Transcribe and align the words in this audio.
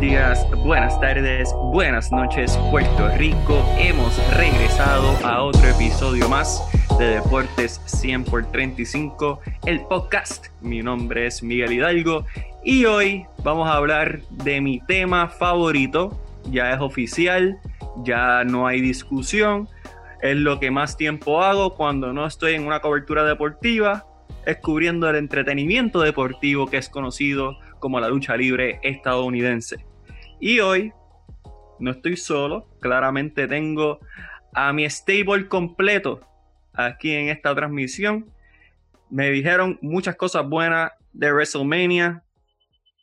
Buenas 0.00 0.98
tardes, 0.98 1.52
buenas 1.72 2.10
noches, 2.10 2.56
Puerto 2.70 3.08
Rico. 3.18 3.62
Hemos 3.78 4.16
regresado 4.34 5.14
a 5.22 5.42
otro 5.42 5.68
episodio 5.68 6.26
más 6.26 6.64
de 6.98 7.16
Deportes 7.16 7.82
100 7.84 8.24
por 8.24 8.50
35, 8.50 9.40
el 9.66 9.82
podcast. 9.82 10.46
Mi 10.62 10.80
nombre 10.80 11.26
es 11.26 11.42
Miguel 11.42 11.74
Hidalgo 11.74 12.24
y 12.64 12.86
hoy 12.86 13.26
vamos 13.44 13.68
a 13.68 13.74
hablar 13.74 14.22
de 14.30 14.62
mi 14.62 14.80
tema 14.80 15.28
favorito. 15.28 16.18
Ya 16.50 16.72
es 16.72 16.80
oficial, 16.80 17.58
ya 18.02 18.42
no 18.44 18.66
hay 18.66 18.80
discusión. 18.80 19.68
Es 20.22 20.36
lo 20.36 20.58
que 20.60 20.70
más 20.70 20.96
tiempo 20.96 21.42
hago 21.42 21.74
cuando 21.74 22.14
no 22.14 22.24
estoy 22.24 22.54
en 22.54 22.66
una 22.66 22.80
cobertura 22.80 23.22
deportiva, 23.24 24.06
es 24.46 24.56
cubriendo 24.56 25.10
el 25.10 25.16
entretenimiento 25.16 26.00
deportivo 26.00 26.68
que 26.68 26.78
es 26.78 26.88
conocido 26.88 27.58
como 27.80 28.00
la 28.00 28.08
lucha 28.08 28.34
libre 28.34 28.80
estadounidense. 28.82 29.89
Y 30.40 30.60
hoy 30.60 30.90
no 31.78 31.90
estoy 31.90 32.16
solo, 32.16 32.66
claramente 32.80 33.46
tengo 33.46 34.00
a 34.54 34.72
mi 34.72 34.88
stable 34.88 35.48
completo 35.48 36.20
aquí 36.72 37.12
en 37.12 37.28
esta 37.28 37.54
transmisión. 37.54 38.32
Me 39.10 39.30
dijeron 39.30 39.78
muchas 39.82 40.16
cosas 40.16 40.48
buenas 40.48 40.92
de 41.12 41.30
WrestleMania, 41.30 42.24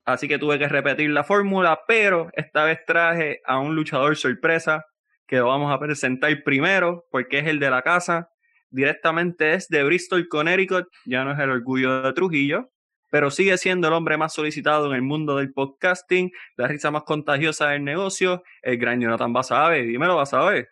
así 0.03 0.27
que 0.27 0.39
tuve 0.39 0.57
que 0.57 0.67
repetir 0.67 1.11
la 1.11 1.23
fórmula, 1.23 1.79
pero 1.87 2.29
esta 2.33 2.63
vez 2.63 2.79
traje 2.87 3.41
a 3.45 3.59
un 3.59 3.75
luchador 3.75 4.15
sorpresa 4.15 4.85
que 5.27 5.37
lo 5.37 5.47
vamos 5.47 5.71
a 5.71 5.79
presentar 5.79 6.31
primero 6.43 7.05
porque 7.11 7.37
es 7.37 7.45
el 7.45 7.59
de 7.59 7.69
la 7.69 7.83
casa. 7.83 8.29
Directamente 8.71 9.53
es 9.53 9.67
de 9.67 9.83
Bristol, 9.83 10.27
Connecticut, 10.27 10.87
ya 11.05 11.23
no 11.23 11.33
es 11.33 11.39
el 11.39 11.51
orgullo 11.51 12.01
de 12.01 12.13
Trujillo, 12.13 12.71
pero 13.09 13.31
sigue 13.31 13.57
siendo 13.57 13.87
el 13.87 13.93
hombre 13.93 14.17
más 14.17 14.33
solicitado 14.33 14.87
en 14.87 14.93
el 14.93 15.01
mundo 15.01 15.37
del 15.37 15.53
podcasting, 15.53 16.31
la 16.55 16.67
risa 16.67 16.91
más 16.91 17.03
contagiosa 17.03 17.69
del 17.69 17.83
negocio, 17.83 18.43
el 18.61 18.77
gran 18.77 18.99
Jonathan 19.01 19.33
Basabe. 19.33 19.83
Dímelo, 19.83 20.15
Basabe. 20.15 20.69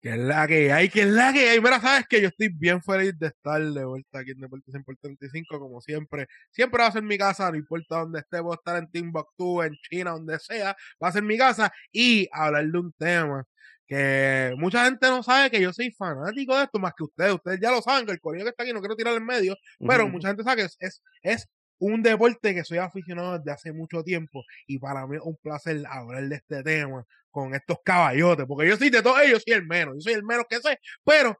Que 0.00 0.10
es 0.10 0.18
la 0.18 0.46
que 0.46 0.72
hay, 0.72 0.88
que 0.88 1.02
es 1.02 1.08
la 1.08 1.32
que 1.32 1.48
hay. 1.48 1.60
Mira, 1.60 1.80
sabes 1.80 2.06
que 2.08 2.22
yo 2.22 2.28
estoy 2.28 2.50
bien 2.50 2.80
feliz 2.82 3.18
de 3.18 3.28
estar 3.28 3.60
de 3.60 3.84
vuelta 3.84 4.20
aquí 4.20 4.30
en 4.30 4.38
Deportes 4.38 4.72
en 4.72 4.84
35, 4.84 5.58
como 5.58 5.80
siempre. 5.80 6.28
Siempre 6.52 6.82
va 6.82 6.88
a 6.88 6.92
ser 6.92 7.02
mi 7.02 7.18
casa, 7.18 7.50
no 7.50 7.56
importa 7.56 7.98
dónde 7.98 8.20
esté, 8.20 8.40
voy 8.40 8.52
a 8.52 8.54
estar 8.54 8.76
en 8.76 8.88
Timbuktu, 8.90 9.62
en 9.62 9.74
China, 9.90 10.12
donde 10.12 10.38
sea, 10.38 10.76
va 11.02 11.08
a 11.08 11.12
ser 11.12 11.24
mi 11.24 11.36
casa 11.36 11.72
y 11.90 12.28
hablar 12.32 12.66
de 12.66 12.78
un 12.78 12.92
tema 12.92 13.44
que 13.88 14.54
mucha 14.58 14.84
gente 14.84 15.08
no 15.08 15.22
sabe 15.22 15.50
que 15.50 15.60
yo 15.60 15.72
soy 15.72 15.90
fanático 15.90 16.56
de 16.56 16.64
esto 16.64 16.78
más 16.78 16.92
que 16.96 17.04
ustedes. 17.04 17.34
Ustedes 17.34 17.58
ya 17.60 17.70
lo 17.72 17.80
saben, 17.82 18.06
que 18.06 18.12
el 18.12 18.20
corillo 18.20 18.44
que 18.44 18.50
está 18.50 18.62
aquí 18.62 18.72
no 18.72 18.80
quiero 18.80 18.94
tirar 18.94 19.14
en 19.16 19.24
medio, 19.24 19.56
pero 19.86 20.06
mucha 20.08 20.28
gente 20.28 20.44
sabe 20.44 20.56
que 20.62 20.68
es, 20.78 21.02
es 21.22 21.48
un 21.78 22.02
deporte 22.02 22.54
que 22.54 22.64
soy 22.64 22.78
aficionado 22.78 23.38
desde 23.38 23.52
hace 23.52 23.72
mucho 23.72 24.02
tiempo 24.02 24.44
y 24.66 24.78
para 24.78 25.06
mí 25.06 25.16
es 25.16 25.22
un 25.22 25.36
placer 25.36 25.82
hablar 25.88 26.24
de 26.24 26.36
este 26.36 26.62
tema 26.62 27.04
con 27.30 27.54
estos 27.54 27.78
caballotes, 27.84 28.46
porque 28.46 28.68
yo 28.68 28.76
soy 28.76 28.90
de 28.90 29.02
todos 29.02 29.20
ellos, 29.20 29.42
soy 29.46 29.54
el 29.54 29.66
menos, 29.66 29.94
yo 29.96 30.00
soy 30.00 30.14
el 30.14 30.24
menos 30.24 30.44
que 30.48 30.56
sé, 30.56 30.78
pero 31.04 31.38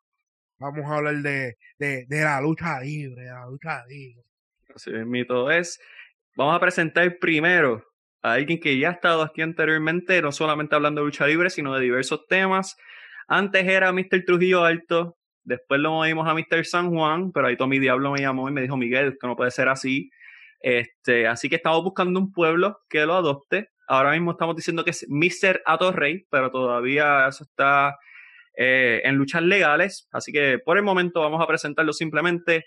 vamos 0.59 0.85
a 0.85 0.97
hablar 0.97 1.17
de, 1.17 1.57
de, 1.79 2.07
la 2.11 2.41
lucha 2.41 2.81
libre, 2.81 3.23
de 3.23 3.31
la 3.31 3.47
lucha 3.47 3.85
libre. 3.87 4.23
Así 4.75 4.91
mito 4.91 5.51
es. 5.51 5.81
Vamos 6.37 6.57
a 6.57 6.61
presentar 6.61 7.19
primero 7.19 7.85
a 8.23 8.35
alguien 8.35 8.61
que 8.61 8.79
ya 8.79 8.91
ha 8.91 8.93
estado 8.93 9.23
aquí 9.23 9.43
anteriormente, 9.43 10.21
no 10.23 10.31
solamente 10.31 10.75
hablando 10.75 11.01
de 11.01 11.07
lucha 11.07 11.27
libre, 11.27 11.51
sino 11.51 11.75
de 11.75 11.81
diversos 11.81 12.27
temas. 12.29 12.77
Antes 13.27 13.67
era 13.67 13.93
Mr. 13.93 14.25
Trujillo 14.25 14.65
Alto, 14.65 15.17
después 15.43 15.81
lo 15.81 15.91
movimos 15.91 16.29
a 16.29 16.35
Mr. 16.35 16.65
San 16.65 16.91
Juan, 16.91 17.33
pero 17.33 17.47
ahí 17.47 17.57
Tommy 17.57 17.79
Diablo 17.79 18.13
me 18.13 18.21
llamó 18.21 18.49
y 18.49 18.53
me 18.53 18.63
dijo, 18.63 18.77
Miguel, 18.77 19.17
que 19.21 19.27
no 19.27 19.37
puede 19.37 19.51
ser 19.51 19.69
así. 19.69 20.11
Este, 20.61 21.27
así 21.27 21.49
que 21.49 21.57
estamos 21.57 21.83
buscando 21.83 22.19
un 22.19 22.33
pueblo 22.33 22.79
que 22.89 23.07
lo 23.07 23.15
adopte. 23.15 23.69
Ahora 23.87 24.13
mismo 24.13 24.33
estamos 24.33 24.57
diciendo 24.57 24.85
que 24.85 24.91
es 24.91 25.07
Mr. 25.09 25.63
Atorrey, 25.65 26.27
pero 26.31 26.51
todavía 26.51 27.29
eso 27.29 27.45
está 27.45 27.97
eh, 28.57 29.01
en 29.05 29.15
luchas 29.15 29.43
legales. 29.43 30.09
Así 30.13 30.33
que 30.33 30.59
por 30.59 30.77
el 30.77 30.83
momento 30.83 31.21
vamos 31.21 31.43
a 31.43 31.47
presentarlo 31.47 31.93
simplemente 31.93 32.65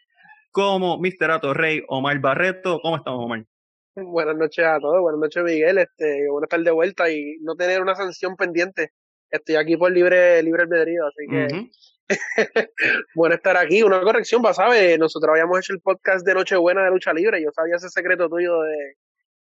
como 0.52 0.98
Mr. 0.98 1.32
Atorrey, 1.32 1.84
Omar 1.88 2.20
Barreto. 2.20 2.80
¿Cómo 2.82 2.98
estamos, 2.98 3.26
Omar? 3.26 3.46
Buenas 3.94 4.38
noches 4.38 4.66
a 4.66 4.80
todos, 4.80 5.02
buenas 5.02 5.20
noches 5.20 5.44
Miguel, 5.44 5.78
este, 5.78 6.26
bueno 6.30 6.46
estar 6.46 6.62
de 6.62 6.72
vuelta 6.72 7.12
y 7.12 7.36
no 7.42 7.56
tener 7.56 7.82
una 7.82 7.94
sanción 7.94 8.38
pendiente. 8.38 8.94
Estoy 9.32 9.56
aquí 9.56 9.78
por 9.78 9.92
libre, 9.92 10.44
libre 10.44 10.64
albedrío, 10.64 11.08
así 11.08 11.26
que 11.30 11.70
bueno 13.16 13.36
estar 13.36 13.56
aquí. 13.56 13.82
Una 13.82 14.02
corrección, 14.02 14.44
¿sabes? 14.54 15.00
Nosotros 15.00 15.32
habíamos 15.32 15.60
hecho 15.60 15.74
el 15.74 15.80
podcast 15.80 16.26
de 16.26 16.34
Nochebuena 16.34 16.84
de 16.84 16.92
lucha 16.92 17.14
libre. 17.14 17.42
Yo 17.42 17.52
sabía 17.52 17.78
ese 17.78 17.90
secreto 17.90 18.30
tuyo 18.30 18.62
de, 18.62 18.98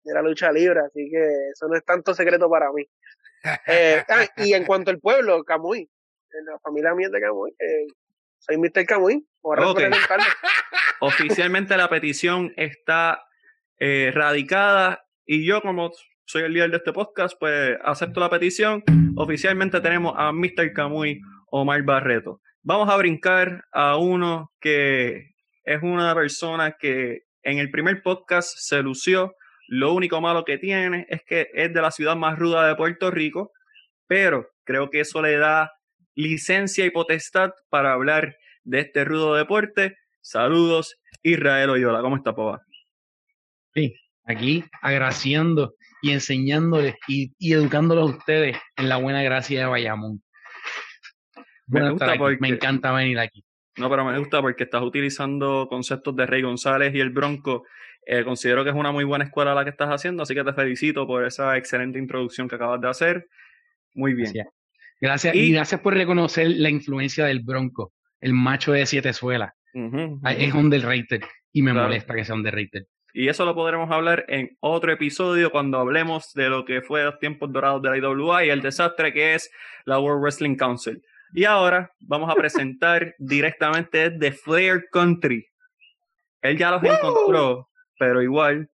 la 0.04 0.22
lucha 0.22 0.52
libre, 0.52 0.80
así 0.80 1.08
que 1.10 1.50
eso 1.52 1.68
no 1.68 1.76
es 1.76 1.84
tanto 1.84 2.14
secreto 2.14 2.50
para 2.50 2.72
mí. 2.72 2.84
Eh, 3.68 4.02
ah, 4.08 4.26
y 4.38 4.54
en 4.54 4.64
cuanto 4.64 4.90
al 4.90 4.98
pueblo, 4.98 5.44
Camuy, 5.44 5.88
la 6.46 6.58
familia 6.58 6.94
mía 6.94 7.08
de 7.08 7.20
Camuy, 7.20 7.52
eh, 7.60 7.86
soy 8.38 8.56
Mr. 8.56 8.84
Camuy. 8.86 9.24
Oficialmente 11.00 11.76
la 11.76 11.88
petición 11.88 12.52
está 12.56 13.24
eh, 13.78 14.10
radicada 14.12 15.06
y 15.24 15.46
yo 15.46 15.60
como 15.60 15.92
soy 16.26 16.42
el 16.42 16.52
líder 16.52 16.70
de 16.72 16.78
este 16.78 16.92
podcast, 16.92 17.36
pues 17.38 17.78
acepto 17.84 18.18
la 18.18 18.28
petición. 18.28 18.82
Oficialmente 19.16 19.80
tenemos 19.80 20.12
a 20.16 20.32
Mr. 20.32 20.72
Camuy 20.72 21.20
Omar 21.50 21.82
Barreto. 21.84 22.40
Vamos 22.62 22.88
a 22.88 22.96
brincar 22.96 23.64
a 23.72 23.96
uno 23.96 24.50
que 24.60 25.34
es 25.62 25.82
una 25.82 26.14
persona 26.16 26.72
que 26.72 27.20
en 27.44 27.58
el 27.58 27.70
primer 27.70 28.02
podcast 28.02 28.58
se 28.58 28.82
lució. 28.82 29.36
Lo 29.68 29.94
único 29.94 30.20
malo 30.20 30.44
que 30.44 30.58
tiene 30.58 31.06
es 31.08 31.22
que 31.24 31.46
es 31.54 31.72
de 31.72 31.80
la 31.80 31.92
ciudad 31.92 32.16
más 32.16 32.36
ruda 32.38 32.66
de 32.66 32.74
Puerto 32.74 33.12
Rico, 33.12 33.52
pero 34.08 34.48
creo 34.64 34.90
que 34.90 35.00
eso 35.00 35.22
le 35.22 35.36
da 35.36 35.70
licencia 36.16 36.84
y 36.84 36.90
potestad 36.90 37.50
para 37.70 37.92
hablar 37.92 38.36
de 38.64 38.80
este 38.80 39.04
rudo 39.04 39.36
deporte. 39.36 39.96
Saludos, 40.22 40.96
Israel 41.22 41.70
Oyola. 41.70 42.00
¿Cómo 42.00 42.16
está, 42.16 42.34
Pova? 42.34 42.62
Sí, 43.74 43.94
aquí 44.26 44.64
agraciando 44.82 45.74
y 46.02 46.10
enseñándoles 46.10 46.96
y, 47.08 47.32
y 47.38 47.52
educándolos 47.52 48.10
a 48.10 48.16
ustedes 48.16 48.56
en 48.76 48.88
la 48.88 48.96
buena 48.96 49.22
gracia 49.22 49.60
de 49.60 49.66
Bayamón. 49.66 50.22
Me, 51.68 51.90
gusta 51.90 52.14
porque, 52.16 52.38
me 52.40 52.48
encanta 52.48 52.92
venir 52.92 53.18
aquí. 53.18 53.44
No, 53.78 53.90
pero 53.90 54.04
me 54.04 54.18
gusta 54.18 54.40
porque 54.40 54.64
estás 54.64 54.82
utilizando 54.82 55.66
conceptos 55.68 56.14
de 56.16 56.26
Rey 56.26 56.42
González 56.42 56.94
y 56.94 57.00
el 57.00 57.10
Bronco. 57.10 57.64
Eh, 58.06 58.24
considero 58.24 58.62
que 58.62 58.70
es 58.70 58.76
una 58.76 58.92
muy 58.92 59.04
buena 59.04 59.24
escuela 59.24 59.54
la 59.54 59.64
que 59.64 59.70
estás 59.70 59.88
haciendo, 59.88 60.22
así 60.22 60.34
que 60.34 60.44
te 60.44 60.52
felicito 60.52 61.06
por 61.06 61.24
esa 61.24 61.56
excelente 61.56 61.98
introducción 61.98 62.48
que 62.48 62.54
acabas 62.54 62.80
de 62.80 62.88
hacer. 62.88 63.28
Muy 63.94 64.14
bien. 64.14 64.32
Gracias, 65.00 65.34
y, 65.34 65.52
gracias 65.52 65.80
por 65.80 65.94
reconocer 65.94 66.48
la 66.48 66.70
influencia 66.70 67.26
del 67.26 67.40
Bronco, 67.40 67.92
el 68.20 68.32
macho 68.32 68.72
de 68.72 68.86
siete 68.86 69.12
suelas. 69.12 69.52
Es 69.74 70.54
underrated 70.54 71.22
y 71.52 71.62
me 71.62 71.74
molesta 71.74 72.14
que 72.14 72.24
sea 72.24 72.34
underrated. 72.34 72.84
Y 73.18 73.30
eso 73.30 73.46
lo 73.46 73.54
podremos 73.54 73.90
hablar 73.90 74.26
en 74.28 74.58
otro 74.60 74.92
episodio 74.92 75.50
cuando 75.50 75.78
hablemos 75.78 76.34
de 76.34 76.50
lo 76.50 76.66
que 76.66 76.82
fue 76.82 77.02
los 77.02 77.18
tiempos 77.18 77.50
dorados 77.50 77.80
de 77.80 77.88
la 77.88 77.96
IWA 77.96 78.44
y 78.44 78.50
el 78.50 78.60
desastre 78.60 79.10
que 79.14 79.34
es 79.34 79.50
la 79.86 79.98
World 79.98 80.20
Wrestling 80.20 80.56
Council. 80.56 81.02
Y 81.32 81.44
ahora 81.44 81.90
vamos 81.98 82.30
a 82.30 82.34
presentar 82.34 83.14
directamente 83.18 84.10
de 84.10 84.32
Flair 84.32 84.84
Country. 84.92 85.46
Él 86.42 86.58
ya 86.58 86.70
los 86.70 86.84
encontró, 86.84 87.70
pero 87.98 88.20
igual, 88.20 88.68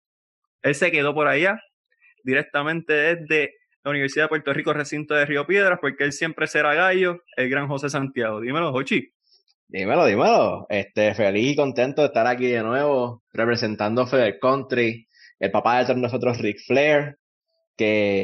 él 0.62 0.74
se 0.74 0.90
quedó 0.90 1.12
por 1.12 1.28
allá, 1.28 1.60
directamente 2.24 2.94
desde 2.94 3.52
la 3.84 3.90
Universidad 3.90 4.24
de 4.24 4.28
Puerto 4.30 4.54
Rico, 4.54 4.72
recinto 4.72 5.12
de 5.12 5.26
Río 5.26 5.46
Piedras, 5.46 5.78
porque 5.82 6.04
él 6.04 6.12
siempre 6.12 6.46
será 6.46 6.72
gallo, 6.72 7.24
el 7.36 7.50
gran 7.50 7.68
José 7.68 7.90
Santiago. 7.90 8.40
Dímelo, 8.40 8.72
Jochi. 8.72 9.12
Dímelo, 9.72 10.06
dímelo. 10.06 10.66
Este, 10.68 11.14
feliz 11.14 11.52
y 11.52 11.56
contento 11.56 12.02
de 12.02 12.08
estar 12.08 12.26
aquí 12.26 12.46
de 12.46 12.62
nuevo, 12.62 13.22
representando 13.32 14.06
Flair 14.06 14.38
Country, 14.40 15.06
el 15.38 15.50
papá 15.50 15.84
de 15.84 15.94
nosotros, 15.94 16.38
Rick 16.38 16.58
Flair, 16.66 17.16
que 17.76 18.22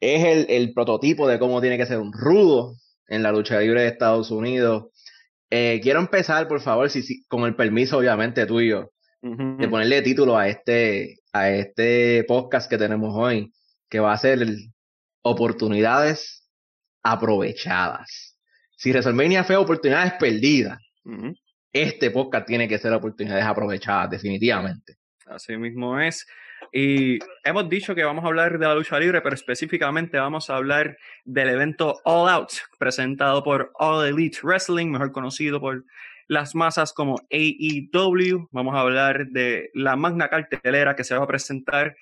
es 0.00 0.24
el, 0.24 0.46
el 0.50 0.72
prototipo 0.74 1.26
de 1.26 1.38
cómo 1.38 1.60
tiene 1.60 1.78
que 1.78 1.86
ser 1.86 1.98
un 1.98 2.12
rudo, 2.12 2.74
en 3.12 3.22
la 3.22 3.30
lucha 3.30 3.60
libre 3.60 3.82
de 3.82 3.88
Estados 3.88 4.30
Unidos. 4.30 4.84
Eh, 5.50 5.80
quiero 5.82 6.00
empezar, 6.00 6.48
por 6.48 6.60
favor, 6.60 6.88
si, 6.88 7.24
con 7.26 7.44
el 7.44 7.54
permiso, 7.54 7.98
obviamente, 7.98 8.46
tuyo, 8.46 8.90
de 9.20 9.68
ponerle 9.68 10.02
título 10.02 10.36
a 10.36 10.48
este, 10.48 11.18
a 11.32 11.50
este 11.50 12.24
podcast 12.26 12.68
que 12.68 12.78
tenemos 12.78 13.14
hoy, 13.14 13.52
que 13.88 14.00
va 14.00 14.12
a 14.12 14.18
ser 14.18 14.46
Oportunidades 15.24 16.48
aprovechadas. 17.02 18.31
Si 18.82 18.90
WrestleMania 18.90 19.44
fue 19.44 19.54
oportunidades 19.54 20.14
perdidas, 20.14 20.76
este 21.72 22.10
podcast 22.10 22.44
tiene 22.48 22.66
que 22.66 22.78
ser 22.78 22.92
oportunidades 22.92 23.44
aprovechadas, 23.44 24.10
definitivamente. 24.10 24.96
Así 25.26 25.56
mismo 25.56 26.00
es. 26.00 26.26
Y 26.72 27.20
hemos 27.44 27.68
dicho 27.68 27.94
que 27.94 28.02
vamos 28.02 28.24
a 28.24 28.26
hablar 28.26 28.58
de 28.58 28.66
la 28.66 28.74
lucha 28.74 28.98
libre, 28.98 29.20
pero 29.20 29.36
específicamente 29.36 30.18
vamos 30.18 30.50
a 30.50 30.56
hablar 30.56 30.96
del 31.24 31.50
evento 31.50 32.00
All 32.02 32.28
Out, 32.28 32.54
presentado 32.76 33.44
por 33.44 33.70
All 33.74 34.04
Elite 34.04 34.40
Wrestling, 34.42 34.88
mejor 34.88 35.12
conocido 35.12 35.60
por 35.60 35.84
las 36.28 36.54
masas 36.54 36.92
como 36.92 37.20
AEW. 37.30 38.48
Vamos 38.50 38.74
a 38.74 38.80
hablar 38.80 39.26
de 39.28 39.70
la 39.74 39.96
magna 39.96 40.28
cartelera 40.28 40.96
que 40.96 41.04
se 41.04 41.16
va 41.16 41.24
a 41.24 41.26
presentar 41.26 41.96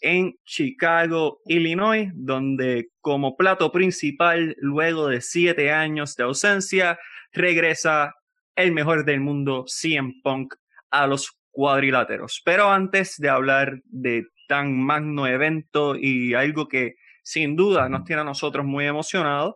en 0.00 0.36
Chicago, 0.44 1.40
Illinois, 1.46 2.10
donde 2.14 2.88
como 3.00 3.36
plato 3.36 3.70
principal, 3.70 4.56
luego 4.58 5.08
de 5.08 5.20
siete 5.20 5.70
años 5.70 6.16
de 6.16 6.24
ausencia, 6.24 6.98
regresa 7.32 8.14
el 8.56 8.72
mejor 8.72 9.04
del 9.04 9.20
mundo, 9.20 9.64
CM 9.66 10.20
Punk, 10.22 10.54
a 10.90 11.06
los 11.06 11.38
cuadriláteros. 11.50 12.42
Pero 12.44 12.70
antes 12.70 13.16
de 13.18 13.28
hablar 13.28 13.80
de 13.84 14.26
tan 14.48 14.76
magno 14.76 15.26
evento 15.26 15.96
y 15.96 16.34
algo 16.34 16.68
que 16.68 16.96
sin 17.22 17.56
duda 17.56 17.88
nos 17.88 18.04
tiene 18.04 18.22
a 18.22 18.24
nosotros 18.24 18.66
muy 18.66 18.86
emocionados, 18.86 19.54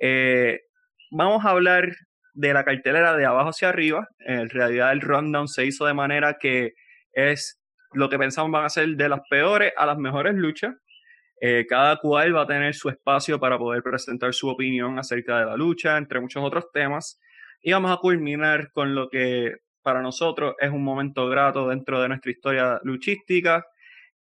eh, 0.00 0.60
vamos 1.10 1.44
a 1.44 1.50
hablar 1.50 1.90
de 2.36 2.52
la 2.52 2.64
cartelera 2.64 3.16
de 3.16 3.24
abajo 3.24 3.48
hacia 3.48 3.70
arriba. 3.70 4.08
En 4.20 4.48
realidad 4.50 4.92
el 4.92 5.00
rundown 5.00 5.48
se 5.48 5.64
hizo 5.64 5.86
de 5.86 5.94
manera 5.94 6.36
que 6.38 6.74
es 7.12 7.58
lo 7.92 8.08
que 8.08 8.18
pensamos 8.18 8.52
van 8.52 8.64
a 8.64 8.68
ser 8.68 8.88
de 8.90 9.08
las 9.08 9.20
peores 9.28 9.72
a 9.76 9.86
las 9.86 9.98
mejores 9.98 10.34
luchas. 10.34 10.74
Eh, 11.38 11.66
cada 11.68 11.98
cual 11.98 12.34
va 12.34 12.42
a 12.42 12.46
tener 12.46 12.74
su 12.74 12.88
espacio 12.88 13.38
para 13.38 13.58
poder 13.58 13.82
presentar 13.82 14.32
su 14.32 14.48
opinión 14.48 14.98
acerca 14.98 15.38
de 15.38 15.44
la 15.44 15.56
lucha, 15.56 15.98
entre 15.98 16.18
muchos 16.18 16.42
otros 16.42 16.72
temas. 16.72 17.20
Y 17.60 17.72
vamos 17.72 17.90
a 17.90 17.98
culminar 17.98 18.70
con 18.72 18.94
lo 18.94 19.10
que 19.10 19.56
para 19.82 20.00
nosotros 20.00 20.54
es 20.58 20.70
un 20.70 20.82
momento 20.82 21.28
grato 21.28 21.68
dentro 21.68 22.00
de 22.00 22.08
nuestra 22.08 22.30
historia 22.30 22.80
luchística, 22.84 23.66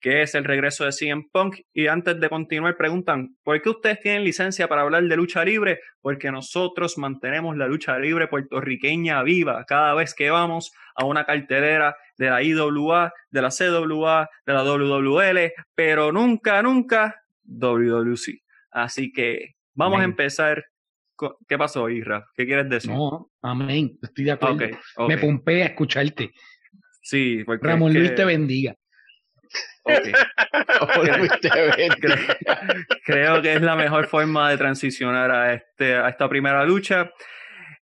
que 0.03 0.23
es 0.23 0.35
el 0.35 0.45
regreso 0.45 0.85
de 0.85 0.93
CM 0.93 1.29
Punk. 1.33 1.61
Y 1.73 1.87
antes 1.87 2.19
de 2.21 2.29
continuar, 2.29 2.77
preguntan, 2.77 3.37
¿por 3.45 3.63
qué 3.63 3.71
ustedes 3.71 4.01
tienen 4.01 4.25
licencia 4.25 4.69
para 4.69 4.83
hablar 4.83 5.05
de 5.05 5.17
lucha 5.17 5.45
libre? 5.45 5.79
Porque 6.01 6.33
nosotros 6.33 6.99
mantenemos 6.99 7.57
la 7.57 7.69
lucha 7.69 7.99
libre 7.99 8.27
puertorriqueña 8.27 9.23
viva 9.23 9.65
cada 9.65 9.95
vez 9.95 10.13
que 10.13 10.29
vamos 10.29 10.73
a 10.97 11.05
una 11.07 11.25
cartelera 11.25 11.97
de 12.19 12.31
la 12.31 12.43
IWA, 12.43 13.13
de 13.31 13.43
la 13.43 13.51
CWA, 13.51 14.29
de 14.45 14.53
la 14.53 14.65
WWL, 14.65 15.53
pero 15.75 16.11
nunca, 16.11 16.61
nunca 16.63 17.23
WWC. 17.45 18.43
Así 18.73 19.13
que 19.13 19.55
vamos 19.75 20.01
a 20.01 20.05
empezar. 20.05 20.65
¿Qué 21.47 21.57
pasó, 21.57 21.89
Isra? 21.89 22.27
¿Qué 22.35 22.45
quieres 22.45 22.69
decir? 22.69 22.91
No, 22.91 23.31
amén. 23.41 23.97
Estoy 24.03 24.25
de 24.25 24.33
acuerdo. 24.33 24.67
Me 25.07 25.17
pompé 25.17 25.63
a 25.63 25.67
escucharte. 25.67 26.33
Sí, 27.01 27.45
porque. 27.45 27.69
Ramón 27.69 27.95
Luis 27.95 28.13
te 28.17 28.25
bendiga. 28.25 28.75
creo, 33.05 33.43
que 33.43 33.55
es 33.55 33.63
la 33.63 33.77
mejor 33.77 34.07
forma 34.07 34.51
de 34.51 34.57
transicionar 34.57 35.31
a, 35.31 35.55
este, 35.55 35.97
a 35.97 36.09
esta 36.09 36.29
primera 36.29 36.65
lucha. 36.65 37.11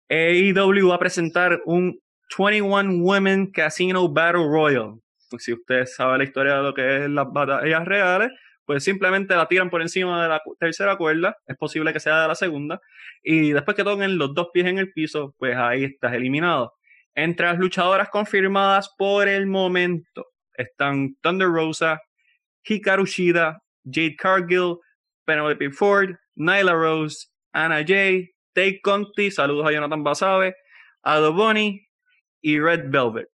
AEW 0.09 0.89
va 0.89 0.95
a 0.95 0.99
presentar 0.99 1.61
un 1.65 1.99
21 2.37 3.03
Women 3.03 3.51
Casino 3.51 4.09
Battle 4.09 4.45
Royal. 4.45 4.95
Pues 5.29 5.43
si 5.43 5.53
usted 5.53 5.85
sabe 5.85 6.19
la 6.19 6.23
historia 6.23 6.55
de 6.55 6.63
lo 6.63 6.73
que 6.73 7.03
es 7.03 7.09
las 7.09 7.27
batallas 7.31 7.85
reales, 7.85 8.31
pues 8.65 8.83
simplemente 8.83 9.35
la 9.35 9.47
tiran 9.47 9.69
por 9.69 9.81
encima 9.81 10.23
de 10.23 10.29
la 10.29 10.41
tercera 10.59 10.95
cuerda, 10.95 11.35
es 11.47 11.57
posible 11.57 11.91
que 11.91 11.99
sea 11.99 12.21
de 12.21 12.27
la 12.27 12.35
segunda, 12.35 12.79
y 13.23 13.51
después 13.51 13.75
que 13.75 13.83
toquen 13.83 14.17
los 14.17 14.33
dos 14.33 14.49
pies 14.53 14.67
en 14.67 14.77
el 14.77 14.91
piso, 14.91 15.33
pues 15.37 15.57
ahí 15.57 15.83
estás 15.83 16.13
eliminado. 16.13 16.73
Entre 17.15 17.47
las 17.47 17.57
luchadoras 17.57 18.09
confirmadas 18.09 18.93
por 18.97 19.27
el 19.27 19.47
momento 19.47 20.27
están 20.59 21.15
Thunder 21.21 21.47
Rosa, 21.47 21.99
Hikaru 22.63 23.05
Shida, 23.05 23.57
Jade 23.85 24.15
Cargill, 24.17 24.77
Penelope 25.25 25.71
Ford, 25.71 26.15
Nyla 26.35 26.73
Rose, 26.73 27.27
Anna 27.53 27.83
Jay, 27.85 28.29
Take 28.53 28.81
Conti, 28.81 29.31
saludos 29.31 29.65
a 29.67 29.71
Jonathan 29.71 30.03
Basabe, 30.03 30.55
Ado 31.03 31.33
Bonnie 31.33 31.87
y 32.41 32.59
Red 32.59 32.89
Velvet. 32.89 33.27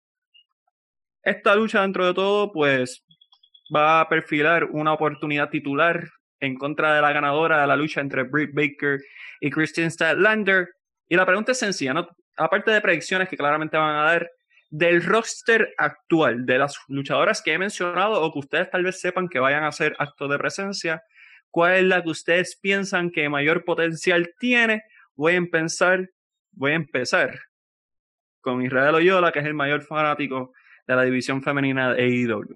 Esta 1.24 1.56
lucha, 1.56 1.81
dentro 1.81 2.06
de 2.06 2.13
todo, 2.13 2.51
pues 2.51 3.04
va 3.75 4.01
a 4.01 4.10
perfilar 4.10 4.66
una 4.66 4.94
oportunidad 4.94 5.50
titular 5.50 6.07
en 6.39 6.56
contra 6.56 6.95
de 6.95 7.01
la 7.01 7.12
ganadora 7.12 7.62
de 7.62 7.68
la 7.68 7.75
lucha 7.75 8.01
entre 8.01 8.24
Britt 8.24 8.51
Baker 8.54 9.00
y 9.42 9.50
Christian 9.50 9.89
Statlander. 9.89 10.68
Y 11.10 11.16
la 11.16 11.25
pregunta 11.25 11.54
es 11.54 11.60
sencilla, 11.60 11.94
¿no? 11.94 12.07
aparte 12.38 12.71
de 12.71 12.81
predicciones 12.81 13.30
que 13.30 13.38
claramente 13.38 13.78
van 13.78 13.95
a 13.95 14.04
dar, 14.04 14.30
del 14.77 15.01
roster 15.01 15.74
actual, 15.77 16.45
de 16.45 16.57
las 16.57 16.77
luchadoras 16.89 17.42
que 17.42 17.54
he 17.54 17.57
mencionado 17.57 18.22
o 18.22 18.33
que 18.33 18.39
ustedes 18.39 18.69
tal 18.69 18.83
vez 18.83 19.00
sepan 19.00 19.30
que 19.30 19.39
vayan 19.39 19.63
a 19.63 19.69
hacer 19.69 19.95
acto 20.00 20.27
de 20.27 20.38
presencia, 20.38 21.01
¿cuál 21.50 21.75
es 21.75 21.83
la 21.83 22.04
que 22.04 22.10
ustedes 22.10 22.60
piensan 22.62 23.10
que 23.10 23.30
mayor 23.30 23.63
potencial 23.63 24.33
tiene? 24.38 24.83
Voy 25.16 25.33
a 25.33 25.38
empezar, 25.38 26.10
voy 26.51 26.74
a 26.74 26.75
empezar 26.75 27.39
con 28.42 28.62
Israel 28.63 28.95
Oyola, 28.95 29.31
que 29.31 29.39
es 29.39 29.45
el 29.45 29.54
mayor 29.54 29.81
fanático 29.81 30.51
de 30.86 30.95
la 30.95 31.04
división 31.04 31.42
femenina 31.42 31.94
de 31.94 32.04
AEW. 32.04 32.56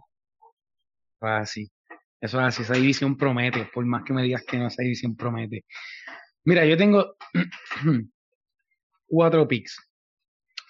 Ah, 1.22 1.45
sí. 1.45 1.72
Eso 2.19 2.38
es 2.42 2.48
así, 2.48 2.63
esa 2.63 2.74
división 2.74 3.15
promete, 3.15 3.69
por 3.74 3.86
más 3.86 4.04
que 4.04 4.12
me 4.12 4.24
digas 4.24 4.44
que 4.45 4.57
no, 4.57 4.68
esa 4.68 4.83
división 4.83 5.15
promete. 5.15 5.63
Mira, 6.44 6.65
yo 6.65 6.75
tengo 6.75 7.15
cuatro 9.07 9.48
picks 9.48 9.88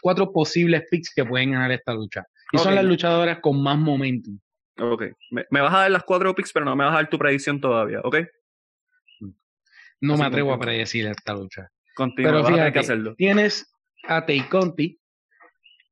cuatro 0.01 0.31
posibles 0.31 0.83
picks 0.89 1.13
que 1.13 1.25
pueden 1.25 1.51
ganar 1.51 1.71
esta 1.71 1.93
lucha. 1.93 2.25
Y 2.51 2.57
son 2.57 2.75
las 2.75 2.85
luchadoras 2.85 3.39
con 3.39 3.61
más 3.61 3.77
momentum. 3.77 4.39
Ok. 4.79 5.03
Me, 5.31 5.61
vas 5.61 5.73
a 5.73 5.79
dar 5.79 5.91
las 5.91 6.03
cuatro 6.03 6.33
picks, 6.33 6.51
pero 6.53 6.65
no 6.65 6.75
me 6.75 6.85
vas 6.85 6.93
a 6.93 6.97
dar 6.97 7.09
tu 7.09 7.17
predicción 7.17 7.59
todavía, 7.59 7.99
¿ok? 8.03 8.17
No 10.01 10.17
me 10.17 10.25
atrevo 10.25 10.53
a 10.53 10.59
predecir 10.59 11.07
esta 11.07 11.33
lucha. 11.33 11.69
Continúa, 11.95 12.31
pero 12.31 12.45
fíjate, 12.45 12.71
que 12.71 12.79
hacerlo. 12.79 13.15
tienes 13.15 13.69
a 14.07 14.25
Tay 14.25 14.41
Conti, 14.47 14.97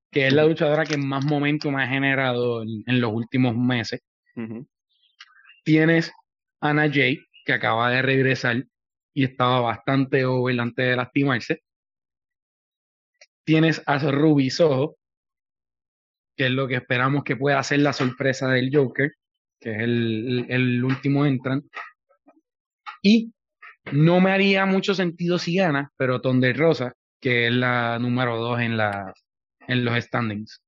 que 0.10 0.28
es 0.28 0.34
la 0.34 0.46
luchadora 0.46 0.86
que 0.86 0.98
más 0.98 1.26
momentum 1.26 1.76
ha 1.76 1.88
generado 1.88 2.64
en, 2.64 3.02
los 3.02 3.12
últimos 3.12 3.56
meses. 3.56 4.02
Tienes 5.66 6.12
a 6.62 6.70
Ana 6.70 6.90
Jay, 6.90 7.20
que 7.44 7.54
acaba 7.54 7.92
de 7.92 8.02
regresar 8.02 8.64
y 9.14 9.26
estaba 9.26 9.60
bastante 9.60 10.24
over 10.26 10.58
antes 10.60 10.90
de 10.90 10.96
lastimarse 10.96 11.64
tienes 13.48 13.82
a 13.86 13.98
Ruby 13.98 14.50
Soho, 14.50 14.98
que 16.36 16.48
es 16.48 16.52
lo 16.52 16.68
que 16.68 16.76
esperamos 16.76 17.24
que 17.24 17.38
pueda 17.38 17.64
ser 17.64 17.80
la 17.80 17.94
sorpresa 17.94 18.50
del 18.50 18.70
Joker, 18.76 19.14
que 19.58 19.72
es 19.72 19.80
el, 19.80 20.84
último 20.84 21.26
entrant. 21.26 21.66
Y 23.02 23.32
no 23.94 24.20
me 24.20 24.32
haría 24.32 24.66
mucho 24.66 24.94
sentido 24.94 25.40
si 25.40 25.56
gana, 25.56 25.94
pero 25.96 26.20
Tonde 26.20 26.52
Rosa, 26.52 26.94
que 27.22 27.48
es 27.48 27.54
la 27.54 27.98
número 28.00 28.36
dos 28.36 28.60
en, 28.60 28.76
la, 28.76 29.14
en 29.66 29.86
los 29.86 30.04
standings. 30.04 30.62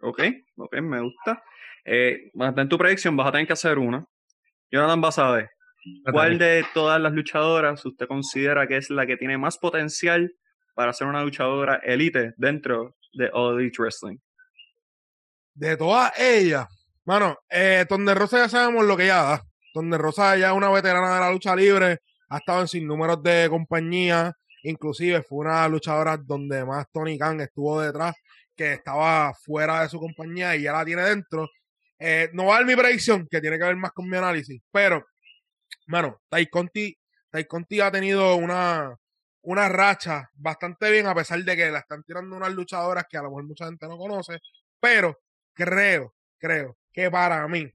Ok, 0.00 0.22
ok, 0.56 0.80
me 0.80 1.00
gusta. 1.00 1.44
Eh, 1.84 2.32
en 2.34 2.68
tu 2.68 2.76
predicción 2.76 3.16
vas 3.16 3.28
a 3.28 3.32
tener 3.32 3.46
que 3.46 3.52
hacer 3.52 3.78
una. 3.78 4.04
Jonathan 4.72 5.00
vas 5.00 5.18
a 5.20 5.30
ver. 5.30 5.50
¿Cuál 6.10 6.38
de 6.38 6.66
todas 6.74 7.00
las 7.00 7.12
luchadoras 7.12 7.86
usted 7.86 8.08
considera 8.08 8.66
que 8.66 8.78
es 8.78 8.90
la 8.90 9.06
que 9.06 9.16
tiene 9.16 9.38
más 9.38 9.58
potencial 9.58 10.34
para 10.76 10.92
ser 10.92 11.06
una 11.06 11.22
luchadora 11.22 11.80
elite 11.82 12.34
dentro 12.36 12.96
de 13.14 13.30
All 13.32 13.58
Elite 13.58 13.78
Wrestling? 13.78 14.18
De 15.54 15.74
todas 15.74 16.12
ellas, 16.18 16.66
bueno, 17.02 17.38
eh, 17.48 17.86
Tonde 17.88 18.14
Rosa 18.14 18.40
ya 18.40 18.48
sabemos 18.50 18.84
lo 18.84 18.94
que 18.94 19.04
ella 19.04 19.22
da. 19.22 19.42
Tonde 19.72 19.96
Rosa 19.96 20.36
ya 20.36 20.50
es 20.50 20.56
una 20.56 20.68
veterana 20.70 21.14
de 21.14 21.20
la 21.20 21.30
lucha 21.30 21.56
libre, 21.56 22.00
ha 22.28 22.36
estado 22.36 22.60
en 22.60 22.68
sin 22.68 22.86
números 22.86 23.22
de 23.22 23.46
compañía, 23.48 24.34
inclusive 24.64 25.22
fue 25.22 25.46
una 25.46 25.66
luchadora 25.66 26.18
donde 26.18 26.62
más 26.66 26.86
Tony 26.92 27.18
Khan 27.18 27.40
estuvo 27.40 27.80
detrás, 27.80 28.14
que 28.54 28.74
estaba 28.74 29.32
fuera 29.32 29.80
de 29.82 29.88
su 29.88 29.98
compañía 29.98 30.54
y 30.56 30.62
ya 30.62 30.72
la 30.72 30.84
tiene 30.84 31.02
dentro. 31.02 31.48
Eh, 31.98 32.28
no 32.34 32.46
va 32.46 32.56
a 32.56 32.58
dar 32.58 32.66
mi 32.66 32.76
predicción, 32.76 33.26
que 33.30 33.40
tiene 33.40 33.58
que 33.58 33.64
ver 33.64 33.76
más 33.76 33.92
con 33.92 34.06
mi 34.10 34.16
análisis, 34.18 34.60
pero, 34.70 35.06
bueno, 35.86 36.20
Tai 36.28 36.46
Conti, 36.48 36.94
Conti 37.48 37.80
ha 37.80 37.90
tenido 37.90 38.36
una, 38.36 38.94
una 39.46 39.68
racha 39.68 40.28
bastante 40.34 40.90
bien, 40.90 41.06
a 41.06 41.14
pesar 41.14 41.42
de 41.42 41.56
que 41.56 41.70
la 41.70 41.78
están 41.78 42.02
tirando 42.02 42.36
unas 42.36 42.52
luchadoras 42.52 43.04
que 43.08 43.16
a 43.16 43.22
lo 43.22 43.28
mejor 43.28 43.44
mucha 43.44 43.66
gente 43.66 43.86
no 43.86 43.96
conoce, 43.96 44.40
pero 44.80 45.20
creo, 45.54 46.14
creo 46.36 46.76
que 46.92 47.08
para 47.12 47.46
mí, 47.46 47.70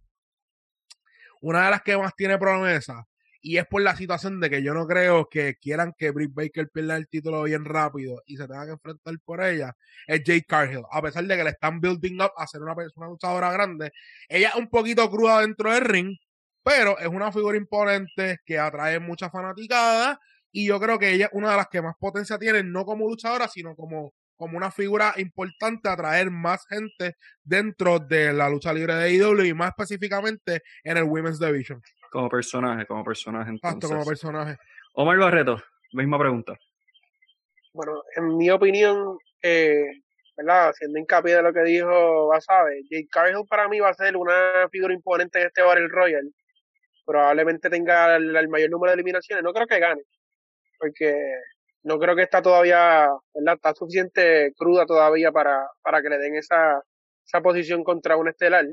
una 1.39 1.65
de 1.65 1.71
las 1.71 1.81
que 1.81 1.97
más 1.97 2.13
tiene 2.13 2.37
promesa, 2.37 3.07
y 3.41 3.57
es 3.57 3.65
por 3.67 3.81
la 3.81 3.95
situación 3.95 4.41
de 4.41 4.49
que 4.49 4.61
yo 4.61 4.73
no 4.73 4.85
creo 4.85 5.29
que 5.29 5.55
quieran 5.55 5.93
que 5.97 6.11
Britt 6.11 6.33
Baker 6.33 6.69
pierda 6.69 6.97
el 6.97 7.07
título 7.07 7.43
bien 7.43 7.63
rápido 7.63 8.21
y 8.25 8.35
se 8.35 8.47
tenga 8.47 8.65
que 8.65 8.73
enfrentar 8.73 9.17
por 9.23 9.41
ella, 9.41 9.73
es 10.07 10.21
Jade 10.25 10.43
Cargill. 10.43 10.83
A 10.91 11.01
pesar 11.01 11.23
de 11.23 11.37
que 11.37 11.43
le 11.45 11.51
están 11.51 11.79
building 11.79 12.21
up 12.21 12.31
a 12.35 12.47
ser 12.47 12.61
una, 12.61 12.75
persona 12.75 13.07
luchadora 13.07 13.49
grande, 13.49 13.93
ella 14.27 14.49
es 14.49 14.55
un 14.55 14.69
poquito 14.69 15.09
cruda 15.09 15.39
dentro 15.39 15.73
del 15.73 15.85
ring, 15.85 16.17
pero 16.63 16.99
es 16.99 17.07
una 17.07 17.31
figura 17.31 17.55
imponente 17.55 18.39
que 18.45 18.59
atrae 18.59 18.99
mucha 18.99 19.29
fanaticada 19.29 20.19
y 20.51 20.67
yo 20.67 20.79
creo 20.79 20.99
que 20.99 21.11
ella 21.13 21.25
es 21.25 21.31
una 21.33 21.51
de 21.51 21.57
las 21.57 21.67
que 21.67 21.81
más 21.81 21.95
potencia 21.97 22.37
tiene, 22.37 22.63
no 22.63 22.85
como 22.85 23.07
luchadora, 23.07 23.47
sino 23.47 23.75
como, 23.75 24.13
como 24.35 24.57
una 24.57 24.71
figura 24.71 25.13
importante 25.17 25.87
a 25.89 25.93
atraer 25.93 26.29
más 26.29 26.65
gente 26.67 27.15
dentro 27.43 27.99
de 27.99 28.33
la 28.33 28.49
lucha 28.49 28.73
libre 28.73 28.95
de 28.95 29.13
IW 29.13 29.43
y 29.45 29.53
más 29.53 29.69
específicamente 29.69 30.61
en 30.83 30.97
el 30.97 31.03
Women's 31.03 31.39
Division. 31.39 31.81
Como 32.11 32.29
personaje, 32.29 32.85
como 32.85 33.03
personaje. 33.03 33.51
Entonces. 33.51 33.89
como 33.89 34.05
personaje. 34.05 34.57
Omar 34.93 35.17
Barreto, 35.17 35.61
misma 35.93 36.19
pregunta. 36.19 36.57
bueno, 37.73 38.03
en 38.15 38.37
mi 38.37 38.49
opinión, 38.49 39.17
eh, 39.41 39.85
¿verdad? 40.35 40.69
Haciendo 40.69 40.99
hincapié 40.99 41.35
de 41.35 41.43
lo 41.43 41.53
que 41.53 41.61
dijo 41.61 42.27
Basabe, 42.27 42.81
Jake 42.89 43.07
Cargill 43.09 43.45
para 43.47 43.69
mí 43.69 43.79
va 43.79 43.89
a 43.89 43.93
ser 43.93 44.17
una 44.17 44.67
figura 44.69 44.93
imponente 44.93 45.39
en 45.39 45.47
este 45.47 45.61
Battle 45.61 45.87
Royal. 45.87 46.29
Probablemente 47.05 47.69
tenga 47.69 48.15
el, 48.17 48.49
mayor 48.49 48.69
número 48.69 48.91
de 48.91 48.95
eliminaciones. 48.95 49.43
No 49.43 49.53
creo 49.53 49.67
que 49.67 49.79
gane, 49.79 50.01
porque 50.81 51.15
no 51.83 51.99
creo 51.99 52.15
que 52.15 52.23
está 52.23 52.41
todavía, 52.41 53.07
¿verdad? 53.35 53.55
Está 53.55 53.73
suficiente 53.75 54.51
cruda 54.57 54.85
todavía 54.85 55.31
para, 55.31 55.67
para 55.83 56.01
que 56.01 56.09
le 56.09 56.17
den 56.17 56.35
esa, 56.35 56.81
esa 57.25 57.41
posición 57.41 57.83
contra 57.83 58.17
un 58.17 58.27
estelar. 58.27 58.65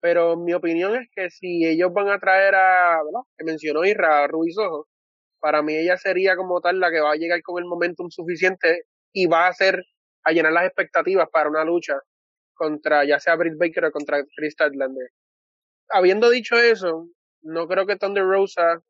Pero 0.00 0.36
mi 0.36 0.54
opinión 0.54 0.96
es 0.96 1.08
que 1.14 1.30
si 1.30 1.64
ellos 1.64 1.92
van 1.92 2.08
a 2.10 2.18
traer 2.18 2.54
a, 2.54 3.02
¿verdad? 3.04 3.20
Que 3.38 3.44
mencionó 3.44 3.84
Isra, 3.84 4.26
Ruiz 4.26 4.58
Ojo, 4.58 4.88
para 5.40 5.62
mí 5.62 5.76
ella 5.76 5.96
sería 5.96 6.36
como 6.36 6.60
tal 6.60 6.80
la 6.80 6.90
que 6.90 7.00
va 7.00 7.12
a 7.12 7.16
llegar 7.16 7.40
con 7.42 7.62
el 7.62 7.68
momentum 7.68 8.10
suficiente 8.10 8.82
y 9.12 9.26
va 9.26 9.46
a 9.46 9.50
hacer 9.50 9.82
a 10.24 10.32
llenar 10.32 10.52
las 10.52 10.66
expectativas 10.66 11.28
para 11.30 11.48
una 11.48 11.64
lucha 11.64 11.94
contra 12.54 13.04
ya 13.04 13.20
sea 13.20 13.36
Britt 13.36 13.56
Baker 13.58 13.86
o 13.86 13.92
contra 13.92 14.24
Chris 14.36 14.54
Statlander. 14.54 15.10
Habiendo 15.90 16.30
dicho 16.30 16.56
eso, 16.56 17.08
no 17.42 17.68
creo 17.68 17.86
que 17.86 17.96
Thunder 17.96 18.24
Rosa 18.24 18.80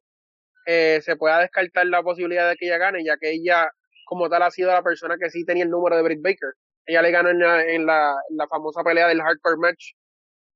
eh, 0.67 1.01
se 1.03 1.17
pueda 1.17 1.41
descartar 1.41 1.87
la 1.87 2.03
posibilidad 2.03 2.49
de 2.49 2.57
que 2.57 2.67
ella 2.67 2.79
gane, 2.79 3.05
ya 3.05 3.17
que 3.17 3.31
ella 3.33 3.71
como 4.05 4.29
tal 4.29 4.43
ha 4.43 4.51
sido 4.51 4.71
la 4.73 4.83
persona 4.83 5.17
que 5.19 5.31
sí 5.31 5.45
tenía 5.45 5.65
el 5.65 5.71
número 5.71 5.97
de 5.97 6.03
Britt 6.03 6.23
Baker. 6.23 6.53
Ella 6.87 7.03
le 7.03 7.11
ganó 7.11 7.31
en 7.31 7.87
la, 7.87 8.15
la, 8.31 8.49
famosa 8.49 8.85
pelea 8.85 9.09
del 9.09 9.21
hardcore 9.21 9.57
match 9.59 9.93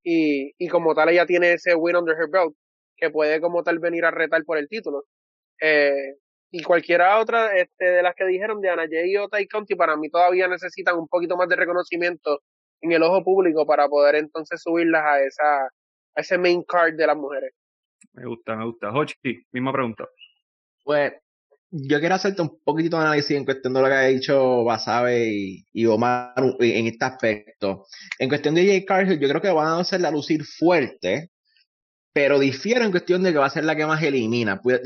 y, 0.05 0.53
y 0.59 0.69
como 0.69 0.95
tal 0.95 1.09
ella 1.09 1.27
tiene 1.27 1.55
ese 1.55 1.75
win 1.75 1.97
under 1.97 2.17
her 2.17 2.29
belt 2.31 2.55
que 2.97 3.11
puede 3.11 3.41
como 3.41 3.63
tal 3.65 3.79
venir 3.79 4.05
a 4.05 4.11
retar 4.11 4.45
por 4.45 4.59
el 4.59 4.69
título. 4.69 5.05
Eh, 5.61 6.17
y 6.53 6.63
cualquiera 6.63 7.19
otra 7.19 7.57
este, 7.57 7.85
de 7.85 8.03
las 8.03 8.15
que 8.15 8.25
dijeron 8.27 8.61
de 8.61 8.71
Ana 8.71 8.87
Jay 8.91 9.17
o 9.17 9.29
Ty 9.29 9.47
County, 9.49 9.75
para 9.77 9.97
mí 9.97 10.11
todavía 10.11 10.49
necesitan 10.49 10.99
un 10.99 11.09
poquito 11.09 11.37
más 11.37 11.49
de 11.49 11.57
reconocimiento 11.57 12.41
en 12.81 12.93
el 12.93 13.03
ojo 13.03 13.23
público 13.25 13.67
para 13.67 13.89
poder 13.89 14.17
entonces 14.17 14.61
subirlas 14.63 15.05
a 15.05 15.21
esa 15.23 15.65
a 16.17 16.21
ese 16.21 16.39
main 16.39 16.63
card 16.65 16.95
de 16.95 17.07
las 17.07 17.17
mujeres. 17.17 17.53
Me 18.13 18.27
gusta, 18.27 18.57
me 18.57 18.65
gusta. 18.65 18.91
Hochi, 18.93 19.15
misma 19.53 19.73
pregunta. 19.73 20.09
Pues 20.85 21.13
yo 21.71 22.01
quiero 22.01 22.17
hacerte 22.17 22.43
un 22.43 22.59
poquitito 22.65 22.97
de 22.97 23.05
análisis 23.05 23.37
en 23.37 23.45
cuestión 23.45 23.73
de 23.73 23.81
lo 23.81 23.87
que 23.87 23.95
ha 23.95 24.03
dicho 24.03 24.65
Basabe 24.65 25.65
y, 25.73 25.87
Omar 25.87 26.35
en 26.59 26.87
este 26.87 27.05
aspecto. 27.05 27.87
En 28.19 28.29
cuestión 28.29 28.55
de 28.55 28.67
Jay 28.67 28.85
Cargill, 28.85 29.21
yo 29.21 29.29
creo 29.29 29.41
que 29.41 29.51
van 29.51 29.69
a 29.69 29.79
hacerla 29.79 30.11
lucir 30.11 30.45
fuerte, 30.45 31.31
pero 32.13 32.39
difiere 32.41 32.85
en 32.85 32.91
cuestión 32.91 33.23
de 33.23 33.33
que 33.33 33.39
va 33.39 33.47
a 33.47 33.51
ser 33.51 33.65
la 33.65 33.77
que 33.77 33.87
más 33.87 34.03
elimina. 34.03 34.61
Pues, 34.61 34.81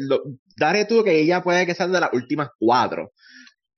daré 0.56 0.84
tú 0.84 1.02
que 1.02 1.18
ella 1.18 1.42
puede 1.42 1.64
que 1.64 1.74
sea 1.74 1.86
de 1.86 2.00
las 2.00 2.12
últimas 2.12 2.50
cuatro. 2.58 3.12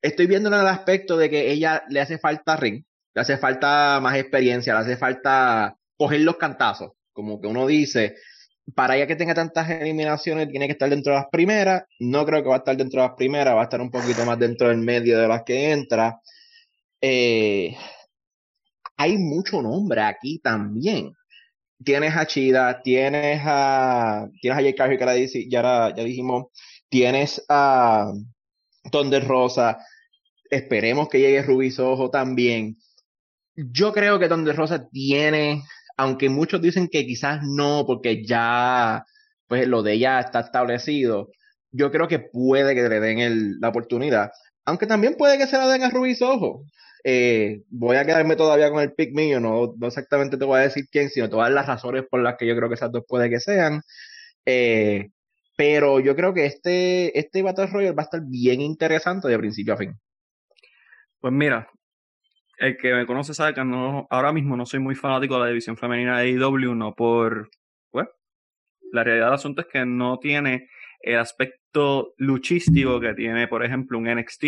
Estoy 0.03 0.27
viendo 0.27 0.49
en 0.49 0.61
el 0.61 0.67
aspecto 0.67 1.17
de 1.17 1.31
que 1.31 1.53
ella 1.53 1.85
le 1.89 2.01
hace 2.01 2.19
falta 2.19 2.57
ring, 2.57 2.85
le 3.15 3.21
hace 3.21 3.39
falta 3.39 4.01
más 4.03 4.17
experiencia, 4.17 4.75
le 4.75 4.81
hace 4.81 4.97
falta 4.97 5.77
coger 5.97 6.21
los 6.21 6.37
cantazos, 6.37 6.93
como 7.13 7.41
que 7.41 7.47
uno 7.47 7.67
dice, 7.67 8.17
para 8.75 8.97
ella 8.97 9.07
que 9.07 9.17
tenga 9.17 9.35
tantas 9.35 9.71
eliminaciones 9.71 10.49
tiene 10.49 10.67
que 10.67 10.73
estar 10.73 10.91
dentro 10.91 11.13
de 11.13 11.21
las 11.21 11.29
primeras, 11.31 11.85
no 12.01 12.27
creo 12.27 12.43
que 12.43 12.49
va 12.49 12.57
a 12.57 12.59
estar 12.59 12.77
dentro 12.77 13.01
de 13.01 13.09
las 13.09 13.17
primeras, 13.17 13.55
va 13.55 13.61
a 13.61 13.65
estar 13.65 13.81
un 13.81 13.91
poquito 13.91 14.25
más 14.25 14.39
dentro 14.39 14.69
del 14.69 14.79
medio 14.79 15.19
de 15.19 15.29
las 15.29 15.43
que 15.45 15.71
entra. 15.71 16.21
Eh, 17.01 17.77
hay 18.97 19.19
mucho 19.19 19.63
nombre 19.63 20.03
aquí 20.03 20.39
también. 20.39 21.13
Tienes 21.85 22.17
a 22.17 22.27
Chida, 22.27 22.83
tienes 22.83 23.43
a, 23.45 24.29
tienes 24.41 24.59
a 24.59 24.63
Jay 24.63 24.75
Cargill, 24.75 24.99
que 24.99 25.49
ya, 25.49 25.95
ya, 25.95 26.05
dijimos, 26.05 26.47
tienes 26.89 27.45
a 27.49 28.13
Thunder 28.91 29.27
Rosa, 29.27 29.79
esperemos 30.51 31.09
que 31.09 31.21
llegue 31.21 31.43
Rubis 31.43 31.79
Ojo 31.79 32.11
también. 32.11 32.79
Yo 33.55 33.93
creo 33.93 34.19
que 34.19 34.29
Thunder 34.29 34.57
Rosa 34.57 34.89
tiene, 34.89 35.63
aunque 35.97 36.29
muchos 36.29 36.61
dicen 36.63 36.89
que 36.89 37.07
quizás 37.07 37.41
no, 37.43 37.85
porque 37.87 38.25
ya, 38.25 39.05
pues 39.49 39.67
lo 39.69 39.83
de 39.83 39.95
ella 39.95 40.21
está 40.21 40.41
establecido, 40.41 41.31
yo 41.73 41.91
creo 41.91 42.09
que 42.09 42.19
puede 42.21 42.75
que 42.75 42.89
le 42.89 43.01
den 43.01 43.61
la 43.61 43.69
oportunidad. 43.69 44.31
Aunque 44.65 44.87
también 44.87 45.17
puede 45.17 45.39
que 45.39 45.47
se 45.47 45.59
la 45.59 45.69
den 45.69 45.85
a 45.85 45.91
Rubis 45.91 46.23
Ojo. 46.23 46.65
Eh, 47.05 47.63
voy 47.71 47.97
a 47.97 48.05
quedarme 48.05 48.37
todavía 48.37 48.71
con 48.71 48.83
el 48.83 48.93
pick 48.93 49.15
mío, 49.15 49.39
no, 49.39 49.75
no, 49.79 49.87
exactamente 49.87 50.37
te 50.37 50.45
voy 50.45 50.59
a 50.59 50.63
decir 50.63 50.87
quién, 50.91 51.09
sino 51.09 51.31
todas 51.31 51.53
las 51.53 51.67
razones 51.67 52.05
por 52.11 52.21
las 52.21 52.37
que 52.37 52.49
yo 52.49 52.57
creo 52.57 52.69
que 52.69 52.75
esas 52.75 52.91
dos 52.91 53.05
puede 53.07 53.31
que 53.31 53.39
sean. 53.41 53.83
Eh, 54.45 55.11
pero 55.57 56.01
yo 56.01 56.17
creo 56.17 56.35
que 56.35 56.47
este, 56.47 57.19
este 57.19 57.43
Battle 57.43 57.67
Royale 57.67 57.95
va 57.95 58.03
a 58.03 58.05
estar 58.05 58.21
bien 58.25 58.61
interesante 58.61 59.29
de 59.29 59.39
principio 59.39 59.75
a 59.75 59.77
fin. 59.79 59.99
Pues 61.21 61.33
mira, 61.33 61.69
el 62.59 62.77
que 62.77 62.95
me 62.95 63.07
conoce 63.07 63.35
sabe 63.35 63.55
que 63.55 63.65
no, 63.65 64.07
ahora 64.11 64.33
mismo 64.33 64.57
no 64.57 64.67
soy 64.67 64.81
muy 64.81 64.95
fanático 64.95 65.35
de 65.35 65.41
la 65.41 65.47
división 65.49 65.77
femenina 65.77 66.19
de 66.19 66.31
AEW, 66.31 66.75
no 66.75 66.95
por, 66.95 67.51
pues, 67.91 68.09
la 68.93 69.05
realidad 69.05 69.27
del 69.27 69.35
asunto 69.35 69.63
es 69.63 69.69
que 69.69 69.85
no 69.85 70.19
tiene 70.19 70.69
el 71.01 71.19
aspecto 71.19 72.15
luchístico 72.19 73.01
que 73.01 73.15
tiene, 73.15 73.49
por 73.49 73.65
ejemplo, 73.65 73.99
un 73.99 74.09
NXT 74.09 74.45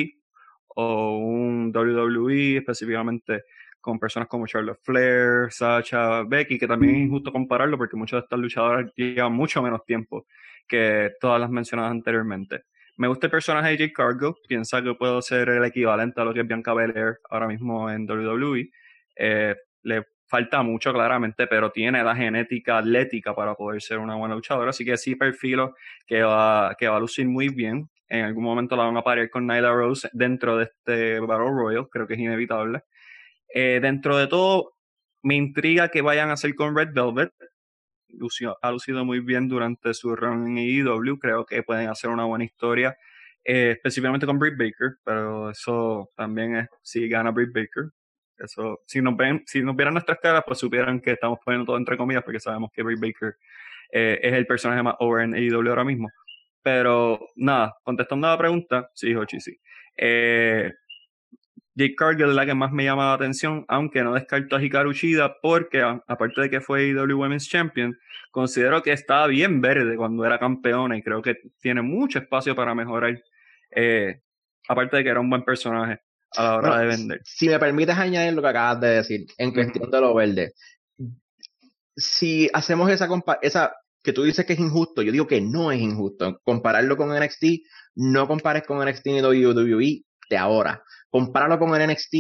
o 0.69 1.19
un 1.19 1.73
WWE 1.75 2.59
específicamente 2.59 3.45
con 3.81 3.99
personas 3.99 4.29
como 4.29 4.47
Charlotte 4.47 4.81
Flair, 4.83 5.51
Sacha, 5.51 6.23
Becky, 6.25 6.59
que 6.59 6.67
también 6.67 6.97
es 6.97 7.03
injusto 7.03 7.33
compararlo 7.33 7.79
porque 7.79 7.97
muchas 7.97 8.21
de 8.21 8.25
estas 8.25 8.39
luchadoras 8.39 8.93
llevan 8.97 9.33
mucho 9.33 9.63
menos 9.63 9.85
tiempo 9.85 10.27
que 10.67 11.13
todas 11.21 11.41
las 11.41 11.51
mencionadas 11.51 11.93
anteriormente. 11.93 12.65
Me 12.99 13.09
gusta 13.09 13.29
el 13.29 13.31
personaje 13.31 13.71
de 13.71 13.77
Jake 13.79 13.93
Cargo, 13.93 14.37
piensa 14.47 14.83
que 14.83 14.95
puedo 14.95 15.23
ser 15.23 15.49
el 15.49 15.65
equivalente 15.65 16.21
a 16.21 16.25
lo 16.25 16.35
que 16.35 16.41
es 16.41 16.47
Bianca 16.47 16.75
Belair 16.75 17.19
ahora 17.31 17.47
mismo 17.47 17.91
en 17.91 18.09
WWE. 18.09 18.71
Eh, 19.17 19.57
le 19.83 20.05
falta 20.27 20.63
mucho 20.63 20.93
claramente, 20.93 21.47
pero 21.47 21.71
tiene 21.71 22.05
la 22.05 22.15
genética 22.15 22.79
atlética 22.79 23.35
para 23.35 23.55
poder 23.55 23.81
ser 23.81 23.99
una 23.99 24.17
buena 24.17 24.35
luchadora, 24.35 24.71
así 24.71 24.85
que 24.85 24.99
sí 24.99 25.15
perfilo 25.15 25.75
que 26.07 26.23
va, 26.23 26.75
que 26.79 26.89
va 26.89 26.97
a 26.97 27.01
lucir 27.01 27.27
muy 27.27 27.49
bien 27.49 27.89
en 28.09 28.25
algún 28.25 28.45
momento 28.45 28.77
la 28.77 28.85
van 28.85 28.97
a 28.97 29.03
parir 29.03 29.31
con 29.31 29.47
Nyla 29.47 29.73
Rose 29.73 30.09
dentro 30.13 30.57
de 30.57 30.65
este 30.65 31.21
Battle 31.21 31.51
Royal, 31.51 31.89
creo 31.91 32.07
que 32.07 32.15
es 32.15 32.21
inevitable. 32.21 32.83
Eh, 33.53 33.81
dentro 33.83 34.17
de 34.17 34.27
todo, 34.27 34.75
me 35.23 35.35
intriga 35.35 35.91
que 35.91 36.03
vayan 36.03 36.31
a 36.31 36.35
hacer 36.35 36.55
con 36.55 36.77
Red 36.77 36.93
Velvet. 36.93 37.33
Ha 38.63 38.71
lucido 38.71 39.05
muy 39.05 39.21
bien 39.21 39.49
durante 39.49 39.95
su 39.95 40.15
run 40.15 40.59
en 40.59 40.87
EW, 40.87 41.19
creo 41.19 41.45
que 41.47 41.63
pueden 41.63 41.89
hacer 41.89 42.11
una 42.11 42.25
buena 42.25 42.45
historia, 42.45 42.97
eh, 43.45 43.73
específicamente 43.73 44.27
con 44.27 44.39
Britt 44.39 44.57
Baker, 44.59 44.97
pero 45.05 45.51
eso 45.51 46.11
también 46.15 46.57
es 46.57 46.69
si 46.83 47.09
gana 47.09 47.31
Britt 47.31 47.53
Baker. 47.53 47.91
Eso, 48.39 48.81
si 48.87 49.03
nos 49.03 49.17
ven, 49.17 49.43
si 49.47 49.63
nos 49.63 49.75
vieran 49.75 49.95
nuestras 49.95 50.19
caras, 50.21 50.45
pues 50.47 50.59
supieran 50.59 51.01
que 51.01 51.13
estamos 51.13 51.39
poniendo 51.45 51.67
todo 51.67 51.77
entre 51.77 51.97
comillas, 51.97 52.23
porque 52.23 52.41
sabemos 52.41 52.71
que 52.73 52.83
Britt 52.83 53.01
Baker 53.01 53.37
eh, 53.91 54.21
es 54.23 54.33
el 54.33 54.47
personaje 54.47 54.83
más 54.83 54.95
over 55.01 55.25
en 55.25 55.35
AEW 55.35 55.69
ahora 55.69 55.85
mismo. 55.85 56.09
Pero 56.63 57.19
nada, 57.37 57.77
contestando 57.83 58.27
a 58.27 58.31
la 58.31 58.39
pregunta, 58.39 58.91
sí, 58.95 59.15
Hochi, 59.15 59.41
sí. 59.41 59.59
Eh, 59.97 60.73
Jake 61.79 61.95
Cargill 61.95 62.31
es 62.31 62.35
la 62.35 62.45
que 62.45 62.55
más 62.55 62.73
me 62.73 62.85
llama 62.85 63.07
la 63.07 63.13
atención, 63.13 63.65
aunque 63.69 64.03
no 64.03 64.13
descarto 64.13 64.57
a 64.57 64.63
Hikaru 64.63 64.93
Shida 64.93 65.37
porque, 65.41 65.81
aparte 65.81 66.41
de 66.41 66.51
que 66.51 66.61
fue 66.61 66.89
IW 66.89 67.17
Women's 67.17 67.49
Champion, 67.49 67.97
considero 68.33 68.83
que 68.83 68.91
estaba 68.91 69.29
bien 69.29 69.61
verde 69.61 69.97
cuando 69.97 70.25
era 70.25 70.41
campeona 70.41 70.97
y 70.99 71.03
creo 71.03 71.23
que 71.23 71.37
tiene 71.61 71.81
mucho 71.83 72.19
espacio 72.19 72.57
para 72.57 72.75
mejorar. 72.75 73.23
Eh, 73.71 74.21
aparte 74.69 74.97
de 74.97 75.05
que 75.05 75.11
era 75.11 75.21
un 75.21 75.31
buen 75.31 75.45
personaje 75.45 76.01
a 76.37 76.43
la 76.43 76.57
hora 76.57 76.79
de 76.81 76.87
vender. 76.87 77.21
Si 77.25 77.49
me 77.49 77.61
permites 77.61 77.97
añadir 77.97 78.33
lo 78.33 78.43
que 78.43 78.49
acabas 78.49 78.81
de 78.81 78.89
decir 78.89 79.27
en 79.39 79.53
cuestión 79.53 79.89
de 79.89 80.01
lo 80.01 80.15
verde, 80.15 80.55
si 81.97 82.51
hacemos 82.53 82.91
esa, 82.91 83.09
esa 83.41 83.73
que 84.03 84.13
tú 84.13 84.25
dices 84.25 84.45
que 84.45 84.55
es 84.55 84.59
injusto, 84.59 85.03
yo 85.03 85.13
digo 85.13 85.29
que 85.29 85.41
no 85.41 85.71
es 85.71 85.81
injusto. 85.81 86.41
Compararlo 86.43 86.97
con 86.97 87.17
NXT, 87.17 87.45
no 87.95 88.27
compares 88.27 88.65
con 88.65 88.85
NXT 88.85 89.07
ni 89.07 89.23
WWE 89.23 90.03
de 90.29 90.37
ahora. 90.37 90.83
Compáralo 91.11 91.59
con 91.59 91.75
el 91.75 91.91
NXT 91.91 92.15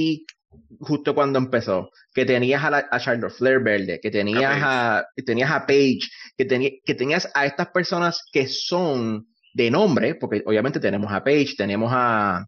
justo 0.80 1.14
cuando 1.14 1.38
empezó, 1.38 1.90
que 2.14 2.24
tenías 2.24 2.62
a, 2.64 2.98
Charlotte 2.98 3.32
Flair 3.32 3.60
verde, 3.60 4.00
que 4.00 4.10
tenías 4.10 4.60
a, 4.62 5.06
tenías 5.24 5.50
a 5.50 5.66
Paige, 5.66 6.08
que, 6.36 6.80
que 6.84 6.94
tenías 6.94 7.30
a 7.34 7.44
estas 7.46 7.68
personas 7.68 8.24
que 8.32 8.46
son 8.46 9.26
de 9.52 9.70
nombre, 9.70 10.14
porque 10.14 10.42
obviamente 10.46 10.80
tenemos 10.80 11.12
a 11.12 11.22
Paige, 11.22 11.54
tenemos 11.56 11.90
a, 11.94 12.46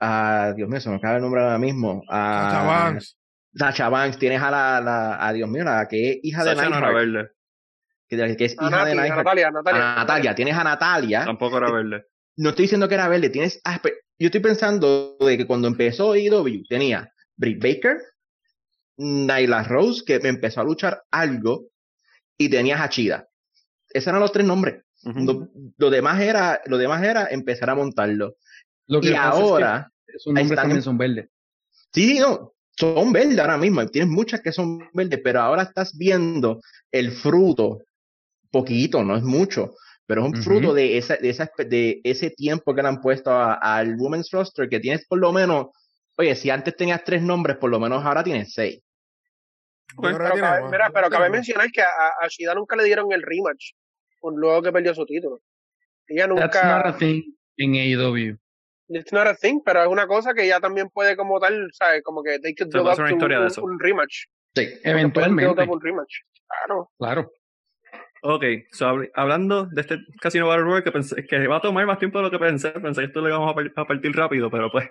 a 0.00 0.52
Dios 0.56 0.68
mío, 0.68 0.80
se 0.80 0.88
me 0.88 0.96
acaba 0.96 1.16
el 1.16 1.22
nombre 1.22 1.42
ahora 1.42 1.58
mismo, 1.58 2.02
a 2.08 2.96
Sacha 3.54 3.88
Banks, 3.88 4.18
tienes 4.18 4.40
a 4.40 4.50
la, 4.50 4.80
la, 4.80 5.26
a 5.26 5.32
Dios 5.32 5.48
mío, 5.48 5.64
la 5.64 5.86
que 5.86 6.12
es 6.12 6.18
hija 6.22 6.44
de 6.44 6.56
Neidhart 6.56 7.28
que, 8.08 8.44
es 8.44 8.54
hija 8.54 8.84
de 8.84 8.94
Natalia, 8.94 9.50
Natalia, 9.50 9.94
Natalia. 9.96 10.34
Tienes 10.34 10.56
a 10.56 10.64
Natalia. 10.64 11.24
Tampoco 11.24 11.58
era 11.58 11.70
verde. 11.70 12.04
No 12.36 12.50
estoy 12.50 12.64
diciendo 12.64 12.88
que 12.88 12.94
era 12.94 13.08
verde. 13.08 13.30
Tienes 13.30 13.60
yo 14.18 14.26
estoy 14.26 14.40
pensando 14.40 15.16
de 15.20 15.36
que 15.36 15.46
cuando 15.46 15.68
empezó 15.68 16.14
EW 16.14 16.62
tenía 16.68 17.12
Britt 17.36 17.62
Baker, 17.62 17.98
Nyla 18.96 19.64
Rose, 19.64 20.04
que 20.04 20.14
empezó 20.22 20.60
a 20.60 20.64
luchar 20.64 21.02
algo, 21.10 21.66
y 22.38 22.48
tenías 22.48 22.80
a 22.80 22.88
Chida. 22.88 23.28
Esos 23.90 24.08
eran 24.08 24.20
los 24.20 24.32
tres 24.32 24.46
nombres. 24.46 24.82
lo, 25.02 25.90
demás 25.90 26.20
era, 26.20 26.60
lo 26.66 26.78
demás 26.78 27.02
era 27.02 27.26
empezar 27.30 27.70
a 27.70 27.74
montarlo. 27.74 28.36
Lo 28.86 29.00
que 29.00 29.10
y 29.10 29.14
ahora. 29.14 29.90
Esos 30.06 30.32
nombres 30.32 30.60
también 30.60 30.82
son 30.82 30.98
verdes. 30.98 31.28
Sí, 31.92 32.18
no, 32.18 32.54
son 32.76 33.12
verdes 33.12 33.38
ahora 33.38 33.56
mismo. 33.56 33.86
Tienes 33.86 34.10
muchas 34.10 34.40
que 34.40 34.52
son 34.52 34.88
verdes, 34.92 35.20
pero 35.22 35.40
ahora 35.40 35.62
estás 35.62 35.96
viendo 35.96 36.60
el 36.90 37.12
fruto, 37.12 37.82
poquito, 38.50 39.02
no 39.02 39.16
es 39.16 39.22
mucho, 39.22 39.74
pero 40.06 40.22
es 40.22 40.26
un 40.32 40.42
fruto 40.42 40.74
de, 40.74 40.98
esa, 40.98 41.16
de, 41.16 41.30
esa, 41.30 41.50
de 41.56 42.00
ese 42.04 42.30
tiempo 42.30 42.74
que 42.74 42.82
le 42.82 42.88
han 42.88 43.00
puesto 43.00 43.30
al 43.32 43.96
Women's 43.96 44.30
Roster, 44.30 44.68
que 44.68 44.80
tienes 44.80 45.06
por 45.06 45.18
lo 45.18 45.32
menos, 45.32 45.68
oye, 46.16 46.34
si 46.34 46.50
antes 46.50 46.76
tenías 46.76 47.02
tres 47.04 47.22
nombres, 47.22 47.56
por 47.56 47.70
lo 47.70 47.80
menos 47.80 48.04
ahora 48.04 48.22
tienes 48.22 48.52
seis. 48.52 48.80
pero, 50.00 50.18
cabe, 50.18 50.68
mira, 50.70 50.90
pero 50.92 51.08
cabe 51.08 51.30
mencionar 51.30 51.70
que 51.70 51.82
a, 51.82 51.86
a, 52.20 52.28
Shida 52.28 52.54
nunca 52.54 52.76
le 52.76 52.84
dieron 52.84 53.12
el 53.12 53.22
rematch, 53.22 53.72
luego 54.22 54.62
que 54.62 54.72
perdió 54.72 54.94
su 54.94 55.06
título. 55.06 55.40
Ella 56.06 56.26
nunca. 56.26 56.50
That's 56.50 56.64
not 56.64 56.86
a 56.86 56.98
thing 56.98 57.22
en 57.56 57.74
AEW. 57.74 58.38
It's 58.88 59.12
not 59.12 59.26
a 59.26 59.34
thing, 59.34 59.60
pero 59.64 59.82
es 59.82 59.88
una 59.88 60.06
cosa 60.06 60.34
que 60.34 60.46
ya 60.46 60.60
también 60.60 60.90
puede 60.90 61.16
como 61.16 61.40
tal, 61.40 61.70
¿sabes? 61.72 62.02
Como 62.02 62.22
que 62.22 62.38
they 62.38 62.54
could 62.54 62.70
build 62.70 62.86
up 62.86 62.96
to 62.96 63.62
un, 63.62 63.78
rematch. 63.80 64.26
Sí, 64.54 64.68
eventualmente. 64.82 65.62
Un 65.62 65.80
rematch. 65.80 66.14
Claro. 66.46 66.90
Claro. 66.98 67.32
Ok, 68.26 68.42
so, 68.72 68.86
hablando 69.12 69.66
de 69.66 69.82
este 69.82 69.98
Casino 70.18 70.48
Battle 70.48 70.64
Royale 70.64 70.82
que 70.82 70.92
pensé 70.92 71.26
que 71.26 71.46
va 71.46 71.58
a 71.58 71.60
tomar 71.60 71.84
más 71.84 71.98
tiempo 71.98 72.18
de 72.18 72.24
lo 72.24 72.30
que 72.30 72.38
pensé, 72.38 72.70
pensé 72.70 73.02
que 73.02 73.06
esto 73.08 73.20
lo 73.20 73.28
íbamos 73.28 73.54
a, 73.76 73.84
partir 73.84 74.16
rápido, 74.16 74.50
pero 74.50 74.70
pues. 74.70 74.88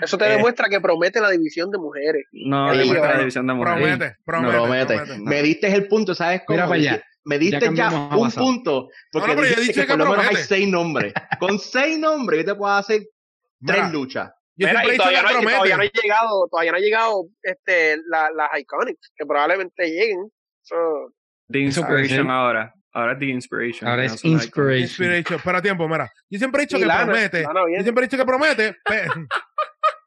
Eso 0.00 0.16
te 0.16 0.24
eh, 0.24 0.36
demuestra 0.36 0.66
que 0.70 0.80
promete 0.80 1.20
la 1.20 1.28
división 1.28 1.70
de 1.70 1.76
mujeres. 1.76 2.24
No, 2.32 2.74
demuestra 2.74 3.12
la 3.12 3.18
división 3.18 3.46
de 3.46 3.52
mujeres. 3.52 4.16
Promete, 4.24 4.54
promete. 4.54 4.96
promete. 4.96 5.18
Me 5.18 5.42
diste 5.42 5.70
el 5.70 5.88
punto, 5.88 6.14
¿sabes 6.14 6.40
cómo? 6.46 6.56
Mira 6.56 6.68
para 6.68 6.80
allá. 6.80 7.04
Me 7.24 7.38
diste 7.38 7.68
ya, 7.74 7.90
un 8.16 8.30
punto, 8.30 8.88
porque 9.12 9.36
no, 9.36 9.42
que, 9.42 9.84
por 9.84 9.98
lo 9.98 10.06
menos 10.06 10.26
hay 10.26 10.36
seis 10.36 10.66
nombres. 10.66 11.12
Con 11.38 11.58
seis 11.58 11.98
nombres 11.98 12.40
yo 12.40 12.54
te 12.54 12.58
puedo 12.58 12.72
hacer 12.72 13.02
tres 13.62 13.92
luchas. 13.92 14.32
Mira, 14.56 14.86
y 14.86 14.96
todavía, 14.96 15.22
no, 15.22 15.28
todavía, 15.28 15.76
no, 15.76 15.82
ha 15.82 15.86
llegado, 15.86 16.48
todavía 16.50 16.72
no 16.72 16.78
ha 16.78 16.80
llegado 16.80 17.24
este, 17.42 17.98
la, 18.06 18.30
las 18.30 18.58
Iconics, 18.58 19.12
que 19.14 19.26
probablemente 19.26 19.86
lleguen. 19.86 20.30
So, 20.62 20.76
The 21.50 21.58
Inspiration 21.58 22.30
ahora. 22.30 22.72
Ahora 22.92 23.12
es 23.12 23.18
The 23.18 23.26
Inspiration. 23.26 23.88
Ahora 23.88 24.04
es 24.04 24.24
Inspiration. 24.24 24.82
Inspiration. 24.82 25.36
Espera 25.36 25.62
tiempo, 25.62 25.88
mira. 25.88 26.10
Yo 26.28 26.38
siempre 26.38 26.62
he 26.62 26.66
dicho 26.66 26.78
que 26.78 26.86
promete. 26.86 27.42
yo 27.42 27.82
siempre 27.82 28.04
he 28.04 28.06
dicho 28.08 28.16
que 28.16 28.24
promete. 28.24 28.76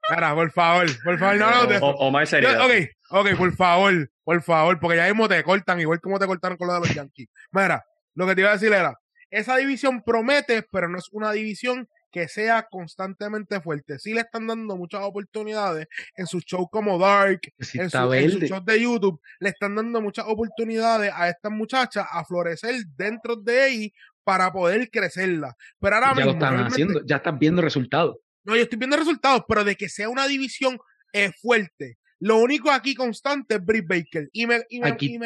Mira, 0.10 0.36
por 0.36 0.52
favor, 0.52 0.86
por 1.02 1.18
favor, 1.18 1.38
no 1.38 1.64
lo 1.64 1.88
O, 1.88 1.92
o 2.08 2.12
más 2.12 2.28
seriedad. 2.28 2.66
Ok, 2.66 2.72
ok, 3.10 3.38
por 3.38 3.56
favor, 3.56 4.12
por 4.26 4.42
favor, 4.42 4.78
porque 4.78 4.98
ya 4.98 5.06
mismo 5.06 5.30
te 5.30 5.42
cortan, 5.44 5.80
igual 5.80 6.02
como 6.02 6.20
te 6.20 6.28
cortaron 6.28 6.58
con 6.58 6.68
lo 6.68 6.74
de 6.74 6.80
los 6.82 6.94
Yankees. 6.94 7.30
Mira, 7.52 7.86
lo 8.14 8.28
que 8.28 8.36
te 8.36 8.42
iba 8.42 8.50
a 8.50 8.54
decir 8.54 8.74
era, 8.74 9.00
esa 9.32 9.56
división 9.56 10.04
promete, 10.04 10.66
pero 10.72 10.90
no 10.90 10.98
es 10.98 11.08
una 11.12 11.32
división 11.32 11.88
que 12.14 12.28
sea 12.28 12.68
constantemente 12.70 13.60
fuerte. 13.60 13.98
Sí 13.98 14.14
le 14.14 14.22
están 14.22 14.46
dando 14.46 14.78
muchas 14.78 15.02
oportunidades 15.02 15.88
en 16.16 16.28
sus 16.28 16.46
shows 16.46 16.68
como 16.72 17.00
Dark, 17.00 17.42
en, 17.74 17.90
sus 17.90 18.44
shows 18.44 18.66
de 18.66 18.82
YouTube, 18.82 19.20
le 19.40 19.50
están 19.50 19.76
dando 19.76 20.00
muchas 20.00 20.26
oportunidades 20.28 21.12
a 21.14 21.28
estas 21.28 21.52
muchachas 21.52 22.06
a 22.10 22.24
florecer 22.24 22.76
dentro 22.96 23.36
de 23.36 23.60
ahí 23.60 23.94
para 24.24 24.54
poder 24.54 24.92
crecerla. 24.92 25.58
Pero 25.80 25.96
ahora 25.96 26.10
ya 26.10 26.16
mismo, 26.16 26.32
lo 26.32 26.34
están 26.34 26.60
haciendo, 26.60 27.02
ya 27.04 27.16
están 27.18 27.40
viendo 27.40 27.64
resultados. 27.64 28.18
No, 28.44 28.56
yo 28.56 28.62
estoy 28.62 28.78
viendo 28.78 28.96
resultados, 28.96 29.44
pero 29.48 29.64
de 29.64 29.76
que 29.76 29.90
sea 29.90 30.08
una 30.08 30.28
división 30.28 30.78
eh, 31.14 31.32
fuerte. 31.42 31.98
Lo 32.20 32.38
único 32.38 32.70
aquí 32.70 32.94
constante 32.94 33.56
es 33.56 33.66
Britt 33.66 33.88
Baker. 33.88 34.30
Y 34.32 34.46
me, 34.46 34.62
y 34.70 34.80
me, 34.80 34.96
y, 35.00 35.20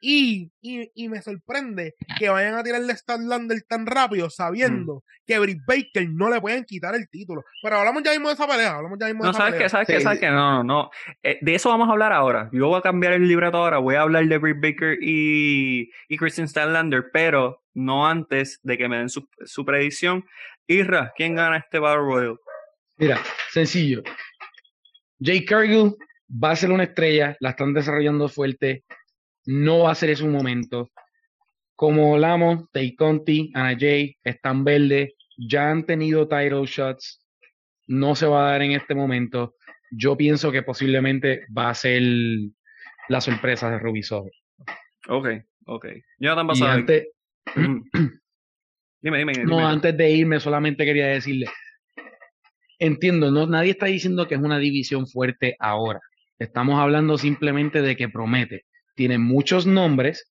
y, 0.00 0.50
y, 0.62 1.08
me 1.08 1.20
sorprende 1.22 1.94
que 2.18 2.28
vayan 2.28 2.54
a 2.54 2.62
tirarle 2.62 2.92
a 2.92 3.16
Lander 3.18 3.62
tan 3.68 3.86
rápido 3.86 4.30
sabiendo 4.30 5.04
que 5.26 5.38
Britt 5.38 5.60
Baker 5.66 6.08
no 6.10 6.30
le 6.30 6.40
pueden 6.40 6.64
quitar 6.64 6.94
el 6.94 7.08
título. 7.08 7.42
Pero 7.62 7.78
hablamos 7.78 8.02
ya 8.02 8.12
mismo 8.12 8.28
de 8.28 8.34
esa 8.34 8.46
pelea, 8.46 8.76
hablamos 8.76 8.98
ya 8.98 9.06
mismo 9.06 9.24
de 9.24 9.28
no, 9.28 9.34
¿sabes 9.34 9.54
qué? 9.54 9.68
¿sabes 9.68 9.86
qué? 9.86 10.00
¿sabes 10.00 10.20
qué? 10.20 10.30
No, 10.30 10.62
no, 10.62 10.64
no. 10.64 10.90
Eh, 11.22 11.38
de 11.40 11.54
eso 11.54 11.68
vamos 11.68 11.88
a 11.88 11.92
hablar 11.92 12.12
ahora. 12.12 12.48
Yo 12.52 12.68
voy 12.68 12.78
a 12.78 12.82
cambiar 12.82 13.12
el 13.12 13.28
libreto 13.28 13.58
ahora, 13.58 13.78
voy 13.78 13.96
a 13.96 14.02
hablar 14.02 14.26
de 14.26 14.38
Britt 14.38 14.60
Baker 14.60 14.98
y, 15.00 15.90
y 16.08 16.16
Christian 16.16 16.48
Stanlander, 16.48 17.10
pero 17.12 17.62
no 17.74 18.06
antes 18.06 18.60
de 18.62 18.78
que 18.78 18.88
me 18.88 18.98
den 18.98 19.08
su, 19.08 19.28
su 19.44 19.64
predicción. 19.64 20.24
Irra, 20.66 21.12
¿quién 21.16 21.34
gana 21.34 21.58
este 21.58 21.78
Battle 21.78 22.02
Royal? 22.02 22.38
Mira, 22.96 23.20
sencillo. 23.50 24.02
Jay 25.20 25.44
Cargill 25.44 25.94
va 26.30 26.52
a 26.52 26.56
ser 26.56 26.70
una 26.70 26.84
estrella, 26.84 27.36
la 27.40 27.50
están 27.50 27.74
desarrollando 27.74 28.28
fuerte 28.28 28.84
no 29.46 29.80
va 29.80 29.92
a 29.92 29.94
ser 29.94 30.10
ese 30.10 30.24
un 30.24 30.32
momento. 30.32 30.90
Como 31.76 32.14
hablamos, 32.14 32.70
Tay 32.70 32.94
Conti, 32.94 33.50
Ana 33.54 33.76
Jay, 33.78 34.16
están 34.22 34.64
verdes, 34.64 35.14
ya 35.36 35.70
han 35.70 35.84
tenido 35.84 36.28
title 36.28 36.66
shots, 36.66 37.24
no 37.86 38.14
se 38.14 38.26
va 38.26 38.46
a 38.46 38.50
dar 38.52 38.62
en 38.62 38.72
este 38.72 38.94
momento. 38.94 39.56
Yo 39.90 40.16
pienso 40.16 40.52
que 40.52 40.62
posiblemente 40.62 41.46
va 41.56 41.70
a 41.70 41.74
ser 41.74 42.02
la 43.08 43.20
sorpresa 43.20 43.70
de 43.70 43.78
Ruby 43.78 44.02
Ok, 45.08 45.28
ok. 45.66 45.86
Ya 46.18 46.34
tan 46.34 46.46
basado. 46.46 46.70
Antes, 46.70 47.08
dime, 47.54 49.18
dime, 49.18 49.32
dime. 49.32 49.44
No, 49.44 49.66
antes 49.66 49.96
de 49.96 50.10
irme, 50.10 50.40
solamente 50.40 50.84
quería 50.84 51.08
decirle. 51.08 51.46
Entiendo, 52.78 53.30
no, 53.30 53.46
nadie 53.46 53.72
está 53.72 53.86
diciendo 53.86 54.26
que 54.26 54.34
es 54.34 54.40
una 54.40 54.58
división 54.58 55.06
fuerte 55.06 55.56
ahora. 55.58 56.00
Estamos 56.38 56.80
hablando 56.80 57.18
simplemente 57.18 57.82
de 57.82 57.96
que 57.96 58.08
promete 58.08 58.64
tiene 58.94 59.18
muchos 59.18 59.66
nombres 59.66 60.30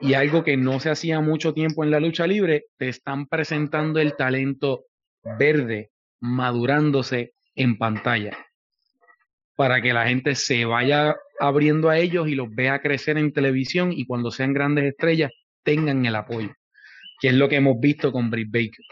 y 0.00 0.14
algo 0.14 0.44
que 0.44 0.56
no 0.56 0.80
se 0.80 0.90
hacía 0.90 1.20
mucho 1.20 1.54
tiempo 1.54 1.84
en 1.84 1.90
la 1.90 2.00
lucha 2.00 2.26
libre, 2.26 2.66
te 2.76 2.88
están 2.88 3.26
presentando 3.26 4.00
el 4.00 4.16
talento 4.16 4.84
verde 5.38 5.90
madurándose 6.20 7.32
en 7.54 7.78
pantalla 7.78 8.36
para 9.56 9.80
que 9.80 9.92
la 9.92 10.06
gente 10.06 10.34
se 10.34 10.64
vaya 10.64 11.16
abriendo 11.40 11.88
a 11.88 11.98
ellos 11.98 12.28
y 12.28 12.34
los 12.34 12.48
vea 12.50 12.80
crecer 12.80 13.18
en 13.18 13.32
televisión 13.32 13.92
y 13.92 14.06
cuando 14.06 14.30
sean 14.30 14.52
grandes 14.52 14.84
estrellas 14.84 15.30
tengan 15.62 16.04
el 16.06 16.16
apoyo, 16.16 16.52
que 17.20 17.28
es 17.28 17.34
lo 17.34 17.48
que 17.48 17.56
hemos 17.56 17.78
visto 17.80 18.12
con 18.12 18.30
Britt 18.30 18.50
Baker. 18.50 18.84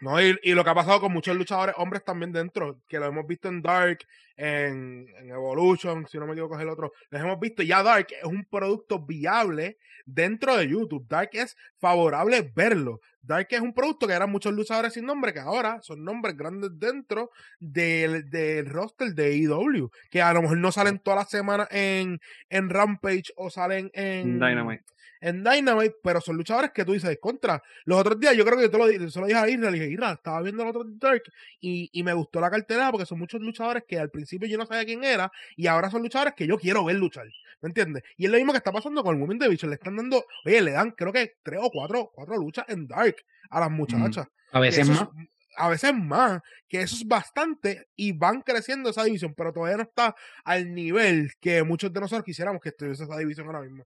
No, 0.00 0.20
y, 0.20 0.38
y, 0.42 0.52
lo 0.52 0.64
que 0.64 0.70
ha 0.70 0.74
pasado 0.74 1.00
con 1.00 1.12
muchos 1.12 1.36
luchadores 1.36 1.74
hombres 1.78 2.04
también 2.04 2.32
dentro, 2.32 2.80
que 2.88 2.98
lo 2.98 3.06
hemos 3.06 3.26
visto 3.26 3.48
en 3.48 3.62
Dark, 3.62 3.98
en, 4.36 5.06
en, 5.18 5.30
Evolution, 5.30 6.06
si 6.06 6.18
no 6.18 6.26
me 6.26 6.32
equivoco 6.32 6.56
es 6.56 6.62
el 6.62 6.68
otro, 6.68 6.92
los 7.10 7.20
hemos 7.20 7.40
visto. 7.40 7.62
Ya 7.62 7.82
Dark 7.82 8.08
es 8.10 8.24
un 8.24 8.44
producto 8.44 9.04
viable 9.04 9.78
dentro 10.04 10.56
de 10.56 10.68
YouTube. 10.68 11.06
Dark 11.08 11.30
es 11.32 11.56
favorable 11.78 12.50
verlo. 12.54 13.00
Dark 13.22 13.48
es 13.50 13.60
un 13.60 13.74
producto 13.74 14.06
que 14.06 14.12
eran 14.12 14.30
muchos 14.30 14.52
luchadores 14.52 14.92
sin 14.92 15.04
nombre, 15.04 15.32
que 15.32 15.40
ahora 15.40 15.80
son 15.82 16.04
nombres 16.04 16.36
grandes 16.36 16.70
dentro 16.78 17.30
del, 17.58 18.30
del 18.30 18.66
roster 18.66 19.14
de 19.14 19.36
EW, 19.42 19.90
que 20.10 20.22
a 20.22 20.32
lo 20.32 20.42
mejor 20.42 20.58
no 20.58 20.70
salen 20.70 21.00
todas 21.00 21.20
las 21.20 21.30
semanas 21.30 21.68
en, 21.70 22.20
en 22.50 22.70
Rampage 22.70 23.32
o 23.36 23.50
salen 23.50 23.90
en 23.94 24.34
Dynamite 24.34 24.84
en 25.20 25.42
Dynamite, 25.42 25.96
pero 26.02 26.20
son 26.20 26.36
luchadores 26.36 26.70
que 26.72 26.84
tú 26.84 26.92
dices, 26.92 27.16
contra. 27.20 27.62
Los 27.84 27.98
otros 27.98 28.18
días, 28.20 28.36
yo 28.36 28.44
creo 28.44 28.56
que 28.56 28.64
yo 28.64 28.70
te 28.70 28.78
lo, 28.78 29.10
se 29.10 29.20
lo 29.20 29.26
dije 29.26 29.38
a 29.38 29.48
Isra, 29.48 29.70
le 29.70 29.78
dije, 29.78 29.92
Isra, 29.92 30.12
estaba 30.12 30.42
viendo 30.42 30.62
el 30.62 30.68
otro 30.68 30.84
Dark 30.86 31.22
y, 31.60 31.88
y 31.92 32.02
me 32.02 32.12
gustó 32.12 32.40
la 32.40 32.50
cartera 32.50 32.90
porque 32.90 33.06
son 33.06 33.18
muchos 33.18 33.40
luchadores 33.40 33.84
que 33.86 33.98
al 33.98 34.10
principio 34.10 34.48
yo 34.48 34.58
no 34.58 34.66
sabía 34.66 34.84
quién 34.84 35.04
era 35.04 35.30
y 35.56 35.66
ahora 35.66 35.90
son 35.90 36.02
luchadores 36.02 36.34
que 36.34 36.46
yo 36.46 36.58
quiero 36.58 36.84
ver 36.84 36.96
luchar. 36.96 37.26
¿Me 37.60 37.68
entiendes? 37.68 38.02
Y 38.16 38.26
es 38.26 38.30
lo 38.30 38.36
mismo 38.36 38.52
que 38.52 38.58
está 38.58 38.72
pasando 38.72 39.02
con 39.02 39.16
el 39.16 39.20
Women 39.20 39.38
Division. 39.38 39.70
Le 39.70 39.76
están 39.76 39.96
dando, 39.96 40.24
oye, 40.44 40.60
le 40.60 40.72
dan 40.72 40.90
creo 40.90 41.12
que 41.12 41.36
tres 41.42 41.60
o 41.62 41.70
cuatro, 41.70 42.10
cuatro 42.14 42.36
luchas 42.36 42.66
en 42.68 42.86
Dark 42.86 43.16
a 43.50 43.60
las 43.60 43.70
muchachas. 43.70 44.26
a 44.52 44.60
veces 44.60 44.88
más. 44.88 45.08
a 45.56 45.68
veces 45.70 45.94
más, 45.94 46.42
que 46.68 46.82
eso 46.82 46.96
es 46.96 47.06
bastante 47.06 47.88
y 47.96 48.12
van 48.12 48.42
creciendo 48.42 48.90
esa 48.90 49.04
división, 49.04 49.34
pero 49.34 49.52
todavía 49.52 49.78
no 49.78 49.84
está 49.84 50.14
al 50.44 50.74
nivel 50.74 51.32
que 51.40 51.62
muchos 51.62 51.92
de 51.92 52.00
nosotros 52.00 52.24
quisiéramos 52.24 52.60
que 52.60 52.68
estuviese 52.70 53.04
esa 53.04 53.16
división 53.16 53.46
ahora 53.46 53.62
mismo. 53.62 53.84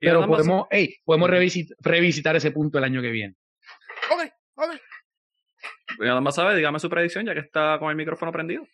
Pero 0.00 0.26
podemos, 0.26 0.66
hey, 0.70 0.96
podemos 1.04 1.28
revisitar 1.28 2.36
ese 2.36 2.50
punto 2.50 2.78
el 2.78 2.84
año 2.84 3.02
que 3.02 3.10
viene. 3.10 3.34
Ok, 4.12 4.32
ok. 4.54 4.74
Y 5.98 6.02
nada 6.04 6.20
más 6.20 6.34
sabe, 6.34 6.56
dígame 6.56 6.78
su 6.78 6.88
predicción 6.88 7.26
ya 7.26 7.34
que 7.34 7.40
está 7.40 7.78
con 7.78 7.90
el 7.90 7.96
micrófono 7.96 8.32
prendido. 8.32 8.66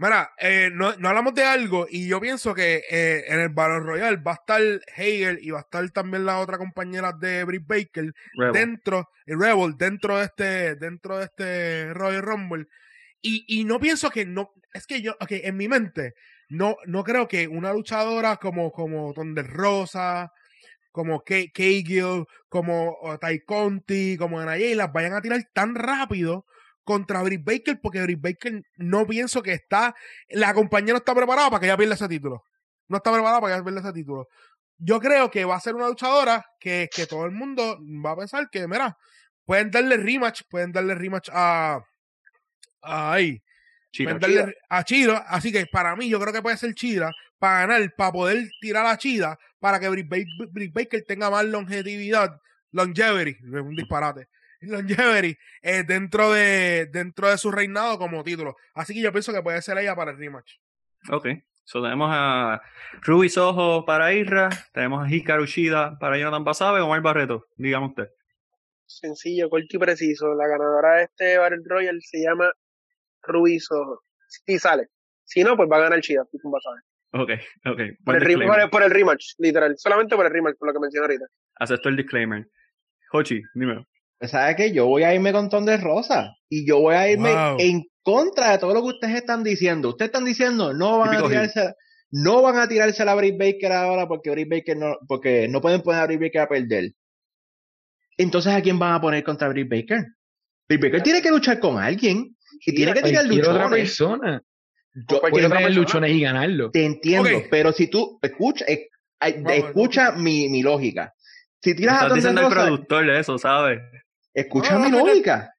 Mira, 0.00 0.30
eh, 0.38 0.70
no, 0.72 0.94
no, 0.96 1.08
hablamos 1.08 1.34
de 1.34 1.42
algo 1.42 1.86
y 1.90 2.06
yo 2.06 2.20
pienso 2.20 2.54
que 2.54 2.84
eh, 2.88 3.24
en 3.26 3.40
el 3.40 3.48
Battle 3.48 3.80
Royale 3.80 4.18
va 4.18 4.32
a 4.32 4.34
estar 4.34 4.62
Hegel 4.96 5.40
y 5.42 5.50
va 5.50 5.58
a 5.58 5.62
estar 5.62 5.90
también 5.90 6.24
la 6.24 6.38
otra 6.38 6.56
compañera 6.56 7.12
de 7.12 7.42
Britt 7.42 7.66
Baker 7.66 8.12
dentro, 8.52 9.10
el 9.26 9.40
Rebel, 9.40 9.76
dentro 9.76 10.18
de 10.18 10.24
este, 10.24 10.76
dentro 10.76 11.18
de 11.18 11.24
este 11.24 11.94
Royal 11.94 12.22
Rumble. 12.22 12.66
Y, 13.20 13.44
y 13.48 13.64
no 13.64 13.80
pienso 13.80 14.08
que 14.10 14.24
no, 14.24 14.52
es 14.72 14.86
que 14.86 15.02
yo, 15.02 15.16
ok, 15.18 15.30
en 15.30 15.56
mi 15.56 15.66
mente, 15.66 16.14
no, 16.48 16.76
no 16.86 17.02
creo 17.02 17.26
que 17.26 17.48
una 17.48 17.72
luchadora 17.72 18.36
como, 18.36 18.70
como 18.70 19.12
Thunder 19.12 19.48
Rosa, 19.48 20.32
como 20.98 21.22
Gill, 21.24 22.26
como 22.48 22.98
Ty 23.20 23.44
Conti, 23.44 24.16
como 24.16 24.40
Anayay, 24.40 24.74
las 24.74 24.92
vayan 24.92 25.14
a 25.14 25.20
tirar 25.20 25.40
tan 25.52 25.76
rápido 25.76 26.44
contra 26.82 27.22
Britt 27.22 27.44
Baker, 27.44 27.80
porque 27.80 28.02
Britt 28.02 28.20
Baker 28.20 28.62
no 28.78 29.06
pienso 29.06 29.40
que 29.40 29.52
está, 29.52 29.94
la 30.28 30.52
compañía 30.54 30.94
no 30.94 30.98
está 30.98 31.14
preparada 31.14 31.50
para 31.50 31.60
que 31.60 31.66
ella 31.66 31.76
pierda 31.76 31.94
ese 31.94 32.08
título. 32.08 32.42
No 32.88 32.96
está 32.96 33.12
preparada 33.12 33.40
para 33.40 33.52
que 33.52 33.56
ella 33.58 33.64
pierda 33.64 33.80
ese 33.80 33.92
título. 33.92 34.26
Yo 34.76 34.98
creo 34.98 35.30
que 35.30 35.44
va 35.44 35.54
a 35.54 35.60
ser 35.60 35.76
una 35.76 35.86
luchadora 35.86 36.44
que, 36.58 36.88
que 36.92 37.06
todo 37.06 37.24
el 37.26 37.30
mundo 37.30 37.78
va 38.04 38.10
a 38.10 38.16
pensar 38.16 38.50
que, 38.50 38.66
mira, 38.66 38.98
pueden 39.44 39.70
darle 39.70 39.98
rematch, 39.98 40.42
pueden 40.50 40.72
darle 40.72 40.96
rematch 40.96 41.28
a, 41.32 41.80
a, 42.82 43.18
venderle 43.98 44.56
a 44.68 44.84
Chida. 44.84 45.18
Así 45.28 45.52
que 45.52 45.66
para 45.66 45.96
mí, 45.96 46.08
yo 46.08 46.20
creo 46.20 46.32
que 46.32 46.42
puede 46.42 46.56
ser 46.56 46.74
Chida 46.74 47.12
para 47.38 47.66
ganar, 47.66 47.94
para 47.96 48.12
poder 48.12 48.48
tirar 48.60 48.86
a 48.86 48.98
Chida, 48.98 49.38
para 49.60 49.80
que 49.80 49.88
Brick 49.88 50.72
Baker 50.72 51.04
tenga 51.06 51.30
más 51.30 51.44
longevidad, 51.44 52.40
longevity, 52.72 53.36
un 53.44 53.74
disparate, 53.74 54.28
longevity 54.60 55.36
eh, 55.62 55.84
dentro, 55.86 56.32
de, 56.32 56.86
dentro 56.92 57.28
de 57.28 57.38
su 57.38 57.50
reinado 57.50 57.98
como 57.98 58.24
título. 58.24 58.56
Así 58.74 58.94
que 58.94 59.00
yo 59.00 59.12
pienso 59.12 59.32
que 59.32 59.42
puede 59.42 59.62
ser 59.62 59.78
ella 59.78 59.94
para 59.94 60.12
el 60.12 60.18
rematch. 60.18 60.54
Ok. 61.10 61.28
So, 61.64 61.82
tenemos 61.82 62.08
a 62.10 62.62
Ruby 63.02 63.28
Soho 63.28 63.84
para 63.84 64.14
Isra, 64.14 64.48
tenemos 64.72 65.06
a 65.06 65.14
Hikaru 65.14 65.44
Shida 65.44 65.98
para 65.98 66.16
Jonathan 66.16 66.42
Basabe 66.42 66.80
o 66.80 66.86
Omar 66.86 67.02
Barreto, 67.02 67.44
digamos 67.56 67.90
usted. 67.90 68.08
Sencillo, 68.86 69.50
corto 69.50 69.76
y 69.76 69.78
preciso. 69.78 70.34
La 70.34 70.46
ganadora 70.46 70.94
de 70.94 71.02
este 71.02 71.36
Battle 71.36 71.58
Royal 71.66 72.00
se 72.00 72.22
llama 72.22 72.50
Soho. 73.60 74.02
Si 74.28 74.58
sale. 74.58 74.88
Si 75.24 75.42
no, 75.42 75.56
pues 75.56 75.68
va 75.70 75.76
a 75.76 75.80
ganar 75.80 76.00
Chida, 76.00 76.24
Basabe. 76.32 76.80
Ok, 77.12 77.30
ok. 77.66 77.80
Por 78.04 78.16
el, 78.16 78.70
por 78.70 78.82
el, 78.82 78.90
rematch, 78.90 79.34
literal. 79.38 79.74
Solamente 79.78 80.14
por 80.14 80.26
el 80.26 80.32
rematch, 80.32 80.56
por 80.58 80.68
lo 80.68 80.74
que 80.74 80.80
mencioné 80.80 81.06
ahorita. 81.06 81.24
Acepto 81.56 81.88
el 81.88 81.96
disclaimer. 81.96 82.46
Hochi, 83.12 83.40
dime. 83.54 83.86
¿Sabes 84.20 84.56
qué? 84.56 84.72
Yo 84.72 84.86
voy 84.86 85.04
a 85.04 85.14
irme 85.14 85.32
con 85.32 85.48
Ton 85.48 85.64
de 85.64 85.76
Rosa. 85.76 86.34
Y 86.48 86.66
yo 86.66 86.80
voy 86.80 86.94
a 86.94 87.10
irme 87.10 87.30
en 87.58 87.84
contra 88.02 88.52
de 88.52 88.58
todo 88.58 88.74
lo 88.74 88.82
que 88.82 88.88
ustedes 88.88 89.16
están 89.16 89.44
diciendo. 89.44 89.90
Ustedes 89.90 90.08
están 90.08 90.24
diciendo, 90.24 90.74
no 90.74 90.98
van 90.98 91.14
a 91.14 91.28
tirarse, 91.28 91.74
no 92.10 92.42
van 92.42 92.56
a 92.56 92.68
tirarse 92.68 93.02
a 93.02 93.06
la 93.06 93.14
Britt 93.14 93.38
Baker 93.38 93.72
ahora 93.72 94.08
porque 94.08 94.30
Britt 94.30 94.48
Baker 94.50 94.76
no, 94.76 94.96
porque 95.06 95.46
no 95.48 95.60
pueden 95.60 95.82
poner 95.82 96.00
a 96.00 96.06
Britt 96.06 96.20
Baker 96.20 96.40
a 96.40 96.48
perder. 96.48 96.92
Entonces, 98.16 98.52
¿a 98.52 98.60
quién 98.60 98.78
van 98.78 98.94
a 98.94 99.00
poner 99.00 99.22
contra 99.22 99.48
Britt 99.48 99.70
Baker? 99.70 100.04
Britt 100.68 100.82
Baker 100.82 101.02
tiene 101.02 101.22
que 101.22 101.30
luchar 101.30 101.60
con 101.60 101.78
alguien 101.78 102.36
y 102.64 102.74
tiene 102.74 102.94
que 102.94 103.02
tirar 103.02 103.24
luchones. 103.26 103.48
otra 103.48 103.70
persona. 103.70 104.42
Yo 104.94 105.20
puedo 105.20 105.48
tener 105.48 105.74
luchones 105.74 106.10
y 106.12 106.20
ganarlo. 106.20 106.70
Te 106.70 106.84
entiendo, 106.84 107.42
pero 107.50 107.72
si 107.72 107.88
tú 107.88 108.18
escucha, 108.22 108.64
eh, 108.66 108.88
escucha 109.20 110.12
mi, 110.12 110.48
mi 110.48 110.62
lógica. 110.62 111.14
Si 111.62 111.74
tiras 111.74 111.96
Estás 111.96 112.12
a 112.12 112.14
diciendo 112.14 112.40
el 112.42 112.48
productor 112.48 113.06
de 113.06 113.20
eso, 113.20 113.38
¿sabes? 113.38 113.80
Escucha 114.32 114.78
mi 114.78 114.90
lógica. 114.90 115.52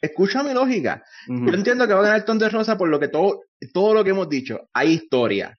escucha 0.00 0.42
mi 0.42 0.52
lógica. 0.52 1.02
Yo 1.28 1.52
entiendo 1.52 1.86
que 1.86 1.94
va 1.94 2.00
a 2.00 2.04
ganar 2.04 2.24
Ton 2.24 2.38
de 2.38 2.48
Rosa 2.48 2.78
por 2.78 2.88
lo 2.88 3.00
que 3.00 3.08
todo, 3.08 3.42
todo 3.72 3.94
lo 3.94 4.04
que 4.04 4.10
hemos 4.10 4.28
dicho. 4.28 4.68
Hay 4.72 4.92
historia. 4.92 5.56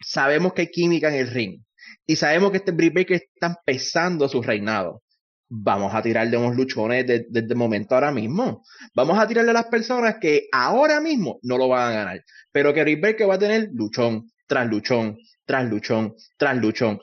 Sabemos 0.00 0.52
que 0.52 0.62
hay 0.62 0.70
química 0.70 1.08
en 1.08 1.14
el 1.14 1.28
ring. 1.28 1.62
Y 2.06 2.16
sabemos 2.16 2.50
que 2.50 2.58
este 2.58 2.72
Britt 2.72 2.94
Baker 2.94 3.16
está 3.16 3.48
empezando 3.48 4.28
su 4.28 4.42
reinado. 4.42 5.02
Vamos 5.50 5.94
a 5.94 6.02
tirarle 6.02 6.36
unos 6.36 6.56
luchones 6.56 7.06
desde 7.06 7.40
el 7.40 7.56
momento 7.56 7.94
ahora 7.94 8.12
mismo. 8.12 8.62
Vamos 8.94 9.18
a 9.18 9.26
tirarle 9.26 9.50
a 9.50 9.54
las 9.54 9.66
personas 9.66 10.16
que 10.20 10.48
ahora 10.52 11.00
mismo 11.00 11.38
no 11.42 11.56
lo 11.56 11.68
van 11.68 11.90
a 11.90 11.94
ganar. 11.94 12.24
Pero 12.52 12.74
que 12.74 12.82
Britt 12.82 13.00
Baker 13.00 13.30
va 13.30 13.34
a 13.34 13.38
tener 13.38 13.70
luchón, 13.72 14.30
tras 14.46 14.68
luchón, 14.68 15.16
tras 15.46 15.68
luchón, 15.68 16.14
tras 16.36 16.56
luchón. 16.58 17.00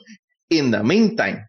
In 0.48 0.70
the 0.70 0.82
meantime, 0.82 1.46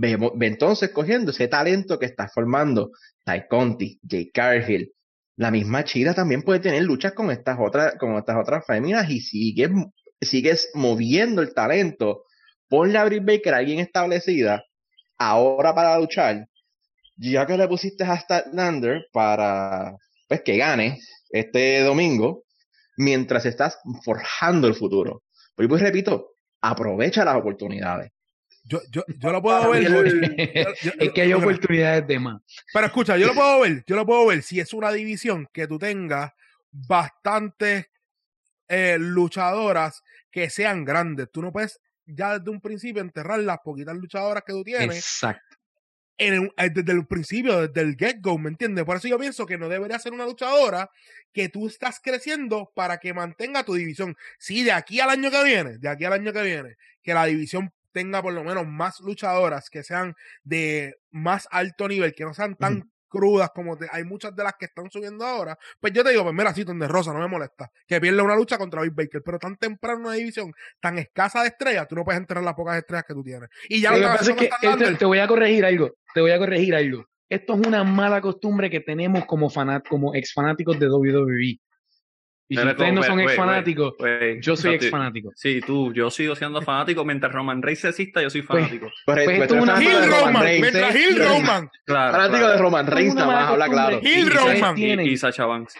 Ve, 0.00 0.16
entonces 0.42 0.90
cogiendo 0.90 1.32
ese 1.32 1.48
talento 1.48 1.98
que 1.98 2.06
está 2.06 2.28
formando 2.28 2.92
Ty 3.24 3.48
Conti, 3.48 3.98
Jay 4.08 4.30
Cargill, 4.30 4.92
la 5.36 5.50
misma 5.50 5.82
Chida 5.84 6.14
también 6.14 6.42
puede 6.42 6.60
tener 6.60 6.82
luchas 6.84 7.12
con 7.12 7.30
estas 7.30 7.58
otras, 7.60 7.94
con 7.96 8.16
estas 8.16 8.36
otras 8.36 8.64
féminas 8.66 9.10
y 9.10 9.20
sigues, 9.20 9.70
sigues 10.20 10.70
moviendo 10.74 11.42
el 11.42 11.54
talento. 11.54 12.24
Ponle 12.68 12.98
a 12.98 13.04
Britt 13.06 13.24
Baker 13.24 13.54
a 13.54 13.56
alguien 13.58 13.80
establecida 13.80 14.62
ahora 15.18 15.74
para 15.74 15.98
luchar, 15.98 16.48
ya 17.16 17.46
que 17.46 17.58
le 17.58 17.68
pusiste 17.68 18.04
a 18.04 18.16
Statlander 18.16 19.06
para 19.12 19.96
pues, 20.28 20.42
que 20.42 20.56
gane 20.56 21.00
este 21.30 21.80
domingo, 21.80 22.44
mientras 22.96 23.46
estás 23.46 23.78
forjando 24.04 24.66
el 24.66 24.74
futuro. 24.74 25.22
Pues, 25.54 25.68
pues 25.68 25.82
repito, 25.82 26.30
aprovecha 26.60 27.24
las 27.24 27.36
oportunidades. 27.36 28.10
Yo, 28.64 28.80
yo, 28.90 29.02
yo 29.06 29.32
lo 29.32 29.40
puedo 29.40 29.70
ver. 29.70 30.76
es 30.98 31.12
que 31.12 31.22
hay 31.22 31.32
oportunidades 31.32 32.06
de 32.06 32.18
más. 32.18 32.42
Pero 32.72 32.86
escucha, 32.86 33.16
yo 33.16 33.26
lo 33.26 33.34
puedo 33.34 33.60
ver. 33.60 33.82
Yo 33.86 33.96
lo 33.96 34.04
puedo 34.04 34.26
ver 34.26 34.42
si 34.42 34.60
es 34.60 34.72
una 34.74 34.92
división 34.92 35.48
que 35.52 35.66
tú 35.66 35.78
tengas 35.78 36.32
bastantes 36.70 37.86
eh, 38.68 38.98
luchadoras 38.98 40.02
que 40.30 40.50
sean 40.50 40.84
grandes. 40.84 41.30
Tú 41.32 41.40
no 41.40 41.50
puedes 41.50 41.80
ya 42.08 42.38
desde 42.38 42.50
un 42.50 42.60
principio 42.60 43.02
enterrar 43.02 43.38
las 43.40 43.58
poquitas 43.58 43.94
luchadoras 43.96 44.42
que 44.44 44.52
tú 44.52 44.64
tienes. 44.64 44.96
Exacto. 44.96 45.56
En 46.16 46.50
eh, 46.56 46.70
desde 46.70 46.92
el 46.92 47.06
principio, 47.06 47.68
desde 47.68 47.80
el 47.82 47.96
get-go, 47.96 48.38
¿me 48.38 48.48
entiendes? 48.48 48.84
Por 48.84 48.96
eso 48.96 49.06
yo 49.06 49.18
pienso 49.18 49.46
que 49.46 49.56
no 49.56 49.68
debería 49.68 50.00
ser 50.00 50.12
una 50.12 50.24
luchadora 50.24 50.90
que 51.32 51.48
tú 51.48 51.68
estás 51.68 52.00
creciendo 52.02 52.72
para 52.74 52.98
que 52.98 53.14
mantenga 53.14 53.62
tu 53.62 53.74
división. 53.74 54.16
Sí, 54.38 54.64
de 54.64 54.72
aquí 54.72 54.98
al 54.98 55.10
año 55.10 55.30
que 55.30 55.44
viene, 55.44 55.78
de 55.78 55.88
aquí 55.88 56.04
al 56.06 56.14
año 56.14 56.32
que 56.32 56.42
viene, 56.42 56.76
que 57.02 57.14
la 57.14 57.26
división 57.26 57.72
tenga 57.92 58.20
por 58.20 58.32
lo 58.32 58.42
menos 58.42 58.66
más 58.66 58.98
luchadoras 59.00 59.70
que 59.70 59.84
sean 59.84 60.16
de 60.42 60.96
más 61.10 61.46
alto 61.52 61.86
nivel, 61.86 62.14
que 62.14 62.24
no 62.24 62.34
sean 62.34 62.56
tan 62.56 62.90
crudas 63.08 63.50
como 63.54 63.76
hay 63.90 64.04
muchas 64.04 64.34
de 64.34 64.44
las 64.44 64.54
que 64.58 64.66
están 64.66 64.90
subiendo 64.90 65.24
ahora, 65.24 65.58
pues 65.80 65.92
yo 65.92 66.04
te 66.04 66.10
digo, 66.10 66.22
pues 66.22 66.34
mira, 66.34 66.52
sí, 66.54 66.64
donde 66.64 66.86
Rosa 66.88 67.12
no 67.12 67.20
me 67.20 67.28
molesta, 67.28 67.70
que 67.86 68.00
pierda 68.00 68.22
una 68.22 68.36
lucha 68.36 68.58
contra 68.58 68.82
Big 68.82 68.94
Baker, 68.94 69.22
pero 69.24 69.38
tan 69.38 69.56
temprano 69.56 70.00
en 70.00 70.06
una 70.06 70.14
división 70.14 70.52
tan 70.80 70.98
escasa 70.98 71.42
de 71.42 71.48
estrellas, 71.48 71.86
tú 71.88 71.94
no 71.94 72.04
puedes 72.04 72.20
entrar 72.20 72.38
en 72.38 72.44
las 72.44 72.54
pocas 72.54 72.76
estrellas 72.76 73.04
que 73.06 73.14
tú 73.14 73.22
tienes. 73.22 73.48
Y 73.68 73.80
ya 73.80 73.96
lo 73.96 74.34
que 74.34 74.34
que 74.34 74.50
este, 74.62 74.94
te 74.96 75.04
voy 75.04 75.18
a 75.18 75.26
corregir 75.26 75.64
algo, 75.64 75.94
te 76.14 76.20
voy 76.20 76.30
a 76.30 76.38
corregir 76.38 76.74
algo. 76.74 77.04
Esto 77.28 77.54
es 77.54 77.66
una 77.66 77.84
mala 77.84 78.20
costumbre 78.20 78.70
que 78.70 78.80
tenemos 78.80 79.26
como 79.26 79.50
fanat, 79.50 79.86
como 79.86 80.14
ex 80.14 80.32
fanáticos 80.32 80.78
de 80.78 80.88
WWE. 80.88 81.58
Y 82.50 82.56
si 82.56 82.66
ustedes 82.66 82.94
no 82.94 83.02
son 83.02 83.20
ex 83.20 83.36
fanáticos, 83.36 83.94
yo 84.40 84.56
soy 84.56 84.74
ex 84.74 84.88
fanático. 84.88 85.30
Sí, 85.34 85.60
tú, 85.60 85.92
yo 85.92 86.10
sigo 86.10 86.34
siendo 86.34 86.62
fanático. 86.62 87.04
Mientras 87.04 87.30
Roman 87.30 87.60
Reigns 87.60 87.84
exista, 87.84 88.22
yo 88.22 88.30
soy 88.30 88.40
pues, 88.42 88.60
fanático. 88.60 88.90
Pues, 89.04 89.24
pues, 89.24 89.48
pues 89.48 89.62
una 89.62 89.82
Hill 89.82 90.10
Roman, 90.10 90.44
mientras 90.44 90.96
Hill 90.96 91.18
Roman. 91.18 91.70
Claro, 91.84 92.12
fanático 92.12 92.48
de 92.48 92.56
Roman 92.56 92.86
Reigns, 92.86 93.14
nada 93.14 93.26
más 93.26 93.50
habla 93.50 93.68
claro. 93.68 94.00
Hill 94.02 94.30
Roman. 94.30 94.78
Y, 94.78 95.16
Sacha 95.18 95.44
Banks. 95.44 95.74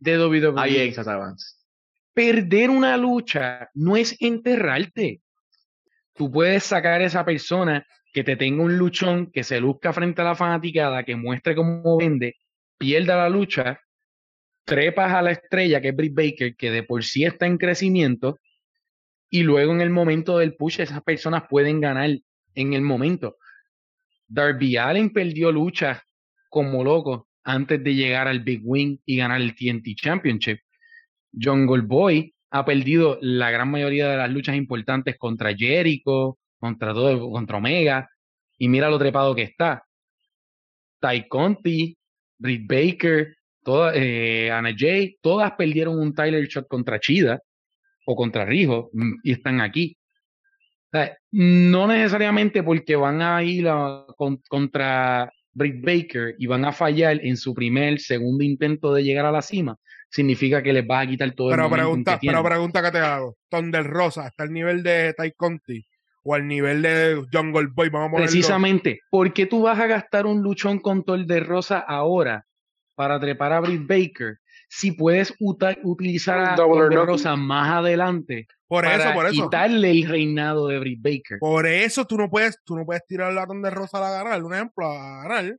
De 0.00 0.18
WWE. 0.18 0.54
Ahí 0.56 0.78
en 0.78 0.94
Sacha 0.94 1.16
Banks. 1.16 1.60
Perder 2.14 2.70
una 2.70 2.96
lucha 2.96 3.68
no 3.74 3.96
es 3.96 4.16
enterrarte. 4.20 5.20
Tú 6.14 6.30
puedes 6.30 6.64
sacar 6.64 7.02
a 7.02 7.04
esa 7.04 7.24
persona 7.24 7.86
que 8.14 8.24
te 8.24 8.36
tenga 8.36 8.62
un 8.62 8.78
luchón, 8.78 9.30
que 9.30 9.42
se 9.42 9.60
luzca 9.60 9.92
frente 9.92 10.22
a 10.22 10.24
la 10.24 10.34
fanaticada, 10.34 11.02
que 11.02 11.16
muestre 11.16 11.54
cómo 11.54 11.98
vende, 11.98 12.36
pierda 12.78 13.16
la 13.16 13.28
lucha 13.28 13.80
trepas 14.64 15.12
a 15.12 15.22
la 15.22 15.32
estrella, 15.32 15.80
que 15.80 15.88
es 15.88 15.96
Britt 15.96 16.14
Baker, 16.14 16.56
que 16.56 16.70
de 16.70 16.82
por 16.82 17.04
sí 17.04 17.24
está 17.24 17.46
en 17.46 17.58
crecimiento, 17.58 18.38
y 19.30 19.42
luego 19.42 19.72
en 19.72 19.80
el 19.80 19.90
momento 19.90 20.38
del 20.38 20.54
push 20.54 20.80
esas 20.80 21.02
personas 21.02 21.44
pueden 21.48 21.80
ganar 21.80 22.10
en 22.54 22.72
el 22.72 22.82
momento. 22.82 23.36
Darby 24.28 24.76
Allen 24.76 25.10
perdió 25.10 25.50
luchas 25.50 26.00
como 26.48 26.84
loco 26.84 27.28
antes 27.42 27.82
de 27.82 27.94
llegar 27.94 28.28
al 28.28 28.40
Big 28.40 28.60
Win 28.64 29.00
y 29.04 29.16
ganar 29.16 29.40
el 29.40 29.54
TNT 29.54 29.96
Championship. 29.96 30.60
Jungle 31.32 31.82
Boy 31.82 32.34
ha 32.50 32.64
perdido 32.64 33.18
la 33.20 33.50
gran 33.50 33.70
mayoría 33.70 34.08
de 34.08 34.16
las 34.16 34.30
luchas 34.30 34.54
importantes 34.54 35.18
contra 35.18 35.54
Jericho, 35.54 36.38
contra 36.58 36.94
todo, 36.94 37.30
contra 37.30 37.58
Omega, 37.58 38.08
y 38.56 38.68
mira 38.68 38.88
lo 38.88 38.98
trepado 38.98 39.34
que 39.34 39.42
está. 39.42 39.84
Ty 41.00 41.28
Conti, 41.28 41.96
Britt 42.38 42.66
Baker, 42.66 43.36
todas, 43.64 43.94
eh, 43.96 44.50
Ana 44.52 44.74
Jay, 44.76 45.16
todas 45.20 45.52
perdieron 45.52 45.98
un 45.98 46.14
Tyler 46.14 46.46
Shot 46.46 46.68
contra 46.68 47.00
Chida 47.00 47.40
o 48.06 48.14
contra 48.14 48.44
Rijo 48.44 48.90
mm, 48.92 49.14
y 49.22 49.32
están 49.32 49.60
aquí. 49.60 49.96
no 51.32 51.88
necesariamente 51.88 52.62
porque 52.62 52.94
van 52.94 53.20
a 53.20 53.42
ir 53.42 53.66
contra 54.48 55.32
Britt 55.52 55.84
Baker 55.84 56.36
y 56.38 56.46
van 56.46 56.64
a 56.64 56.72
fallar 56.72 57.18
en 57.24 57.36
su 57.36 57.54
primer, 57.54 57.98
segundo 57.98 58.44
intento 58.44 58.92
de 58.94 59.02
llegar 59.02 59.26
a 59.26 59.32
la 59.32 59.42
cima, 59.42 59.76
significa 60.08 60.62
que 60.62 60.72
les 60.72 60.84
va 60.88 61.00
a 61.00 61.06
quitar 61.06 61.32
todo 61.32 61.50
pero 61.50 61.64
el 61.64 61.72
pregunta, 61.72 62.18
que 62.20 62.28
Pero 62.28 62.44
pregunta 62.44 62.82
que 62.82 62.90
te 62.92 62.98
hago, 62.98 63.36
Thunder 63.48 63.84
Rosa, 63.84 64.28
¿está 64.28 64.44
al 64.44 64.52
nivel 64.52 64.82
de 64.82 65.14
Ty 65.16 65.32
Conti? 65.32 65.84
o 66.24 66.34
al 66.34 66.48
nivel 66.48 66.80
de 66.80 67.22
Jungle 67.30 67.68
Boy, 67.72 67.90
vamos 67.90 68.18
a. 68.18 68.22
Precisamente, 68.22 69.00
¿por 69.10 69.32
qué 69.32 69.46
tú 69.46 69.62
vas 69.62 69.78
a 69.78 69.86
gastar 69.86 70.26
un 70.26 70.42
luchón 70.42 70.78
con 70.78 71.04
de 71.04 71.40
Rosa 71.40 71.78
ahora 71.78 72.46
para 72.94 73.20
trepar 73.20 73.52
a 73.52 73.60
Britt 73.60 73.86
Baker 73.86 74.38
si 74.68 74.92
puedes 74.92 75.34
utilizar 75.38 76.40
a 76.40 76.56
Rosa 76.56 77.36
más 77.36 77.78
adelante 77.78 78.48
por 78.66 78.86
eso, 78.86 79.12
por 79.12 79.26
eso. 79.26 79.44
quitarle 79.44 79.90
el 79.90 80.08
reinado 80.08 80.66
de 80.66 80.78
Britt 80.80 81.00
Baker. 81.00 81.38
Por 81.38 81.66
eso 81.66 82.06
tú 82.06 82.16
no 82.16 82.28
puedes, 82.28 82.58
tú 82.64 82.76
no 82.76 82.84
puedes 82.84 83.06
tirar 83.06 83.28
el 83.28 83.36
latón 83.36 83.62
de 83.62 83.70
Rosa 83.70 83.98
a 83.98 84.10
ganar, 84.24 84.42
un 84.42 84.52
ejemplo, 84.52 84.90
a 84.90 85.22
ganar. 85.22 85.56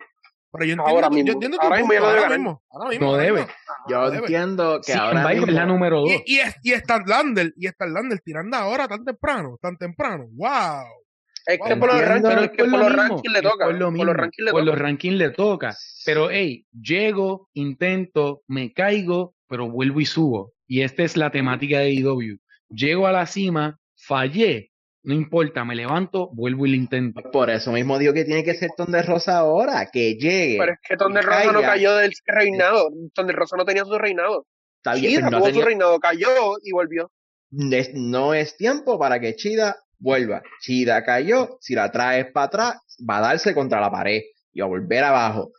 Pero 0.52 0.65
yo 0.65 0.74
entiendo, 0.74 0.84
ahora 0.86 1.10
mismo, 1.10 1.28
yo 1.28 1.34
entiendo 1.34 1.58
ahora, 1.62 1.78
mismo, 1.78 1.93
ahora, 1.93 2.30
mismo, 2.30 2.63
ahora 2.69 2.89
mismo, 2.89 3.06
No 3.06 3.17
debe. 3.17 3.48
Yo 3.88 4.13
entiendo 4.13 4.82
que 4.86 4.93
ahora 4.93 5.28
mismo, 5.30 5.48
es 5.48 5.54
la 5.54 5.65
número 5.65 6.02
dos. 6.02 6.12
Y, 6.26 6.38
y, 6.38 6.39
y 6.63 6.74
está 6.74 7.02
Lander, 7.06 7.54
y 7.58 7.67
está 7.67 7.86
Lander 7.86 8.19
tirando 8.19 8.58
ahora 8.58 8.88
tan 8.88 9.04
temprano, 9.04 9.58
tan 9.62 9.78
temprano. 9.78 10.26
¡Wow! 10.32 11.04
Es 11.47 11.60
que 11.65 11.75
por 11.75 11.93
los, 11.93 12.01
rankings 12.01 13.31
le 13.31 13.41
toca. 13.41 13.65
Por, 13.65 14.63
los 14.63 14.77
rankings 14.77 15.15
le 15.15 15.29
toca. 15.29 15.75
Pero, 16.05 16.29
hey, 16.31 16.65
llego, 16.71 17.49
intento, 17.53 18.41
me 18.47 18.73
caigo 18.73 19.36
pero 19.47 19.69
vuelvo 19.69 20.01
y 20.01 20.05
subo. 20.05 20.53
Y 20.67 20.81
esta 20.81 21.03
es 21.03 21.17
la 21.17 21.31
temática 21.31 21.79
de 21.79 21.88
AEW. 21.88 22.38
Llego 22.69 23.08
a 23.08 23.12
la 23.12 23.25
cima, 23.25 23.79
fallé, 23.95 24.71
no 25.03 25.13
importa, 25.13 25.63
me 25.63 25.75
levanto, 25.75 26.29
vuelvo 26.34 26.65
y 26.65 26.71
lo 26.71 26.75
intento. 26.75 27.21
Por 27.31 27.49
eso 27.49 27.71
mismo 27.71 27.99
digo 27.99 28.13
que 28.13 28.25
tiene 28.25 28.43
que 28.43 28.55
ser 28.55 28.71
Ton 28.75 28.91
de 28.91 29.03
Rosa 29.03 29.38
ahora, 29.38 29.88
que 29.91 30.15
llegue. 30.15 30.58
Pero 30.60 30.73
es 30.73 30.79
que 30.88 30.97
Ton 30.97 31.13
de 31.13 31.21
Rosa 31.21 31.51
no 31.51 31.62
cayó 31.62 31.95
del 31.95 32.12
reinado. 32.25 32.89
Ton 33.13 33.27
de 33.27 33.34
Rosa 33.34 33.55
no 33.58 33.65
tenía 33.65 33.86
su 33.86 33.97
reinado. 33.97 34.47
Está 34.77 34.95
bien, 34.95 35.17
Chida 35.17 35.29
no 35.29 35.45
su 35.45 35.62
reinado, 35.62 35.99
cayó 35.99 36.58
y 36.63 36.71
volvió. 36.71 37.12
No 37.51 38.34
es 38.34 38.58
tiempo 38.58 38.97
para 38.99 39.19
que 39.19 39.36
Chida 39.36 39.77
vuelva. 39.99 40.41
Chida 40.62 41.03
cayó, 41.03 41.58
si 41.62 41.75
la 41.75 41.91
traes 41.91 42.31
para 42.31 42.45
atrás, 42.47 42.75
va 43.10 43.17
a 43.17 43.21
darse 43.21 43.53
contra 43.53 43.79
la 43.79 43.91
pared 43.91 44.21
y 44.51 44.62
a 44.62 44.65
volver 44.65 45.03
abajo. 45.03 45.51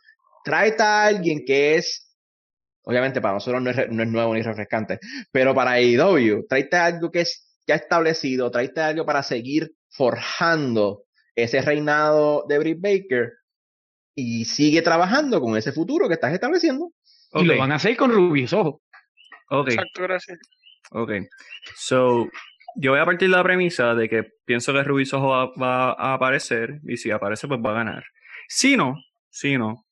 Tráete 0.43 0.83
a 0.83 1.05
alguien 1.05 1.43
que 1.45 1.75
es, 1.75 2.15
obviamente 2.83 3.21
para 3.21 3.35
nosotros 3.35 3.61
no 3.61 3.69
es, 3.69 3.89
no 3.89 4.03
es 4.03 4.09
nuevo 4.09 4.33
ni 4.33 4.41
refrescante, 4.41 4.99
pero 5.31 5.53
para 5.53 5.71
AEW, 5.71 6.45
tráete 6.47 6.75
a 6.77 6.85
algo 6.85 7.11
que 7.11 7.21
es 7.21 7.47
ya 7.67 7.75
establecido, 7.75 8.49
tráete 8.49 8.81
algo 8.81 9.05
para 9.05 9.23
seguir 9.23 9.71
forjando 9.89 11.03
ese 11.35 11.61
reinado 11.61 12.45
de 12.47 12.59
Britt 12.59 12.79
Baker 12.81 13.33
y 14.15 14.45
sigue 14.45 14.81
trabajando 14.81 15.39
con 15.39 15.55
ese 15.57 15.71
futuro 15.71 16.07
que 16.07 16.15
estás 16.15 16.33
estableciendo. 16.33 16.91
Y 17.33 17.43
lo 17.43 17.57
van 17.57 17.71
a 17.71 17.75
hacer 17.75 17.95
con 17.95 18.11
Rubius, 18.11 18.53
ojo. 18.53 18.81
Ok. 19.49 19.69
Exacto, 19.69 20.01
gracias. 20.03 20.39
Ok. 20.91 21.11
So, 21.75 22.27
yo 22.77 22.91
voy 22.91 22.99
a 22.99 23.05
partir 23.05 23.29
de 23.29 23.35
la 23.35 23.43
premisa 23.43 23.95
de 23.95 24.07
que 24.07 24.23
pienso 24.45 24.71
que 24.71 24.83
Rubius 24.83 25.13
va, 25.13 25.51
va, 25.53 25.91
a 25.93 26.13
aparecer 26.13 26.79
y 26.87 26.97
si 26.97 27.09
aparece, 27.11 27.47
pues 27.47 27.59
va 27.59 27.71
a 27.71 27.83
ganar. 27.83 28.05
Si 28.47 28.77
no, 28.77 28.95
si 29.29 29.57
no, 29.57 29.85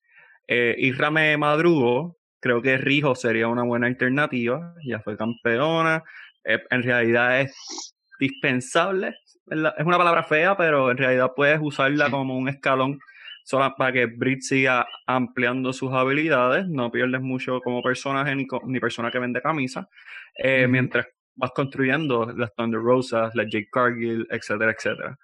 eh, 0.48 0.76
Isra 0.78 1.10
me 1.10 1.36
madrugo, 1.38 2.18
creo 2.40 2.62
que 2.62 2.78
Rijo 2.78 3.16
sería 3.16 3.48
una 3.48 3.64
buena 3.64 3.88
alternativa, 3.88 4.76
ya 4.86 5.00
fue 5.00 5.18
campeona, 5.18 6.04
eh, 6.44 6.60
en 6.70 6.84
realidad 6.84 7.42
es 7.42 7.96
dispensable. 8.20 9.16
Es 9.48 9.86
una 9.86 9.98
palabra 9.98 10.24
fea, 10.24 10.56
pero 10.56 10.92
en 10.92 10.98
realidad 10.98 11.34
puedes 11.36 11.60
usarla 11.62 12.10
como 12.10 12.38
un 12.38 12.50
escalón 12.50 13.00
solo 13.44 13.74
para 13.78 13.94
que 13.94 14.08
Brit 14.08 14.42
siga 14.42 14.88
ampliando 15.06 15.72
sus 15.74 15.92
habilidades. 15.94 16.68
No 16.68 16.92
pierdes 16.92 17.22
mucho 17.22 17.62
como 17.62 17.84
personaje 17.84 18.36
ni, 18.36 18.48
ni 18.66 18.80
persona 18.80 19.12
que 19.12 19.20
vende 19.20 19.42
camisa. 19.42 19.88
Eh, 20.36 20.68
mientras 20.68 21.08
vas 21.36 21.52
construyendo 21.52 22.26
las 22.36 22.54
Thunder 22.56 22.82
Rosas, 22.82 23.34
las 23.36 23.48
Jake 23.48 23.70
Cargill, 23.72 24.28
etcétera, 24.30 24.72
etcétera. 24.72 25.18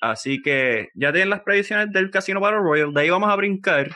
Así 0.00 0.40
que 0.42 0.88
ya 0.94 1.12
tienen 1.12 1.30
las 1.30 1.40
predicciones 1.40 1.90
del 1.92 2.10
Casino 2.10 2.40
Battle 2.40 2.60
Royal. 2.60 2.92
De 2.94 3.00
ahí 3.00 3.10
vamos 3.10 3.30
a 3.30 3.36
brincar 3.36 3.90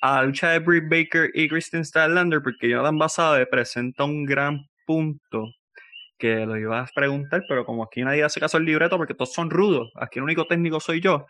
a 0.00 0.16
la 0.16 0.22
lucha 0.24 0.50
de 0.50 0.58
Britt 0.58 0.84
Baker 0.88 1.30
y 1.34 1.48
Kristen 1.48 1.84
Stylander 1.84 2.42
porque 2.42 2.68
Jonathan 2.68 2.98
Basade 2.98 3.46
presenta 3.46 4.04
un 4.04 4.24
gran 4.24 4.66
punto 4.86 5.46
que 6.18 6.46
lo 6.46 6.56
ibas 6.56 6.90
a 6.90 6.92
preguntar, 6.94 7.42
pero 7.48 7.64
como 7.64 7.82
aquí 7.82 8.02
nadie 8.02 8.22
hace 8.22 8.40
caso 8.40 8.56
al 8.56 8.64
libreto 8.64 8.96
porque 8.96 9.14
todos 9.14 9.32
son 9.32 9.50
rudos, 9.50 9.90
aquí 9.96 10.18
el 10.18 10.24
único 10.24 10.46
técnico 10.46 10.78
soy 10.78 11.00
yo, 11.00 11.26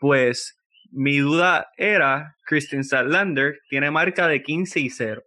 pues 0.00 0.58
mi 0.90 1.18
duda 1.18 1.68
era, 1.76 2.36
Christian 2.44 2.84
Sadlander 2.84 3.60
tiene 3.68 3.90
marca 3.90 4.28
de 4.28 4.42
15 4.42 4.80
y 4.80 4.90
0. 4.90 5.22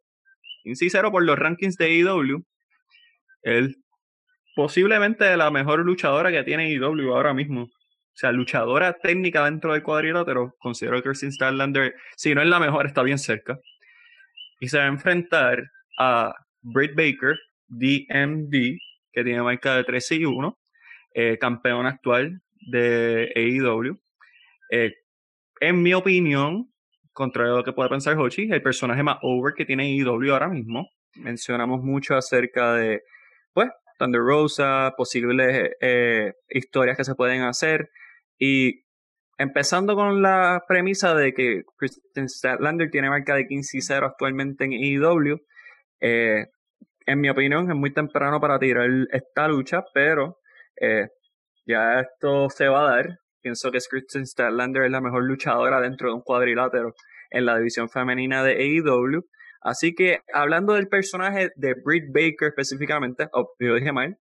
15 0.63 0.85
y 0.85 0.89
0 0.89 1.11
por 1.11 1.23
los 1.23 1.37
rankings 1.37 1.77
de 1.77 1.85
AEW. 1.85 2.43
Él 3.47 3.77
posiblemente 4.55 5.37
la 5.37 5.51
mejor 5.51 5.85
luchadora 5.85 6.31
que 6.31 6.43
tiene 6.43 6.65
AEW 6.65 7.13
ahora 7.13 7.33
mismo. 7.33 7.63
O 7.63 8.19
sea, 8.19 8.31
luchadora 8.31 8.93
técnica 8.93 9.45
dentro 9.45 9.73
del 9.73 9.83
cuadrilátero. 9.83 10.55
Considero 10.57 10.97
que 10.97 11.03
Christian 11.03 11.31
Stylander, 11.31 11.93
si 12.15 12.33
no 12.33 12.41
es 12.41 12.47
la 12.47 12.59
mejor, 12.59 12.87
está 12.87 13.03
bien 13.03 13.19
cerca. 13.19 13.59
Y 14.59 14.69
se 14.69 14.79
va 14.79 14.85
a 14.85 14.87
enfrentar 14.87 15.63
a 15.99 16.33
Britt 16.61 16.95
Baker, 16.95 17.37
DMD, 17.67 18.79
que 19.11 19.23
tiene 19.23 19.43
marca 19.43 19.75
de 19.75 19.83
13 19.83 20.15
y 20.15 20.25
1, 20.25 20.57
eh, 21.13 21.37
campeón 21.39 21.85
actual 21.85 22.41
de 22.71 23.31
AEW. 23.35 23.99
Eh, 24.71 24.93
en 25.59 25.83
mi 25.83 25.93
opinión, 25.93 26.73
contrario 27.13 27.53
a 27.53 27.57
lo 27.57 27.63
que 27.63 27.73
puede 27.73 27.89
pensar 27.89 28.17
Hochi, 28.17 28.49
el 28.51 28.63
personaje 28.63 29.03
más 29.03 29.17
over 29.21 29.53
que 29.53 29.65
tiene 29.65 29.83
AEW 29.83 30.33
ahora 30.33 30.49
mismo. 30.49 30.89
Mencionamos 31.15 31.83
mucho 31.83 32.15
acerca 32.15 32.73
de, 32.73 33.01
pues, 33.57 33.71
Thunder 33.97 34.21
Rosa, 34.21 34.93
posibles 34.95 35.71
eh, 35.81 36.33
historias 36.47 36.95
que 36.95 37.03
se 37.03 37.15
pueden 37.15 37.41
hacer. 37.41 37.89
Y 38.37 38.83
empezando 39.39 39.95
con 39.95 40.21
la 40.21 40.63
premisa 40.67 41.15
de 41.15 41.33
que 41.33 41.63
Kristen 41.75 42.29
Statlander 42.29 42.91
tiene 42.91 43.09
marca 43.09 43.33
de 43.33 43.47
15 43.47 43.77
y 43.79 43.81
0 43.81 44.05
actualmente 44.05 44.65
en 44.65 44.73
AEW, 44.73 45.39
eh, 46.01 46.45
en 47.07 47.19
mi 47.19 47.29
opinión, 47.29 47.67
es 47.71 47.75
muy 47.75 47.91
temprano 47.91 48.39
para 48.39 48.59
tirar 48.59 48.87
esta 49.11 49.47
lucha, 49.47 49.83
pero 49.91 50.37
eh, 50.79 51.07
ya 51.65 52.01
esto 52.01 52.51
se 52.51 52.67
va 52.67 52.81
a 52.81 52.95
dar. 52.95 53.17
Pienso 53.41 53.71
que 53.71 53.79
Kristen 53.89 54.27
Statlander 54.27 54.83
es 54.83 54.91
la 54.91 55.01
mejor 55.01 55.23
luchadora 55.23 55.81
dentro 55.81 56.09
de 56.09 56.13
un 56.13 56.21
cuadrilátero 56.21 56.93
en 57.31 57.47
la 57.47 57.57
división 57.57 57.89
femenina 57.89 58.43
de 58.43 58.51
AEW. 58.51 59.23
Así 59.67 59.93
que 59.93 60.21
hablando 60.33 60.75
del 60.75 60.87
personaje 60.87 61.51
de 61.57 61.73
Britt 61.73 62.05
Baker 62.07 62.47
específicamente, 62.47 63.27
oh, 63.33 63.53
yo 63.59 63.75
dije 63.75 63.91
mal, 63.91 64.17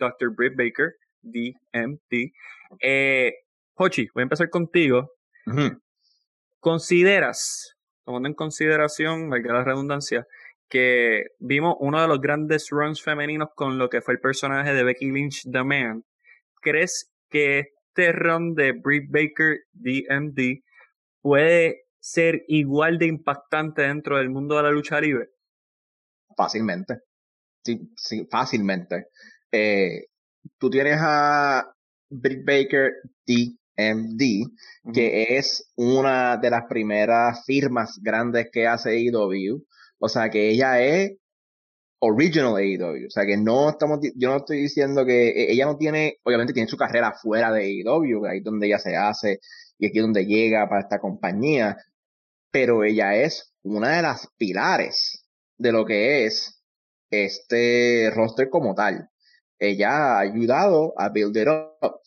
Dr. 0.00 0.34
Britt 0.34 0.56
Baker, 0.56 0.96
DMT. 1.22 2.32
Eh, 2.80 3.32
Hochi, 3.74 4.08
voy 4.12 4.22
a 4.22 4.24
empezar 4.24 4.50
contigo. 4.50 5.12
¿Consideras, 6.58 7.76
tomando 8.04 8.28
en 8.28 8.34
consideración, 8.34 9.30
valga 9.30 9.54
la 9.54 9.62
redundancia, 9.62 10.26
que 10.68 11.26
vimos 11.38 11.76
uno 11.78 12.02
de 12.02 12.08
los 12.08 12.20
grandes 12.20 12.70
runs 12.70 13.00
femeninos 13.00 13.50
con 13.54 13.78
lo 13.78 13.90
que 13.90 14.00
fue 14.00 14.14
el 14.14 14.20
personaje 14.20 14.74
de 14.74 14.82
Becky 14.82 15.12
Lynch, 15.12 15.44
The 15.48 15.62
Man. 15.62 16.02
¿Crees 16.60 17.12
que 17.28 17.60
este 17.60 18.10
run 18.10 18.56
de 18.56 18.72
Britt 18.72 19.08
Baker, 19.08 19.60
DMD, 19.72 20.64
puede 21.22 21.84
ser 22.00 22.44
igual 22.48 22.98
de 22.98 23.06
impactante 23.06 23.82
dentro 23.82 24.18
del 24.18 24.30
mundo 24.30 24.56
de 24.56 24.62
la 24.62 24.70
lucha 24.70 25.00
libre? 25.00 25.30
Fácilmente. 26.36 27.00
Sí, 27.64 27.92
sí 27.96 28.26
fácilmente. 28.30 29.08
Eh, 29.52 30.06
tú 30.58 30.70
tienes 30.70 30.98
a 31.00 31.72
Britt 32.08 32.44
Baker, 32.44 32.92
DMD, 33.26 34.50
que 34.92 35.36
es 35.36 35.70
una 35.76 36.36
de 36.38 36.50
las 36.50 36.64
primeras 36.68 37.44
firmas 37.44 37.98
grandes 38.02 38.48
que 38.50 38.66
hace 38.66 38.98
EW 39.06 39.62
o 40.00 40.08
sea, 40.08 40.30
que 40.30 40.50
ella 40.50 40.82
es 40.82 41.12
original 42.00 42.56
AEW. 42.56 43.06
O 43.06 43.10
sea, 43.10 43.26
que 43.26 43.36
no 43.36 43.70
estamos, 43.70 44.00
yo 44.16 44.30
no 44.30 44.38
estoy 44.38 44.62
diciendo 44.62 45.04
que 45.06 45.28
e, 45.30 45.52
ella 45.52 45.66
no 45.66 45.76
tiene, 45.76 46.18
obviamente 46.24 46.54
tiene 46.54 46.68
su 46.68 46.76
carrera 46.76 47.12
fuera 47.12 47.52
de 47.52 47.62
AEW, 47.64 48.26
ahí 48.26 48.38
es 48.38 48.44
donde 48.44 48.66
ella 48.66 48.78
se 48.78 48.96
hace 48.96 49.40
y 49.78 49.86
aquí 49.86 49.98
es 49.98 50.02
donde 50.02 50.26
llega 50.26 50.68
para 50.68 50.82
esta 50.82 50.98
compañía. 51.00 51.76
Pero 52.50 52.84
ella 52.84 53.14
es 53.16 53.52
una 53.62 53.96
de 53.96 54.02
las 54.02 54.28
pilares 54.36 55.24
de 55.58 55.72
lo 55.72 55.84
que 55.84 56.26
es 56.26 56.62
este 57.10 58.10
roster 58.14 58.48
como 58.50 58.74
tal. 58.74 59.08
Ella 59.58 60.16
ha 60.16 60.20
ayudado 60.20 60.94
a 60.96 61.10
build 61.10 61.36
it 61.36 61.48
up. 61.48 62.00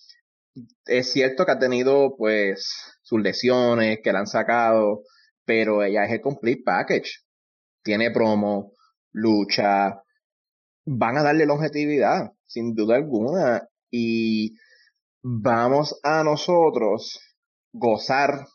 Es 0.85 1.11
cierto 1.11 1.45
que 1.45 1.51
ha 1.51 1.59
tenido, 1.59 2.15
pues, 2.17 2.67
sus 3.01 3.21
lesiones 3.21 3.99
que 4.03 4.11
la 4.11 4.19
han 4.19 4.27
sacado, 4.27 5.03
pero 5.45 5.83
ella 5.83 6.05
es 6.05 6.11
el 6.11 6.21
complete 6.21 6.63
package 6.63 7.23
tiene 7.83 8.11
promo, 8.11 8.71
lucha, 9.11 10.01
van 10.85 11.17
a 11.17 11.23
darle 11.23 11.45
longevidad, 11.45 12.31
sin 12.45 12.73
duda 12.73 12.95
alguna, 12.95 13.67
y 13.91 14.55
vamos 15.21 15.99
a 16.01 16.23
nosotros 16.23 17.19
gozar 17.73 18.47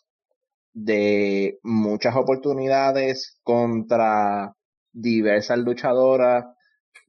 de 0.84 1.58
muchas 1.64 2.14
oportunidades 2.14 3.40
contra 3.42 4.54
diversas 4.92 5.58
luchadoras, 5.58 6.44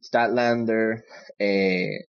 Statlander, 0.01 1.03
eh, 1.37 2.05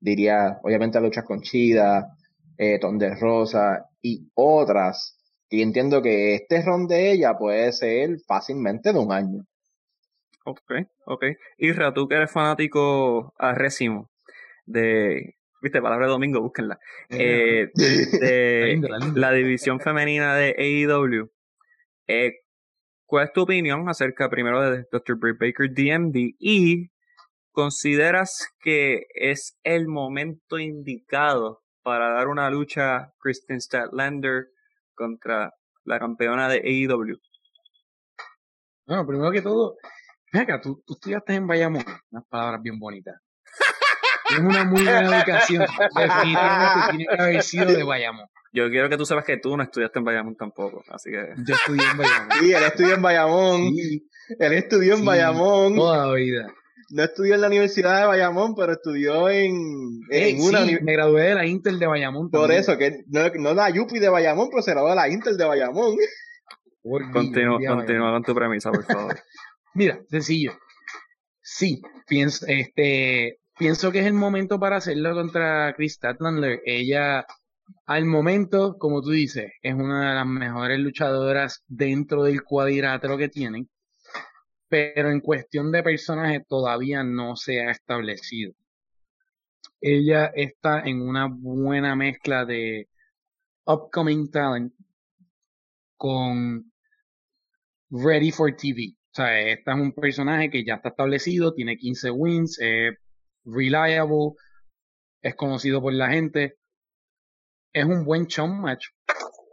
diría, 0.00 0.58
obviamente 0.62 1.00
luchas 1.00 1.24
con 1.24 1.40
Chida, 1.40 2.16
eh, 2.58 2.80
Tonde 2.80 3.14
Rosa 3.14 3.86
y 4.02 4.28
otras. 4.34 5.16
Y 5.48 5.62
entiendo 5.62 6.02
que 6.02 6.34
este 6.34 6.62
ron 6.62 6.88
de 6.88 7.12
ella 7.12 7.38
puede 7.38 7.70
ser 7.72 8.18
fácilmente 8.26 8.92
de 8.92 8.98
un 8.98 9.12
año. 9.12 9.44
Ok, 10.46 10.72
ok. 11.06 11.24
Isra, 11.58 11.94
tú 11.94 12.08
que 12.08 12.16
eres 12.16 12.32
fanático 12.32 13.34
arrésimo 13.38 14.10
de, 14.66 15.36
viste, 15.64 15.82
palabra 15.82 16.06
de 16.06 16.12
domingo, 16.12 16.40
búsquenla, 16.40 16.78
eh, 17.08 17.70
de 17.74 18.80
la 19.14 19.32
división 19.32 19.80
femenina 19.80 20.36
de 20.36 20.54
AEW. 20.56 21.30
Eh, 22.06 22.40
¿Cuál 23.06 23.26
es 23.26 23.32
tu 23.32 23.42
opinión 23.42 23.88
acerca 23.88 24.30
primero 24.30 24.60
de 24.60 24.86
Dr. 24.92 25.16
Britt 25.18 25.38
Baker 25.38 25.70
DMD 25.70 26.36
y 26.38 26.90
consideras 27.50 28.48
que 28.60 29.06
es 29.14 29.58
el 29.62 29.88
momento 29.88 30.58
indicado 30.58 31.62
para 31.82 32.10
dar 32.14 32.28
una 32.28 32.50
lucha 32.50 33.12
Kristen 33.18 33.60
Statlander 33.60 34.48
contra 34.94 35.54
la 35.84 35.98
campeona 35.98 36.48
de 36.48 36.58
AEW? 36.58 37.18
Bueno, 38.86 39.06
primero 39.06 39.30
que 39.32 39.40
todo, 39.40 39.76
Venga, 40.34 40.60
tú, 40.60 40.82
tú 40.84 40.94
estudiaste 40.94 41.32
en 41.34 41.46
Bayamón. 41.46 41.84
Unas 42.10 42.26
palabras 42.26 42.60
bien 42.60 42.76
bonitas. 42.76 43.14
Es 44.30 44.38
una 44.38 44.64
muy 44.64 44.82
buena 44.82 45.18
educación. 45.18 45.66
Definitivamente 45.94 46.90
tiene 46.90 47.06
que 47.06 47.22
haber 47.22 47.42
sido 47.42 47.66
de 47.66 47.82
Bayamón. 47.82 48.26
Yo 48.52 48.70
quiero 48.70 48.88
que 48.88 48.96
tú 48.96 49.04
sepas 49.04 49.24
que 49.24 49.36
tú 49.36 49.56
no 49.56 49.64
estudiaste 49.64 49.98
en 49.98 50.04
Bayamón 50.04 50.36
tampoco, 50.36 50.82
así 50.88 51.10
que... 51.10 51.34
Yo 51.44 51.54
estudié 51.54 51.82
en 51.90 51.96
Bayamón. 51.98 52.28
Sí, 52.38 52.52
él 52.52 52.62
estudió 52.62 52.94
en 52.94 53.02
Bayamón. 53.02 53.60
Sí, 53.74 54.08
Él 54.38 54.52
estudió 54.52 54.92
en 54.94 55.00
sí, 55.00 55.04
Bayamón. 55.04 55.74
Toda 55.74 56.06
la 56.06 56.12
vida. 56.14 56.46
No 56.90 57.02
estudió 57.02 57.34
en 57.34 57.40
la 57.40 57.46
Universidad 57.48 58.00
de 58.00 58.06
Bayamón, 58.06 58.54
pero 58.54 58.72
estudió 58.72 59.28
en, 59.28 59.56
en 60.10 60.36
Eh, 60.36 60.40
una 60.40 60.60
me 60.64 60.92
gradué 60.92 61.22
de 61.22 61.34
la 61.34 61.46
Intel 61.46 61.80
de 61.80 61.86
Bayamón. 61.88 62.30
Por 62.30 62.42
también. 62.42 62.60
eso, 62.60 62.78
que 62.78 63.02
no, 63.08 63.28
no 63.40 63.54
la 63.54 63.70
Yupi 63.70 63.98
de 63.98 64.08
Bayamón, 64.08 64.48
pero 64.50 64.62
se 64.62 64.70
graduó 64.70 64.90
de 64.90 64.96
la 64.96 65.08
Intel 65.08 65.36
de 65.36 65.44
Bayamón. 65.46 65.96
Continúa, 67.12 67.58
continúa 67.66 68.12
con 68.12 68.22
tu 68.22 68.34
premisa, 68.34 68.70
por 68.70 68.84
favor. 68.84 69.18
Mira, 69.74 69.98
sencillo. 70.08 70.52
Sí, 71.42 71.80
pienso, 72.06 72.46
este, 72.46 73.40
pienso 73.58 73.92
que 73.92 74.00
es 74.00 74.06
el 74.06 74.14
momento 74.14 74.58
para 74.58 74.76
hacerlo 74.76 75.14
contra 75.14 75.74
Chris 75.74 75.94
Statlander. 75.94 76.60
Ella, 76.64 77.26
al 77.86 78.04
momento, 78.04 78.76
como 78.78 79.02
tú 79.02 79.10
dices, 79.10 79.52
es 79.62 79.74
una 79.74 80.10
de 80.10 80.14
las 80.16 80.26
mejores 80.26 80.78
luchadoras 80.80 81.62
dentro 81.66 82.24
del 82.24 82.42
cuadrilátero 82.42 83.16
que 83.16 83.28
tienen, 83.28 83.68
pero 84.68 85.10
en 85.10 85.20
cuestión 85.20 85.70
de 85.72 85.82
personaje 85.82 86.44
todavía 86.48 87.02
no 87.04 87.36
se 87.36 87.60
ha 87.60 87.70
establecido. 87.70 88.52
Ella 89.80 90.26
está 90.34 90.80
en 90.80 91.00
una 91.02 91.28
buena 91.30 91.94
mezcla 91.94 92.44
de 92.44 92.88
upcoming 93.66 94.30
talent 94.30 94.72
con 95.96 96.72
ready 97.90 98.30
for 98.30 98.54
TV. 98.56 98.94
O 98.96 99.14
sea, 99.14 99.40
esta 99.40 99.74
es 99.74 99.80
un 99.80 99.92
personaje 99.92 100.50
que 100.50 100.64
ya 100.64 100.74
está 100.74 100.88
establecido, 100.88 101.54
tiene 101.54 101.76
15 101.76 102.10
wins, 102.10 102.58
es 102.60 102.94
reliable, 103.44 104.32
es 105.22 105.34
conocido 105.34 105.80
por 105.80 105.92
la 105.92 106.10
gente. 106.10 106.56
Es 107.72 107.84
un 107.84 108.04
buen 108.04 108.26
chum 108.26 108.60
match 108.60 108.86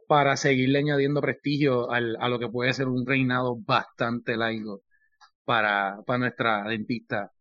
para 0.07 0.35
seguirle 0.35 0.79
añadiendo 0.79 1.21
prestigio 1.21 1.89
al, 1.89 2.17
a 2.19 2.27
lo 2.27 2.37
que 2.37 2.49
puede 2.49 2.73
ser 2.73 2.87
un 2.87 3.05
reinado 3.05 3.55
bastante 3.65 4.35
largo 4.35 4.81
para, 5.45 5.97
para 6.05 6.19
nuestra 6.19 6.63
dentista 6.63 7.31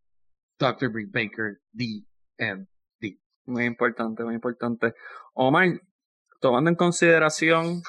Dr. 0.59 0.91
Britt 0.91 1.11
Baker, 1.11 1.59
DMD. 1.73 3.19
Muy 3.47 3.65
importante, 3.65 4.23
muy 4.23 4.35
importante. 4.35 4.95
Omar, 5.35 5.81
tomando 6.41 6.71
en 6.71 6.77
consideración 6.77 7.83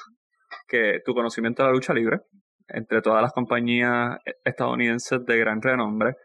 que 0.67 1.01
tu 1.05 1.13
conocimiento 1.13 1.61
de 1.61 1.69
la 1.69 1.75
lucha 1.75 1.93
libre, 1.93 2.21
entre 2.67 3.01
todas 3.01 3.21
las 3.21 3.33
compañías 3.33 4.17
estadounidenses 4.43 5.25
de 5.25 5.37
gran 5.37 5.61
renombre, 5.61 6.15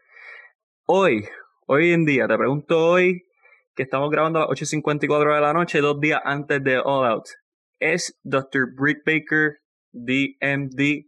hoy, 0.85 1.27
hoy 1.67 1.91
en 1.91 2.05
día, 2.05 2.27
te 2.27 2.37
pregunto 2.37 2.79
hoy, 2.79 3.25
que 3.75 3.83
estamos 3.83 4.09
grabando 4.09 4.39
a 4.39 4.47
las 4.47 4.49
8.54 4.49 5.35
de 5.35 5.41
la 5.41 5.53
noche, 5.53 5.81
dos 5.81 5.99
días 5.99 6.21
antes 6.23 6.63
de 6.63 6.77
All 6.77 7.05
Out, 7.05 7.27
¿es 7.79 8.17
Dr. 8.23 8.73
Britt 8.73 8.99
Baker, 9.05 9.59
DMD, 9.91 11.05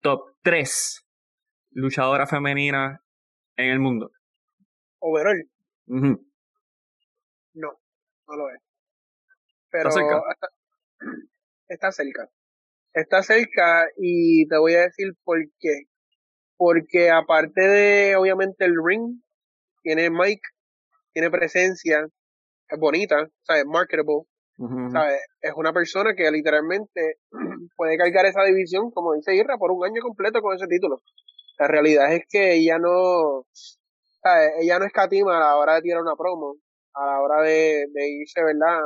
top 0.00 0.36
3 0.42 1.00
luchadora 1.70 2.26
femenina 2.26 3.02
en 3.56 3.70
el 3.70 3.80
mundo? 3.80 4.10
Overall, 5.00 5.42
no, 7.54 7.72
no 8.28 8.36
lo 8.36 8.50
es. 8.50 8.60
Pero 9.70 9.88
¿Está 9.88 10.00
cerca? 10.00 10.22
Está, 10.30 10.48
está 11.68 11.92
cerca. 11.92 12.30
Está 12.92 13.22
cerca 13.22 13.88
y 13.96 14.46
te 14.48 14.58
voy 14.58 14.74
a 14.74 14.82
decir 14.82 15.14
por 15.24 15.38
qué. 15.58 15.84
Porque 16.56 17.10
aparte 17.10 17.60
de, 17.60 18.16
obviamente, 18.16 18.64
el 18.64 18.76
ring, 18.82 19.23
tiene 19.84 20.10
mic, 20.10 20.40
tiene 21.12 21.30
presencia, 21.30 22.08
es 22.68 22.80
bonita, 22.80 23.28
¿sabes? 23.42 23.64
Marketable. 23.66 24.22
¿sabes? 24.90 25.20
Es 25.40 25.52
una 25.56 25.72
persona 25.72 26.14
que 26.14 26.30
literalmente 26.30 27.18
puede 27.76 27.98
cargar 27.98 28.26
esa 28.26 28.42
división, 28.44 28.90
como 28.90 29.14
dice 29.14 29.34
Irra, 29.34 29.58
por 29.58 29.70
un 29.70 29.84
año 29.84 30.00
completo 30.00 30.40
con 30.40 30.56
ese 30.56 30.66
título. 30.66 31.02
La 31.58 31.68
realidad 31.68 32.12
es 32.12 32.24
que 32.28 32.54
ella 32.54 32.78
no, 32.78 33.46
¿sabes? 34.22 34.52
Ella 34.60 34.78
no 34.78 34.86
escatima 34.86 35.36
a 35.36 35.40
la 35.40 35.56
hora 35.56 35.74
de 35.74 35.82
tirar 35.82 36.02
una 36.02 36.16
promo, 36.16 36.56
a 36.94 37.06
la 37.06 37.20
hora 37.20 37.42
de, 37.42 37.86
de 37.92 38.08
irse, 38.08 38.42
¿verdad? 38.42 38.80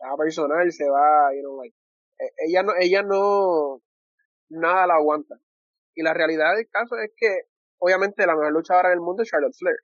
A 0.00 0.16
personal, 0.16 0.70
se 0.72 0.88
va, 0.88 1.34
you 1.34 1.40
know, 1.42 1.60
like, 1.60 1.76
eh, 2.18 2.32
ella 2.46 2.62
no, 2.62 2.72
ella 2.78 3.02
no, 3.02 3.82
nada 4.48 4.86
la 4.86 4.94
aguanta. 4.94 5.36
Y 5.94 6.02
la 6.02 6.14
realidad 6.14 6.56
del 6.56 6.68
caso 6.70 6.96
es 6.96 7.10
que, 7.16 7.42
obviamente, 7.78 8.26
la 8.26 8.34
mejor 8.34 8.52
luchadora 8.52 8.90
del 8.90 9.00
mundo 9.00 9.22
es 9.22 9.28
Charlotte 9.28 9.54
Flair. 9.58 9.76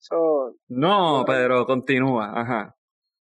So, 0.00 0.54
No, 0.68 1.24
pero 1.26 1.66
continúa, 1.66 2.32
ajá. 2.34 2.74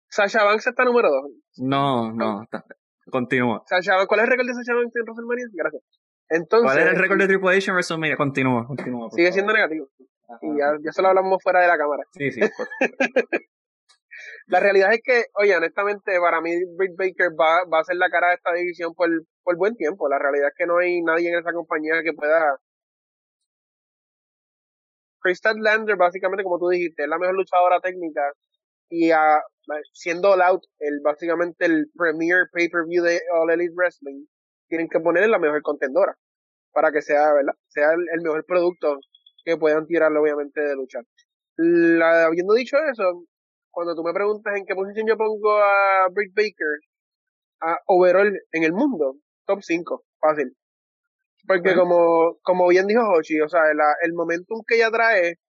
Sasha 0.10 0.44
Banks 0.44 0.66
está 0.68 0.86
número 0.86 1.10
dos. 1.10 1.32
No, 1.58 2.12
no, 2.14 2.44
está- 2.44 2.64
continúa. 3.12 3.62
Sasha 3.68 4.06
¿cuál 4.08 4.22
es 4.22 4.24
el 4.26 4.32
récord 4.32 4.48
de 4.48 4.54
Sasha 4.54 4.74
Banks 4.76 4.96
en 4.96 5.04
WrestleMania? 5.04 5.46
Gracias. 5.54 5.84
Entonces, 6.30 6.66
¿Cuál 6.72 6.80
era 6.80 6.92
el 6.92 6.98
récord 6.98 7.20
de 7.20 7.28
Triple 7.28 7.58
H 7.58 7.70
en 7.70 7.74
WrestleMania? 7.76 8.18
Continúa, 8.18 8.66
continúa. 8.66 9.10
sigue 9.12 9.24
favor. 9.28 9.34
siendo 9.34 9.54
negativo. 9.54 9.88
Ajá. 10.30 10.40
Y 10.44 10.58
ya, 10.58 10.68
ya 10.84 10.92
se 10.92 11.02
lo 11.02 11.08
hablamos 11.10 11.38
fuera 11.44 11.62
de 11.62 11.68
la 11.68 11.78
cámara. 11.78 12.04
Sí, 12.14 12.32
sí. 12.32 12.40
por- 12.42 12.68
La 14.48 14.60
realidad 14.60 14.92
es 14.94 15.02
que, 15.04 15.26
oye, 15.36 15.56
honestamente, 15.56 16.20
para 16.20 16.42
mí 16.42 16.52
Britt 16.76 16.96
Baker 16.98 17.30
va, 17.40 17.64
va 17.72 17.80
a 17.82 17.84
ser 17.84 17.96
la 17.98 18.10
cara 18.10 18.30
de 18.30 18.36
esta 18.36 18.52
división 18.54 18.94
por, 18.96 19.08
por 19.44 19.56
buen 19.58 19.76
tiempo. 19.76 20.10
La 20.10 20.18
realidad 20.18 20.48
es 20.50 20.54
que 20.58 20.66
no 20.66 20.78
hay 20.80 21.02
nadie 21.02 21.30
en 21.30 21.40
esa 21.40 21.54
compañía 21.54 22.02
que 22.04 22.14
pueda... 22.14 22.58
Chris 25.22 25.42
Lander, 25.44 25.96
básicamente, 25.98 26.44
como 26.44 26.60
tú 26.60 26.70
dijiste, 26.70 27.04
es 27.04 27.10
la 27.10 27.18
mejor 27.20 27.36
luchadora 27.36 27.80
técnica 27.82 28.22
y 28.90 29.12
ah, 29.12 29.42
siendo 29.94 30.32
All 30.32 30.42
Out, 30.42 30.64
el, 30.80 31.02
básicamente 31.04 31.66
el 31.66 31.88
premier 31.96 32.48
pay-per-view 32.52 33.04
de 33.04 33.22
All 33.34 33.52
Elite 33.52 33.74
Wrestling, 33.76 34.26
tienen 34.68 34.90
que 34.90 35.00
ponerle 35.00 35.30
la 35.30 35.40
mejor 35.40 35.62
contendora 35.62 36.16
para 36.74 36.92
que 36.92 37.02
sea, 37.02 37.34
¿verdad? 37.34 37.54
Sea 37.70 37.92
el, 37.94 38.22
mejor 38.22 38.46
producto 38.46 39.00
que 39.46 39.58
puedan 39.58 39.86
tirarle, 39.88 40.20
obviamente, 40.20 40.62
de 40.62 40.76
luchar. 40.76 41.04
La- 41.58 42.26
habiendo 42.26 42.54
dicho 42.56 42.78
eso, 42.92 43.26
cuando 43.72 43.96
tú 43.96 44.04
me 44.04 44.14
preguntas 44.14 44.56
en 44.58 44.66
qué 44.66 44.76
posición 44.76 45.08
yo 45.08 45.18
pongo 45.18 45.58
a 45.58 46.08
Britt 46.12 46.34
Baker, 46.36 46.80
a 47.62 47.78
overall 47.88 48.34
en 48.52 48.64
el 48.64 48.74
mundo, 48.74 49.18
top 49.46 49.62
5, 49.64 50.04
fácil. 50.20 50.56
Porque 51.50 51.74
como, 51.80 52.38
como 52.44 52.68
bien 52.68 52.86
dijo 52.86 53.02
Hoshi, 53.02 53.42
o 53.42 53.50
sea, 53.50 53.74
la- 53.74 53.96
el 54.04 54.14
momentum 54.14 54.62
que 54.68 54.76
ella 54.76 54.92
trae 54.92 55.40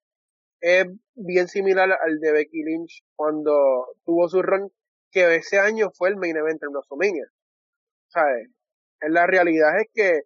es 0.63 0.87
bien 1.15 1.47
similar 1.47 1.93
al 1.93 2.19
de 2.21 2.33
Becky 2.33 2.63
Lynch 2.63 3.05
cuando 3.15 3.87
tuvo 4.07 4.27
su 4.31 4.41
run, 4.41 4.71
que 5.11 5.35
ese 5.37 5.59
año 5.59 5.91
fue 5.91 6.09
el 6.09 6.17
main 6.17 6.37
event 6.39 6.63
en 6.63 6.71
WrestleMania. 6.71 7.27
¿Sabes? 8.09 8.49
La 9.03 9.27
realidad 9.27 9.79
es 9.79 9.89
que 9.93 10.23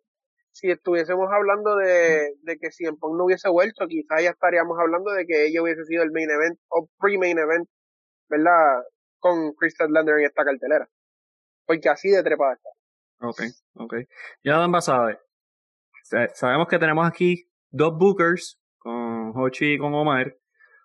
si 0.52 0.70
estuviésemos 0.70 1.28
hablando 1.32 1.74
de, 1.74 2.34
de 2.42 2.58
que 2.58 2.70
si 2.70 2.87
en 2.87 2.96
Punk 2.96 3.16
no 3.16 3.24
hubiese 3.24 3.48
vuelto, 3.48 3.88
quizás 3.88 4.22
ya 4.22 4.30
estaríamos 4.30 4.78
hablando 4.78 5.10
de 5.10 5.26
que 5.26 5.46
ella 5.46 5.60
hubiese 5.60 5.84
sido 5.87 6.04
el 6.04 6.12
main 6.12 6.30
event 6.30 6.56
o 6.68 6.88
pre-main 7.00 7.37
event, 7.38 7.68
¿verdad? 8.28 8.84
Con 9.18 9.54
Chris 9.54 9.74
Lander 9.80 10.20
en 10.20 10.26
esta 10.26 10.44
cartelera. 10.44 10.88
Porque 11.66 11.88
así 11.88 12.10
de 12.10 12.22
trepada 12.22 12.54
está. 12.54 12.68
Ok, 13.26 13.42
ok. 13.74 13.94
Ya 14.44 14.58
Dan 14.58 14.80
sabe. 14.80 15.18
Sa- 16.05 16.29
Sabemos 16.35 16.69
que 16.69 16.79
tenemos 16.79 17.07
aquí 17.09 17.47
dos 17.71 17.97
bookers, 17.99 18.61
con 18.79 19.33
Hochi 19.35 19.73
y 19.75 19.79
con 19.79 19.95
Omar. 19.95 20.37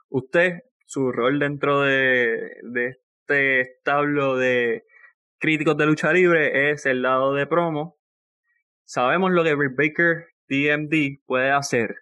Usted, 0.10 0.60
su 0.86 1.12
rol 1.12 1.40
dentro 1.40 1.82
de, 1.82 2.52
este 2.74 3.62
establo 3.62 4.38
de 4.38 4.86
críticos 5.38 5.78
de 5.78 5.86
lucha 5.86 6.12
libre 6.14 6.72
es 6.72 6.86
el 6.86 7.02
lado 7.02 7.34
de 7.34 7.46
promo. 7.46 7.98
Sabemos 8.86 9.32
lo 9.32 9.44
que 9.44 9.54
Britt 9.56 9.76
Baker 9.78 10.26
DMD 10.48 11.22
puede 11.26 11.52
hacer. 11.52 11.96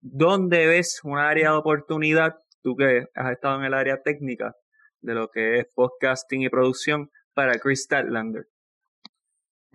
¿Dónde 0.00 0.66
ves 0.68 1.00
un 1.02 1.18
área 1.18 1.50
de 1.50 1.56
oportunidad? 1.56 2.36
Tú 2.62 2.76
que 2.76 3.06
has 3.14 3.32
estado 3.32 3.58
en 3.58 3.64
el 3.64 3.74
área 3.74 4.02
técnica 4.02 4.54
de 5.00 5.14
lo 5.14 5.28
que 5.30 5.58
es 5.58 5.66
podcasting 5.74 6.42
y 6.42 6.48
producción 6.48 7.10
para 7.34 7.58
Chris 7.58 7.82
Statlander. 7.82 8.46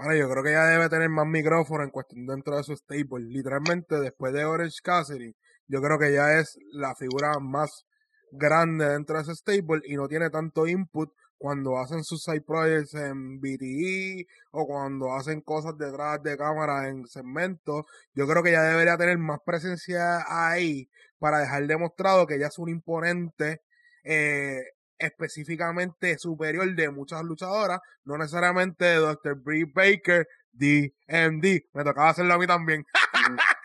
Bueno, 0.03 0.15
yo 0.15 0.27
creo 0.31 0.43
que 0.43 0.49
ella 0.49 0.65
debe 0.65 0.89
tener 0.89 1.09
más 1.09 1.27
micrófono 1.27 1.83
en 1.83 1.91
cuestión 1.91 2.25
dentro 2.25 2.57
de 2.57 2.63
su 2.63 2.75
stable. 2.75 3.23
Literalmente, 3.23 3.99
después 3.99 4.33
de 4.33 4.45
Orange 4.45 4.79
Cassidy, 4.83 5.35
yo 5.67 5.79
creo 5.79 5.99
que 5.99 6.07
ella 6.09 6.39
es 6.39 6.57
la 6.71 6.95
figura 6.95 7.33
más 7.39 7.85
grande 8.31 8.89
dentro 8.89 9.17
de 9.17 9.21
ese 9.21 9.35
stable 9.35 9.81
y 9.85 9.95
no 9.95 10.07
tiene 10.07 10.31
tanto 10.31 10.65
input 10.65 11.11
cuando 11.37 11.77
hacen 11.77 12.03
sus 12.03 12.23
side 12.23 12.41
projects 12.41 12.95
en 12.95 13.39
BTE 13.39 14.25
o 14.53 14.65
cuando 14.65 15.13
hacen 15.13 15.41
cosas 15.41 15.77
detrás 15.77 16.19
de 16.23 16.35
cámara 16.35 16.89
en 16.89 17.05
segmentos. 17.05 17.85
Yo 18.15 18.25
creo 18.25 18.41
que 18.41 18.49
ella 18.49 18.63
debería 18.63 18.97
tener 18.97 19.19
más 19.19 19.37
presencia 19.45 20.25
ahí 20.27 20.89
para 21.19 21.41
dejar 21.41 21.67
demostrado 21.67 22.25
que 22.25 22.37
ella 22.37 22.47
es 22.47 22.57
un 22.57 22.69
imponente 22.69 23.61
eh, 24.03 24.63
específicamente 25.01 26.17
superior 26.17 26.73
de 26.75 26.89
muchas 26.89 27.23
luchadoras, 27.23 27.79
no 28.05 28.17
necesariamente 28.17 28.85
de 28.85 28.95
Dr. 28.95 29.41
Brie 29.41 29.65
Baker, 29.65 30.27
DMD. 30.53 31.61
Me 31.73 31.83
tocaba 31.83 32.09
hacerlo 32.09 32.33
a 32.33 32.37
mí 32.37 32.47
también. 32.47 32.85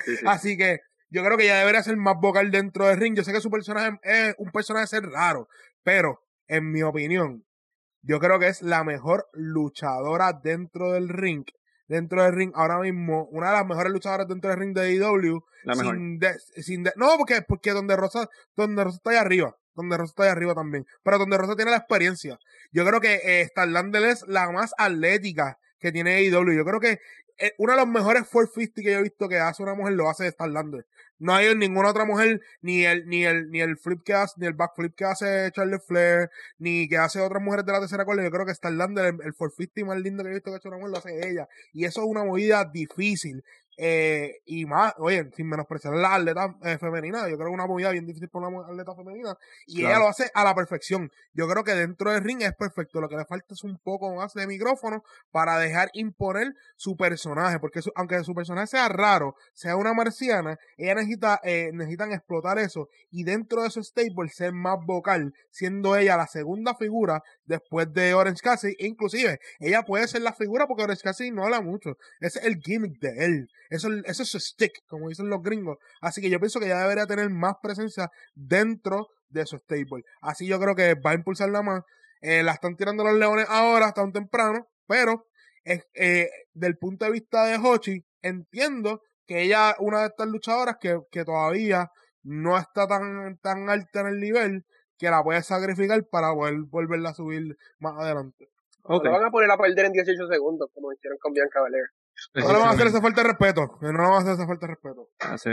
Sí, 0.04 0.16
sí. 0.16 0.24
Así 0.26 0.56
que 0.56 0.80
yo 1.08 1.24
creo 1.24 1.36
que 1.36 1.44
ella 1.44 1.58
debería 1.58 1.82
ser 1.82 1.96
más 1.96 2.16
vocal 2.20 2.50
dentro 2.50 2.86
del 2.86 2.98
ring. 2.98 3.16
Yo 3.16 3.24
sé 3.24 3.32
que 3.32 3.40
su 3.40 3.50
personaje 3.50 3.98
es 4.02 4.34
un 4.38 4.50
personaje 4.50 4.86
ser 4.86 5.04
raro, 5.04 5.48
pero 5.82 6.20
en 6.48 6.70
mi 6.70 6.82
opinión, 6.82 7.44
yo 8.02 8.20
creo 8.20 8.38
que 8.38 8.48
es 8.48 8.62
la 8.62 8.84
mejor 8.84 9.26
luchadora 9.32 10.32
dentro 10.32 10.92
del 10.92 11.08
ring. 11.08 11.44
Dentro 11.88 12.24
del 12.24 12.34
ring, 12.34 12.52
ahora 12.54 12.80
mismo, 12.80 13.28
una 13.30 13.48
de 13.48 13.58
las 13.58 13.66
mejores 13.66 13.92
luchadoras 13.92 14.26
dentro 14.26 14.50
del 14.50 14.58
ring 14.58 14.74
de 14.74 14.92
IW. 14.94 15.40
La 15.64 15.74
mejor. 15.74 15.96
Sin 16.56 16.82
no, 16.82 17.16
porque, 17.16 17.42
porque 17.46 17.70
donde 17.70 17.96
Rosa, 17.96 18.28
donde 18.56 18.82
Rosa 18.82 18.96
está 18.96 19.10
ahí 19.10 19.16
arriba. 19.16 19.56
Donde 19.76 19.96
Rosa 19.96 20.10
está 20.10 20.22
ahí 20.24 20.30
arriba 20.30 20.54
también. 20.54 20.86
Pero 21.04 21.18
donde 21.18 21.38
Rosa 21.38 21.54
tiene 21.54 21.70
la 21.70 21.76
experiencia. 21.76 22.38
Yo 22.72 22.84
creo 22.84 23.00
que 23.00 23.14
eh, 23.14 23.42
es 23.42 24.22
la 24.26 24.50
más 24.50 24.72
atlética 24.78 25.58
que 25.78 25.92
tiene 25.92 26.22
IW. 26.22 26.52
Yo 26.52 26.64
creo 26.64 26.80
que 26.80 26.98
eh, 27.38 27.52
uno 27.58 27.72
de 27.72 27.78
los 27.78 27.88
mejores 27.88 28.22
450 28.22 28.82
que 28.82 28.92
yo 28.92 28.98
he 28.98 29.02
visto 29.02 29.28
que 29.28 29.38
hace 29.38 29.62
una 29.62 29.74
mujer 29.74 29.92
lo 29.92 30.08
hace 30.08 30.30
Starlander. 30.30 30.86
No 31.18 31.34
hay 31.34 31.54
ninguna 31.54 31.90
otra 31.90 32.04
mujer, 32.04 32.40
ni 32.60 32.84
el, 32.84 33.06
ni 33.06 33.24
el, 33.24 33.50
ni 33.50 33.60
el 33.60 33.76
flip 33.78 34.02
que 34.04 34.14
hace, 34.14 34.34
ni 34.38 34.46
el 34.46 34.54
backflip 34.54 34.94
que 34.94 35.04
hace 35.04 35.50
Charlie 35.52 35.78
Flair, 35.78 36.30
ni 36.58 36.88
que 36.88 36.98
hace 36.98 37.20
otras 37.20 37.42
mujeres 37.42 37.64
de 37.64 37.72
la 37.72 37.80
tercera 37.80 38.04
cuerda. 38.04 38.24
Yo 38.24 38.30
creo 38.30 38.46
que 38.46 38.54
Starlander, 38.54 39.06
el, 39.06 39.14
el 39.22 39.34
450 39.34 39.84
más 39.86 39.98
lindo 39.98 40.22
que 40.22 40.30
he 40.30 40.32
visto 40.34 40.50
que 40.50 40.54
ha 40.54 40.58
hecho 40.58 40.68
una 40.68 40.78
mujer, 40.78 40.92
lo 40.92 40.98
hace 40.98 41.30
ella. 41.30 41.48
Y 41.72 41.84
eso 41.84 42.02
es 42.02 42.06
una 42.06 42.24
movida 42.24 42.64
difícil. 42.64 43.42
Eh, 43.78 44.40
y 44.46 44.64
más, 44.64 44.94
oye, 44.98 45.30
sin 45.34 45.48
menospreciar 45.48 45.94
la 45.94 46.14
atleta 46.14 46.56
eh, 46.62 46.78
femenina, 46.78 47.28
yo 47.28 47.36
creo 47.36 47.48
que 47.48 47.54
una 47.54 47.66
movida 47.66 47.90
bien 47.90 48.06
difícil 48.06 48.28
para 48.28 48.48
una 48.48 48.66
atleta 48.66 48.94
femenina. 48.94 49.36
Y 49.66 49.80
ella 49.80 49.98
lo 49.98 50.08
hace 50.08 50.30
a 50.34 50.44
la 50.44 50.54
perfección. 50.54 51.10
Yo 51.34 51.46
creo 51.46 51.62
que 51.62 51.74
dentro 51.74 52.12
del 52.12 52.24
ring 52.24 52.42
es 52.42 52.54
perfecto. 52.54 53.00
Lo 53.00 53.08
que 53.08 53.16
le 53.16 53.24
falta 53.26 53.54
es 53.54 53.64
un 53.64 53.78
poco 53.78 54.14
más 54.14 54.32
de 54.34 54.46
micrófono 54.46 55.04
para 55.30 55.58
dejar 55.58 55.90
imponer 55.92 56.54
su 56.76 56.96
personaje. 56.96 57.58
Porque 57.58 57.80
aunque 57.94 58.22
su 58.24 58.34
personaje 58.34 58.68
sea 58.68 58.88
raro, 58.88 59.34
sea 59.52 59.76
una 59.76 59.92
marciana, 59.92 60.58
ella 60.76 60.94
necesita, 60.94 61.40
eh, 61.42 61.70
necesitan 61.72 62.12
explotar 62.12 62.58
eso. 62.58 62.88
Y 63.10 63.24
dentro 63.24 63.62
de 63.62 63.70
su 63.70 63.82
stable 63.82 64.28
ser 64.30 64.52
más 64.52 64.78
vocal, 64.84 65.34
siendo 65.50 65.96
ella 65.96 66.16
la 66.16 66.26
segunda 66.26 66.74
figura 66.74 67.22
después 67.46 67.92
de 67.92 68.14
Orange 68.14 68.40
Cassidy. 68.42 68.74
Inclusive, 68.78 69.38
ella 69.58 69.82
puede 69.82 70.06
ser 70.08 70.22
la 70.22 70.32
figura 70.32 70.66
porque 70.66 70.82
Orange 70.82 71.02
Cassidy 71.02 71.30
no 71.30 71.44
habla 71.44 71.60
mucho. 71.60 71.96
Ese 72.20 72.40
es 72.40 72.44
el 72.44 72.56
gimmick 72.56 72.98
de 73.00 73.24
él. 73.24 73.48
Eso, 73.70 73.88
eso 74.04 74.22
es 74.22 74.28
su 74.28 74.38
stick, 74.38 74.72
como 74.88 75.08
dicen 75.08 75.28
los 75.28 75.42
gringos. 75.42 75.78
Así 76.00 76.20
que 76.20 76.30
yo 76.30 76.38
pienso 76.38 76.60
que 76.60 76.68
ya 76.68 76.80
debería 76.80 77.06
tener 77.06 77.30
más 77.30 77.54
presencia 77.62 78.10
dentro 78.34 79.08
de 79.28 79.46
su 79.46 79.56
stable. 79.58 80.04
Así 80.20 80.46
yo 80.46 80.60
creo 80.60 80.74
que 80.74 80.94
va 80.94 81.12
a 81.12 81.14
impulsarla 81.14 81.62
más. 81.62 81.82
Eh, 82.20 82.42
la 82.42 82.52
están 82.52 82.76
tirando 82.76 83.04
los 83.04 83.14
leones 83.14 83.46
ahora, 83.48 83.92
tan 83.92 84.12
temprano, 84.12 84.66
pero 84.86 85.26
eh, 85.64 86.28
del 86.54 86.76
punto 86.78 87.04
de 87.04 87.10
vista 87.12 87.44
de 87.44 87.56
Hochi, 87.56 88.04
entiendo 88.22 89.00
que 89.26 89.42
ella, 89.42 89.74
una 89.80 90.00
de 90.00 90.06
estas 90.06 90.28
luchadoras 90.28 90.76
que, 90.80 90.98
que 91.10 91.24
todavía 91.24 91.88
no 92.22 92.56
está 92.56 92.86
tan, 92.86 93.38
tan 93.38 93.68
alta 93.68 94.00
en 94.00 94.06
el 94.06 94.20
nivel, 94.20 94.64
que 94.98 95.10
la 95.10 95.22
puede 95.22 95.42
sacrificar 95.42 96.04
para 96.10 96.32
poder 96.32 96.56
volverla 96.68 97.10
a 97.10 97.14
subir 97.14 97.56
más 97.78 97.94
adelante. 97.98 98.48
Okay. 98.88 99.10
van 99.10 99.24
a 99.24 99.30
poner 99.30 99.50
a 99.50 99.56
perder 99.56 99.86
en 99.86 99.92
18 99.92 100.28
segundos, 100.28 100.70
como 100.72 100.92
hicieron 100.92 101.18
con 101.18 101.32
Bianca 101.32 101.60
Belair. 101.62 101.86
No 102.34 102.46
le 102.46 102.52
vamos 102.52 102.68
a 102.68 102.70
hacer 102.70 102.86
esa 102.86 103.02
falta 103.02 103.22
de 103.22 103.28
respeto. 103.28 103.78
No 103.80 103.92
le 103.92 103.98
vamos 103.98 104.18
a 104.18 104.20
hacer 104.20 104.34
esa 104.34 104.46
falta 104.46 104.66
de 104.66 104.74
respeto. 104.74 105.08
Así 105.18 105.50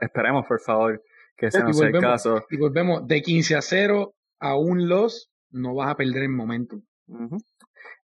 esperemos, 0.00 0.46
por 0.46 0.60
favor, 0.60 1.02
que 1.36 1.46
ese 1.46 1.60
no 1.60 1.72
sea 1.72 1.88
el 1.88 2.00
caso. 2.00 2.44
Y 2.50 2.58
volvemos 2.58 3.06
de 3.06 3.22
15 3.22 3.56
a 3.56 3.62
0 3.62 4.14
a 4.40 4.56
un 4.56 4.88
los, 4.88 5.30
no 5.50 5.74
vas 5.74 5.90
a 5.90 5.96
perder 5.96 6.22
el 6.22 6.28
momento. 6.28 6.76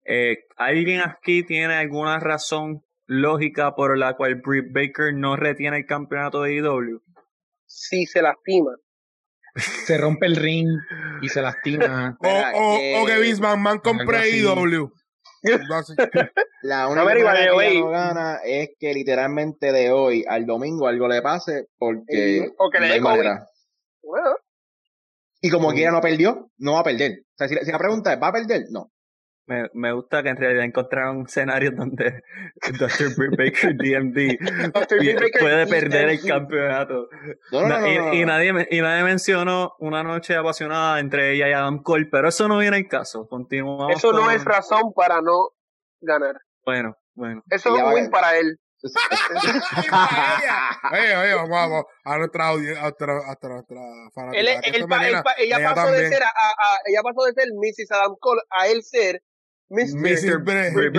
eh, 0.04 0.38
¿Alguien 0.56 1.02
aquí 1.02 1.44
tiene 1.44 1.74
alguna 1.74 2.18
razón 2.18 2.82
lógica 3.06 3.74
por 3.74 3.96
la 3.96 4.16
cual 4.16 4.36
Britt 4.44 4.72
Baker 4.72 5.14
no 5.14 5.36
retiene 5.36 5.78
el 5.78 5.86
campeonato 5.86 6.42
de 6.42 6.54
IW? 6.54 7.02
Si 7.66 8.06
se 8.06 8.22
lastima. 8.22 8.72
Se 9.56 9.96
rompe 9.98 10.26
el 10.26 10.36
ring 10.36 10.68
y 11.22 11.28
se 11.28 11.42
lastima. 11.42 12.16
o, 12.20 12.28
o, 12.28 13.02
o, 13.02 13.06
que 13.06 13.18
Vince 13.18 13.40
McMahon 13.40 13.78
compre 13.78 14.30
IW. 14.30 14.92
La 16.62 16.88
única 16.88 17.04
manera 17.04 17.52
que 17.56 17.80
no 17.80 17.88
gana 17.88 18.40
es 18.44 18.70
que 18.78 18.92
literalmente 18.92 19.72
de 19.72 19.90
hoy 19.92 20.24
al 20.26 20.46
domingo 20.46 20.88
algo 20.88 21.08
le 21.08 21.22
pase 21.22 21.68
porque 21.78 22.50
o 22.58 22.70
que 22.70 22.80
le 22.80 23.00
no 23.00 23.14
Y 25.40 25.50
como 25.50 25.72
quiera 25.72 25.92
no 25.92 26.00
perdió, 26.00 26.50
no 26.58 26.72
va 26.72 26.80
a 26.80 26.84
perder. 26.84 27.20
O 27.20 27.36
sea, 27.36 27.48
si, 27.48 27.54
la 27.54 27.78
pregunta 27.78 28.12
es, 28.12 28.20
¿va 28.20 28.28
a 28.28 28.32
perder? 28.32 28.66
No. 28.70 28.90
Me, 29.48 29.70
me, 29.74 29.92
gusta 29.92 30.24
que 30.24 30.30
en 30.30 30.36
realidad 30.36 30.64
encontraron 30.64 31.22
escenario 31.26 31.70
donde 31.70 32.24
Dr. 32.80 33.14
Baker 33.36 33.76
DMD 33.76 34.38
puede 35.38 35.66
perder 35.68 36.08
el 36.08 36.20
campeonato. 36.20 37.08
y, 37.52 38.24
nadie, 38.24 38.66
y 38.70 38.80
nadie 38.80 39.04
mencionó 39.04 39.74
una 39.78 40.02
noche 40.02 40.34
apasionada 40.34 40.98
entre 40.98 41.34
ella 41.34 41.48
y 41.48 41.52
Adam 41.52 41.80
Cole, 41.82 42.08
pero 42.10 42.28
eso 42.28 42.48
no 42.48 42.58
viene 42.58 42.78
en 42.78 42.88
caso. 42.88 43.28
Continuamos. 43.28 43.92
Eso 43.94 44.12
no 44.12 44.32
es 44.32 44.44
razón 44.44 44.92
para 44.94 45.20
no 45.20 45.50
ganar. 46.00 46.40
Bueno, 46.64 46.96
bueno. 47.14 47.42
Eso 47.48 47.76
es 47.76 47.82
un 47.82 47.92
win 47.92 48.10
para 48.10 48.36
él. 48.36 48.58
oye, 50.92 51.16
oye, 51.16 51.34
vamos, 51.34 51.50
vamos 51.50 51.84
a 52.04 52.18
nuestra 52.18 52.48
audiencia, 52.48 52.80
a 52.80 52.82
nuestra, 52.82 53.12
a 53.14 53.48
nuestra 53.48 53.80
fanática. 54.12 54.40
ella, 55.38 55.74
pasó 55.74 55.92
de 55.92 56.08
ser 56.08 56.22
a, 56.22 56.26
a, 56.26 56.78
ella 56.84 57.00
pasó 57.02 57.24
de 57.24 57.32
ser 57.32 57.48
Mrs. 57.54 57.90
Adam 57.92 58.16
Cole 58.20 58.42
a 58.50 58.66
él 58.68 58.82
ser 58.82 59.22
Mr. 59.68 59.96
Mr. 59.96 60.44
Baker. 60.44 60.92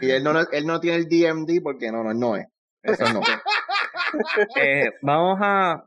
y 0.00 0.10
él 0.10 0.24
no, 0.24 0.40
él 0.50 0.66
no 0.66 0.80
tiene 0.80 0.96
el 0.96 1.08
DMD 1.08 1.62
porque 1.62 1.92
no, 1.92 2.02
no, 2.02 2.12
no 2.14 2.34
es. 2.36 2.46
Eso 2.82 3.12
no. 3.12 3.20
eh, 4.56 4.90
vamos 5.02 5.38
a. 5.42 5.84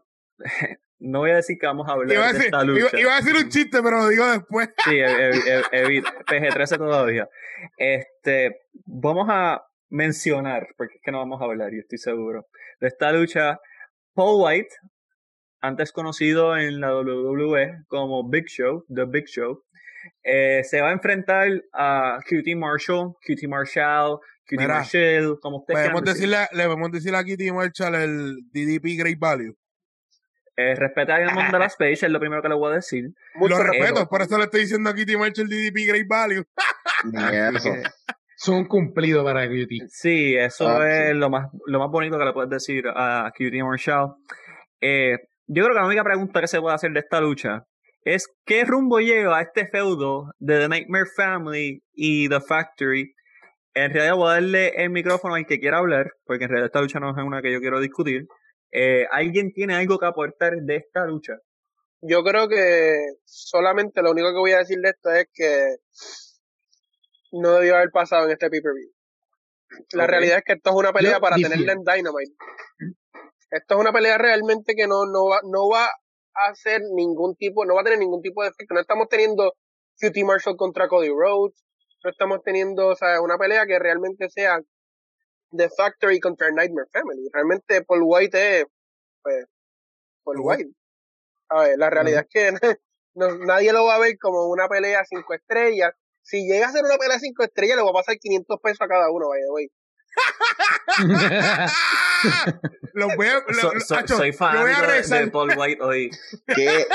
No 1.00 1.20
voy 1.20 1.32
a 1.32 1.38
decir 1.38 1.58
que 1.58 1.66
vamos 1.66 1.88
a 1.88 1.94
hablar 1.94 2.14
iba 2.14 2.34
de 2.34 2.40
esta 2.40 2.62
lucha. 2.64 3.00
Iba, 3.00 3.16
a 3.16 3.22
decir 3.22 3.36
un 3.36 3.50
chiste, 3.50 3.82
pero 3.82 4.02
lo 4.02 4.10
digo 4.10 4.30
después. 4.30 4.70
Sí, 4.86 5.00
evita. 5.72 6.14
PG-13 6.26 6.78
todavía. 6.78 7.28
Este, 7.78 8.62
vamos 8.86 9.28
a 9.30 9.64
mencionar, 9.90 10.68
porque 10.78 10.96
es 10.96 11.02
que 11.04 11.12
no 11.12 11.20
vamos 11.20 11.42
a 11.42 11.46
hablar, 11.46 11.72
yo 11.72 11.80
estoy 11.80 11.98
seguro, 11.98 12.48
de 12.80 12.88
esta 12.88 13.12
lucha. 13.12 13.60
Paul 14.14 14.44
White 14.44 14.76
antes 15.62 15.92
conocido 15.92 16.58
en 16.58 16.80
la 16.80 16.96
WWE 16.96 17.84
como 17.88 18.30
Big 18.30 18.46
Show, 18.48 18.86
The 18.94 19.06
Big 19.06 19.26
Show, 19.26 19.64
eh, 20.24 20.64
se 20.64 20.82
va 20.82 20.90
a 20.90 20.94
enfrentar 20.94 21.48
a 21.74 22.20
QT 22.26 22.56
Marshall, 22.56 23.16
QT 23.26 23.48
Marshall, 23.48 24.20
QT 24.46 24.68
Marshall, 24.68 25.40
como 25.42 25.58
ustedes 25.58 25.82
podemos 25.82 26.04
decirle, 26.04 26.38
Le 26.54 26.66
podemos 26.66 26.92
decir 26.92 27.16
a 27.16 27.24
QT 27.24 27.54
Marshall 27.54 27.96
el 27.96 28.38
DDP 28.52 28.98
Great 28.98 29.20
Value. 29.20 29.56
Eh, 30.56 30.76
respetar 30.76 31.22
el 31.22 31.32
mundo 31.32 31.54
de 31.54 31.60
la 31.60 31.68
Space 31.68 32.06
es 32.06 32.12
lo 32.12 32.20
primero 32.20 32.42
que 32.42 32.50
le 32.50 32.56
voy 32.56 32.72
a 32.72 32.76
decir. 32.76 33.14
Lo 33.40 33.64
respeto, 33.64 34.08
por 34.10 34.22
eso 34.22 34.38
le 34.38 34.46
estoy 34.46 34.62
diciendo 34.62 34.90
a 34.90 34.94
QT 34.94 35.18
Marshall 35.18 35.48
DDP 35.48 35.88
Great 35.88 36.08
Value. 36.08 36.44
Son 38.36 38.66
cumplidos 38.66 39.24
para 39.24 39.48
QT. 39.48 39.88
Sí, 39.90 40.36
eso 40.36 40.68
ah, 40.68 41.10
es 41.10 41.16
Lo, 41.16 41.30
más, 41.30 41.50
lo 41.66 41.80
más 41.80 41.90
bonito 41.90 42.18
que 42.18 42.26
le 42.26 42.34
puedes 42.34 42.50
decir 42.50 42.86
a 42.88 43.32
QT 43.38 43.54
Marshall. 43.64 44.16
Eh, 44.82 45.18
yo 45.52 45.64
creo 45.64 45.74
que 45.74 45.82
la 45.82 45.88
única 45.88 46.04
pregunta 46.04 46.42
que 46.42 46.48
se 46.48 46.62
puede 46.62 46.76
hacer 46.76 46.92
de 46.92 47.00
esta 47.00 47.20
lucha 47.20 47.66
es 48.04 48.28
qué 48.46 48.66
rumbo 48.66 49.00
lleva 49.00 49.42
este 49.42 49.68
feudo 49.68 50.32
de 50.38 50.60
The 50.60 50.70
Nightmare 50.70 51.08
Family 51.16 51.84
y 51.92 52.30
The 52.30 52.40
Factory. 52.40 53.16
En 53.74 53.92
realidad 53.92 54.16
voy 54.16 54.30
a 54.30 54.34
darle 54.34 54.70
el 54.76 54.92
micrófono 54.92 55.34
al 55.34 55.48
que 55.48 55.60
quiera 55.60 55.80
hablar, 55.80 56.14
porque 56.24 56.44
en 56.44 56.52
realidad 56.52 56.68
esta 56.68 56.82
lucha 56.82 57.00
no 57.00 57.10
es 57.10 57.26
una 57.26 57.42
que 57.42 57.52
yo 57.52 57.60
quiero 57.62 57.80
discutir. 57.80 58.28
Eh, 58.72 59.08
¿Alguien 59.12 59.52
tiene 59.52 59.74
algo 59.74 59.98
que 59.98 60.06
aportar 60.06 60.54
de 60.62 60.76
esta 60.76 61.06
lucha? 61.06 61.34
Yo 62.02 62.24
creo 62.24 62.48
que 62.48 62.98
solamente 63.26 64.04
lo 64.04 64.12
único 64.12 64.30
que 64.30 64.40
voy 64.40 64.52
a 64.52 64.60
decir 64.60 64.78
de 64.80 64.90
esto 64.90 65.12
es 65.12 65.28
que 65.34 65.78
no 67.32 67.54
debió 67.56 67.76
haber 67.76 67.90
pasado 67.90 68.26
en 68.26 68.32
este 68.34 68.52
pay-per-view. 68.52 68.92
La 69.94 70.06
realidad 70.06 70.38
es 70.38 70.44
que 70.44 70.54
esto 70.54 70.70
es 70.70 70.76
una 70.76 70.94
pelea 70.94 71.20
para 71.20 71.38
tenerla 71.38 71.74
en 71.74 71.84
Dynamite. 71.84 72.34
Esto 73.52 73.76
es 73.76 73.82
una 73.82 73.92
pelea 73.92 74.18
realmente 74.18 74.76
que 74.76 74.88
no, 74.88 75.06
no, 75.06 75.26
va, 75.28 75.40
no 75.44 75.70
va 75.70 75.86
a 75.86 76.52
hacer 76.52 76.82
ningún 76.94 77.36
tipo, 77.36 77.66
no 77.66 77.76
va 77.76 77.82
a 77.82 77.84
tener 77.84 78.00
ningún 78.00 78.22
tipo 78.22 78.44
de 78.44 78.50
efecto. 78.50 78.74
No 78.74 78.82
estamos 78.82 79.08
teniendo 79.10 79.54
QT 80.00 80.18
Marshall 80.24 80.56
contra 80.56 80.88
Cody 80.88 81.10
Rhodes. 81.10 81.64
No 82.04 82.10
estamos 82.12 82.42
teniendo, 82.44 82.88
o 82.88 82.96
sea, 82.96 83.22
una 83.22 83.38
pelea 83.38 83.66
que 83.66 83.80
realmente 83.80 84.30
sea 84.30 84.60
The 85.52 85.70
Factory 85.76 86.20
contra 86.20 86.52
Nightmare 86.52 86.88
Family. 86.92 87.28
Realmente 87.34 87.84
Paul 87.84 88.04
White 88.04 88.60
es, 88.60 88.66
pues, 89.22 89.46
Paul 90.24 90.38
White. 90.42 90.72
A 91.50 91.64
ver, 91.64 91.78
la 91.78 91.90
realidad 91.90 92.26
es 92.26 92.30
que 92.30 92.52
nadie 93.16 93.74
lo 93.74 93.86
va 93.86 93.96
a 93.96 94.00
ver 94.00 94.18
como 94.20 94.48
una 94.48 94.68
pelea 94.68 95.04
cinco 95.06 95.34
estrellas. 95.34 95.92
Si 96.22 96.48
llega 96.48 96.68
a 96.68 96.72
ser 96.72 96.84
una 96.86 96.98
pelea 96.98 97.20
cinco 97.20 97.44
estrellas, 97.44 97.78
le 97.78 97.84
va 97.84 97.90
a 97.90 97.94
pasar 97.94 98.18
500 98.18 98.60
pesos 98.62 98.82
a 98.82 98.88
cada 98.88 99.10
uno, 99.12 99.30
by 99.30 99.40
the 99.42 99.52
way. 99.52 99.68
Los 102.94 103.16
voy 103.16 103.28
a, 103.28 103.42
soy 104.08 104.34
fan 104.34 104.58
de, 105.10 105.28
Paul 105.28 105.54
White 105.58 105.82
hoy. 105.82 106.12
Que, 106.48 106.86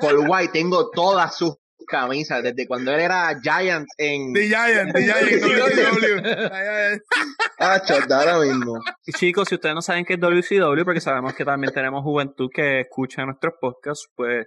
Paul, 0.00 0.28
White, 0.28 0.52
tengo 0.52 0.90
todas 0.90 1.36
sus 1.36 1.56
camisas 1.86 2.42
desde 2.42 2.66
cuando 2.66 2.92
él 2.92 3.00
era 3.00 3.40
Giant 3.42 3.86
en. 3.98 4.32
The 4.32 4.48
Giant, 4.48 4.92
The 4.92 5.02
Giant, 5.02 7.02
ah, 7.58 7.82
ahora 8.10 8.38
mismo. 8.40 8.80
Y 9.04 9.12
chicos, 9.12 9.48
si 9.48 9.56
ustedes 9.56 9.74
no 9.74 9.82
saben 9.82 10.04
qué 10.04 10.14
es 10.14 10.20
WCW, 10.20 10.84
porque 10.84 11.00
sabemos 11.00 11.34
que 11.34 11.44
también 11.44 11.72
tenemos 11.72 12.02
juventud 12.02 12.50
que 12.52 12.80
escucha 12.80 13.24
nuestros 13.24 13.54
podcasts, 13.60 14.08
pues 14.14 14.46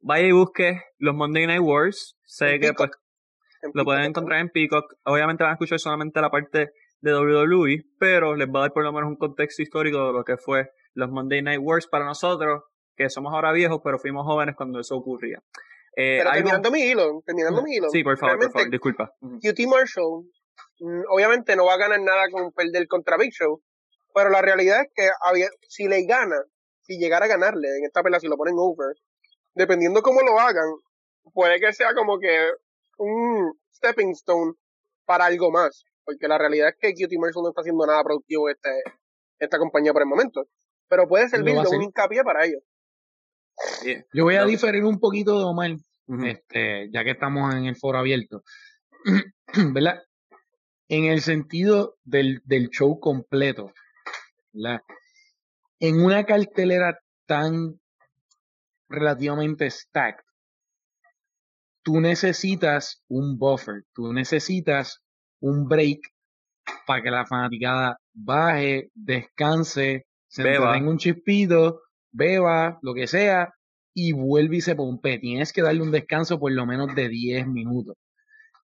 vaya 0.00 0.26
y 0.26 0.32
busque 0.32 0.82
los 0.98 1.14
Monday 1.14 1.46
Night 1.46 1.62
Wars. 1.62 2.16
Sé 2.24 2.60
que 2.60 2.72
pues 2.74 2.90
lo 3.74 3.84
pueden 3.84 4.04
encontrar 4.04 4.40
en 4.40 4.50
Peacock. 4.50 4.94
Obviamente 5.04 5.42
van 5.42 5.52
a 5.52 5.54
escuchar 5.54 5.78
solamente 5.78 6.20
la 6.20 6.30
parte 6.30 6.70
de 7.00 7.14
WWE, 7.14 7.84
pero 7.98 8.34
les 8.34 8.48
va 8.48 8.60
a 8.60 8.62
dar 8.62 8.72
por 8.72 8.84
lo 8.84 8.92
menos 8.92 9.08
un 9.08 9.16
contexto 9.16 9.62
histórico 9.62 10.06
de 10.06 10.12
lo 10.12 10.24
que 10.24 10.36
fue 10.36 10.70
los 10.94 11.10
Monday 11.10 11.42
Night 11.42 11.60
Wars 11.62 11.86
para 11.86 12.04
nosotros, 12.04 12.62
que 12.96 13.08
somos 13.08 13.32
ahora 13.32 13.52
viejos, 13.52 13.80
pero 13.84 13.98
fuimos 13.98 14.26
jóvenes 14.26 14.56
cuando 14.56 14.80
eso 14.80 14.96
ocurría. 14.96 15.38
Eh, 15.96 16.18
pero 16.18 16.32
terminando 16.32 16.70
mi 16.70 16.80
hilo, 16.82 17.22
terminando 17.24 17.62
mi 17.62 17.76
hilo. 17.76 17.88
Sí, 17.90 18.02
por 18.02 18.18
favor, 18.18 18.38
por 18.38 18.52
favor, 18.52 18.70
disculpa. 18.70 19.12
QT 19.20 19.66
Marshall, 19.66 20.24
mm, 20.80 21.02
obviamente 21.10 21.56
no 21.56 21.66
va 21.66 21.74
a 21.74 21.78
ganar 21.78 22.00
nada 22.00 22.24
con 22.30 22.52
perder 22.52 22.86
contra 22.88 23.16
Big 23.16 23.32
Show, 23.32 23.62
pero 24.14 24.30
la 24.30 24.42
realidad 24.42 24.82
es 24.82 24.88
que 24.94 25.08
si 25.68 25.86
le 25.86 26.04
gana, 26.04 26.36
si 26.82 26.98
llegara 26.98 27.26
a 27.26 27.28
ganarle 27.28 27.68
en 27.78 27.84
esta 27.84 28.02
pelea, 28.02 28.20
si 28.20 28.28
lo 28.28 28.36
ponen 28.36 28.54
over, 28.58 28.96
dependiendo 29.54 30.02
cómo 30.02 30.20
lo 30.22 30.38
hagan, 30.38 30.68
puede 31.32 31.60
que 31.60 31.72
sea 31.72 31.94
como 31.94 32.18
que 32.18 32.50
un 32.98 33.52
stepping 33.72 34.10
stone 34.10 34.52
para 35.04 35.26
algo 35.26 35.50
más. 35.50 35.84
Porque 36.08 36.26
la 36.26 36.38
realidad 36.38 36.70
es 36.70 36.76
que 36.80 36.94
QT 36.94 37.18
Marshall 37.18 37.42
no 37.42 37.50
está 37.50 37.60
haciendo 37.60 37.84
nada 37.84 38.02
productivo 38.02 38.48
este, 38.48 38.70
esta 39.38 39.58
compañía 39.58 39.92
por 39.92 40.00
el 40.00 40.08
momento. 40.08 40.48
Pero 40.88 41.06
puede 41.06 41.28
servir 41.28 41.54
de 41.54 41.68
un 41.68 41.82
hincapié 41.82 42.22
para 42.24 42.46
ellos. 42.46 42.62
Yo 44.14 44.24
voy 44.24 44.36
a 44.36 44.46
diferir 44.46 44.86
un 44.86 45.00
poquito 45.00 45.38
de 45.38 45.44
Omar, 45.44 45.72
este, 46.24 46.88
ya 46.90 47.04
que 47.04 47.10
estamos 47.10 47.54
en 47.54 47.66
el 47.66 47.76
foro 47.76 47.98
abierto. 47.98 48.42
¿Verdad? 49.74 50.00
En 50.88 51.04
el 51.04 51.20
sentido 51.20 51.98
del, 52.04 52.40
del 52.46 52.70
show 52.70 52.98
completo. 52.98 53.74
¿verdad? 54.54 54.80
En 55.78 56.02
una 56.02 56.24
cartelera 56.24 56.98
tan 57.26 57.78
relativamente 58.88 59.70
stacked, 59.70 60.24
tú 61.82 62.00
necesitas 62.00 63.04
un 63.08 63.36
buffer, 63.38 63.84
tú 63.92 64.14
necesitas 64.14 65.02
un 65.40 65.68
break 65.68 66.00
para 66.86 67.02
que 67.02 67.10
la 67.10 67.26
fanaticada 67.26 67.98
baje, 68.12 68.90
descanse, 68.94 70.06
se 70.26 70.42
beba. 70.42 70.76
un 70.76 70.98
chispito, 70.98 71.80
beba, 72.10 72.78
lo 72.82 72.94
que 72.94 73.06
sea, 73.06 73.52
y 73.94 74.12
vuelve 74.12 74.56
y 74.56 74.60
se 74.60 74.74
pompe. 74.74 75.18
Tienes 75.18 75.52
que 75.52 75.62
darle 75.62 75.82
un 75.82 75.90
descanso 75.90 76.38
por 76.38 76.52
lo 76.52 76.66
menos 76.66 76.94
de 76.94 77.08
10 77.08 77.46
minutos. 77.46 77.96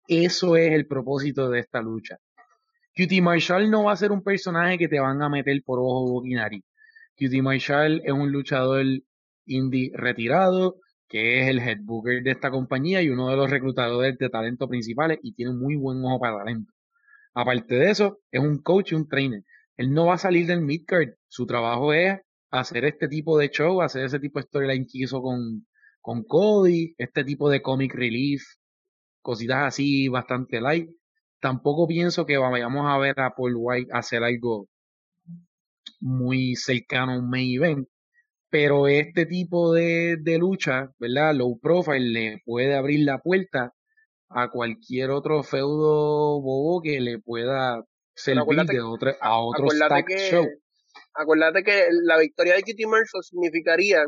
Eso 0.07 0.57
es 0.57 0.73
el 0.73 0.87
propósito 0.87 1.51
de 1.51 1.61
esta 1.61 1.81
lucha. 1.81 2.19
QT 2.95 3.21
Marshall 3.21 3.71
no 3.71 3.85
va 3.85 3.93
a 3.93 3.97
ser 3.97 4.13
un 4.13 4.23
personaje 4.23 4.79
que 4.79 4.89
te 4.89 5.01
van 5.01 5.21
a 5.23 5.29
meter 5.29 5.61
por 5.65 5.81
ojo 5.81 6.19
o 6.19 6.23
nariz. 6.25 6.63
QT 7.17 7.43
Marshall 7.43 8.03
es 8.05 8.13
un 8.13 8.31
luchador 8.31 8.85
indie 9.47 9.91
retirado, 9.95 10.77
que 11.15 11.43
es 11.43 11.49
el 11.49 11.61
head 11.61 11.79
booker 11.83 12.25
de 12.25 12.33
esta 12.33 12.51
compañía 12.51 13.01
y 13.01 13.09
uno 13.09 13.29
de 13.31 13.37
los 13.37 13.49
reclutadores 13.49 14.19
de 14.19 14.29
talento 14.31 14.67
principales 14.67 15.21
y 15.23 15.33
tiene 15.33 15.53
un 15.53 15.61
muy 15.61 15.77
buen 15.77 16.05
ojo 16.05 16.19
para 16.19 16.39
talento. 16.39 16.73
Aparte 17.35 17.77
de 17.77 17.89
eso, 17.89 18.19
es 18.33 18.41
un 18.41 18.61
coach 18.61 18.91
y 18.91 18.95
un 18.97 19.09
trainer. 19.09 19.45
Él 19.77 19.93
no 19.93 20.07
va 20.07 20.15
a 20.15 20.19
salir 20.19 20.45
del 20.49 20.63
midcard. 20.63 21.11
Su 21.29 21.47
trabajo 21.47 21.93
es 21.93 22.19
hacer 22.51 22.85
este 22.85 23.07
tipo 23.07 23.39
de 23.39 23.49
show, 23.49 23.81
hacer 23.81 24.05
ese 24.05 24.19
tipo 24.19 24.41
de 24.41 24.47
storyline 24.47 24.87
que 24.91 25.05
hizo 25.05 25.23
con, 25.23 25.65
con 26.01 26.25
Cody, 26.25 26.97
este 26.99 27.23
tipo 27.23 27.49
de 27.49 27.63
comic 27.63 27.95
relief, 27.95 28.43
cositas 29.23 29.69
así 29.69 30.09
bastante 30.09 30.61
light. 30.61 30.91
Tampoco 31.39 31.87
pienso 31.87 32.27
que 32.27 32.39
vayamos 32.39 32.87
a 32.89 32.99
ver 32.99 33.21
a 33.21 33.37
Paul 33.37 33.55
White 33.57 33.91
hacer 33.93 34.25
algo 34.25 34.67
muy 36.01 36.57
cercano 36.57 37.13
a 37.13 37.19
un 37.19 37.31
main 37.31 37.55
event. 37.55 37.89
Pero 38.55 38.87
este 38.87 39.27
tipo 39.27 39.73
de, 39.73 40.17
de 40.21 40.39
lucha, 40.39 40.89
¿verdad? 41.01 41.35
Low 41.35 41.59
profile 41.59 41.99
le 41.99 42.41
puede 42.45 42.77
abrir 42.77 43.05
la 43.05 43.19
puerta 43.19 43.75
a 44.29 44.49
cualquier 44.49 45.11
otro 45.11 45.43
feudo 45.43 46.41
bobo 46.41 46.81
que 46.81 47.01
le 47.01 47.19
pueda 47.19 47.83
servir 48.15 48.61
de 48.65 49.17
a 49.21 49.39
otro 49.41 49.71
stack 49.71 50.09
show. 50.31 50.47
Acuérdate 51.15 51.65
que 51.65 51.89
la 52.05 52.17
victoria 52.17 52.55
de 52.55 52.63
Kitty 52.63 52.87
Marshall 52.87 53.25
significaría 53.25 54.05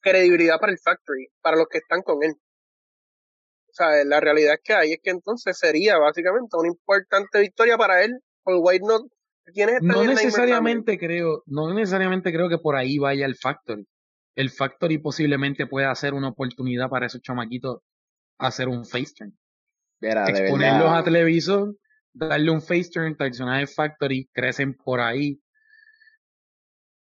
credibilidad 0.00 0.60
para 0.60 0.70
el 0.70 0.78
Factory, 0.78 1.26
para 1.42 1.56
los 1.56 1.66
que 1.66 1.78
están 1.78 2.02
con 2.02 2.22
él. 2.22 2.34
O 2.34 3.72
sea, 3.72 4.04
la 4.04 4.20
realidad 4.20 4.60
que 4.62 4.72
hay 4.72 4.92
es 4.92 5.00
que 5.02 5.10
entonces 5.10 5.58
sería 5.58 5.98
básicamente 5.98 6.56
una 6.56 6.68
importante 6.68 7.40
victoria 7.40 7.76
para 7.76 8.04
él. 8.04 8.20
Paul 8.44 8.60
White 8.62 8.84
no, 8.86 9.00
no 9.80 10.04
necesariamente 10.04 10.98
creo, 10.98 11.42
no 11.46 11.72
necesariamente 11.74 12.32
creo 12.32 12.48
que 12.48 12.58
por 12.58 12.76
ahí 12.76 12.98
vaya 12.98 13.26
el 13.26 13.36
Factory. 13.36 13.86
El 14.36 14.50
Factory 14.50 14.98
posiblemente 14.98 15.66
pueda 15.66 15.90
hacer 15.90 16.14
una 16.14 16.28
oportunidad 16.28 16.88
para 16.88 17.06
esos 17.06 17.20
chamaquitos 17.20 17.78
hacer 18.38 18.68
un 18.68 18.84
face 18.84 19.12
turn. 19.16 19.36
Exponerlos 20.00 20.90
a 20.90 21.04
televisor, 21.04 21.76
darle 22.12 22.50
un 22.50 22.62
face 22.62 22.90
turn, 22.92 23.16
traicionar 23.16 23.60
el 23.60 23.68
Factory, 23.68 24.28
crecen 24.32 24.74
por 24.74 25.00
ahí. 25.00 25.40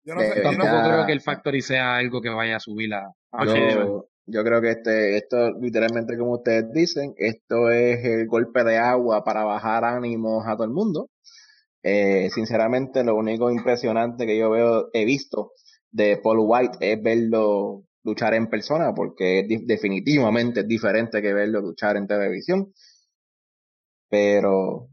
Yo 0.04 0.16
no 0.16 0.22
sé, 0.22 0.42
tampoco 0.42 0.72
creo 0.84 1.06
que 1.06 1.12
el 1.12 1.22
Factory 1.22 1.62
sea 1.62 1.98
algo 1.98 2.22
que 2.22 2.30
vaya 2.30 2.56
a 2.56 2.60
subir 2.60 2.90
la 2.90 3.12
yo, 3.46 4.10
yo 4.26 4.44
creo 4.44 4.62
que 4.62 4.72
este, 4.72 5.18
esto 5.18 5.52
literalmente 5.60 6.18
como 6.18 6.36
ustedes 6.36 6.72
dicen, 6.72 7.14
esto 7.18 7.70
es 7.70 8.04
el 8.04 8.28
golpe 8.28 8.64
de 8.64 8.78
agua 8.78 9.24
para 9.24 9.44
bajar 9.44 9.84
ánimos 9.84 10.48
a 10.48 10.56
todo 10.56 10.66
el 10.66 10.72
mundo. 10.72 11.10
Eh, 11.90 12.30
sinceramente, 12.32 13.02
lo 13.02 13.16
único 13.16 13.50
impresionante 13.50 14.26
que 14.26 14.38
yo 14.38 14.50
veo, 14.50 14.90
he 14.92 15.06
visto 15.06 15.54
de 15.90 16.18
Paul 16.18 16.40
White 16.42 16.80
es 16.82 17.02
verlo 17.02 17.86
luchar 18.04 18.34
en 18.34 18.50
persona, 18.50 18.94
porque 18.94 19.40
es 19.40 19.66
definitivamente 19.66 20.62
es 20.62 20.68
diferente 20.68 21.22
que 21.22 21.34
verlo 21.34 21.62
luchar 21.62 21.96
en 21.96 22.06
televisión. 22.06 22.74
Pero 24.10 24.90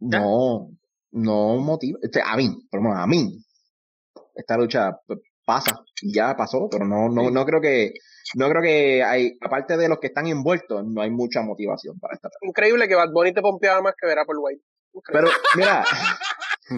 no, 0.00 0.68
no 1.12 1.56
motiva. 1.56 1.98
Este, 2.02 2.20
a 2.22 2.36
mí, 2.36 2.54
por 2.70 2.82
lo 2.82 2.88
menos 2.90 3.02
a 3.02 3.06
mí, 3.06 3.42
esta 4.34 4.58
lucha 4.58 5.00
pasa 5.46 5.82
y 6.02 6.12
ya 6.12 6.36
pasó, 6.36 6.68
pero 6.70 6.84
no, 6.84 7.08
no, 7.08 7.30
no 7.30 7.46
creo 7.46 7.62
que, 7.62 7.94
no 8.34 8.50
creo 8.50 8.60
que 8.60 9.02
hay, 9.02 9.38
aparte 9.40 9.78
de 9.78 9.88
los 9.88 9.98
que 9.98 10.08
están 10.08 10.26
envueltos, 10.26 10.84
no 10.84 11.00
hay 11.00 11.10
mucha 11.10 11.40
motivación 11.40 11.98
para 11.98 12.16
esta. 12.16 12.28
Increíble 12.42 12.86
que 12.86 12.96
Bad 12.96 13.12
Bunny 13.14 13.32
te 13.32 13.40
pompeaba 13.40 13.80
más 13.80 13.94
que 13.98 14.06
ver 14.06 14.18
a 14.18 14.26
Paul 14.26 14.40
White. 14.42 14.62
Pero, 15.12 15.28
mira, 15.56 15.84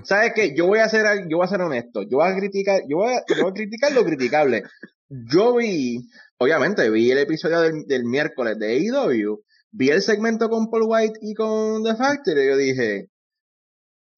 ¿sabes 0.04 0.32
qué? 0.34 0.54
Yo 0.54 0.66
voy 0.66 0.80
a 0.80 0.88
ser, 0.88 1.06
yo 1.28 1.38
voy 1.38 1.46
a 1.46 1.50
ser 1.50 1.60
honesto. 1.60 2.02
Yo 2.02 2.18
voy 2.18 2.30
a 2.30 2.36
criticar, 2.36 2.82
yo 2.88 2.98
voy 2.98 3.14
a, 3.14 3.22
yo 3.28 3.42
voy 3.42 3.50
a 3.50 3.54
criticar 3.54 3.92
lo 3.92 4.04
criticable. 4.04 4.64
Yo 5.08 5.56
vi, 5.56 6.08
obviamente, 6.38 6.88
vi 6.90 7.10
el 7.10 7.18
episodio 7.18 7.60
del, 7.60 7.86
del 7.86 8.04
miércoles 8.04 8.58
de 8.58 8.76
AEW, 8.76 9.42
vi 9.70 9.90
el 9.90 10.02
segmento 10.02 10.48
con 10.50 10.70
Paul 10.70 10.84
White 10.86 11.18
y 11.22 11.34
con 11.34 11.84
The 11.84 11.96
Factory, 11.96 12.42
y 12.42 12.46
yo 12.46 12.56
dije, 12.56 13.10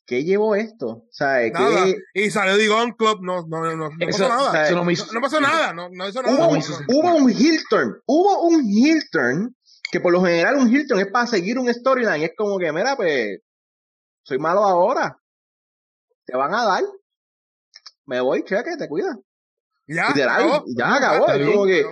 ¿qué 0.06 0.24
llevó 0.24 0.56
esto? 0.56 1.04
¿Sabes? 1.10 1.52
Nada. 1.52 1.86
Y 2.14 2.30
salió 2.30 2.56
Digon 2.56 2.92
Club, 2.92 3.20
no, 3.22 3.46
no, 3.46 3.62
no, 3.62 3.76
no 3.76 4.06
pasó 4.06 4.28
nada. 4.28 4.70
No, 4.72 4.84
no, 4.84 5.20
pasó 5.20 5.40
nada, 5.40 5.72
no, 5.72 5.88
no 5.92 6.08
hizo 6.08 6.22
nada. 6.22 6.48
Hubo, 6.48 6.58
hubo 6.88 7.14
un 7.14 7.30
heel 7.30 7.60
turn, 7.70 7.94
hubo 8.06 8.42
un 8.48 8.64
heel 8.66 9.02
turn, 9.12 9.54
que 9.92 10.00
por 10.00 10.12
lo 10.12 10.22
general 10.24 10.56
un 10.56 10.74
heel 10.74 10.88
turn 10.88 11.00
es 11.00 11.06
para 11.06 11.28
seguir 11.28 11.60
un 11.60 11.72
storyline, 11.72 12.24
es 12.24 12.32
como 12.36 12.58
que, 12.58 12.72
mira, 12.72 12.96
pues, 12.96 13.38
soy 14.30 14.38
malo 14.38 14.62
ahora. 14.64 15.18
Te 16.24 16.36
van 16.36 16.54
a 16.54 16.64
dar. 16.64 16.84
Me 18.06 18.20
voy, 18.20 18.44
cheque, 18.44 18.76
te 18.78 18.88
cuida. 18.88 19.18
Ya, 19.88 20.10
acabó. 20.10 20.64
ya 20.68 20.94
acabó. 20.94 21.26
como 21.26 21.66
que, 21.66 21.84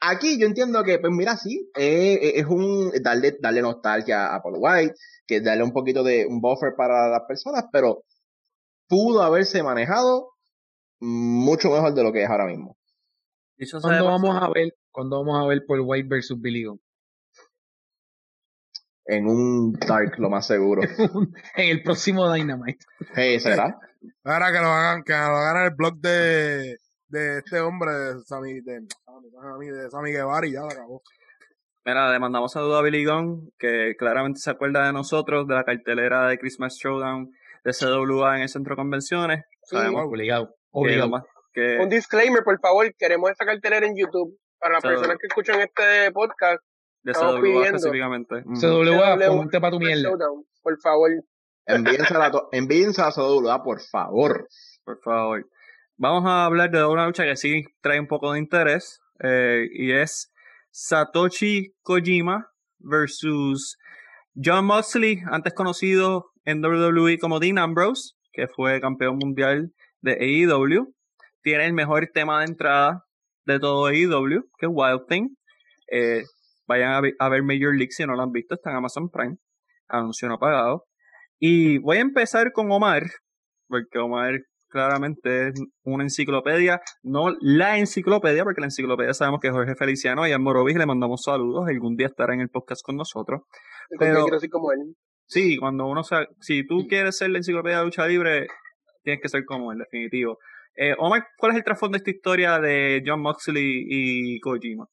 aquí 0.00 0.36
yo 0.36 0.46
entiendo 0.46 0.82
que, 0.82 0.98
pues 0.98 1.12
mira, 1.12 1.36
sí, 1.36 1.70
es 1.76 2.44
un 2.46 2.90
darle, 3.02 3.36
darle 3.40 3.62
nostalgia 3.62 4.34
a 4.34 4.42
Paul 4.42 4.56
White, 4.58 4.94
que 5.28 5.40
darle 5.40 5.62
un 5.62 5.72
poquito 5.72 6.02
de 6.02 6.26
un 6.26 6.40
buffer 6.40 6.74
para 6.76 7.08
las 7.08 7.22
personas, 7.28 7.66
pero 7.70 8.02
pudo 8.88 9.22
haberse 9.22 9.62
manejado 9.62 10.30
mucho 10.98 11.70
mejor 11.70 11.94
de 11.94 12.02
lo 12.02 12.12
que 12.12 12.24
es 12.24 12.28
ahora 12.28 12.46
mismo. 12.46 12.76
¿Cuándo 13.80 14.06
vamos 14.06 14.36
a 14.42 14.48
ver, 14.52 14.74
cuando 14.90 15.24
vamos 15.24 15.40
a 15.40 15.46
ver 15.46 15.64
Paul 15.68 15.82
White 15.84 16.08
versus 16.08 16.40
Billy 16.40 16.64
Gunn? 16.64 16.80
En 19.06 19.26
un 19.26 19.72
Dark, 19.72 20.18
lo 20.18 20.28
más 20.28 20.46
seguro. 20.46 20.82
en 21.56 21.68
el 21.70 21.82
próximo 21.82 22.32
Dynamite. 22.32 22.84
Hey, 23.14 23.40
¿será? 23.40 23.78
Ahora 24.24 24.52
que 24.52 24.58
lo 24.58 24.68
hagan, 24.68 25.02
que 25.02 25.12
lo 25.12 25.18
hagan 25.18 25.64
el 25.64 25.74
blog 25.74 25.96
de, 25.98 26.76
de 27.08 27.38
este 27.38 27.60
hombre, 27.60 27.92
de 27.92 28.20
Sammy, 28.24 28.60
de, 28.60 28.80
de 28.80 29.90
Sammy 29.90 30.12
Guevara 30.12 30.46
y 30.46 30.52
ya 30.52 30.60
lo 30.60 30.66
acabó. 30.66 31.02
Mira, 31.84 32.10
le 32.10 32.18
mandamos 32.18 32.52
saludos 32.52 32.80
a 32.80 32.82
Billy 32.82 33.04
Gunn, 33.04 33.52
que 33.58 33.94
claramente 33.96 34.40
se 34.40 34.50
acuerda 34.50 34.86
de 34.86 34.92
nosotros, 34.92 35.46
de 35.46 35.54
la 35.54 35.62
cartelera 35.62 36.26
de 36.26 36.38
Christmas 36.38 36.74
Showdown 36.74 37.30
de 37.64 37.72
CWA 37.72 38.36
en 38.36 38.42
el 38.42 38.48
centro 38.48 38.72
de 38.72 38.76
convenciones. 38.76 39.44
Sabemos 39.62 40.04
obligado. 40.04 40.54
obligado. 40.72 41.24
Que, 41.52 41.78
Un 41.78 41.88
disclaimer, 41.88 42.42
por 42.42 42.58
favor, 42.60 42.92
queremos 42.98 43.30
esta 43.30 43.44
cartelera 43.44 43.86
en 43.86 43.96
YouTube. 43.96 44.36
Para 44.58 44.74
las 44.74 44.82
personas 44.82 45.16
que 45.18 45.26
escuchan 45.28 45.60
este 45.60 46.10
podcast, 46.12 46.62
De 47.06 47.12
CWA 47.12 47.66
específicamente. 47.66 48.42
CWA, 48.42 49.16
ponte 49.28 49.60
para 49.60 49.70
tu 49.70 49.78
mierda. 49.78 50.10
por 50.60 50.80
favor. 50.80 51.10
Envíense 52.50 53.00
a 53.00 53.12
CWA, 53.12 53.62
por 53.62 53.80
favor. 53.80 54.48
Por 54.84 55.00
favor. 55.04 55.46
Vamos 55.96 56.24
a 56.26 56.46
hablar 56.46 56.68
de 56.72 56.84
una 56.84 57.06
lucha 57.06 57.22
que 57.22 57.36
sí 57.36 57.62
trae 57.80 58.00
un 58.00 58.08
poco 58.08 58.32
de 58.32 58.40
interés. 58.40 58.98
Eh, 59.22 59.68
y 59.72 59.92
es 59.92 60.32
Satoshi 60.72 61.74
Kojima 61.82 62.48
versus 62.80 63.78
John 64.34 64.64
Moxley, 64.64 65.20
antes 65.30 65.54
conocido 65.54 66.32
en 66.44 66.60
WWE 66.64 67.18
como 67.20 67.38
Dean 67.38 67.58
Ambrose, 67.58 68.14
que 68.32 68.48
fue 68.48 68.80
campeón 68.80 69.18
mundial 69.18 69.70
de 70.00 70.14
AEW. 70.14 70.92
Tiene 71.40 71.66
el 71.66 71.72
mejor 71.72 72.10
tema 72.12 72.40
de 72.40 72.46
entrada 72.46 73.04
de 73.44 73.60
todo 73.60 73.86
AEW, 73.86 74.42
que 74.58 74.66
es 74.66 74.72
Wild 74.72 75.06
Thing. 75.08 75.28
Eh, 75.88 76.24
vayan 76.66 76.92
a, 77.18 77.28
ver 77.28 77.42
Major 77.42 77.74
League 77.74 77.90
si 77.90 78.04
no 78.06 78.14
lo 78.14 78.22
han 78.22 78.32
visto, 78.32 78.54
está 78.54 78.70
en 78.70 78.76
Amazon 78.76 79.08
Prime. 79.10 79.36
Anuncio 79.88 80.28
no 80.28 80.38
pagado. 80.38 80.84
Y 81.38 81.78
voy 81.78 81.98
a 81.98 82.00
empezar 82.00 82.52
con 82.52 82.70
Omar, 82.70 83.04
porque 83.68 83.98
Omar 83.98 84.40
claramente 84.68 85.48
es 85.48 85.54
una 85.84 86.04
enciclopedia, 86.04 86.80
no 87.02 87.34
la 87.40 87.78
enciclopedia, 87.78 88.44
porque 88.44 88.60
la 88.60 88.66
enciclopedia 88.66 89.14
sabemos 89.14 89.40
que 89.40 89.48
es 89.48 89.54
Jorge 89.54 89.74
Feliciano 89.76 90.26
y 90.26 90.32
a 90.32 90.38
Morovis 90.38 90.76
le 90.76 90.86
mandamos 90.86 91.22
saludos, 91.22 91.68
algún 91.68 91.96
día 91.96 92.08
estará 92.08 92.34
en 92.34 92.40
el 92.40 92.48
podcast 92.48 92.82
con 92.84 92.96
nosotros. 92.96 93.42
Pero, 93.98 94.24
quiero 94.24 94.40
ser 94.40 94.50
como 94.50 94.72
él. 94.72 94.96
Sí, 95.26 95.56
cuando 95.58 95.86
uno 95.86 96.02
si 96.40 96.66
tú 96.66 96.86
quieres 96.88 97.16
ser 97.16 97.30
la 97.30 97.38
enciclopedia 97.38 97.78
de 97.78 97.84
lucha 97.84 98.06
libre, 98.06 98.46
tienes 99.02 99.22
que 99.22 99.28
ser 99.28 99.44
como 99.44 99.72
él, 99.72 99.78
definitivo. 99.78 100.38
Eh, 100.76 100.94
Omar, 100.98 101.26
¿cuál 101.38 101.52
es 101.52 101.58
el 101.58 101.64
trasfondo 101.64 101.94
de 101.94 101.98
esta 101.98 102.10
historia 102.10 102.58
de 102.58 103.02
John 103.04 103.20
Moxley 103.20 103.86
y 103.88 104.40
Kojima? 104.40 104.86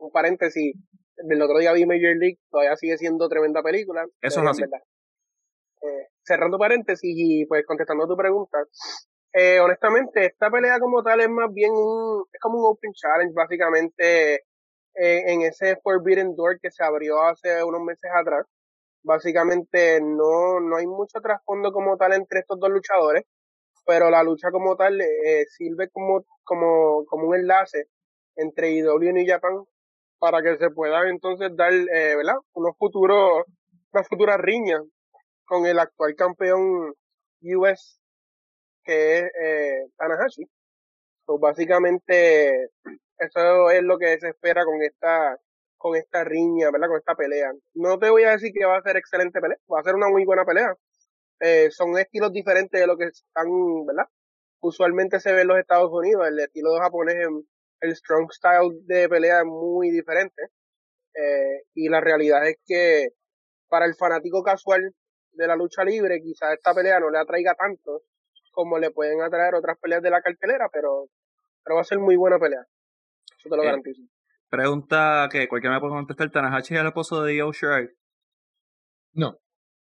Un 0.00 0.10
paréntesis, 0.10 0.74
del 1.16 1.42
otro 1.42 1.58
día 1.58 1.72
vi 1.72 1.84
Major 1.84 2.16
League, 2.16 2.38
todavía 2.50 2.76
sigue 2.76 2.96
siendo 2.96 3.28
tremenda 3.28 3.62
película. 3.62 4.06
Eso 4.20 4.40
es 4.40 4.48
así. 4.48 4.62
Eh, 4.62 6.08
cerrando 6.22 6.58
paréntesis 6.58 7.14
y 7.16 7.44
pues 7.46 7.64
contestando 7.66 8.06
tu 8.06 8.16
pregunta, 8.16 8.58
eh, 9.32 9.60
honestamente 9.60 10.26
esta 10.26 10.50
pelea 10.50 10.78
como 10.80 11.02
tal 11.02 11.20
es 11.20 11.28
más 11.28 11.52
bien 11.52 11.70
un, 11.70 12.24
es 12.32 12.40
como 12.40 12.58
un 12.58 12.66
open 12.66 12.92
challenge 12.92 13.32
básicamente 13.32 14.34
eh, 14.94 15.22
en 15.26 15.42
ese 15.42 15.76
Forbidden 15.82 16.34
Door 16.34 16.58
que 16.60 16.70
se 16.70 16.82
abrió 16.82 17.22
hace 17.22 17.62
unos 17.62 17.82
meses 17.82 18.10
atrás. 18.14 18.46
Básicamente 19.02 20.00
no, 20.00 20.60
no 20.60 20.76
hay 20.76 20.86
mucho 20.86 21.20
trasfondo 21.20 21.72
como 21.72 21.96
tal 21.96 22.12
entre 22.12 22.40
estos 22.40 22.58
dos 22.58 22.70
luchadores, 22.70 23.24
pero 23.86 24.10
la 24.10 24.22
lucha 24.22 24.50
como 24.50 24.76
tal 24.76 25.00
eh, 25.00 25.46
sirve 25.48 25.88
como, 25.90 26.24
como, 26.44 27.04
como 27.06 27.28
un 27.28 27.36
enlace 27.36 27.86
entre 28.36 28.72
IW 28.72 29.10
y 29.10 29.12
New 29.12 29.26
Japan 29.26 29.64
para 30.20 30.42
que 30.42 30.56
se 30.58 30.70
puedan 30.70 31.08
entonces 31.08 31.50
dar, 31.56 31.72
eh, 31.72 32.16
¿verdad? 32.16 32.36
Unos 32.52 32.76
futuros, 32.78 33.44
unas 33.92 34.08
futuras 34.08 34.38
riñas 34.38 34.82
con 35.46 35.66
el 35.66 35.78
actual 35.80 36.14
campeón 36.14 36.94
US 37.42 38.00
que 38.84 39.18
es 39.18 39.24
eh, 39.42 39.86
Tanahashi. 39.96 40.44
Pues 41.24 41.40
básicamente 41.40 42.70
eso 43.18 43.70
es 43.70 43.82
lo 43.82 43.98
que 43.98 44.18
se 44.20 44.30
espera 44.30 44.64
con 44.64 44.82
esta 44.82 45.38
con 45.78 45.96
esta 45.96 46.24
riña, 46.24 46.70
¿verdad? 46.70 46.88
Con 46.88 46.98
esta 46.98 47.14
pelea. 47.14 47.52
No 47.74 47.98
te 47.98 48.10
voy 48.10 48.24
a 48.24 48.32
decir 48.32 48.52
que 48.52 48.66
va 48.66 48.76
a 48.78 48.82
ser 48.82 48.96
excelente 48.98 49.40
pelea, 49.40 49.56
va 49.72 49.80
a 49.80 49.84
ser 49.84 49.94
una 49.94 50.08
muy 50.08 50.24
buena 50.26 50.44
pelea. 50.44 50.74
Eh, 51.40 51.70
son 51.70 51.98
estilos 51.98 52.32
diferentes 52.32 52.78
de 52.80 52.86
lo 52.86 52.98
que 52.98 53.06
están, 53.06 53.86
¿verdad? 53.86 54.04
Usualmente 54.60 55.20
se 55.20 55.32
ve 55.32 55.42
en 55.42 55.48
los 55.48 55.58
Estados 55.58 55.90
Unidos, 55.92 56.28
el 56.28 56.38
estilo 56.40 56.74
de 56.74 56.80
japonés, 56.80 57.26
el 57.80 57.96
strong 57.96 58.30
style 58.32 58.80
de 58.84 59.08
pelea 59.08 59.40
es 59.40 59.46
muy 59.46 59.90
diferente. 59.90 60.42
Eh, 61.14 61.64
y 61.74 61.88
la 61.88 62.00
realidad 62.00 62.46
es 62.46 62.56
que 62.64 63.08
para 63.68 63.86
el 63.86 63.94
fanático 63.94 64.42
casual 64.42 64.94
de 65.32 65.46
la 65.46 65.56
lucha 65.56 65.84
libre, 65.84 66.20
quizás 66.22 66.54
esta 66.54 66.74
pelea 66.74 67.00
no 67.00 67.10
le 67.10 67.18
atraiga 67.18 67.54
tanto 67.54 68.02
como 68.52 68.78
le 68.78 68.90
pueden 68.90 69.20
atraer 69.22 69.54
otras 69.54 69.78
peleas 69.78 70.02
de 70.02 70.10
la 70.10 70.20
cartelera, 70.20 70.68
pero, 70.72 71.06
pero 71.64 71.76
va 71.76 71.82
a 71.82 71.84
ser 71.84 71.98
muy 71.98 72.16
buena 72.16 72.38
pelea. 72.38 72.64
Eso 73.38 73.48
te 73.48 73.56
lo 73.56 73.62
eh, 73.62 73.66
garantizo. 73.66 74.02
Pregunta 74.48 75.28
que 75.30 75.48
cualquiera 75.48 75.76
me 75.76 75.80
puede 75.80 75.94
contestar, 75.94 76.30
¿Tanahashi 76.30 76.74
es 76.74 76.80
el 76.80 76.88
esposo 76.88 77.22
de 77.22 77.36
Io 77.36 77.52
Shirai? 77.52 77.88
No, 79.12 79.38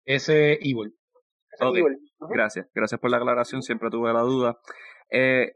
ese 0.04 0.54
Evil. 0.54 0.96
Okay. 1.58 1.82
Gracias, 2.20 2.68
gracias 2.74 3.00
por 3.00 3.10
la 3.10 3.18
aclaración, 3.18 3.62
siempre 3.62 3.90
tuve 3.90 4.12
la 4.12 4.20
duda. 4.20 4.58
Eh, 5.10 5.52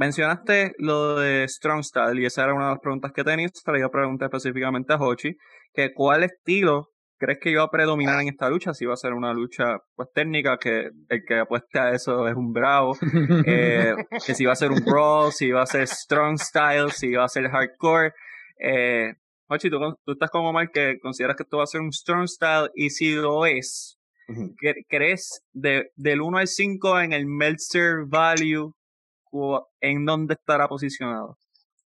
mencionaste 0.00 0.72
lo 0.78 1.16
de 1.16 1.46
Strong 1.46 1.84
Style 1.84 2.20
y 2.22 2.24
esa 2.24 2.44
era 2.44 2.54
una 2.54 2.64
de 2.64 2.70
las 2.70 2.80
preguntas 2.80 3.12
que 3.12 3.22
tenías, 3.22 3.52
te 3.52 3.70
la 3.70 3.78
iba 3.78 3.86
a 3.86 3.90
preguntar 3.90 4.30
específicamente 4.32 4.94
a 4.94 4.96
Hochi, 4.96 5.36
que 5.74 5.92
cuál 5.92 6.24
estilo 6.24 6.88
crees 7.18 7.38
que 7.38 7.50
iba 7.50 7.62
a 7.62 7.70
predominar 7.70 8.18
en 8.22 8.28
esta 8.28 8.48
lucha? 8.48 8.72
Si 8.72 8.86
va 8.86 8.94
a 8.94 8.96
ser 8.96 9.12
una 9.12 9.34
lucha 9.34 9.76
pues 9.94 10.08
técnica, 10.14 10.56
que 10.56 10.88
el 11.10 11.22
que 11.28 11.40
apueste 11.40 11.78
a 11.78 11.90
eso 11.90 12.26
es 12.26 12.34
un 12.34 12.50
bravo, 12.50 12.96
eh, 13.46 13.94
que 14.26 14.34
si 14.34 14.46
va 14.46 14.52
a 14.52 14.56
ser 14.56 14.70
un 14.70 14.82
brawl, 14.82 15.32
si 15.32 15.50
va 15.50 15.62
a 15.62 15.66
ser 15.66 15.86
strong 15.86 16.38
style, 16.38 16.90
si 16.90 17.12
va 17.12 17.24
a 17.24 17.28
ser 17.28 17.50
hardcore. 17.50 18.12
Eh, 18.58 19.12
Ochi, 19.48 19.68
¿tú, 19.68 19.78
tú 20.06 20.12
estás 20.12 20.30
como 20.30 20.48
Omar 20.48 20.70
que 20.70 20.98
consideras 21.02 21.36
que 21.36 21.42
esto 21.42 21.58
va 21.58 21.64
a 21.64 21.66
ser 21.66 21.82
un 21.82 21.92
strong 21.92 22.26
style 22.26 22.70
y 22.74 22.88
si 22.88 23.12
lo 23.12 23.44
es, 23.44 23.98
¿crees 24.88 25.42
de, 25.52 25.90
del 25.96 26.22
1 26.22 26.38
al 26.38 26.46
5 26.46 27.00
en 27.00 27.12
el 27.12 27.26
Meltzer 27.26 28.06
Value 28.06 28.72
en 29.80 30.04
dónde 30.04 30.34
estará 30.34 30.68
posicionado? 30.68 31.38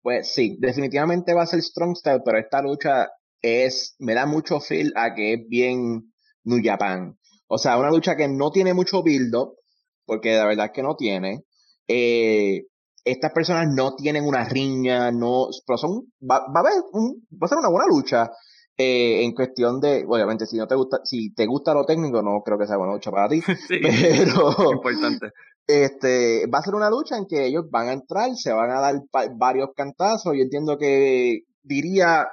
Pues 0.02 0.32
sí, 0.34 0.56
definitivamente 0.60 1.32
va 1.34 1.42
a 1.42 1.46
ser 1.46 1.62
strong 1.62 1.96
style, 1.96 2.22
pero 2.24 2.38
esta 2.38 2.60
lucha 2.60 3.08
es, 3.40 3.94
me 3.98 4.14
da 4.14 4.26
mucho 4.26 4.60
feel 4.60 4.92
a 4.96 5.14
que 5.14 5.34
es 5.34 5.40
bien 5.48 6.12
New 6.44 6.60
Japan. 6.62 7.18
O 7.46 7.58
sea, 7.58 7.78
una 7.78 7.90
lucha 7.90 8.16
que 8.16 8.28
no 8.28 8.50
tiene 8.50 8.74
mucho 8.74 9.02
build 9.02 9.34
up, 9.34 9.56
porque 10.04 10.34
la 10.36 10.46
verdad 10.46 10.66
es 10.66 10.72
que 10.72 10.82
no 10.82 10.96
tiene. 10.96 11.44
Eh, 11.88 12.66
estas 13.04 13.32
personas 13.32 13.66
no 13.74 13.94
tienen 13.94 14.24
una 14.24 14.44
riña, 14.44 15.10
no, 15.10 15.48
pero 15.66 15.76
son, 15.76 16.12
va, 16.20 16.40
va 16.40 16.56
a 16.56 16.60
haber 16.60 16.82
va 16.82 17.46
a 17.46 17.48
ser 17.48 17.58
una 17.58 17.70
buena 17.70 17.86
lucha. 17.86 18.30
Eh, 18.76 19.22
en 19.22 19.32
cuestión 19.34 19.78
de, 19.78 20.04
obviamente, 20.08 20.46
si 20.46 20.56
no 20.56 20.66
te 20.66 20.74
gusta, 20.74 20.98
si 21.04 21.32
te 21.32 21.46
gusta 21.46 21.72
lo 21.74 21.84
técnico, 21.84 22.22
no 22.22 22.42
creo 22.44 22.58
que 22.58 22.66
sea 22.66 22.76
buena 22.76 22.94
lucha 22.94 23.10
para 23.10 23.28
ti. 23.28 23.40
pero 23.68 24.72
importante. 24.72 25.30
Este, 25.66 26.46
va 26.46 26.58
a 26.58 26.62
ser 26.62 26.74
una 26.74 26.90
lucha 26.90 27.16
en 27.16 27.26
que 27.26 27.46
ellos 27.46 27.64
van 27.70 27.88
a 27.88 27.92
entrar, 27.92 28.34
se 28.36 28.52
van 28.52 28.70
a 28.70 28.80
dar 28.80 29.02
varios 29.36 29.70
cantazos. 29.74 30.34
Yo 30.36 30.42
entiendo 30.42 30.76
que 30.76 31.44
diría 31.62 32.28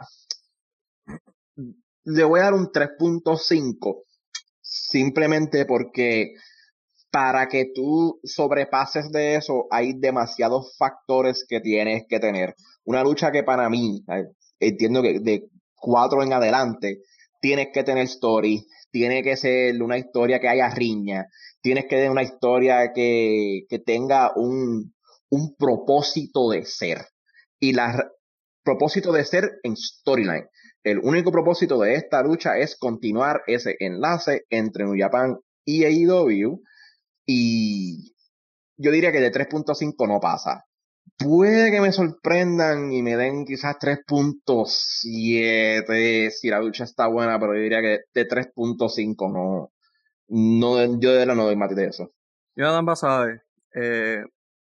le 2.03 2.23
voy 2.23 2.39
a 2.39 2.43
dar 2.43 2.53
un 2.53 2.71
3.5 2.71 4.03
simplemente 4.61 5.65
porque 5.65 6.33
para 7.11 7.47
que 7.47 7.71
tú 7.75 8.19
sobrepases 8.23 9.11
de 9.11 9.35
eso 9.35 9.67
hay 9.69 9.93
demasiados 9.93 10.75
factores 10.77 11.45
que 11.47 11.59
tienes 11.59 12.05
que 12.07 12.19
tener. 12.19 12.55
Una 12.85 13.03
lucha 13.03 13.31
que 13.31 13.43
para 13.43 13.69
mí, 13.69 14.03
entiendo 14.59 15.01
que 15.01 15.19
de 15.19 15.49
cuatro 15.75 16.23
en 16.23 16.33
adelante, 16.33 17.01
tienes 17.41 17.67
que 17.73 17.83
tener 17.83 18.05
story, 18.05 18.65
tiene 18.91 19.23
que 19.23 19.35
ser 19.35 19.81
una 19.81 19.97
historia 19.97 20.39
que 20.39 20.47
haya 20.47 20.69
riña, 20.69 21.25
tienes 21.61 21.85
que 21.85 21.95
tener 21.95 22.11
una 22.11 22.23
historia 22.23 22.91
que, 22.93 23.65
tenga 23.85 24.33
un, 24.35 24.93
un 25.29 25.55
propósito 25.55 26.49
de 26.49 26.65
ser. 26.65 27.05
Y 27.59 27.73
la 27.73 28.11
propósito 28.63 29.11
de 29.11 29.25
ser 29.25 29.59
en 29.63 29.75
storyline. 29.75 30.47
El 30.83 30.99
único 30.99 31.31
propósito 31.31 31.79
de 31.79 31.95
esta 31.95 32.21
lucha 32.23 32.57
es 32.57 32.77
continuar 32.77 33.41
ese 33.47 33.75
enlace 33.79 34.43
entre 34.49 34.85
New 34.85 34.95
Japan 34.97 35.37
y 35.65 35.83
AEW. 35.85 36.61
Y 37.25 38.13
yo 38.77 38.91
diría 38.91 39.11
que 39.11 39.19
de 39.19 39.31
3.5 39.31 40.07
no 40.07 40.19
pasa. 40.19 40.65
Puede 41.17 41.71
que 41.71 41.81
me 41.81 41.91
sorprendan 41.91 42.91
y 42.91 43.01
me 43.03 43.15
den 43.15 43.45
quizás 43.45 43.77
3.7 43.79 46.31
si 46.31 46.49
la 46.49 46.59
lucha 46.59 46.83
está 46.83 47.07
buena, 47.07 47.39
pero 47.39 47.55
yo 47.55 47.61
diría 47.61 47.81
que 47.81 47.99
de 48.13 48.27
3.5 48.27 49.31
no. 49.31 49.71
No 50.31 50.77
yo 50.99 51.11
de 51.11 51.17
verdad 51.17 51.35
no 51.35 51.43
doy 51.43 51.57
más 51.57 51.75
de 51.75 51.87
eso. 51.87 52.09
Jonathan 52.55 52.85
Basabe, 52.85 53.41
eh, 53.75 54.23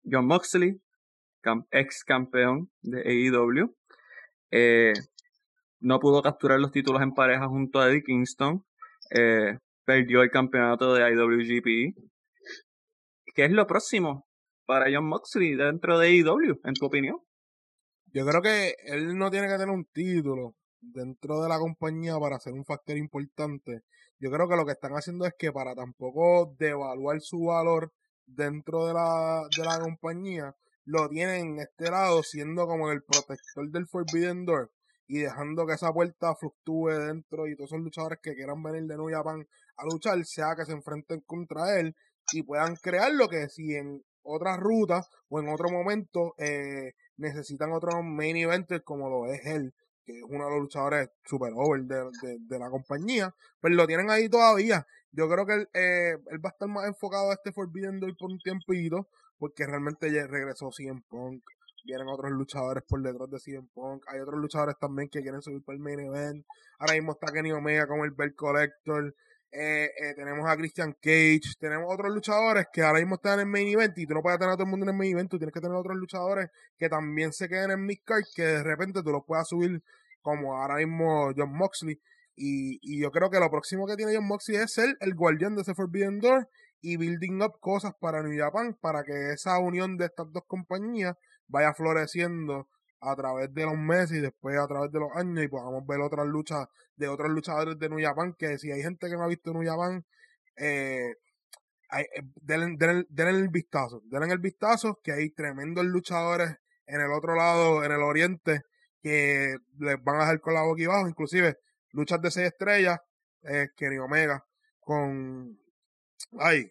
John 0.04 0.26
Moxley, 0.26 0.80
ex 1.70 2.04
campeón 2.04 2.68
de 2.82 3.00
AEW. 3.00 3.74
Eh, 4.50 4.92
no 5.80 6.00
pudo 6.00 6.20
capturar 6.22 6.58
los 6.58 6.72
títulos 6.72 7.00
en 7.02 7.14
pareja 7.14 7.46
junto 7.46 7.80
a 7.80 7.88
Eddie 7.88 8.02
Kingston. 8.02 8.64
Eh, 9.10 9.58
perdió 9.84 10.22
el 10.22 10.30
campeonato 10.30 10.94
de 10.94 11.08
IWGP. 11.10 11.94
¿Qué 13.34 13.44
es 13.44 13.52
lo 13.52 13.66
próximo 13.66 14.26
para 14.66 14.86
John 14.92 15.06
Moxley 15.06 15.54
dentro 15.54 15.98
de 15.98 16.12
IW, 16.12 16.60
en 16.64 16.74
tu 16.74 16.86
opinión? 16.86 17.18
Yo 18.06 18.26
creo 18.26 18.42
que 18.42 18.74
él 18.84 19.16
no 19.16 19.30
tiene 19.30 19.46
que 19.46 19.54
tener 19.54 19.70
un 19.70 19.84
título 19.86 20.56
dentro 20.82 21.40
de 21.42 21.48
la 21.48 21.58
compañía 21.58 22.18
para 22.18 22.40
ser 22.40 22.52
un 22.52 22.64
factor 22.64 22.96
importante. 22.96 23.82
Yo 24.18 24.30
creo 24.30 24.48
que 24.48 24.56
lo 24.56 24.66
que 24.66 24.72
están 24.72 24.92
haciendo 24.92 25.24
es 25.24 25.34
que 25.38 25.52
para 25.52 25.74
tampoco 25.74 26.54
devaluar 26.58 27.20
su 27.20 27.44
valor 27.44 27.92
dentro 28.26 28.86
de 28.86 28.94
la, 28.94 29.42
de 29.56 29.64
la 29.64 29.80
compañía, 29.80 30.54
lo 30.84 31.08
tienen 31.08 31.52
en 31.52 31.58
este 31.60 31.90
lado 31.90 32.22
siendo 32.22 32.66
como 32.66 32.90
el 32.90 33.02
protector 33.02 33.70
del 33.70 33.86
Forbidden 33.86 34.44
Door 34.44 34.70
y 35.06 35.18
dejando 35.18 35.66
que 35.66 35.74
esa 35.74 35.92
puerta 35.92 36.34
fluctúe 36.34 36.88
dentro 36.88 37.46
y 37.46 37.56
todos 37.56 37.70
esos 37.70 37.80
luchadores 37.80 38.18
que 38.22 38.34
quieran 38.34 38.62
venir 38.62 38.84
de 38.84 38.96
New 38.96 39.10
Japan 39.10 39.46
a 39.76 39.84
luchar, 39.84 40.24
sea 40.24 40.54
que 40.56 40.64
se 40.64 40.72
enfrenten 40.72 41.20
contra 41.20 41.78
él 41.78 41.94
y 42.32 42.42
puedan 42.42 42.76
crear 42.76 43.12
lo 43.12 43.28
que 43.28 43.48
si 43.48 43.74
en 43.74 44.02
otras 44.22 44.58
rutas 44.58 45.08
o 45.28 45.40
en 45.40 45.48
otro 45.48 45.68
momento 45.70 46.34
eh, 46.38 46.92
necesitan 47.16 47.72
otro 47.72 48.02
main 48.02 48.36
eventer 48.36 48.82
como 48.84 49.08
lo 49.08 49.26
es 49.26 49.44
él, 49.46 49.74
que 50.04 50.18
es 50.18 50.24
uno 50.28 50.44
de 50.44 50.50
los 50.50 50.60
luchadores 50.60 51.10
super 51.24 51.52
over 51.54 51.82
de, 51.82 52.58
la 52.58 52.70
compañía, 52.70 53.34
pues 53.60 53.74
lo 53.74 53.86
tienen 53.86 54.10
ahí 54.10 54.28
todavía. 54.28 54.86
Yo 55.12 55.28
creo 55.28 55.46
que 55.46 55.54
él, 55.54 55.68
eh, 55.74 56.16
él 56.30 56.44
va 56.44 56.50
a 56.50 56.52
estar 56.52 56.68
más 56.68 56.86
enfocado 56.86 57.30
a 57.30 57.34
este 57.34 57.52
Forbidden 57.52 58.00
Door 58.00 58.16
por 58.16 58.30
un 58.30 58.38
tiempito, 58.38 59.08
porque 59.38 59.66
realmente 59.66 60.12
ya 60.12 60.26
regresó 60.26 60.70
CM 60.70 61.02
Punk. 61.08 61.42
Vienen 61.84 62.06
otros 62.08 62.30
luchadores 62.30 62.84
por 62.84 63.02
detrás 63.02 63.28
de 63.28 63.40
CM 63.40 63.68
Punk. 63.74 64.04
Hay 64.06 64.20
otros 64.20 64.38
luchadores 64.38 64.78
también 64.78 65.08
que 65.08 65.20
quieren 65.20 65.42
subir 65.42 65.62
para 65.64 65.76
el 65.76 65.82
main 65.82 66.00
event. 66.00 66.46
Ahora 66.78 66.94
mismo 66.94 67.12
está 67.12 67.32
Kenny 67.32 67.50
Omega 67.50 67.86
como 67.86 68.04
el 68.04 68.12
Bell 68.12 68.34
Collector. 68.34 69.14
Eh, 69.54 69.90
eh, 69.98 70.14
tenemos 70.14 70.48
a 70.48 70.56
Christian 70.56 70.94
Cage, 70.94 71.56
tenemos 71.60 71.92
otros 71.92 72.10
luchadores 72.10 72.68
que 72.72 72.80
ahora 72.80 73.00
mismo 73.00 73.16
están 73.16 73.38
en 73.38 73.48
main 73.48 73.68
event 73.68 73.98
y 73.98 74.06
tú 74.06 74.14
no 74.14 74.22
puedes 74.22 74.38
tener 74.38 74.54
a 74.54 74.56
todo 74.56 74.64
el 74.64 74.70
mundo 74.70 74.84
en 74.84 74.90
el 74.90 74.96
main 74.96 75.12
event, 75.12 75.30
tú 75.30 75.36
tienes 75.36 75.52
que 75.52 75.60
tener 75.60 75.76
otros 75.76 75.94
luchadores 75.94 76.48
que 76.78 76.88
también 76.88 77.34
se 77.34 77.50
queden 77.50 77.70
en 77.70 77.84
midcard 77.84 78.22
que 78.34 78.44
de 78.44 78.62
repente 78.62 79.02
tú 79.02 79.10
los 79.10 79.26
puedas 79.26 79.46
subir 79.46 79.82
como 80.22 80.56
ahora 80.56 80.76
mismo 80.76 81.32
John 81.36 81.52
Moxley. 81.54 82.00
Y, 82.34 82.78
y 82.80 82.98
yo 83.02 83.10
creo 83.10 83.28
que 83.28 83.38
lo 83.38 83.50
próximo 83.50 83.86
que 83.86 83.94
tiene 83.94 84.14
John 84.14 84.26
Moxley 84.26 84.56
es 84.56 84.72
ser 84.72 84.96
el 85.00 85.14
guardián 85.14 85.54
de 85.54 85.60
ese 85.60 85.74
Forbidden 85.74 86.20
Door 86.20 86.48
y 86.80 86.96
building 86.96 87.42
up 87.42 87.60
cosas 87.60 87.92
para 88.00 88.22
New 88.22 88.38
Japan 88.38 88.74
para 88.80 89.04
que 89.04 89.32
esa 89.32 89.58
unión 89.58 89.98
de 89.98 90.06
estas 90.06 90.32
dos 90.32 90.44
compañías 90.46 91.14
vaya 91.46 91.74
floreciendo 91.74 92.68
a 93.02 93.16
través 93.16 93.52
de 93.52 93.64
los 93.64 93.76
meses 93.76 94.18
y 94.18 94.20
después 94.20 94.56
a 94.56 94.66
través 94.66 94.92
de 94.92 95.00
los 95.00 95.10
años 95.14 95.44
y 95.44 95.48
podamos 95.48 95.84
ver 95.86 96.00
otras 96.00 96.26
luchas 96.26 96.68
de 96.96 97.08
otros 97.08 97.30
luchadores 97.30 97.78
de 97.78 97.88
New 97.88 98.00
Japan 98.00 98.34
que 98.38 98.58
si 98.58 98.70
hay 98.70 98.80
gente 98.82 99.08
que 99.08 99.16
no 99.16 99.24
ha 99.24 99.28
visto 99.28 99.52
New 99.52 99.64
Japan 99.64 100.04
eh, 100.56 101.14
hay, 101.88 102.04
eh, 102.04 102.22
denle, 102.40 103.04
el 103.16 103.48
vistazo 103.48 104.02
denle 104.04 104.32
el 104.32 104.38
vistazo 104.38 105.00
que 105.02 105.12
hay 105.12 105.30
tremendos 105.30 105.84
luchadores 105.84 106.56
en 106.86 107.00
el 107.00 107.10
otro 107.10 107.34
lado 107.34 107.84
en 107.84 107.90
el 107.90 108.02
oriente 108.02 108.62
que 109.02 109.56
les 109.78 110.04
van 110.04 110.16
a 110.16 110.20
dejar 110.20 110.40
con 110.40 110.54
la 110.54 110.62
boca 110.62 110.80
y 110.80 110.84
abajo. 110.84 111.08
Inclusive 111.08 111.58
luchas 111.90 112.22
de 112.22 112.30
seis 112.30 112.46
estrellas 112.48 113.00
eh, 113.42 113.68
Kenny 113.76 113.98
Omega 113.98 114.44
con 114.78 115.58
ay 116.38 116.70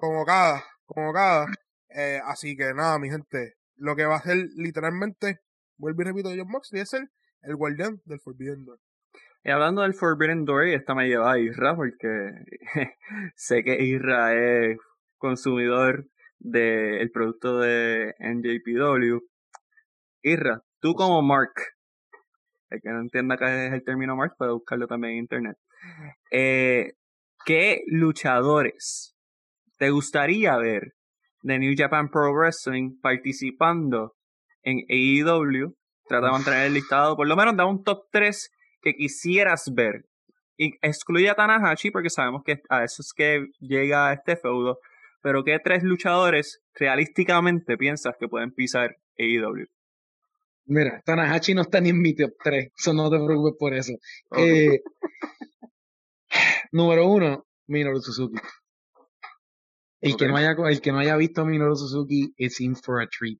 convocada 0.00 0.64
convocada 0.86 1.46
eh, 1.88 2.20
así 2.24 2.56
que 2.56 2.72
nada 2.72 2.98
mi 3.00 3.10
gente 3.10 3.59
lo 3.80 3.96
que 3.96 4.04
va 4.04 4.16
a 4.16 4.22
ser 4.22 4.36
literalmente, 4.56 5.40
vuelvo 5.78 6.02
y 6.02 6.04
repito, 6.04 6.30
John 6.36 6.48
Moxley 6.48 6.82
es 6.82 6.92
el, 6.92 7.08
el 7.42 7.56
guardián 7.56 8.00
del 8.04 8.20
Forbidden 8.20 8.64
Door. 8.64 8.78
Y 9.42 9.50
hablando 9.50 9.82
del 9.82 9.94
Forbidden 9.94 10.44
Door, 10.44 10.68
esta 10.68 10.94
me 10.94 11.08
lleva 11.08 11.32
a 11.32 11.38
Isra, 11.38 11.74
porque 11.74 12.30
sé 13.34 13.64
que 13.64 13.82
Isra 13.82 14.34
es 14.34 14.78
consumidor 15.16 16.06
del 16.38 17.10
producto 17.10 17.58
de 17.58 18.14
NJPW. 18.18 19.24
Isra, 20.22 20.62
tú 20.80 20.94
como 20.94 21.22
Mark, 21.22 21.54
el 22.68 22.80
que 22.82 22.90
no 22.90 23.00
entienda 23.00 23.38
qué 23.38 23.66
es 23.66 23.72
el 23.72 23.82
término 23.82 24.14
Mark, 24.14 24.34
puede 24.36 24.52
buscarlo 24.52 24.86
también 24.86 25.14
en 25.14 25.18
internet. 25.20 25.56
Eh, 26.30 26.92
¿Qué 27.46 27.82
luchadores 27.86 29.16
te 29.78 29.88
gustaría 29.88 30.58
ver 30.58 30.92
de 31.42 31.58
New 31.58 31.74
Japan 31.76 32.10
Pro 32.10 32.32
Wrestling 32.32 32.98
participando 33.00 34.14
en 34.62 34.84
AEW. 34.88 35.74
Trata 36.06 36.26
de 36.26 36.32
mantener 36.32 36.66
el 36.66 36.74
listado, 36.74 37.16
por 37.16 37.26
lo 37.26 37.36
menos 37.36 37.56
da 37.56 37.66
un 37.66 37.84
top 37.84 38.06
3 38.10 38.50
que 38.82 38.94
quisieras 38.94 39.70
ver. 39.74 40.06
Y 40.56 40.74
excluye 40.82 41.30
a 41.30 41.34
Tanahashi 41.34 41.90
porque 41.90 42.10
sabemos 42.10 42.42
que 42.44 42.60
a 42.68 42.84
eso 42.84 43.02
es 43.02 43.12
que 43.14 43.46
llega 43.60 44.12
este 44.12 44.36
feudo. 44.36 44.78
Pero 45.22 45.44
¿qué 45.44 45.58
tres 45.62 45.82
luchadores 45.82 46.60
realísticamente 46.74 47.76
piensas 47.76 48.14
que 48.18 48.28
pueden 48.28 48.52
pisar 48.52 48.96
AEW? 49.18 49.66
Mira, 50.66 51.02
Tanahashi 51.04 51.54
no 51.54 51.62
está 51.62 51.80
ni 51.80 51.90
en 51.90 52.00
mi 52.00 52.14
top 52.14 52.32
3, 52.42 52.72
eso 52.78 52.92
no 52.94 53.10
te 53.10 53.16
preocupes 53.16 53.58
por 53.58 53.74
eso. 53.74 53.92
Eh, 54.36 54.80
número 56.72 57.06
uno, 57.06 57.46
Minoru 57.66 58.00
Suzuki. 58.00 58.38
El, 60.00 60.16
que 60.16 60.28
no 60.28 60.36
haya, 60.36 60.52
el 60.52 60.80
que 60.80 60.92
no 60.92 60.98
haya 60.98 61.16
visto 61.16 61.42
a 61.42 61.44
Minoru 61.44 61.76
Suzuki 61.76 62.32
es 62.36 62.60
in 62.60 62.74
for 62.74 63.02
a 63.02 63.06
treat. 63.06 63.38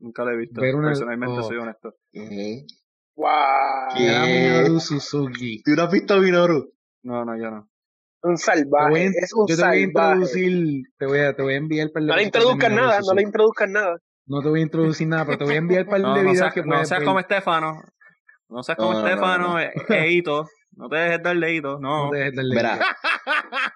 Nunca 0.00 0.24
lo 0.24 0.32
he 0.32 0.36
visto. 0.36 0.60
Personalmente 0.60 1.42
soy 1.42 1.56
oh. 1.56 1.62
honesto. 1.62 1.94
¡Wow! 3.16 3.28
Era 3.96 4.26
Minoru 4.26 4.80
Suzuki. 4.80 5.62
¿Tú 5.62 5.72
no 5.72 5.82
has 5.84 5.92
visto 5.92 6.14
a 6.14 6.20
Minoru? 6.20 6.72
No, 7.04 7.24
no, 7.24 7.36
yo 7.36 7.50
no. 7.50 7.68
Un 8.22 8.38
salvaje. 8.38 9.06
es 9.06 9.32
un 9.34 9.46
yo 9.46 9.56
te 9.56 9.62
voy 9.62 9.76
a 9.76 9.80
introducir, 9.80 10.82
te 10.96 11.06
voy 11.06 11.18
a, 11.18 11.36
te 11.36 11.42
voy 11.42 11.54
a 11.54 11.56
enviar 11.58 11.90
para 11.92 12.06
No 12.06 12.16
le 12.16 12.22
introduzcas 12.22 12.72
nada, 12.72 13.00
no 13.06 13.14
le 13.14 13.22
introduzcas 13.22 13.68
nada. 13.68 13.98
No 14.26 14.40
te 14.40 14.48
voy 14.48 14.60
a 14.60 14.62
introducir 14.62 15.06
nada, 15.06 15.26
pero 15.26 15.38
te 15.38 15.44
voy 15.44 15.54
a 15.54 15.58
enviar 15.58 15.86
para 15.86 15.96
el 16.08 16.14
de 16.14 16.30
videos 16.32 16.54
que 16.54 16.62
No 16.62 16.84
seas 16.84 17.04
como 17.04 17.20
Estefano. 17.20 17.82
No 18.48 18.62
seas 18.62 18.78
como 18.78 18.98
Estefano, 18.98 19.56
Eito. 19.88 20.48
No 20.76 20.88
te 20.88 20.96
dejes 20.96 21.22
dar 21.22 21.36
leído, 21.36 21.78
no. 21.78 22.06
No 22.06 22.10
te 22.10 22.18
dejes 22.18 22.34
dar 22.34 22.44
leído. 22.44 22.68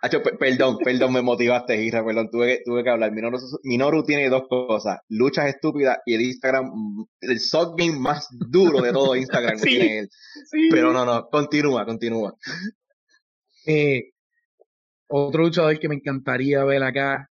perdón, 0.38 0.78
perdón, 0.78 1.12
me 1.12 1.22
motivaste, 1.22 1.82
Isra, 1.82 2.04
perdón, 2.04 2.28
tuve 2.30 2.58
que, 2.58 2.62
tuve 2.64 2.82
que 2.82 2.90
hablar. 2.90 3.12
Minoru, 3.12 3.38
Minoru 3.62 4.02
tiene 4.02 4.28
dos 4.28 4.48
cosas, 4.48 4.98
luchas 5.08 5.46
estúpidas 5.46 5.98
y 6.06 6.14
el 6.14 6.22
Instagram, 6.22 6.72
el 7.20 7.40
sock 7.40 7.78
game 7.78 7.98
más 7.98 8.26
duro 8.30 8.80
de 8.80 8.92
todo 8.92 9.14
Instagram 9.14 9.58
que 9.58 9.62
tiene 9.68 9.98
él. 10.00 10.08
Pero 10.70 10.92
no, 10.92 11.04
no, 11.04 11.28
continúa, 11.28 11.84
continúa. 11.84 12.34
Eh, 13.66 14.10
otro 15.08 15.44
luchador 15.44 15.78
que 15.78 15.88
me 15.88 15.96
encantaría 15.96 16.64
ver 16.64 16.82
acá, 16.82 17.30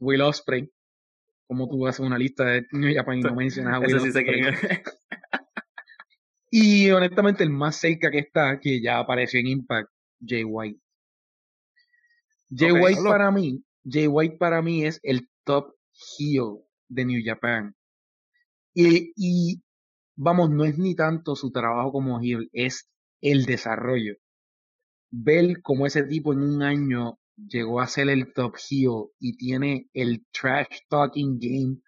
Will 0.00 0.22
Osprey. 0.22 0.70
Como 1.46 1.68
tú 1.68 1.86
haces 1.86 2.00
una 2.00 2.18
lista 2.18 2.44
de 2.44 2.66
New 2.72 2.94
Japan 2.94 3.18
y 3.18 3.20
no 3.20 3.34
mencionas 3.36 3.74
a 3.74 3.78
Will 3.78 3.96
Osprey. 3.96 4.42
Y 6.56 6.88
honestamente, 6.92 7.42
el 7.42 7.50
más 7.50 7.74
cerca 7.74 8.12
que 8.12 8.20
está, 8.20 8.60
que 8.60 8.80
ya 8.80 9.00
apareció 9.00 9.40
en 9.40 9.48
Impact, 9.48 9.90
Jay 10.24 10.44
White. 10.44 10.78
Jay 12.48 12.70
White 12.70 13.00
para 13.02 13.32
mí, 13.32 13.64
Jay 13.84 14.06
White 14.06 14.36
para 14.36 14.62
mí 14.62 14.84
es 14.84 15.00
el 15.02 15.28
top 15.42 15.74
heel 16.16 16.60
de 16.88 17.06
New 17.06 17.20
Japan. 17.24 17.74
Y, 18.72 19.12
y 19.16 19.64
vamos, 20.14 20.48
no 20.50 20.64
es 20.64 20.78
ni 20.78 20.94
tanto 20.94 21.34
su 21.34 21.50
trabajo 21.50 21.90
como 21.90 22.20
heel, 22.20 22.48
es 22.52 22.88
el 23.20 23.46
desarrollo. 23.46 24.14
Ver 25.10 25.60
cómo 25.60 25.86
ese 25.86 26.04
tipo 26.04 26.34
en 26.34 26.38
un 26.44 26.62
año 26.62 27.18
llegó 27.36 27.80
a 27.80 27.88
ser 27.88 28.08
el 28.10 28.32
top 28.32 28.54
heel 28.70 29.06
y 29.18 29.36
tiene 29.36 29.88
el 29.92 30.24
trash 30.30 30.82
talking 30.88 31.36
game 31.40 31.80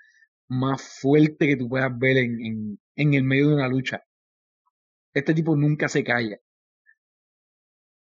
más 0.49 0.83
fuerte 0.83 1.47
que 1.47 1.57
tú 1.57 1.69
puedas 1.69 1.97
ver 1.97 2.17
en, 2.17 2.81
en 2.97 3.15
el 3.15 3.23
medio 3.23 3.51
de 3.51 3.55
una 3.55 3.69
lucha. 3.69 4.03
Este 5.17 5.33
tipo 5.33 5.57
nunca 5.57 5.89
se 5.89 6.05
calla. 6.05 6.37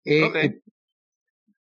Eh, 0.06 0.32
eh, 0.34 0.62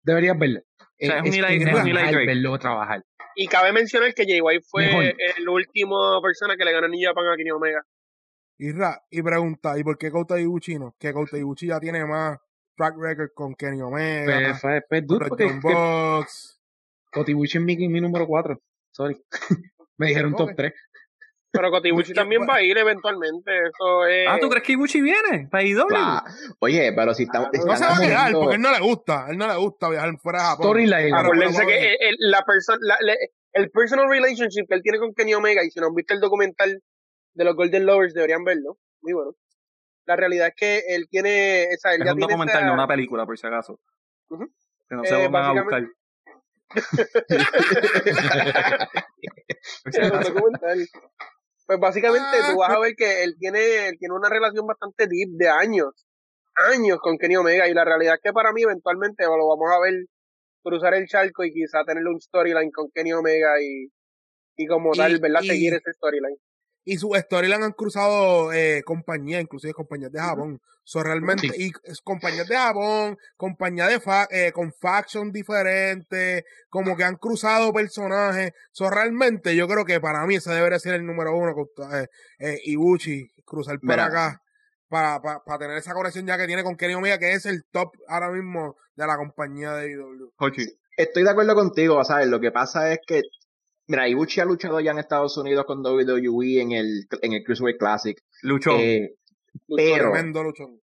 deberías 0.01 0.39
verlo. 0.39 0.61
es, 0.97 1.11
un 1.11 1.27
es 1.27 2.25
verlo 2.25 2.57
trabajar. 2.57 3.05
Y 3.35 3.45
cabe 3.45 3.71
mencionar 3.71 4.11
que 4.15 4.25
Jay 4.25 4.41
White 4.41 4.65
fue 4.67 5.15
el 5.37 5.47
último 5.47 6.19
persona 6.23 6.55
que 6.57 6.65
le 6.65 6.71
ganó 6.71 6.87
a 6.87 6.89
New 6.89 6.99
Japan 6.99 7.27
a 7.27 7.37
Kenny 7.37 7.51
Omega. 7.51 7.85
Y, 8.57 9.21
pregunta, 9.21 9.77
¿y 9.77 9.83
por 9.83 9.99
qué 9.99 10.09
Kota 10.09 10.39
Ibuchi 10.39 10.79
no? 10.79 10.95
Que 10.97 11.13
Kota 11.13 11.37
Ibuchi 11.37 11.67
ya 11.67 11.79
tiene 11.79 12.03
más 12.05 12.39
track 12.75 12.95
record 12.97 13.29
con 13.35 13.53
Kenny 13.53 13.83
Omega. 13.83 14.57
Pues, 14.59 14.83
pues, 14.89 15.03
pues 15.07 15.29
porque, 15.29 15.59
Kota 17.11 17.31
Ibuchi 17.31 17.59
es 17.59 17.63
mi, 17.63 17.77
mi 17.87 18.01
número 18.01 18.25
4. 18.25 18.59
Sorry. 18.93 19.21
Me 19.97 20.07
dijeron 20.07 20.35
top 20.35 20.55
3. 20.55 20.73
Pero 21.55 21.71
Kotibuchi 21.71 22.13
también 22.13 22.41
va 22.47 22.55
a 22.55 22.61
ir 22.61 22.77
eventualmente. 22.77 23.51
Eso 23.51 24.05
es... 24.05 24.27
Ah, 24.27 24.37
¿tú 24.39 24.49
crees 24.49 24.63
que 24.63 24.73
Ibuchi 24.73 25.01
viene? 25.01 25.47
¿Para 25.49 25.63
IW? 25.63 25.87
Oye, 26.59 26.93
pero 26.93 27.13
si 27.13 27.23
estamos. 27.23 27.49
no 27.53 27.75
se 27.75 27.85
va 27.85 27.95
a 27.95 27.99
quedar 27.99 28.33
porque 28.33 28.53
a 28.53 28.55
él 28.55 28.61
no 28.61 28.71
le 28.71 28.79
gusta. 28.79 29.27
A 29.27 29.31
él 29.31 29.37
no 29.37 29.47
le 29.47 29.55
gusta 29.55 29.89
viajar 29.89 30.17
fuera 30.17 30.39
de 30.39 30.45
Japón. 30.45 30.77
Acuérdense 31.13 31.65
que 31.65 31.95
el, 31.99 32.15
la 32.19 32.43
persona, 32.43 32.79
el 33.53 33.71
personal 33.71 34.09
relationship 34.09 34.65
que 34.67 34.75
él 34.75 34.83
tiene 34.83 34.99
con 34.99 35.13
Kenny 35.13 35.33
Omega, 35.33 35.63
y 35.63 35.71
si 35.71 35.79
no 35.79 35.87
han 35.87 35.95
visto 35.95 36.13
el 36.13 36.19
documental 36.19 36.81
de 37.33 37.43
los 37.43 37.55
Golden 37.55 37.85
Lovers, 37.85 38.13
deberían 38.13 38.43
verlo. 38.43 38.77
Muy 39.01 39.13
bueno. 39.13 39.31
La 40.05 40.15
realidad 40.15 40.49
es 40.49 40.55
que 40.55 40.83
él 40.87 41.07
tiene. 41.09 41.63
Esa, 41.63 41.93
él 41.93 42.03
es 42.03 42.13
un 42.13 42.19
documental, 42.19 42.65
no 42.65 42.73
una 42.73 42.87
película, 42.87 43.25
por 43.25 43.37
si 43.37 43.47
acaso. 43.47 43.79
Que 44.29 44.95
no 44.95 45.03
se 45.03 45.23
eh, 45.23 45.27
van 45.29 45.43
a 45.43 45.61
buscar. 45.61 45.83
documental. 50.23 50.87
Pues 51.65 51.79
básicamente 51.79 52.37
tú 52.51 52.57
vas 52.59 52.69
a 52.69 52.79
ver 52.79 52.95
que 52.95 53.23
él 53.23 53.35
tiene, 53.39 53.87
él 53.87 53.97
tiene 53.97 54.13
una 54.13 54.29
relación 54.29 54.67
bastante 54.67 55.07
deep 55.07 55.29
de 55.31 55.49
años, 55.49 56.05
años 56.55 56.99
con 56.99 57.17
Kenny 57.17 57.37
Omega 57.37 57.67
y 57.67 57.73
la 57.73 57.83
realidad 57.83 58.15
es 58.15 58.21
que 58.21 58.33
para 58.33 58.53
mí 58.53 58.61
eventualmente 58.61 59.23
lo 59.25 59.47
vamos 59.47 59.71
a 59.71 59.79
ver 59.79 60.05
cruzar 60.63 60.93
el 60.95 61.07
charco 61.07 61.43
y 61.43 61.51
quizá 61.51 61.83
tenerle 61.85 62.09
un 62.09 62.21
storyline 62.21 62.71
con 62.71 62.89
Kenny 62.91 63.13
Omega 63.13 63.61
y, 63.61 63.91
y 64.57 64.67
como 64.67 64.91
tal, 64.93 65.19
¿verdad? 65.19 65.41
Seguir 65.41 65.73
ese 65.73 65.93
storyline. 65.93 66.37
Y 66.85 66.97
su 66.97 67.11
storyline 67.13 67.63
han 67.63 67.71
cruzado 67.73 68.53
eh, 68.53 68.83
compañías, 68.85 69.41
inclusive 69.41 69.73
compañías 69.73 70.11
de 70.11 70.19
Japón. 70.19 70.61
So, 70.87 71.01
realmente, 71.01 71.47
y 71.57 71.71
compañías 72.03 72.47
de 72.47 72.55
Japón, 72.55 73.17
compañías 73.37 73.89
de 73.89 73.99
eh, 74.29 74.51
con 74.51 74.71
faction 74.71 75.31
diferentes, 75.31 76.43
como 76.69 76.95
que 76.95 77.03
han 77.03 77.15
cruzado 77.15 77.73
personajes. 77.73 78.51
So, 78.71 78.91
realmente, 78.91 79.55
yo 79.55 79.67
creo 79.67 79.83
que 79.83 79.99
para 79.99 80.23
mí 80.27 80.35
ese 80.35 80.53
debería 80.53 80.77
ser 80.77 80.93
el 80.93 81.05
número 81.05 81.35
uno, 81.35 81.55
eh, 81.91 82.05
eh, 82.37 82.59
Ibuchi, 82.65 83.31
cruzar 83.43 83.79
para 83.79 84.05
acá. 84.05 84.41
Para, 84.87 85.19
para, 85.19 85.57
tener 85.57 85.77
esa 85.77 85.95
conexión 85.95 86.27
ya 86.27 86.37
que 86.37 86.45
tiene 86.45 86.63
con 86.63 86.77
Kenny 86.77 86.93
Omega, 86.93 87.17
que 87.17 87.33
es 87.33 87.47
el 87.47 87.63
top 87.71 87.91
ahora 88.07 88.29
mismo 88.29 88.75
de 88.95 89.07
la 89.07 89.17
compañía 89.17 89.73
de 89.73 89.91
IW. 89.91 90.31
Estoy 90.95 91.23
de 91.23 91.29
acuerdo 91.31 91.55
contigo, 91.55 92.01
¿sabes? 92.03 92.27
Lo 92.27 92.39
que 92.39 92.51
pasa 92.51 92.93
es 92.93 92.99
que 93.05 93.23
Mira, 93.87 94.07
Ibuchi 94.07 94.41
ha 94.41 94.45
luchado 94.45 94.79
ya 94.79 94.91
en 94.91 94.99
Estados 94.99 95.37
Unidos 95.37 95.65
con 95.65 95.85
WWE 95.85 96.61
en 96.61 96.71
el, 96.71 97.07
en 97.21 97.33
el 97.33 97.43
Cruiserweight 97.43 97.77
Classic. 97.77 98.17
Luchó. 98.41 98.71
Eh, 98.77 99.15
pero 99.67 100.13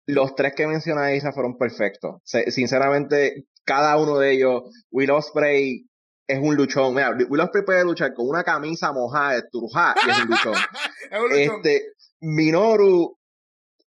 los 0.07 0.35
tres 0.35 0.55
que 0.55 0.67
mencionáis 0.67 1.25
fueron 1.35 1.57
perfectos. 1.57 2.21
sinceramente, 2.25 3.47
cada 3.65 3.97
uno 3.97 4.19
de 4.19 4.33
ellos, 4.33 4.63
Will 4.91 5.11
Ospreay 5.11 5.87
es 6.27 6.39
un 6.41 6.55
luchón. 6.55 6.95
Mira, 6.95 7.17
Will 7.29 7.41
Ospreay 7.41 7.65
puede 7.65 7.85
luchar 7.85 8.15
con 8.15 8.29
una 8.29 8.45
camisa 8.45 8.93
mojada 8.93 9.43
Turja 9.51 9.95
y 10.07 10.11
es 10.11 10.19
un 10.21 10.29
luchón. 10.29 10.55
es 11.11 11.19
un 11.19 11.31
luchón. 11.31 11.57
Este, 11.57 11.83
Minoru, 12.21 13.19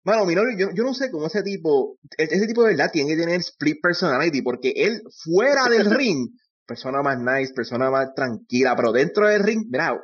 bueno, 0.04 0.26
Minoru, 0.26 0.52
yo, 0.58 0.72
yo, 0.74 0.84
no 0.84 0.94
sé 0.94 1.10
cómo 1.10 1.28
ese 1.28 1.44
tipo, 1.44 1.98
e-, 2.18 2.24
ese 2.24 2.48
tipo 2.48 2.64
de 2.64 2.72
verdad 2.72 2.92
tiene 2.92 3.10
que 3.10 3.22
tener 3.22 3.40
split 3.40 3.80
personality, 3.82 4.42
porque 4.42 4.74
él 4.76 5.02
fuera 5.24 5.66
del 5.66 5.90
ring 5.98 6.30
persona 6.66 7.02
más 7.02 7.20
nice, 7.20 7.54
persona 7.54 7.90
más 7.90 8.14
tranquila, 8.16 8.76
pero 8.76 8.92
dentro 8.92 9.28
del 9.28 9.44
ring, 9.44 9.66
mira, 9.70 10.00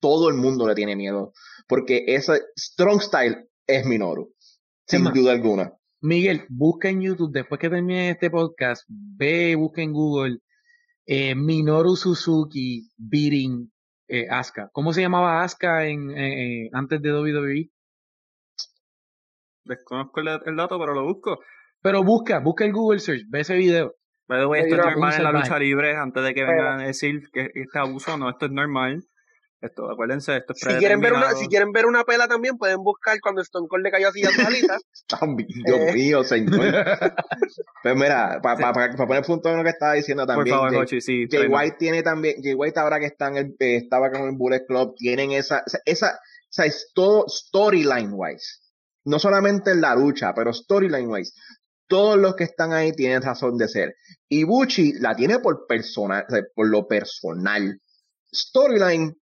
todo 0.00 0.28
el 0.28 0.36
mundo 0.36 0.66
le 0.66 0.74
tiene 0.74 0.96
miedo, 0.96 1.32
porque 1.68 2.04
ese 2.06 2.42
strong 2.56 3.00
style 3.00 3.48
es 3.66 3.84
Minoru, 3.84 4.32
sin 4.86 5.04
duda 5.04 5.32
alguna. 5.32 5.72
Miguel, 6.00 6.44
busca 6.48 6.88
en 6.88 7.00
YouTube, 7.00 7.32
después 7.32 7.60
que 7.60 7.70
termine 7.70 8.10
este 8.10 8.30
podcast, 8.30 8.84
ve, 8.88 9.56
busca 9.56 9.82
en 9.82 9.92
Google 9.92 10.38
eh, 11.06 11.34
Minoru 11.34 11.96
Suzuki 11.96 12.90
beating 12.96 13.72
eh, 14.08 14.28
Asuka. 14.28 14.68
¿Cómo 14.72 14.92
se 14.92 15.00
llamaba 15.00 15.42
Asuka 15.42 15.86
en, 15.86 16.10
eh, 16.10 16.68
antes 16.72 17.00
de 17.00 17.12
WWE? 17.12 17.70
Desconozco 19.64 20.20
el, 20.20 20.28
el, 20.46 20.56
dato, 20.56 20.78
pero 20.78 20.94
lo 20.94 21.04
busco. 21.04 21.40
Pero 21.80 22.04
busca, 22.04 22.40
busca 22.40 22.64
en 22.64 22.72
Google 22.72 23.00
Search, 23.00 23.22
ve 23.28 23.40
ese 23.40 23.56
video. 23.56 23.94
Pero 24.26 24.54
esto 24.54 24.74
es 24.74 24.84
normal 24.84 25.14
en 25.14 25.24
la 25.24 25.32
lucha 25.32 25.58
libre, 25.58 25.96
antes 25.96 26.22
de 26.22 26.34
que 26.34 26.44
vengan 26.44 26.80
a 26.80 26.86
decir 26.86 27.28
que 27.32 27.50
este 27.54 27.78
abuso, 27.78 28.16
no, 28.16 28.30
esto 28.30 28.46
es 28.46 28.52
normal. 28.52 29.04
Esto, 29.60 29.90
acuérdense, 29.90 30.36
esto 30.36 30.52
es 30.52 30.60
si 30.60 30.78
quieren 30.78 31.00
ver 31.00 31.14
una 31.14 31.30
Si 31.32 31.48
quieren 31.48 31.72
ver 31.72 31.86
una 31.86 32.04
pela 32.04 32.28
también, 32.28 32.58
pueden 32.58 32.82
buscar 32.82 33.18
cuando 33.20 33.40
Stone 33.40 33.66
Cold 33.68 33.84
le 33.84 33.90
cayó 33.90 34.08
así 34.08 34.22
a 34.22 34.46
alitas. 34.46 34.82
Dios 35.64 35.78
eh. 35.80 35.92
mío, 35.94 36.24
señor. 36.24 36.60
pues 37.82 37.96
mira, 37.96 38.40
para 38.42 38.92
poner 38.96 39.24
punto 39.24 39.48
en 39.50 39.58
lo 39.58 39.64
que 39.64 39.70
estaba 39.70 39.94
diciendo 39.94 40.26
también. 40.26 40.56
Por 40.56 40.70
favor, 40.70 40.88
Jay, 40.88 41.00
sí, 41.00 41.26
Jay 41.30 41.46
White 41.48 41.76
tiene 41.78 42.02
también, 42.02 42.36
Jay 42.42 42.54
White 42.54 42.78
ahora 42.78 43.00
que 43.00 43.06
está 43.06 43.28
en 43.28 43.36
el, 43.38 43.46
eh, 43.58 43.76
estaba 43.76 44.10
con 44.10 44.22
el 44.28 44.36
Bullet 44.36 44.66
Club, 44.66 44.94
tienen 44.96 45.32
esa, 45.32 45.62
esa, 45.86 46.10
o 46.10 46.50
sea, 46.50 46.66
es 46.66 46.90
todo 46.94 47.24
storyline 47.26 48.10
wise. 48.12 48.60
No 49.04 49.18
solamente 49.18 49.70
en 49.70 49.80
la 49.80 49.94
lucha, 49.94 50.34
pero 50.34 50.52
storyline 50.52 51.08
wise 51.08 51.32
todos 51.86 52.16
los 52.18 52.34
que 52.34 52.44
están 52.44 52.72
ahí 52.72 52.92
tienen 52.92 53.22
razón 53.22 53.56
de 53.56 53.68
ser. 53.68 53.94
Y 54.28 54.44
Bucci 54.44 54.94
la 54.94 55.14
tiene 55.14 55.38
por 55.38 55.66
personal, 55.66 56.26
por 56.54 56.68
lo 56.68 56.86
personal. 56.86 57.80
Storyline, 58.32 59.16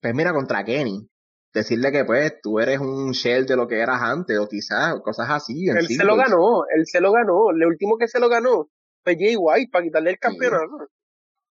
pues 0.00 0.14
mira, 0.14 0.32
contra 0.32 0.64
Kenny. 0.64 1.08
Decirle 1.52 1.90
que 1.90 2.04
pues 2.04 2.40
tú 2.42 2.60
eres 2.60 2.78
un 2.78 3.12
shell 3.12 3.46
de 3.46 3.56
lo 3.56 3.66
que 3.66 3.80
eras 3.80 4.02
antes, 4.02 4.38
o 4.38 4.46
quizás 4.46 4.94
cosas 5.02 5.28
así. 5.30 5.68
Él 5.68 5.86
se 5.86 6.04
lo 6.04 6.16
ganó, 6.16 6.64
él 6.74 6.86
se 6.86 7.00
lo 7.00 7.10
ganó. 7.12 7.52
Lo 7.52 7.68
último 7.68 7.96
que 7.96 8.06
se 8.06 8.20
lo 8.20 8.28
ganó 8.28 8.68
fue 9.02 9.16
Jay 9.18 9.34
White 9.36 9.70
para 9.72 9.84
quitarle 9.84 10.10
el 10.10 10.18
campeonato. 10.18 10.88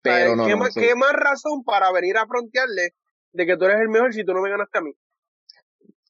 Pero 0.01 0.35
no, 0.35 0.45
¿qué, 0.45 0.55
más, 0.55 0.75
¿Qué 0.75 0.95
más 0.95 1.13
razón 1.13 1.63
para 1.63 1.91
venir 1.91 2.17
a 2.17 2.27
frontearle 2.27 2.91
de 3.31 3.45
que 3.45 3.57
tú 3.57 3.65
eres 3.65 3.79
el 3.79 3.89
mejor 3.89 4.13
si 4.13 4.23
tú 4.23 4.33
no 4.33 4.41
me 4.41 4.51
ganaste 4.51 4.77
a 4.77 4.81
mí? 4.81 4.91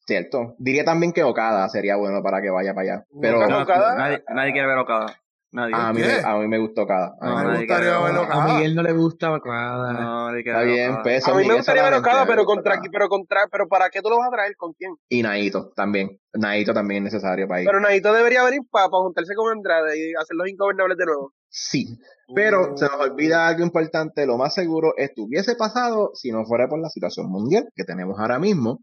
Cierto. 0.06 0.54
Diría 0.58 0.84
también 0.84 1.12
que 1.12 1.24
Okada 1.24 1.68
sería 1.68 1.96
bueno 1.96 2.22
para 2.22 2.40
que 2.40 2.50
vaya 2.50 2.74
para 2.74 2.94
allá. 2.94 3.04
Pero 3.20 3.40
Nadie, 3.40 4.22
nadie, 4.32 4.52
quiere 4.52 4.68
ver 4.68 4.78
Okada. 4.78 5.20
Nadie. 5.50 5.74
A 5.74 5.92
mí, 5.92 6.00
a 6.02 6.36
mí 6.36 6.48
me 6.48 6.58
gustó 6.58 6.82
Okada. 6.82 7.16
A, 7.20 7.42
mí 7.42 7.50
me 7.50 7.58
gustaría 7.58 7.98
ver 7.98 8.16
Okada. 8.16 8.44
A 8.44 8.54
Miguel 8.54 8.74
no 8.76 8.82
le 8.82 8.92
gusta 8.92 9.34
Okada. 9.34 9.92
No, 9.94 10.36
Está 10.36 10.62
bien, 10.62 11.02
peso. 11.02 11.32
A 11.32 11.36
mí 11.36 11.44
me 11.44 11.54
gustaría 11.54 11.82
ver 11.82 11.94
Okada, 11.94 12.24
pero 12.24 12.44
contra, 12.44 12.80
pero 12.92 13.08
contra, 13.08 13.48
pero 13.50 13.66
¿para 13.66 13.90
qué 13.90 14.00
tú 14.00 14.08
lo 14.08 14.18
vas 14.18 14.28
a 14.28 14.30
traer? 14.30 14.54
¿Con 14.56 14.74
quién? 14.74 14.92
Y 15.08 15.22
Naito 15.22 15.72
también. 15.74 16.20
Naito 16.34 16.72
también 16.72 17.04
es 17.04 17.12
necesario 17.12 17.48
para 17.48 17.62
ir. 17.62 17.66
Pero 17.66 17.80
Naito 17.80 18.12
debería 18.12 18.44
venir 18.44 18.60
para, 18.70 18.88
juntarse 18.88 19.34
con 19.34 19.50
Andrade 19.50 19.98
y 19.98 20.14
hacer 20.14 20.36
los 20.36 20.48
ingobernables 20.48 20.98
de 20.98 21.06
nuevo. 21.06 21.32
Sí, 21.48 21.98
pero 22.32 22.74
uh. 22.74 22.76
se 22.76 22.84
nos 22.84 23.00
olvida 23.00 23.48
algo 23.48 23.64
importante. 23.64 24.24
Lo 24.24 24.36
más 24.36 24.54
seguro 24.54 24.92
estuviese 24.96 25.56
pasado 25.56 26.10
si 26.14 26.30
no 26.30 26.44
fuera 26.44 26.68
por 26.68 26.78
la 26.80 26.90
situación 26.90 27.28
mundial 27.28 27.66
que 27.74 27.84
tenemos 27.84 28.20
ahora 28.20 28.38
mismo 28.38 28.80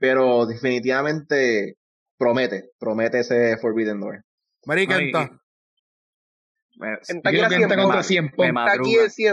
pero 0.00 0.46
definitivamente 0.46 1.76
promete, 2.16 2.70
promete 2.78 3.20
ese 3.20 3.58
Forbidden 3.58 4.00
Door. 4.00 4.24
Mari 4.64 4.86
canta. 4.86 5.30
Kentucky 7.06 7.36
era 7.36 7.76
contra 7.76 8.02
100 8.02 8.32
Me 8.38 8.52
madrugan. 8.52 9.10
Sí, 9.10 9.24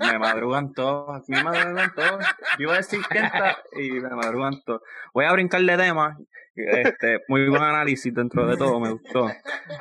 me, 0.00 0.18
madrugan 0.18 0.72
todos, 0.72 1.28
me 1.28 1.42
madrugan 1.42 1.92
todos. 1.94 2.24
Yo 2.58 2.64
iba 2.64 2.74
a 2.74 2.76
decir 2.78 3.00
Kenta 3.08 3.58
y 3.72 3.90
me 3.90 4.10
madrugan 4.10 4.60
todos. 4.64 4.82
Voy 5.14 5.24
a 5.24 5.32
brincar 5.32 5.62
de 5.62 5.76
tema. 5.76 6.18
Este, 6.54 7.20
muy 7.28 7.48
buen 7.48 7.62
análisis 7.62 8.12
dentro 8.12 8.46
de 8.46 8.56
todo, 8.56 8.80
me 8.80 8.90
gustó. 8.90 9.30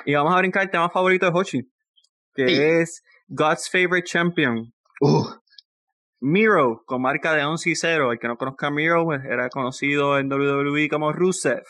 Y 0.06 0.14
vamos 0.14 0.34
a 0.34 0.38
brincar 0.38 0.64
el 0.64 0.70
tema 0.70 0.90
favorito 0.90 1.26
de 1.26 1.32
Hochi, 1.34 1.72
que 2.36 2.82
es 2.82 3.04
God's 3.28 3.70
Favorite 3.70 4.08
Champion. 4.08 4.72
Uh, 5.02 5.26
Miro, 6.22 6.84
con 6.86 7.02
marca 7.02 7.34
de 7.34 7.44
11 7.44 7.70
y 7.70 7.76
0. 7.76 8.12
El 8.12 8.20
que 8.20 8.28
no 8.28 8.38
conozca 8.38 8.68
a 8.68 8.72
Miro, 8.72 9.06
pues, 9.06 9.22
era 9.26 9.50
conocido 9.50 10.20
en 10.20 10.32
WWE 10.32 10.90
como 10.90 11.14
Rusev. 11.14 11.64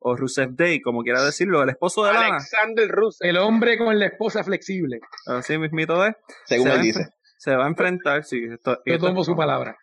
O 0.00 0.14
Rusev 0.14 0.54
Day, 0.54 0.80
como 0.80 1.02
quiera 1.02 1.24
decirlo, 1.24 1.62
el 1.62 1.70
esposo 1.70 2.04
de 2.04 2.12
Lana. 2.12 2.36
Alexander 2.36 2.88
Rusev. 2.88 3.28
El 3.28 3.36
hombre 3.38 3.76
con 3.76 3.98
la 3.98 4.06
esposa 4.06 4.44
flexible. 4.44 5.00
Así 5.26 5.58
mismito 5.58 6.04
es. 6.06 6.14
Según 6.46 6.68
él 6.68 6.82
dice. 6.82 7.08
Se 7.38 7.54
va 7.54 7.64
a 7.64 7.68
enfrentar, 7.68 8.24
sí. 8.24 8.40
Yo 8.86 8.98
tomo 8.98 9.24
su 9.24 9.34
palabra. 9.34 9.76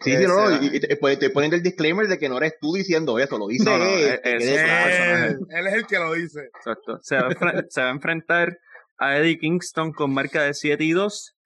Sí, 0.00 0.16
sí, 0.16 0.24
no, 0.26 0.50
y, 0.60 0.80
te, 0.80 1.30
ponen 1.30 1.52
el 1.52 1.62
disclaimer 1.62 2.08
de 2.08 2.18
que 2.18 2.28
no 2.28 2.38
eres 2.38 2.54
tú 2.60 2.74
diciendo 2.74 3.18
eso, 3.18 3.38
lo 3.38 3.46
dice 3.46 3.70
él. 3.70 4.18
él, 4.24 4.42
es 4.42 5.74
el 5.74 5.86
que 5.86 5.98
lo 5.98 6.14
dice. 6.14 6.50
Exacto. 6.56 6.98
Se 7.02 7.16
va, 7.16 7.28
a, 7.28 7.62
se 7.68 7.82
va 7.82 7.88
a 7.88 7.92
enfrentar 7.92 8.58
a 8.98 9.18
Eddie 9.18 9.38
Kingston 9.38 9.92
con 9.92 10.12
marca 10.12 10.42
de 10.42 10.54
7 10.54 10.82
y 10.82 10.92
2 10.92 11.37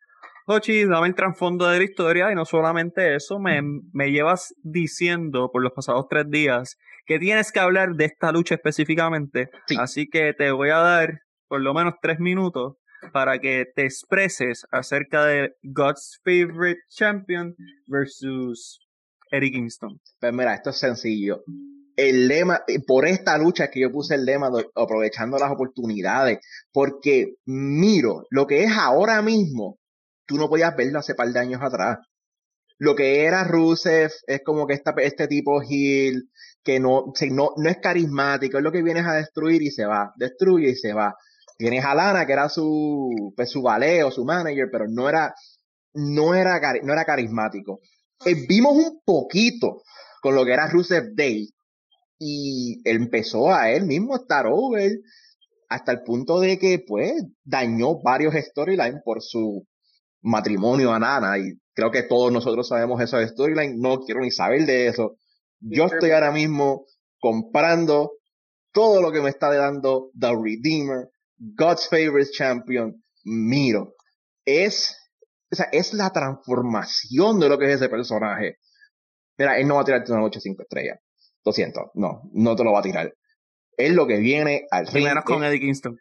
Hochi, 0.46 0.84
dame 0.86 1.06
el 1.06 1.14
trasfondo 1.14 1.68
de 1.68 1.78
la 1.78 1.84
historia 1.84 2.32
y 2.32 2.34
no 2.34 2.44
solamente 2.44 3.14
eso, 3.14 3.38
me, 3.38 3.60
me 3.92 4.10
llevas 4.10 4.54
diciendo 4.62 5.50
por 5.52 5.62
los 5.62 5.72
pasados 5.72 6.06
tres 6.10 6.28
días 6.28 6.76
que 7.06 7.18
tienes 7.18 7.52
que 7.52 7.60
hablar 7.60 7.94
de 7.94 8.06
esta 8.06 8.32
lucha 8.32 8.56
específicamente. 8.56 9.50
Así 9.78 10.08
que 10.08 10.32
te 10.36 10.50
voy 10.50 10.70
a 10.70 10.78
dar 10.78 11.20
por 11.48 11.60
lo 11.60 11.74
menos 11.74 11.94
tres 12.02 12.18
minutos 12.18 12.74
para 13.12 13.38
que 13.38 13.66
te 13.74 13.84
expreses 13.84 14.66
acerca 14.70 15.24
de 15.24 15.54
God's 15.62 16.20
Favorite 16.24 16.80
Champion 16.88 17.54
versus 17.86 18.80
Eric 19.30 19.54
Kingston. 19.54 20.00
Pues 20.20 20.32
mira, 20.32 20.54
esto 20.54 20.70
es 20.70 20.78
sencillo. 20.78 21.42
El 21.96 22.26
lema, 22.26 22.62
por 22.86 23.06
esta 23.06 23.36
lucha 23.38 23.68
que 23.70 23.80
yo 23.80 23.92
puse 23.92 24.14
el 24.14 24.24
lema 24.24 24.50
aprovechando 24.74 25.38
las 25.38 25.50
oportunidades, 25.50 26.38
porque 26.72 27.34
miro 27.44 28.24
lo 28.30 28.46
que 28.46 28.64
es 28.64 28.72
ahora 28.76 29.20
mismo 29.20 29.78
tú 30.26 30.36
no 30.36 30.48
podías 30.48 30.76
verlo 30.76 30.98
hace 30.98 31.14
par 31.14 31.28
de 31.28 31.40
años 31.40 31.62
atrás. 31.62 31.98
Lo 32.78 32.96
que 32.96 33.24
era 33.24 33.44
Rusev 33.44 34.10
es 34.26 34.40
como 34.44 34.66
que 34.66 34.74
esta, 34.74 34.92
este 34.98 35.28
tipo 35.28 35.62
Hill, 35.62 36.30
que 36.64 36.80
no, 36.80 37.12
no, 37.30 37.50
no 37.56 37.70
es 37.70 37.78
carismático, 37.78 38.58
es 38.58 38.64
lo 38.64 38.72
que 38.72 38.82
vienes 38.82 39.06
a 39.06 39.14
destruir 39.14 39.62
y 39.62 39.70
se 39.70 39.84
va, 39.86 40.12
destruye 40.16 40.70
y 40.70 40.74
se 40.76 40.92
va. 40.92 41.14
Tienes 41.56 41.84
a 41.84 41.94
Lana, 41.94 42.26
que 42.26 42.32
era 42.32 42.48
su, 42.48 43.32
pues, 43.36 43.50
su 43.50 43.62
baleo, 43.62 44.10
su 44.10 44.24
manager, 44.24 44.68
pero 44.72 44.86
no 44.88 45.08
era, 45.08 45.34
no 45.94 46.34
era, 46.34 46.60
no 46.82 46.92
era 46.92 47.04
carismático. 47.04 47.80
Eh, 48.24 48.34
vimos 48.48 48.74
un 48.74 49.00
poquito 49.04 49.82
con 50.20 50.34
lo 50.34 50.44
que 50.44 50.52
era 50.52 50.68
Rusev 50.68 51.14
Day 51.14 51.48
y 52.18 52.80
empezó 52.84 53.52
a 53.52 53.70
él 53.70 53.84
mismo 53.84 54.16
estar 54.16 54.46
over 54.46 54.92
hasta 55.68 55.92
el 55.92 56.02
punto 56.02 56.38
de 56.40 56.58
que 56.58 56.84
pues 56.86 57.14
dañó 57.44 58.00
varios 58.02 58.34
storylines 58.34 59.02
por 59.04 59.22
su 59.22 59.66
matrimonio 60.22 60.92
a 60.92 60.98
Nana 60.98 61.38
y 61.38 61.52
creo 61.74 61.90
que 61.90 62.04
todos 62.04 62.32
nosotros 62.32 62.68
sabemos 62.68 63.00
eso 63.00 63.18
de 63.18 63.28
storyline, 63.28 63.78
no 63.78 64.00
quiero 64.00 64.20
ni 64.20 64.30
saber 64.30 64.64
de 64.66 64.86
eso. 64.86 65.16
Yo 65.60 65.86
estoy 65.86 66.10
ahora 66.10 66.32
mismo 66.32 66.86
comprando 67.18 68.12
todo 68.72 69.00
lo 69.00 69.12
que 69.12 69.20
me 69.20 69.30
está 69.30 69.52
dando 69.54 70.10
The 70.18 70.30
Redeemer, 70.30 71.08
God's 71.36 71.88
Favorite 71.88 72.30
Champion, 72.32 73.02
Miro. 73.24 73.94
Es, 74.44 74.96
o 75.50 75.56
sea, 75.56 75.68
es 75.72 75.92
la 75.92 76.10
transformación 76.10 77.38
de 77.38 77.48
lo 77.48 77.58
que 77.58 77.66
es 77.66 77.76
ese 77.76 77.88
personaje. 77.88 78.56
Mira, 79.38 79.58
él 79.58 79.68
no 79.68 79.76
va 79.76 79.82
a 79.82 79.84
tirar 79.84 80.04
una 80.08 80.20
noche 80.20 80.40
5 80.40 80.62
estrellas. 80.62 80.98
Lo 81.44 81.52
siento, 81.52 81.90
no, 81.94 82.22
no 82.32 82.56
te 82.56 82.64
lo 82.64 82.72
va 82.72 82.80
a 82.80 82.82
tirar. 82.82 83.12
Es 83.76 83.92
lo 83.92 84.06
que 84.06 84.18
viene 84.18 84.66
al 84.70 84.86
ring. 84.86 85.04
Menos 85.06 85.24
con 85.24 85.42
Eddie 85.44 85.60
Kingston. 85.60 85.98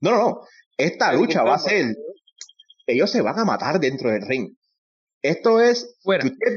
No, 0.00 0.10
no, 0.10 0.18
no. 0.18 0.40
Esta 0.76 1.12
lucha 1.12 1.42
va 1.42 1.54
a 1.54 1.58
ser. 1.58 1.94
Ellos 2.92 3.10
se 3.10 3.22
van 3.22 3.38
a 3.38 3.44
matar 3.44 3.80
dentro 3.80 4.10
del 4.10 4.22
ring. 4.22 4.54
Esto 5.22 5.60
es. 5.60 5.96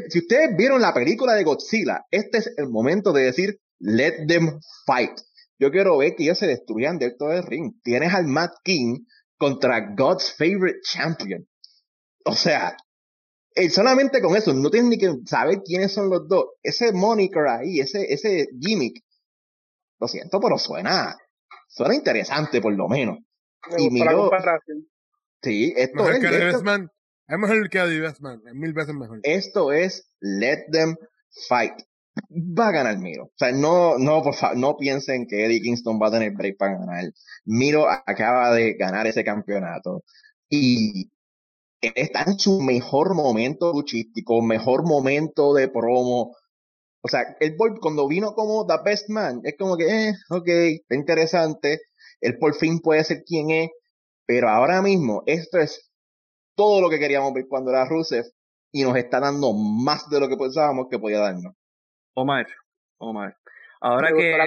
Si, 0.09 0.19
ustedes 0.19 0.57
vieron 0.57 0.81
la 0.81 0.93
película 0.93 1.33
de 1.33 1.43
Godzilla, 1.43 2.05
este 2.11 2.39
es 2.39 2.53
el 2.57 2.69
momento 2.69 3.13
de 3.13 3.23
decir: 3.23 3.59
Let 3.79 4.25
them 4.27 4.59
fight. 4.85 5.17
Yo 5.57 5.71
quiero 5.71 5.97
ver 5.97 6.15
que 6.15 6.23
ellos 6.23 6.39
se 6.39 6.47
destruyan 6.47 6.97
dentro 6.97 7.29
del 7.29 7.43
ring. 7.43 7.73
Tienes 7.83 8.13
al 8.13 8.25
Matt 8.25 8.53
King 8.63 9.05
contra 9.37 9.93
God's 9.95 10.33
favorite 10.35 10.79
champion. 10.83 11.47
O 12.25 12.33
sea, 12.35 12.75
eh, 13.53 13.69
solamente 13.69 14.21
con 14.21 14.35
eso, 14.35 14.53
no 14.53 14.69
tienes 14.69 14.89
ni 14.89 14.97
que 14.97 15.13
saber 15.25 15.61
quiénes 15.63 15.93
son 15.93 16.09
los 16.09 16.27
dos. 16.27 16.47
Ese 16.61 16.91
moniker 16.91 17.47
ahí, 17.47 17.79
ese, 17.79 18.11
ese 18.11 18.49
gimmick, 18.59 19.01
lo 19.99 20.07
siento, 20.07 20.41
pero 20.41 20.57
suena, 20.57 21.15
suena 21.69 21.95
interesante 21.95 22.59
por 22.59 22.73
lo 22.73 22.89
menos. 22.89 23.19
y 23.77 23.89
miro, 23.89 24.29
sí, 25.45 25.73
esto 25.77 26.09
es. 26.09 26.19
Que 26.19 26.49
esto, 26.49 26.57
es 27.27 27.39
mejor 27.39 27.69
que 27.69 27.79
Eddie 27.79 28.01
Bestman, 28.01 28.41
es 28.45 28.53
mil 28.53 28.73
veces 28.73 28.93
mejor. 28.93 29.19
Esto 29.23 29.71
es 29.71 30.07
Let 30.19 30.65
Them 30.71 30.95
Fight. 31.47 31.73
Va 32.31 32.69
a 32.69 32.71
ganar 32.71 32.97
Miro. 32.97 33.25
O 33.25 33.33
sea, 33.35 33.51
no, 33.51 33.97
no, 33.97 34.21
por 34.21 34.35
favor, 34.35 34.57
no 34.57 34.77
piensen 34.77 35.25
que 35.27 35.45
Eddie 35.45 35.61
Kingston 35.61 35.99
va 36.01 36.07
a 36.07 36.11
tener 36.11 36.31
break 36.31 36.57
para 36.57 36.77
ganar. 36.77 37.05
Miro 37.45 37.89
acaba 37.89 38.53
de 38.53 38.73
ganar 38.73 39.07
ese 39.07 39.23
campeonato. 39.23 40.03
Y 40.49 41.11
está 41.81 42.23
en 42.27 42.39
su 42.39 42.61
mejor 42.61 43.15
momento 43.15 43.73
luchístico, 43.73 44.41
mejor 44.41 44.85
momento 44.85 45.53
de 45.53 45.67
promo. 45.67 46.35
O 47.01 47.07
sea, 47.07 47.35
el 47.39 47.55
cuando 47.81 48.07
vino 48.07 48.33
como 48.33 48.65
The 48.65 48.75
Best 48.83 49.09
Man, 49.09 49.41
es 49.43 49.55
como 49.57 49.77
que, 49.77 50.09
eh, 50.09 50.13
ok, 50.29 50.47
está 50.47 50.95
interesante. 50.95 51.81
Él 52.21 52.37
por 52.39 52.55
fin 52.55 52.79
puede 52.79 53.03
ser 53.03 53.23
quien 53.23 53.51
es. 53.51 53.69
Pero 54.25 54.49
ahora 54.49 54.81
mismo, 54.81 55.23
esto 55.25 55.59
es 55.59 55.91
todo 56.55 56.81
lo 56.81 56.89
que 56.89 56.99
queríamos 56.99 57.33
ver 57.33 57.45
cuando 57.47 57.71
era 57.71 57.85
Rusev 57.85 58.25
y 58.71 58.83
nos 58.83 58.97
está 58.97 59.19
dando 59.19 59.53
más 59.53 60.09
de 60.09 60.19
lo 60.19 60.27
que 60.27 60.37
pensábamos 60.37 60.87
que 60.89 60.99
podía 60.99 61.19
darnos. 61.19 61.53
Omar, 62.13 62.47
Omar. 62.97 63.37
Ahora 63.81 64.09
que. 64.15 64.37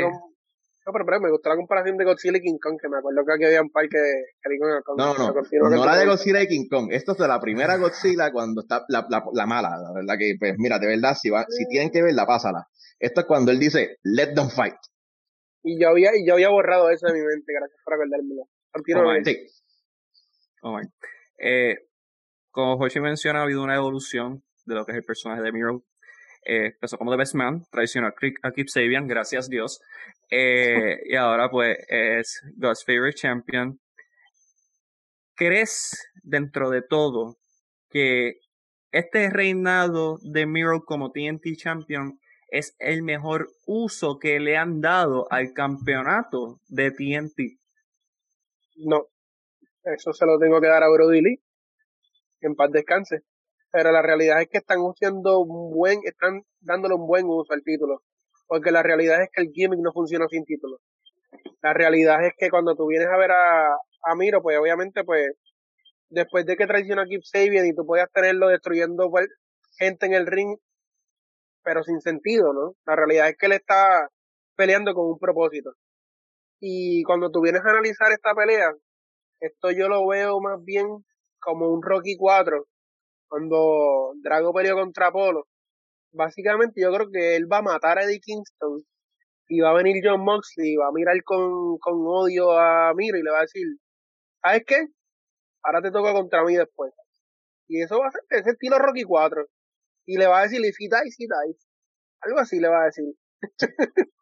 No, 0.89 0.93
pero, 0.93 1.21
me 1.21 1.31
gustó 1.31 1.51
la 1.51 1.57
comparación 1.57 1.99
de 1.99 2.05
Godzilla 2.07 2.39
y 2.39 2.41
King 2.41 2.59
Kong, 2.59 2.79
que 2.81 2.89
me 2.89 2.97
acuerdo 2.97 3.23
que 3.27 3.35
aquí 3.35 3.45
había 3.45 3.61
un 3.61 3.69
par 3.69 3.87
que, 3.91 3.99
No, 4.97 5.13
no, 5.13 5.35
no, 5.35 5.71
no 5.71 5.85
la 5.85 5.97
de 5.99 6.07
Godzilla 6.07 6.41
y 6.41 6.49
King 6.49 6.67
Kong. 6.71 6.89
Esto 6.91 7.13
es 7.13 7.19
de 7.19 7.29
la 7.29 7.39
primera 7.39 7.77
Godzilla 7.77 8.33
cuando 8.33 8.63
está 8.63 8.87
la, 8.89 9.07
la, 9.11 9.23
la 9.35 9.47
mala, 9.47 9.77
la 9.77 9.93
verdad 9.93 10.15
que, 10.19 10.37
pues 10.39 10.55
mira, 10.57 10.79
de 10.79 10.87
verdad, 10.87 11.15
si, 11.15 11.29
va, 11.29 11.45
si 11.47 11.69
tienen 11.69 11.91
que 11.91 12.03
verla, 12.03 12.25
pásala. 12.25 12.67
Esto 12.99 13.21
es 13.21 13.27
cuando 13.27 13.51
él 13.51 13.59
dice, 13.59 13.99
let 14.03 14.33
them 14.35 14.49
fight. 14.49 14.77
Y 15.63 15.79
yo 15.79 15.91
había, 15.91 16.17
y 16.17 16.27
yo 16.27 16.35
había 16.35 16.49
borrado 16.49 16.89
eso 16.89 17.07
de 17.07 17.13
mi 17.13 17.21
mente, 17.21 17.53
gracias 17.53 17.81
por 17.85 17.93
acordármelo. 17.93 18.49
Omar, 18.97 19.23
sí. 19.25 19.37
Eh, 21.39 21.77
como 22.51 22.75
Hoshi 22.75 23.01
menciona, 23.01 23.41
ha 23.41 23.43
habido 23.43 23.63
una 23.63 23.77
evolución 23.77 24.43
de 24.67 24.75
lo 24.75 24.85
que 24.85 24.93
es 24.93 24.99
el 24.99 25.05
personaje 25.05 25.43
de 25.43 25.53
Miro 25.53 25.85
eh, 26.45 26.67
empezó 26.69 26.97
como 26.97 27.11
The 27.11 27.19
Best 27.19 27.35
Man, 27.35 27.65
traicionó 27.71 28.09
a 28.09 28.53
Keep 28.53 28.69
Sabian, 28.69 29.07
gracias 29.07 29.49
Dios. 29.49 29.81
Eh, 30.31 30.99
y 31.05 31.15
ahora 31.15 31.51
pues 31.51 31.77
es 31.89 32.41
God's 32.57 32.85
Favorite 32.87 33.19
Champion. 33.19 33.79
¿Crees 35.35 36.11
dentro 36.23 36.71
de 36.71 36.83
todo 36.83 37.37
que 37.91 38.39
este 38.93 39.31
reinado 39.31 40.19
de 40.23 40.47
Miro 40.47 40.85
como 40.85 41.13
TNT 41.13 41.57
Champion 41.57 42.19
es 42.51 42.75
el 42.79 43.03
mejor 43.03 43.49
uso 43.67 44.19
que 44.19 44.41
le 44.41 44.57
han 44.57 44.81
dado 44.81 45.31
al 45.31 45.53
campeonato 45.53 46.61
de 46.69 46.91
TNT? 46.91 47.59
No, 48.87 49.07
eso 49.95 50.13
se 50.13 50.27
lo 50.27 50.39
tengo 50.39 50.61
que 50.61 50.69
dar 50.69 50.83
a 50.83 50.89
Brody 50.89 51.21
Lee. 51.21 51.43
En 52.41 52.55
paz 52.55 52.71
descanse 52.71 53.25
pero 53.71 53.93
la 53.93 54.03
realidad 54.03 54.41
es 54.41 54.49
que 54.49 54.59
están 54.59 54.81
usando 54.81 55.41
un 55.41 55.71
buen, 55.75 56.01
están 56.05 56.43
dándole 56.61 56.95
un 56.95 57.07
buen 57.07 57.27
uso 57.27 57.53
al 57.53 57.63
título, 57.63 58.03
porque 58.47 58.71
la 58.71 58.83
realidad 58.83 59.23
es 59.23 59.29
que 59.33 59.43
el 59.43 59.51
gimmick 59.53 59.81
no 59.81 59.93
funciona 59.93 60.27
sin 60.29 60.45
título. 60.45 60.79
La 61.63 61.75
realidad 61.75 62.25
es 62.25 62.33
que 62.37 62.51
cuando 62.51 62.75
tú 62.75 62.87
vienes 62.87 63.09
a 63.09 63.17
ver 63.19 63.33
a, 63.33 63.69
a 63.69 64.15
Miro, 64.17 64.41
pues 64.43 64.59
obviamente, 64.59 65.05
pues, 65.05 65.33
después 66.09 66.47
de 66.47 66.57
que 66.57 66.67
traiciona 66.67 67.03
a 67.03 67.07
Keep 67.07 67.23
Sabian 67.25 67.67
y 67.67 67.75
tú 67.75 67.85
puedas 67.85 68.11
tenerlo 68.13 68.49
destruyendo 68.49 69.11
pues, 69.11 69.29
gente 69.79 70.07
en 70.07 70.15
el 70.15 70.27
ring, 70.27 70.57
pero 71.63 71.83
sin 71.83 72.01
sentido, 72.01 72.53
¿no? 72.55 72.73
La 72.87 72.97
realidad 72.97 73.29
es 73.29 73.37
que 73.37 73.47
él 73.47 73.53
está 73.53 74.09
peleando 74.57 74.95
con 74.95 75.07
un 75.07 75.19
propósito. 75.19 75.73
Y 76.61 77.03
cuando 77.03 77.31
tú 77.31 77.43
vienes 77.43 77.61
a 77.65 77.71
analizar 77.71 78.11
esta 78.13 78.35
pelea, 78.35 78.73
esto 79.41 79.71
yo 79.71 79.89
lo 79.89 80.07
veo 80.07 80.41
más 80.41 80.63
bien 80.65 80.87
como 81.41 81.69
un 81.69 81.83
Rocky 81.83 82.17
4, 82.17 82.67
cuando 83.29 84.13
Drago 84.23 84.53
peleó 84.53 84.75
contra 84.77 85.13
Polo, 85.13 85.47
básicamente 86.13 86.81
yo 86.81 86.93
creo 86.93 87.11
que 87.11 87.37
él 87.37 87.51
va 87.51 87.59
a 87.59 87.63
matar 87.63 87.99
a 87.99 88.05
Eddie 88.05 88.21
Kingston 88.21 88.83
y 89.49 89.61
va 89.61 89.71
a 89.71 89.75
venir 89.75 90.03
John 90.05 90.25
Moxley 90.25 90.73
y 90.73 90.77
va 90.77 90.89
a 90.89 90.93
mirar 90.93 91.23
con, 91.25 91.79
con 91.79 91.95
odio 92.07 92.53
a 92.53 92.93
Miro 92.95 93.19
y 93.19 93.23
le 93.23 93.31
va 93.31 93.39
a 93.39 93.43
decir, 93.43 93.67
¿sabes 94.43 94.63
qué? 94.67 94.87
Ahora 95.63 95.83
te 95.83 95.91
toca 95.91 96.13
contra 96.13 96.45
mí 96.45 96.57
después. 96.57 96.93
Y 97.67 97.83
eso 97.83 97.99
va 97.99 98.09
a 98.09 98.11
ser 98.11 98.23
ese 98.31 98.51
estilo 98.51 98.79
Rocky 98.79 99.05
4. 99.05 99.47
Y 100.07 100.17
le 100.17 100.27
va 100.27 100.41
a 100.41 100.43
decir, 100.43 100.61
y 100.65 100.73
si 100.73 100.89
dies. 100.89 101.69
Algo 102.21 102.41
así 102.41 102.59
le 102.59 102.69
va 102.69 102.83
a 102.83 102.87
decir. 102.87 103.05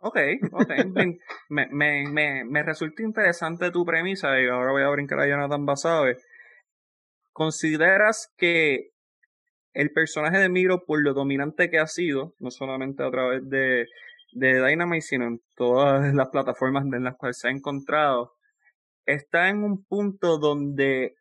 Ok, 0.00 0.18
ok. 0.52 0.70
me, 1.48 1.68
me, 1.70 2.08
me, 2.08 2.44
me 2.44 2.62
resulta 2.62 3.02
interesante 3.02 3.70
tu 3.70 3.84
premisa 3.84 4.40
y 4.40 4.48
ahora 4.48 4.72
voy 4.72 4.82
a 4.82 4.90
brincar 4.90 5.20
a 5.20 5.28
Jonathan 5.28 5.66
Basabe. 5.66 6.18
¿Consideras 7.32 8.32
que 8.36 8.90
el 9.74 9.90
personaje 9.90 10.38
de 10.38 10.48
Miro, 10.48 10.84
por 10.86 11.02
lo 11.02 11.12
dominante 11.12 11.68
que 11.68 11.78
ha 11.78 11.86
sido, 11.86 12.34
no 12.38 12.50
solamente 12.50 13.02
a 13.02 13.10
través 13.10 13.48
de, 13.48 13.86
de 14.32 14.66
Dynamite, 14.66 15.02
sino 15.02 15.26
en 15.26 15.40
todas 15.54 16.14
las 16.14 16.28
plataformas 16.30 16.84
en 16.86 17.04
las 17.04 17.16
cuales 17.16 17.38
se 17.38 17.48
ha 17.48 17.50
encontrado, 17.50 18.32
está 19.04 19.48
en 19.48 19.62
un 19.62 19.84
punto 19.84 20.38
donde 20.38 21.16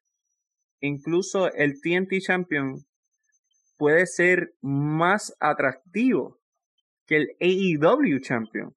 incluso 0.79 1.51
el 1.53 1.81
TNT 1.81 2.19
Champion 2.19 2.85
puede 3.77 4.05
ser 4.05 4.53
más 4.61 5.35
atractivo 5.39 6.39
que 7.05 7.17
el 7.17 7.27
AEW 7.39 8.19
Champion. 8.19 8.73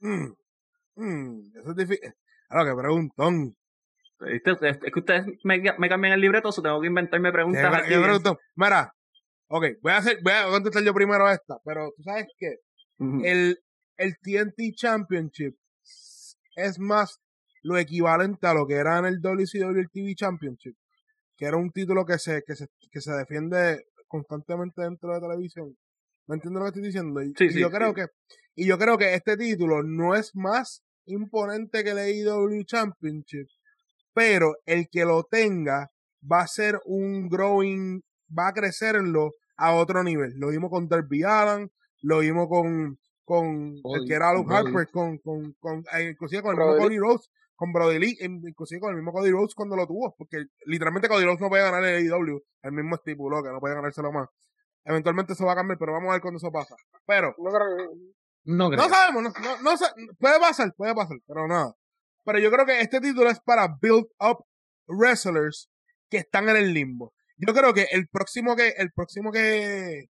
Mm, 0.00 0.34
mm, 0.96 1.40
eso 1.58 1.70
es 1.70 1.76
difícil. 1.76 2.12
Ahora 2.48 2.70
que 2.70 2.76
preguntón. 2.76 3.56
Es 4.20 4.42
que 4.42 5.00
ustedes 5.00 5.26
me, 5.42 5.60
me 5.78 5.88
cambian 5.88 6.14
el 6.14 6.20
libreto, 6.20 6.48
o 6.48 6.62
tengo 6.62 6.80
que 6.80 6.86
inventarme 6.86 7.32
preguntas 7.32 7.74
aquí. 7.74 7.94
Mira, 8.54 8.92
ok, 9.48 9.64
voy 9.82 9.92
a, 9.92 9.96
hacer, 9.96 10.18
voy 10.22 10.32
a 10.32 10.44
contestar 10.50 10.82
yo 10.82 10.94
primero 10.94 11.28
esta, 11.30 11.58
pero 11.64 11.92
tú 11.96 12.02
sabes 12.02 12.26
que 12.38 12.56
el, 12.98 13.58
el 13.96 14.14
TNT 14.22 14.74
Championship 14.76 15.56
es 16.56 16.78
más 16.78 17.20
lo 17.62 17.76
equivalente 17.78 18.46
a 18.46 18.54
lo 18.54 18.66
que 18.66 18.74
era 18.74 18.98
en 18.98 19.06
el 19.06 19.20
WCW 19.20 19.88
TV 19.92 20.14
Championship, 20.14 20.76
que 21.36 21.46
era 21.46 21.56
un 21.56 21.70
título 21.70 22.04
que 22.04 22.18
se, 22.18 22.42
que 22.46 22.54
se, 22.54 22.66
que 22.90 23.00
se 23.00 23.12
defiende 23.12 23.84
constantemente 24.08 24.82
dentro 24.82 25.14
de 25.14 25.20
televisión. 25.20 25.76
¿Me 26.26 26.36
entiendes 26.36 26.60
lo 26.60 26.64
que 26.64 26.68
estoy 26.68 26.82
diciendo? 26.82 27.22
Y, 27.22 27.60
yo 27.60 27.70
creo 27.70 27.92
que 27.92 28.06
y 28.54 28.66
yo 28.66 28.78
creo 28.78 28.96
que 28.96 29.14
este 29.14 29.36
título 29.36 29.82
no 29.82 30.14
es 30.14 30.30
más 30.34 30.82
imponente 31.06 31.82
que 31.82 31.90
el 31.90 31.98
AEW 31.98 32.64
Championship, 32.64 33.46
pero 34.14 34.54
el 34.64 34.88
que 34.88 35.04
lo 35.04 35.24
tenga 35.24 35.90
va 36.30 36.42
a 36.42 36.46
ser 36.46 36.80
un 36.86 37.28
growing, 37.28 38.00
va 38.36 38.48
a 38.48 38.52
crecerlo 38.52 39.32
a 39.56 39.74
otro 39.74 40.02
nivel. 40.02 40.32
Lo 40.36 40.48
vimos 40.48 40.70
con 40.70 40.88
Derby 40.88 41.24
Allen, 41.24 41.70
lo 42.02 42.20
vimos 42.20 42.48
con, 42.48 42.96
con 43.24 43.74
el 43.96 44.06
que 44.06 44.14
era 44.14 44.32
Luke 44.32 44.54
Harper, 44.54 44.88
con, 44.90 45.18
con, 45.18 45.52
con, 45.58 45.84
eh, 45.94 46.10
inclusive 46.10 46.42
con 46.42 46.52
el 46.60 46.78
Cody 46.78 46.98
Rhodes, 46.98 47.28
con 47.64 47.72
Brody 47.72 47.98
Lee, 47.98 48.18
inclusive 48.20 48.78
con 48.78 48.90
el 48.90 48.96
mismo 48.96 49.12
Cody 49.12 49.30
Rhodes 49.30 49.54
cuando 49.54 49.74
lo 49.74 49.86
tuvo, 49.86 50.14
porque 50.18 50.44
literalmente 50.66 51.08
Cody 51.08 51.24
Rhodes 51.24 51.40
no 51.40 51.48
puede 51.48 51.62
ganar 51.62 51.82
el 51.82 52.12
AEW, 52.12 52.42
el 52.62 52.72
mismo 52.72 52.96
estipuló 52.96 53.42
que 53.42 53.48
no 53.48 53.58
puede 53.58 53.74
ganárselo 53.74 54.12
más. 54.12 54.28
Eventualmente 54.84 55.32
eso 55.32 55.46
va 55.46 55.52
a 55.52 55.56
cambiar, 55.56 55.78
pero 55.78 55.94
vamos 55.94 56.10
a 56.10 56.12
ver 56.12 56.20
cuando 56.20 56.36
eso 56.36 56.52
pasa. 56.52 56.76
Pero, 57.06 57.34
no, 58.44 58.68
no 58.68 58.88
sabemos, 58.88 59.22
no, 59.22 59.30
no, 59.40 59.62
no, 59.62 59.76
puede 60.18 60.38
pasar, 60.38 60.74
puede 60.76 60.94
pasar, 60.94 61.16
pero 61.26 61.48
nada. 61.48 61.72
Pero 62.24 62.38
yo 62.38 62.50
creo 62.50 62.66
que 62.66 62.80
este 62.80 63.00
título 63.00 63.30
es 63.30 63.40
para 63.40 63.66
build 63.80 64.08
up 64.20 64.44
wrestlers 64.86 65.70
que 66.10 66.18
están 66.18 66.50
en 66.50 66.56
el 66.56 66.74
limbo. 66.74 67.14
Yo 67.38 67.54
creo 67.54 67.72
que 67.72 67.86
el 67.92 68.08
próximo 68.08 68.56
que, 68.56 68.74
el 68.76 68.92
próximo 68.92 69.32
que, 69.32 70.10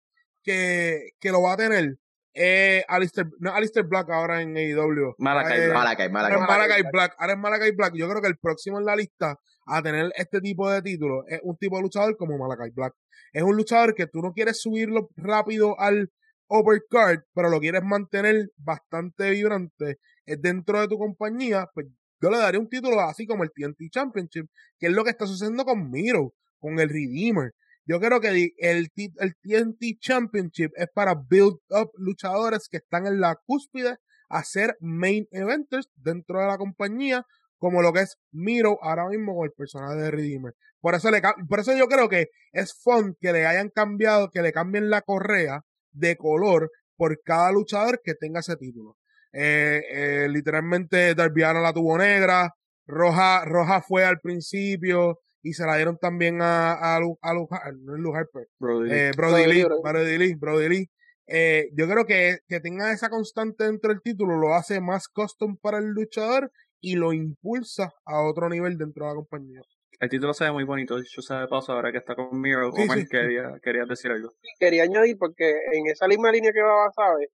que, 0.42 1.10
que 1.20 1.32
lo 1.32 1.44
va 1.44 1.54
a 1.54 1.58
tener 1.58 1.98
eh, 2.36 2.84
Alistair, 2.88 3.28
no 3.40 3.52
Alistair 3.54 3.86
Black 3.86 4.10
ahora 4.10 4.42
en 4.42 4.56
AEW. 4.56 5.16
Malakai, 5.18 5.62
Eh, 5.62 5.74
Malakai, 5.74 6.06
es 6.08 6.12
Malakai. 6.12 6.40
Malakai 6.48 6.84
Black. 6.92 7.16
Ahora 7.18 7.34
es 7.34 7.40
Malakai 7.40 7.72
Black. 7.72 7.94
Yo 7.96 8.10
creo 8.10 8.22
que 8.22 8.28
el 8.28 8.38
próximo 8.38 8.78
en 8.80 8.86
la 8.86 8.96
lista 8.96 9.40
a 9.68 9.82
tener 9.82 10.12
este 10.16 10.42
tipo 10.42 10.70
de 10.70 10.82
títulos 10.82 11.24
es 11.28 11.40
un 11.44 11.58
tipo 11.58 11.78
de 11.78 11.84
luchador 11.84 12.16
como 12.18 12.38
Malakai 12.38 12.72
Black. 12.72 12.94
Es 13.34 13.42
un 13.44 13.56
luchador 13.56 13.96
que 13.96 14.06
tú 14.08 14.22
no 14.22 14.34
quieres 14.34 14.62
subirlo 14.62 15.10
rápido 15.16 15.80
al 15.80 16.12
overcard, 16.48 17.22
pero 17.34 17.50
lo 17.50 17.60
quieres 17.60 17.82
mantener 17.84 18.50
bastante 18.58 19.32
vibrante 19.32 19.98
dentro 20.26 20.82
de 20.82 20.88
tu 20.88 20.98
compañía, 20.98 21.68
pues 21.74 21.88
yo 22.22 22.30
le 22.30 22.38
daría 22.38 22.60
un 22.60 22.70
título 22.70 23.00
así 23.02 23.26
como 23.26 23.44
el 23.44 23.52
TNT 23.52 23.90
Championship, 23.92 24.48
que 24.80 24.88
es 24.88 24.94
lo 24.94 25.04
que 25.04 25.10
está 25.12 25.26
sucediendo 25.28 25.66
con 25.66 25.90
Miro, 25.90 26.34
con 26.60 26.80
el 26.80 26.90
Redeemer. 26.90 27.52
Yo 27.86 28.00
creo 28.00 28.20
que 28.20 28.30
el, 28.30 28.52
el 28.58 29.36
TNT 29.42 30.00
Championship 30.00 30.72
es 30.76 30.88
para 30.94 31.16
build 31.16 31.58
up 31.70 31.92
luchadores 31.98 32.68
que 32.70 32.78
están 32.78 33.06
en 33.06 33.20
la 33.20 33.36
cúspide 33.46 33.98
a 34.30 34.44
ser 34.44 34.76
main 34.80 35.28
eventers 35.32 35.88
dentro 35.96 36.42
de 36.42 36.48
la 36.48 36.58
compañía, 36.58 37.24
como 37.58 37.82
lo 37.82 37.94
que 37.94 38.02
es 38.02 38.18
Miro 38.32 38.80
ahora 38.82 39.08
mismo 39.08 39.36
con 39.36 39.46
el 39.46 39.52
personaje 39.52 39.96
de 39.96 40.12
Redeemer. 40.12 40.54
Por 40.82 40.96
eso, 40.96 41.10
le, 41.12 41.22
por 41.48 41.60
eso 41.60 41.76
yo 41.76 41.88
creo 41.88 42.10
que 42.10 42.28
es 42.52 42.74
fun 42.74 43.16
que 43.20 43.32
le 43.34 43.46
hayan 43.46 43.70
cambiado, 43.70 44.30
que 44.32 44.42
le 44.42 44.52
cambien 44.52 44.90
la 44.90 45.02
correa 45.02 45.62
de 45.92 46.16
color 46.16 46.72
por 46.96 47.20
cada 47.24 47.52
luchador 47.52 48.02
que 48.04 48.14
tenga 48.16 48.40
ese 48.40 48.56
título. 48.56 48.98
Eh, 49.32 49.82
eh, 49.92 50.28
literalmente 50.30 51.14
Darby 51.14 51.42
la 51.42 51.74
tuvo 51.74 51.98
negra, 51.98 52.52
roja, 52.88 53.44
roja 53.46 53.82
fue 53.82 54.06
al 54.06 54.20
principio 54.20 55.20
y 55.46 55.54
se 55.54 55.66
la 55.66 55.76
dieron 55.76 55.98
también 55.98 56.42
a, 56.42 56.74
a, 56.96 57.00
Lu- 57.00 57.18
a 57.22 57.34
Lu- 57.34 57.48
no 57.84 57.96
es 57.96 58.00
Lu 58.02 58.16
Harper, 58.16 58.48
Brody. 58.60 58.92
eh, 58.92 59.12
Brody 59.16 59.46
Lee, 59.48 59.64
Brody. 59.64 60.18
Lee, 60.18 60.34
Brody 60.36 60.70
Lee. 60.70 60.90
Eh, 61.28 61.70
yo 61.74 61.88
creo 61.88 62.06
que, 62.06 62.38
que 62.48 62.60
tenga 62.60 62.92
esa 62.92 63.10
constante 63.10 63.64
dentro 63.64 63.92
del 63.92 64.02
título 64.02 64.38
lo 64.38 64.54
hace 64.56 64.80
más 64.82 65.08
custom 65.08 65.58
para 65.58 65.78
el 65.78 65.86
luchador 65.86 66.52
y 66.82 66.96
lo 66.96 67.14
impulsa 67.14 67.94
a 68.06 68.22
otro 68.22 68.50
nivel 68.50 68.78
dentro 68.78 69.06
de 69.06 69.12
la 69.12 69.16
compañía. 69.16 69.62
El 70.00 70.10
título 70.10 70.34
se 70.34 70.44
ve 70.44 70.52
muy 70.52 70.66
bonito. 70.66 70.98
Yo 71.00 71.22
sé 71.22 71.34
de 71.36 71.48
paso 71.48 71.72
ahora 71.74 71.92
que 71.92 72.00
está 72.00 72.16
con 72.16 72.40
Miro. 72.42 72.72
Sí, 72.74 72.82
sí. 72.88 73.06
quería, 73.10 73.54
querías 73.64 73.88
decir 73.88 74.12
algo. 74.12 74.34
quería 74.60 74.84
añadir 74.84 75.18
porque 75.18 75.52
en 75.74 75.88
esa 75.88 76.08
misma 76.08 76.32
línea 76.32 76.52
que 76.52 76.62
va, 76.62 76.92
¿sabes? 76.96 77.30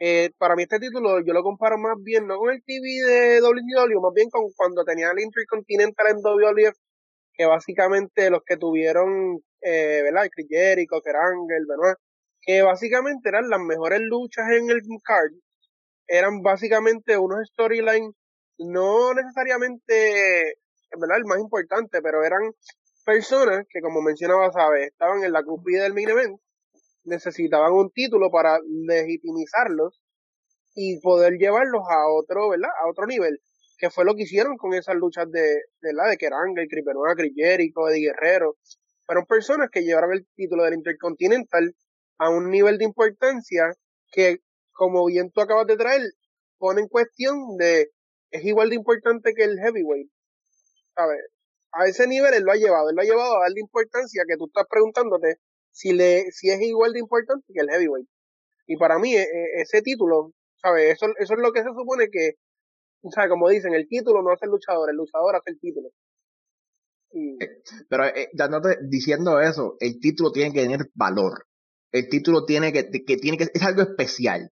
Eh, 0.00 0.30
para 0.38 0.56
mí 0.56 0.62
este 0.62 0.78
título 0.80 1.20
yo 1.20 1.32
lo 1.34 1.42
comparo 1.42 1.76
más 1.76 1.94
bien 2.02 2.26
no 2.26 2.38
con 2.38 2.50
el 2.50 2.62
TV 2.64 2.80
de 3.06 3.40
WWE, 3.42 4.00
más 4.00 4.14
bien 4.14 4.28
con 4.30 4.42
cuando 4.56 4.82
tenía 4.82 5.10
el 5.10 5.20
Intercontinental 5.20 6.06
en 6.08 6.16
WWF, 6.22 6.74
que 7.40 7.46
básicamente 7.46 8.28
los 8.28 8.42
que 8.44 8.58
tuvieron, 8.58 9.42
eh, 9.62 10.02
¿verdad? 10.02 10.28
Chris 10.30 10.46
Jericho, 10.50 11.00
Kerangel, 11.00 11.64
Benoit, 11.66 11.96
que 12.42 12.60
básicamente 12.60 13.30
eran 13.30 13.48
las 13.48 13.60
mejores 13.60 14.02
luchas 14.02 14.44
en 14.50 14.68
el 14.68 14.82
card, 15.02 15.32
eran 16.06 16.42
básicamente 16.42 17.16
unos 17.16 17.48
storylines, 17.48 18.12
no 18.58 19.14
necesariamente, 19.14 20.58
¿verdad? 21.00 21.16
El 21.16 21.24
más 21.24 21.38
importante, 21.38 22.02
pero 22.02 22.22
eran 22.22 22.52
personas 23.06 23.64
que, 23.70 23.80
como 23.80 24.02
mencionaba, 24.02 24.52
¿sabes? 24.52 24.88
Estaban 24.88 25.24
en 25.24 25.32
la 25.32 25.42
cúspide 25.42 25.80
del 25.80 25.94
main 25.94 26.10
event, 26.10 26.38
necesitaban 27.04 27.72
un 27.72 27.90
título 27.90 28.30
para 28.30 28.58
legitimizarlos 28.68 29.98
y 30.74 31.00
poder 31.00 31.38
llevarlos 31.38 31.84
a 31.88 32.06
otro, 32.12 32.50
¿verdad? 32.50 32.68
A 32.84 32.90
otro 32.90 33.06
nivel, 33.06 33.40
que 33.80 33.90
fue 33.90 34.04
lo 34.04 34.14
que 34.14 34.24
hicieron 34.24 34.58
con 34.58 34.74
esas 34.74 34.94
luchas 34.96 35.30
de, 35.30 35.62
¿verdad? 35.80 36.10
De 36.10 36.18
Keranga, 36.18 36.62
Benoit, 36.84 37.16
Chris 37.16 37.32
Jericho, 37.34 37.88
Eddie 37.88 38.08
Guerrero. 38.08 38.56
Fueron 39.06 39.24
personas 39.26 39.70
que 39.72 39.82
llevaron 39.82 40.12
el 40.12 40.26
título 40.36 40.64
del 40.64 40.74
Intercontinental 40.74 41.74
a 42.18 42.28
un 42.28 42.50
nivel 42.50 42.76
de 42.76 42.84
importancia 42.84 43.74
que, 44.12 44.40
como 44.72 45.06
bien 45.06 45.30
tú 45.32 45.40
acabas 45.40 45.66
de 45.66 45.78
traer, 45.78 46.02
pone 46.58 46.82
en 46.82 46.88
cuestión 46.88 47.56
de, 47.56 47.90
es 48.30 48.44
igual 48.44 48.68
de 48.68 48.76
importante 48.76 49.32
que 49.34 49.44
el 49.44 49.58
heavyweight, 49.58 50.10
¿sabes? 50.94 51.20
A 51.72 51.86
ese 51.86 52.06
nivel 52.06 52.34
él 52.34 52.42
lo 52.44 52.52
ha 52.52 52.56
llevado, 52.56 52.90
él 52.90 52.96
lo 52.96 53.02
ha 53.02 53.04
llevado 53.04 53.36
a 53.36 53.42
darle 53.44 53.60
importancia 53.60 54.24
que 54.28 54.36
tú 54.36 54.46
estás 54.46 54.66
preguntándote 54.68 55.36
si 55.72 55.92
le, 55.92 56.30
si 56.32 56.50
es 56.50 56.60
igual 56.60 56.92
de 56.92 57.00
importante 57.00 57.46
que 57.54 57.60
el 57.60 57.70
heavyweight. 57.70 58.08
Y 58.66 58.76
para 58.76 58.98
mí, 58.98 59.14
e- 59.16 59.22
e- 59.22 59.62
ese 59.62 59.82
título, 59.82 60.32
¿sabes? 60.62 60.94
Eso, 60.94 61.06
eso 61.18 61.34
es 61.34 61.40
lo 61.40 61.52
que 61.52 61.62
se 61.62 61.70
supone 61.70 62.08
que, 62.10 62.34
¿sabes? 63.14 63.30
Como 63.30 63.48
dicen, 63.48 63.74
el 63.74 63.88
título 63.88 64.22
no 64.22 64.32
hace 64.32 64.44
el 64.46 64.50
luchador, 64.52 64.90
el 64.90 64.96
luchador 64.96 65.36
hace 65.36 65.50
el 65.50 65.60
título. 65.60 65.88
Y, 67.12 67.38
Pero 67.88 68.04
eh, 68.06 68.28
dándote- 68.34 68.78
diciendo 68.88 69.40
eso, 69.40 69.76
el 69.80 69.98
título 70.00 70.30
tiene 70.32 70.52
que 70.52 70.62
tener 70.62 70.90
valor. 70.94 71.46
El 71.92 72.08
título 72.08 72.44
tiene 72.44 72.72
que, 72.72 72.88
que 72.90 73.16
tiene 73.16 73.36
que, 73.36 73.48
es 73.52 73.62
algo 73.62 73.82
especial. 73.82 74.50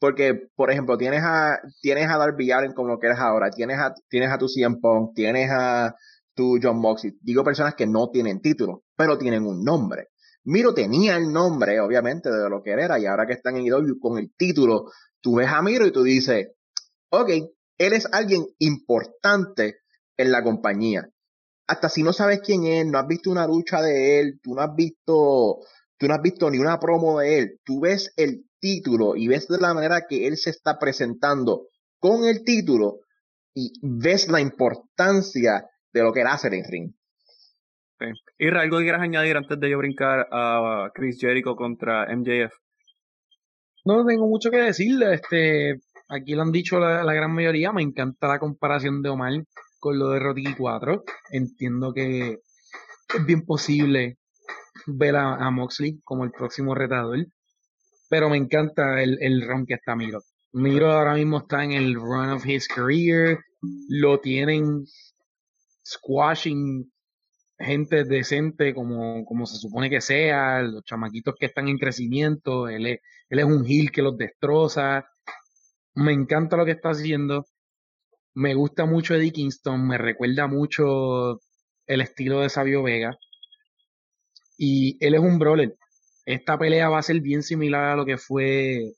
Porque, 0.00 0.48
por 0.54 0.70
ejemplo, 0.70 0.96
tienes 0.96 1.22
a, 1.24 1.58
tienes 1.82 2.08
a 2.08 2.18
Darby 2.18 2.52
Allin 2.52 2.72
como 2.72 2.88
lo 2.88 2.98
que 2.98 3.08
eres 3.08 3.18
ahora, 3.18 3.50
tienes 3.50 3.78
a, 3.78 3.94
tienes 4.08 4.30
a 4.30 4.38
tu 4.38 4.48
CM 4.48 4.76
Punk, 4.80 5.14
tienes 5.14 5.50
a 5.50 5.94
tu 6.34 6.58
John 6.62 6.78
Moxley. 6.80 7.14
Digo 7.20 7.42
personas 7.42 7.74
que 7.74 7.86
no 7.86 8.08
tienen 8.10 8.40
título, 8.40 8.84
pero 8.96 9.18
tienen 9.18 9.44
un 9.44 9.64
nombre. 9.64 10.08
Miro 10.44 10.72
tenía 10.72 11.16
el 11.16 11.30
nombre, 11.32 11.80
obviamente, 11.80 12.30
de 12.30 12.48
lo 12.48 12.62
que 12.62 12.70
era, 12.70 12.98
y 12.98 13.06
ahora 13.06 13.26
que 13.26 13.32
están 13.34 13.56
en 13.56 13.66
IW 13.66 13.98
con 14.00 14.18
el 14.18 14.32
título, 14.36 14.84
tú 15.20 15.34
ves 15.34 15.48
a 15.48 15.60
Miro 15.62 15.84
y 15.84 15.92
tú 15.92 16.04
dices, 16.04 16.52
ok, 17.10 17.30
él 17.78 17.92
es 17.92 18.06
alguien 18.12 18.46
importante 18.58 19.78
en 20.16 20.32
la 20.32 20.42
compañía 20.42 21.08
hasta 21.68 21.90
si 21.90 22.02
no 22.02 22.12
sabes 22.12 22.40
quién 22.40 22.64
es, 22.64 22.86
no 22.86 22.98
has 22.98 23.06
visto 23.06 23.30
una 23.30 23.46
lucha 23.46 23.82
de 23.82 24.20
él, 24.20 24.40
tú 24.42 24.54
no 24.54 24.62
has 24.62 24.74
visto, 24.74 25.58
tú 25.98 26.08
no 26.08 26.14
has 26.14 26.22
visto 26.22 26.50
ni 26.50 26.58
una 26.58 26.80
promo 26.80 27.20
de 27.20 27.38
él, 27.38 27.60
tú 27.62 27.80
ves 27.80 28.12
el 28.16 28.46
título 28.58 29.14
y 29.14 29.28
ves 29.28 29.46
de 29.48 29.58
la 29.58 29.74
manera 29.74 30.06
que 30.08 30.26
él 30.26 30.38
se 30.38 30.50
está 30.50 30.78
presentando 30.78 31.68
con 32.00 32.24
el 32.24 32.42
título 32.42 33.00
y 33.54 33.72
ves 33.82 34.28
la 34.28 34.40
importancia 34.40 35.66
de 35.92 36.02
lo 36.02 36.12
que 36.12 36.22
él 36.22 36.26
hace 36.26 36.48
en 36.48 36.54
el 36.54 36.64
ring. 36.64 36.92
Y 38.38 38.48
algo 38.48 38.78
que 38.78 38.84
quieras 38.84 39.02
añadir 39.02 39.36
antes 39.36 39.60
de 39.60 39.70
yo 39.70 39.76
brincar 39.76 40.26
a 40.30 40.90
Chris 40.94 41.18
Jericho 41.20 41.54
contra 41.54 42.06
MJF. 42.16 42.54
No 43.84 44.06
tengo 44.06 44.26
mucho 44.26 44.50
que 44.50 44.58
decirle, 44.58 45.14
este, 45.14 45.80
aquí 46.08 46.34
lo 46.34 46.42
han 46.42 46.52
dicho 46.52 46.78
la, 46.78 47.12
gran 47.12 47.32
mayoría, 47.32 47.72
me 47.72 47.82
encanta 47.82 48.28
la 48.28 48.38
comparación 48.38 49.02
de 49.02 49.10
Omar 49.10 49.32
con 49.78 49.98
lo 49.98 50.10
de 50.10 50.18
Rocky 50.18 50.54
4, 50.56 51.04
entiendo 51.30 51.92
que 51.92 52.38
es 53.14 53.26
bien 53.26 53.44
posible 53.44 54.18
ver 54.86 55.16
a, 55.16 55.50
Moxley 55.50 56.00
como 56.04 56.24
el 56.24 56.30
próximo 56.30 56.74
retador, 56.74 57.26
pero 58.08 58.28
me 58.28 58.36
encanta 58.36 59.02
el, 59.02 59.18
el 59.20 59.46
run 59.46 59.66
que 59.66 59.74
está 59.74 59.94
Miro. 59.94 60.20
Miro 60.52 60.90
ahora 60.90 61.14
mismo 61.14 61.38
está 61.38 61.62
en 61.62 61.72
el 61.72 61.94
run 61.94 62.30
of 62.30 62.46
his 62.46 62.66
career, 62.68 63.38
lo 63.88 64.18
tienen 64.20 64.84
squashing 65.84 66.90
gente 67.58 68.04
decente 68.04 68.72
como, 68.74 69.24
como 69.24 69.46
se 69.46 69.56
supone 69.56 69.90
que 69.90 70.00
sea, 70.00 70.62
los 70.62 70.84
chamaquitos 70.84 71.34
que 71.38 71.46
están 71.46 71.68
en 71.68 71.78
crecimiento, 71.78 72.68
él 72.68 72.86
es, 72.86 73.00
él 73.28 73.38
es 73.40 73.44
un 73.44 73.64
heel 73.66 73.90
que 73.90 74.02
los 74.02 74.16
destroza. 74.16 75.06
Me 75.94 76.12
encanta 76.12 76.56
lo 76.56 76.64
que 76.64 76.72
está 76.72 76.90
haciendo. 76.90 77.46
Me 78.34 78.54
gusta 78.54 78.86
mucho 78.86 79.14
Eddie 79.14 79.32
Kingston, 79.32 79.86
me 79.86 79.98
recuerda 79.98 80.46
mucho 80.46 81.40
el 81.86 82.00
estilo 82.00 82.40
de 82.40 82.50
Sabio 82.50 82.82
Vega. 82.82 83.16
Y 84.56 84.96
él 85.04 85.14
es 85.14 85.20
un 85.20 85.38
brawler. 85.38 85.76
Esta 86.24 86.58
pelea 86.58 86.88
va 86.88 86.98
a 86.98 87.02
ser 87.02 87.20
bien 87.20 87.42
similar 87.42 87.84
a 87.84 87.96
lo 87.96 88.04
que 88.04 88.18
fue 88.18 88.92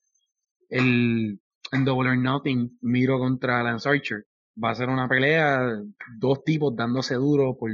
el 0.68 1.40
en 1.72 1.84
Double 1.84 2.10
or 2.10 2.16
Nothing, 2.16 2.78
Miro 2.80 3.18
contra 3.18 3.62
Lance 3.62 3.88
Archer. 3.88 4.24
Va 4.62 4.70
a 4.70 4.74
ser 4.74 4.88
una 4.88 5.08
pelea, 5.08 5.80
dos 6.18 6.44
tipos 6.44 6.74
dándose 6.74 7.14
duro 7.14 7.56
por, 7.56 7.70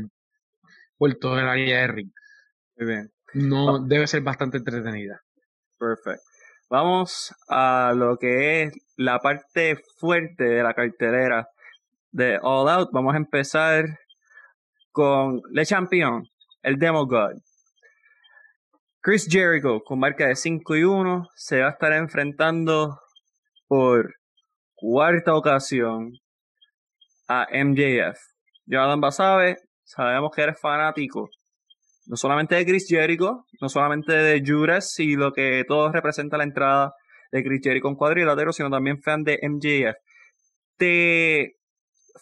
por 0.99 1.15
todo 1.15 1.39
el 1.39 1.49
área 1.49 1.81
de 1.81 1.87
ring. 1.89 2.11
No, 3.35 3.81
debe 3.81 4.07
ser 4.07 4.23
bastante 4.23 4.59
entretenida. 4.59 5.21
Perfecto. 5.79 6.26
Vamos 6.69 7.33
a 7.49 7.93
lo 7.95 8.17
que 8.19 8.65
es 8.65 8.73
la 8.97 9.21
parte 9.21 9.77
fuerte 9.99 10.43
de 10.43 10.65
la 10.65 10.75
cartelera 10.75 11.49
de 12.11 12.41
All 12.43 12.69
Out. 12.69 12.91
Vamos 12.93 13.15
a 13.15 13.19
empezar 13.19 13.85
con 14.91 15.43
Le 15.53 15.65
Champion, 15.65 16.29
el 16.63 16.77
Demo 16.77 17.07
God. 17.07 17.37
Chris 19.01 19.29
Jericho, 19.31 19.81
con 19.85 20.01
marca 20.01 20.27
de 20.27 20.35
5 20.35 20.75
y 20.75 20.83
1, 20.83 21.29
se 21.37 21.61
va 21.61 21.69
a 21.69 21.71
estar 21.71 21.93
enfrentando 21.93 22.99
por 23.69 24.17
cuarta 24.75 25.37
ocasión 25.37 26.15
a 27.29 27.47
MJF. 27.53 28.19
Jonathan 28.65 29.01
Basabe, 29.01 29.57
sabemos 29.85 30.33
que 30.35 30.43
eres 30.43 30.61
fanático 30.61 31.31
no 32.07 32.17
solamente 32.17 32.55
de 32.55 32.65
Chris 32.65 32.87
Jericho, 32.89 33.45
no 33.61 33.69
solamente 33.69 34.13
de 34.13 34.43
Judas 34.45 34.99
y 34.99 35.17
lo 35.17 35.33
que 35.33 35.65
todo 35.67 35.91
representa 35.91 36.37
la 36.37 36.45
entrada 36.45 36.95
de 37.33 37.43
Chris 37.43 37.61
Jericho 37.63 37.89
en 37.89 37.97
cuadrilátero, 37.97 38.53
sino 38.53 38.71
también 38.71 39.03
fan 39.03 39.25
de 39.25 39.39
MJF. 39.43 39.97
¿Te 40.77 41.57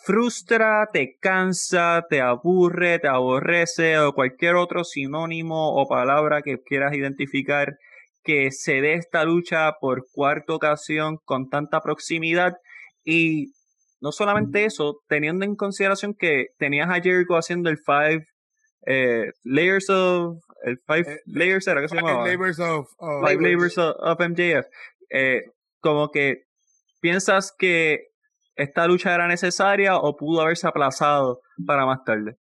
frustra, 0.04 0.88
te 0.92 1.16
cansa, 1.20 2.04
te 2.08 2.20
aburre, 2.20 2.98
te 2.98 3.08
aborrece 3.08 3.98
o 3.98 4.12
cualquier 4.12 4.56
otro 4.56 4.84
sinónimo 4.84 5.74
o 5.74 5.88
palabra 5.88 6.42
que 6.42 6.58
quieras 6.62 6.94
identificar 6.94 7.76
que 8.22 8.50
se 8.50 8.80
dé 8.80 8.94
esta 8.94 9.24
lucha 9.24 9.72
por 9.80 10.06
cuarta 10.12 10.54
ocasión 10.54 11.18
con 11.24 11.48
tanta 11.48 11.80
proximidad 11.80 12.54
y 13.04 13.52
no 14.00 14.12
solamente 14.12 14.64
eso, 14.64 15.00
teniendo 15.08 15.44
en 15.44 15.56
consideración 15.56 16.14
que 16.14 16.48
tenías 16.58 16.88
a 16.90 17.00
Jericho 17.00 17.36
haciendo 17.36 17.70
el 17.70 17.78
five 17.78 18.24
eh, 18.86 19.32
layers 19.44 19.88
of 19.90 20.42
el 20.62 20.78
five 20.86 21.04
Eh, 21.06 21.20
layers 21.26 21.66
era 21.66 21.80
que 21.80 21.88
se 21.88 21.96
llamaba 21.96 22.26
Labors 22.26 22.58
of, 22.58 22.88
five 22.98 23.40
layers 23.40 23.76
of, 23.78 23.96
of 23.98 24.18
MJF 24.20 24.66
eh, 25.10 25.42
como 25.80 26.10
que 26.10 26.44
piensas 27.00 27.52
que 27.56 28.08
esta 28.56 28.86
lucha 28.86 29.14
era 29.14 29.26
necesaria 29.26 29.96
o 29.96 30.16
pudo 30.16 30.42
haberse 30.42 30.66
aplazado 30.66 31.40
para 31.66 31.84
más 31.86 32.04
tarde 32.04 32.38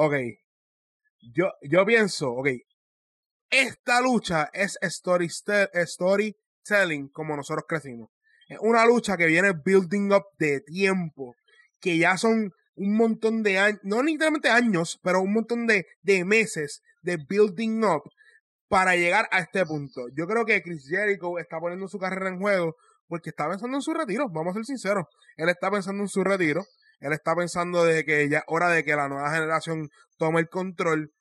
Ok. 0.00 0.14
Yo, 1.34 1.52
yo 1.62 1.84
pienso, 1.84 2.30
ok. 2.30 2.48
Esta 3.50 4.00
lucha 4.00 4.48
es 4.52 4.78
story, 4.80 5.28
storytelling 5.28 7.08
como 7.08 7.36
nosotros 7.36 7.64
crecimos. 7.66 8.10
Es 8.48 8.58
una 8.60 8.86
lucha 8.86 9.16
que 9.16 9.26
viene 9.26 9.52
building 9.52 10.12
up 10.12 10.24
de 10.38 10.60
tiempo. 10.60 11.34
Que 11.80 11.98
ya 11.98 12.16
son 12.16 12.52
un 12.78 12.96
montón 12.96 13.42
de 13.42 13.58
años, 13.58 13.80
no 13.82 14.02
literalmente 14.02 14.48
años, 14.48 14.98
pero 15.02 15.20
un 15.20 15.32
montón 15.32 15.66
de, 15.66 15.86
de 16.02 16.24
meses 16.24 16.82
de 17.02 17.16
building 17.16 17.84
up 17.84 18.02
para 18.68 18.96
llegar 18.96 19.28
a 19.30 19.40
este 19.40 19.64
punto. 19.66 20.08
Yo 20.16 20.26
creo 20.26 20.44
que 20.44 20.62
Chris 20.62 20.86
Jericho 20.88 21.38
está 21.38 21.58
poniendo 21.58 21.88
su 21.88 21.98
carrera 21.98 22.28
en 22.28 22.38
juego 22.38 22.76
porque 23.08 23.30
está 23.30 23.48
pensando 23.48 23.76
en 23.76 23.82
su 23.82 23.94
retiro, 23.94 24.28
vamos 24.28 24.52
a 24.52 24.54
ser 24.54 24.66
sinceros. 24.66 25.06
Él 25.36 25.48
está 25.48 25.70
pensando 25.70 26.02
en 26.02 26.08
su 26.08 26.22
retiro. 26.22 26.64
Él 27.00 27.12
está 27.12 27.34
pensando 27.34 27.84
de 27.84 28.04
que 28.04 28.28
ya 28.28 28.44
hora 28.48 28.68
de 28.68 28.84
que 28.84 28.94
la 28.94 29.08
nueva 29.08 29.32
generación 29.32 29.88
tome 30.18 30.40
el 30.40 30.48
control. 30.48 31.12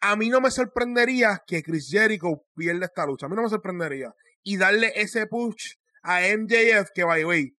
A 0.00 0.16
mí 0.16 0.28
no 0.28 0.40
me 0.40 0.50
sorprendería 0.50 1.42
que 1.46 1.62
Chris 1.62 1.88
Jericho 1.90 2.44
pierda 2.54 2.86
esta 2.86 3.06
lucha. 3.06 3.26
A 3.26 3.28
mí 3.28 3.36
no 3.36 3.42
me 3.42 3.48
sorprendería. 3.48 4.12
Y 4.42 4.56
darle 4.56 4.92
ese 4.96 5.26
push 5.26 5.74
a 6.02 6.20
MJF 6.20 6.90
que, 6.94 7.04
by 7.04 7.20
the 7.20 7.26
way, 7.26 7.57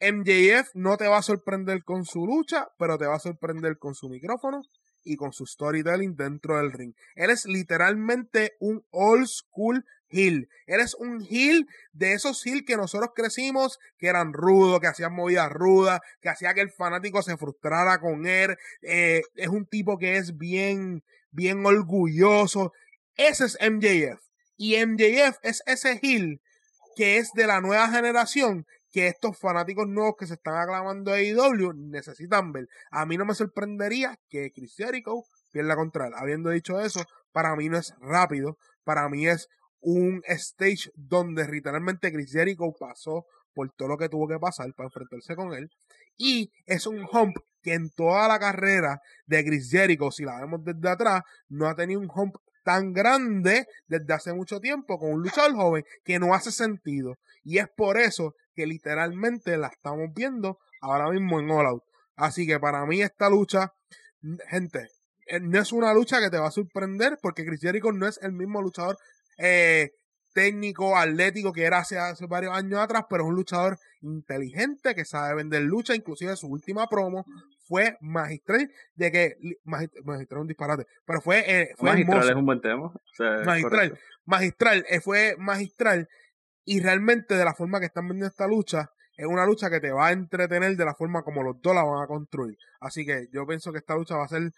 MJF 0.00 0.74
no 0.74 0.96
te 0.96 1.08
va 1.08 1.18
a 1.18 1.22
sorprender 1.22 1.82
con 1.84 2.04
su 2.04 2.26
lucha, 2.26 2.68
pero 2.78 2.98
te 2.98 3.06
va 3.06 3.16
a 3.16 3.20
sorprender 3.20 3.78
con 3.78 3.94
su 3.94 4.08
micrófono 4.08 4.62
y 5.02 5.16
con 5.16 5.32
su 5.32 5.46
storytelling 5.46 6.16
dentro 6.16 6.58
del 6.58 6.72
ring. 6.72 6.94
Él 7.14 7.30
es 7.30 7.46
literalmente 7.46 8.56
un 8.58 8.84
old 8.90 9.26
school 9.26 9.84
heel. 10.08 10.48
Él 10.66 10.80
es 10.80 10.94
un 10.94 11.24
heel 11.28 11.66
de 11.92 12.12
esos 12.12 12.44
heel 12.44 12.64
que 12.64 12.76
nosotros 12.76 13.10
crecimos, 13.14 13.78
que 13.98 14.08
eran 14.08 14.32
rudos, 14.32 14.80
que 14.80 14.88
hacían 14.88 15.14
movidas 15.14 15.50
rudas, 15.50 16.00
que 16.20 16.28
hacía 16.28 16.54
que 16.54 16.60
el 16.60 16.70
fanático 16.70 17.22
se 17.22 17.36
frustrara 17.36 17.98
con 18.00 18.26
él. 18.26 18.56
Eh, 18.82 19.22
es 19.34 19.48
un 19.48 19.66
tipo 19.66 19.96
que 19.96 20.16
es 20.16 20.36
bien, 20.36 21.04
bien 21.30 21.64
orgulloso. 21.64 22.72
Ese 23.14 23.46
es 23.46 23.58
MJF. 23.60 24.20
Y 24.56 24.76
MJF 24.84 25.38
es 25.42 25.62
ese 25.66 26.00
heel 26.02 26.40
que 26.96 27.18
es 27.18 27.30
de 27.34 27.46
la 27.46 27.60
nueva 27.60 27.88
generación 27.90 28.66
que 28.96 29.08
estos 29.08 29.38
fanáticos 29.38 29.86
nuevos 29.86 30.14
que 30.18 30.26
se 30.26 30.32
están 30.32 30.56
aclamando 30.56 31.12
a 31.12 31.16
AEW 31.16 31.74
necesitan 31.74 32.50
ver. 32.50 32.66
A 32.90 33.04
mí 33.04 33.18
no 33.18 33.26
me 33.26 33.34
sorprendería 33.34 34.18
que 34.30 34.50
Chris 34.54 34.74
Jericho 34.74 35.24
pierda 35.52 35.76
contra 35.76 36.06
él. 36.06 36.14
Habiendo 36.16 36.48
dicho 36.48 36.80
eso, 36.80 37.04
para 37.30 37.54
mí 37.56 37.68
no 37.68 37.76
es 37.76 37.92
rápido, 38.00 38.56
para 38.84 39.06
mí 39.10 39.26
es 39.26 39.48
un 39.80 40.22
stage 40.24 40.90
donde 40.94 41.46
literalmente 41.46 42.10
Chris 42.10 42.32
Jericho 42.32 42.72
pasó 42.80 43.26
por 43.52 43.70
todo 43.76 43.88
lo 43.88 43.98
que 43.98 44.08
tuvo 44.08 44.28
que 44.28 44.38
pasar 44.38 44.72
para 44.72 44.86
enfrentarse 44.86 45.36
con 45.36 45.52
él. 45.52 45.68
Y 46.16 46.50
es 46.64 46.86
un 46.86 47.06
hump 47.12 47.36
que 47.60 47.74
en 47.74 47.90
toda 47.90 48.26
la 48.28 48.38
carrera 48.38 49.02
de 49.26 49.44
Chris 49.44 49.70
Jericho, 49.70 50.10
si 50.10 50.24
la 50.24 50.40
vemos 50.40 50.64
desde 50.64 50.88
atrás, 50.88 51.20
no 51.50 51.68
ha 51.68 51.74
tenido 51.74 52.00
un 52.00 52.10
hump 52.14 52.36
tan 52.66 52.92
grande 52.92 53.68
desde 53.86 54.12
hace 54.12 54.34
mucho 54.34 54.58
tiempo 54.58 54.98
con 54.98 55.12
un 55.12 55.22
luchador 55.22 55.54
joven 55.54 55.84
que 56.04 56.18
no 56.18 56.34
hace 56.34 56.50
sentido. 56.50 57.14
Y 57.44 57.58
es 57.58 57.68
por 57.76 57.96
eso 57.96 58.34
que 58.56 58.66
literalmente 58.66 59.56
la 59.56 59.68
estamos 59.68 60.08
viendo 60.12 60.58
ahora 60.80 61.08
mismo 61.10 61.38
en 61.38 61.48
All 61.48 61.66
Out. 61.66 61.84
Así 62.16 62.44
que 62.44 62.58
para 62.58 62.84
mí 62.84 63.02
esta 63.02 63.30
lucha, 63.30 63.72
gente, 64.48 64.88
eh, 65.28 65.38
no 65.38 65.60
es 65.60 65.72
una 65.72 65.94
lucha 65.94 66.18
que 66.20 66.28
te 66.28 66.38
va 66.38 66.48
a 66.48 66.50
sorprender 66.50 67.18
porque 67.22 67.46
Chris 67.46 67.60
Jericho 67.60 67.92
no 67.92 68.08
es 68.08 68.18
el 68.20 68.32
mismo 68.32 68.60
luchador 68.60 68.98
eh, 69.38 69.90
técnico, 70.36 70.98
atlético 70.98 71.50
que 71.50 71.62
era 71.62 71.78
hace, 71.78 71.98
hace 71.98 72.26
varios 72.26 72.54
años 72.54 72.78
atrás, 72.78 73.06
pero 73.08 73.22
es 73.22 73.30
un 73.30 73.34
luchador 73.34 73.78
inteligente 74.02 74.94
que 74.94 75.06
sabe 75.06 75.34
vender 75.34 75.62
lucha, 75.62 75.94
inclusive 75.94 76.36
su 76.36 76.46
última 76.46 76.86
promo 76.88 77.24
fue 77.66 77.96
magistral 78.02 78.70
de 78.94 79.10
que 79.10 79.36
magistral, 79.64 80.04
magistral 80.04 80.40
un 80.42 80.46
disparate, 80.46 80.86
pero 81.06 81.22
fue, 81.22 81.38
eh, 81.46 81.70
fue 81.78 81.88
magistral 81.88 82.18
hermoso. 82.18 82.30
es 82.30 82.36
un 82.36 82.46
buen 82.46 82.60
tema 82.60 82.84
o 82.84 83.00
sea, 83.16 83.44
magistral, 83.46 83.98
magistral, 84.26 84.84
eh, 84.90 85.00
fue 85.00 85.36
magistral 85.38 86.06
y 86.66 86.80
realmente 86.80 87.34
de 87.34 87.44
la 87.44 87.54
forma 87.54 87.80
que 87.80 87.86
están 87.86 88.06
vendiendo 88.06 88.28
esta 88.28 88.46
lucha 88.46 88.90
es 89.16 89.26
una 89.26 89.46
lucha 89.46 89.70
que 89.70 89.80
te 89.80 89.90
va 89.90 90.08
a 90.08 90.12
entretener 90.12 90.76
de 90.76 90.84
la 90.84 90.94
forma 90.94 91.22
como 91.22 91.42
los 91.42 91.62
dos 91.62 91.74
la 91.74 91.82
van 91.82 92.02
a 92.02 92.06
construir. 92.06 92.58
Así 92.80 93.06
que 93.06 93.28
yo 93.32 93.46
pienso 93.46 93.72
que 93.72 93.78
esta 93.78 93.94
lucha 93.94 94.16
va 94.16 94.26
a 94.26 94.28
ser 94.28 94.52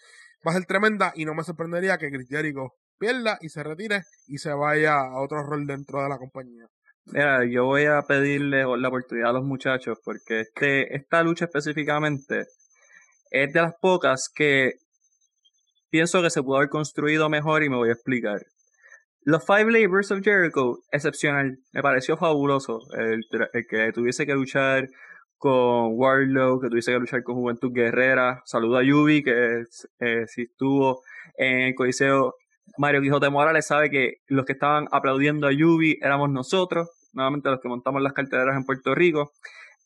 va 0.44 0.50
a 0.50 0.54
ser 0.54 0.64
tremenda 0.64 1.12
y 1.14 1.24
no 1.24 1.34
me 1.34 1.44
sorprendería 1.44 1.98
que 1.98 2.10
Chris 2.10 2.28
Jericho 2.28 2.74
pierda 2.98 3.38
y 3.40 3.48
se 3.48 3.62
retire 3.62 4.02
y 4.26 4.38
se 4.38 4.52
vaya 4.52 4.94
a 4.94 5.20
otro 5.20 5.42
rol 5.42 5.66
dentro 5.66 6.02
de 6.02 6.08
la 6.08 6.18
compañía. 6.18 6.66
Mira, 7.06 7.44
yo 7.46 7.64
voy 7.64 7.86
a 7.86 8.02
pedirle 8.02 8.64
la 8.64 8.88
oportunidad 8.88 9.30
a 9.30 9.32
los 9.34 9.44
muchachos 9.44 9.98
porque 10.04 10.40
este, 10.40 10.94
esta 10.94 11.22
lucha 11.22 11.46
específicamente 11.46 12.46
es 13.30 13.52
de 13.52 13.62
las 13.62 13.74
pocas 13.80 14.28
que 14.34 14.72
pienso 15.90 16.22
que 16.22 16.30
se 16.30 16.42
pudo 16.42 16.56
haber 16.56 16.68
construido 16.68 17.30
mejor 17.30 17.62
y 17.62 17.70
me 17.70 17.76
voy 17.76 17.88
a 17.88 17.92
explicar. 17.92 18.42
Los 19.22 19.44
Five 19.44 19.70
Labors 19.72 20.10
of 20.10 20.20
Jericho, 20.22 20.78
excepcional, 20.92 21.58
me 21.72 21.82
pareció 21.82 22.16
fabuloso. 22.16 22.80
El, 22.92 23.24
el 23.52 23.66
que 23.66 23.92
tuviese 23.92 24.26
que 24.26 24.34
luchar 24.34 24.88
con 25.38 25.92
Warlow, 25.98 26.60
que 26.60 26.68
tuviese 26.68 26.92
que 26.92 26.98
luchar 26.98 27.22
con 27.22 27.36
Juventud 27.36 27.72
Guerrera. 27.72 28.42
Saludo 28.44 28.78
a 28.78 28.82
Yubi, 28.82 29.22
que 29.22 29.64
eh, 30.00 30.26
si 30.26 30.42
estuvo 30.42 31.02
en 31.36 31.60
el 31.60 31.74
Coliseo. 31.74 32.34
Mario 32.76 33.00
Quijote 33.00 33.30
Morales 33.30 33.66
sabe 33.66 33.90
que 33.90 34.16
los 34.26 34.44
que 34.44 34.52
estaban 34.52 34.86
aplaudiendo 34.92 35.46
a 35.46 35.52
Yubi 35.52 35.98
éramos 36.02 36.30
nosotros, 36.30 36.88
nuevamente 37.12 37.50
los 37.50 37.60
que 37.60 37.68
montamos 37.68 38.02
las 38.02 38.12
carteleras 38.12 38.56
en 38.56 38.64
Puerto 38.64 38.94
Rico. 38.94 39.32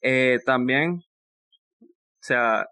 Eh, 0.01 0.39
también, 0.45 1.03
o 1.81 1.87
sea, 2.21 2.67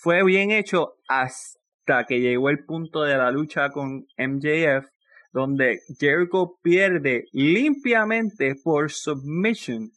fue 0.00 0.24
bien 0.24 0.50
hecho 0.50 0.94
hasta 1.08 2.04
que 2.06 2.20
llegó 2.20 2.50
el 2.50 2.64
punto 2.64 3.02
de 3.02 3.16
la 3.16 3.30
lucha 3.30 3.70
con 3.70 4.06
MJF, 4.16 4.86
donde 5.32 5.80
Jericho 5.98 6.58
pierde 6.62 7.24
limpiamente 7.32 8.54
por 8.62 8.90
submission 8.90 9.90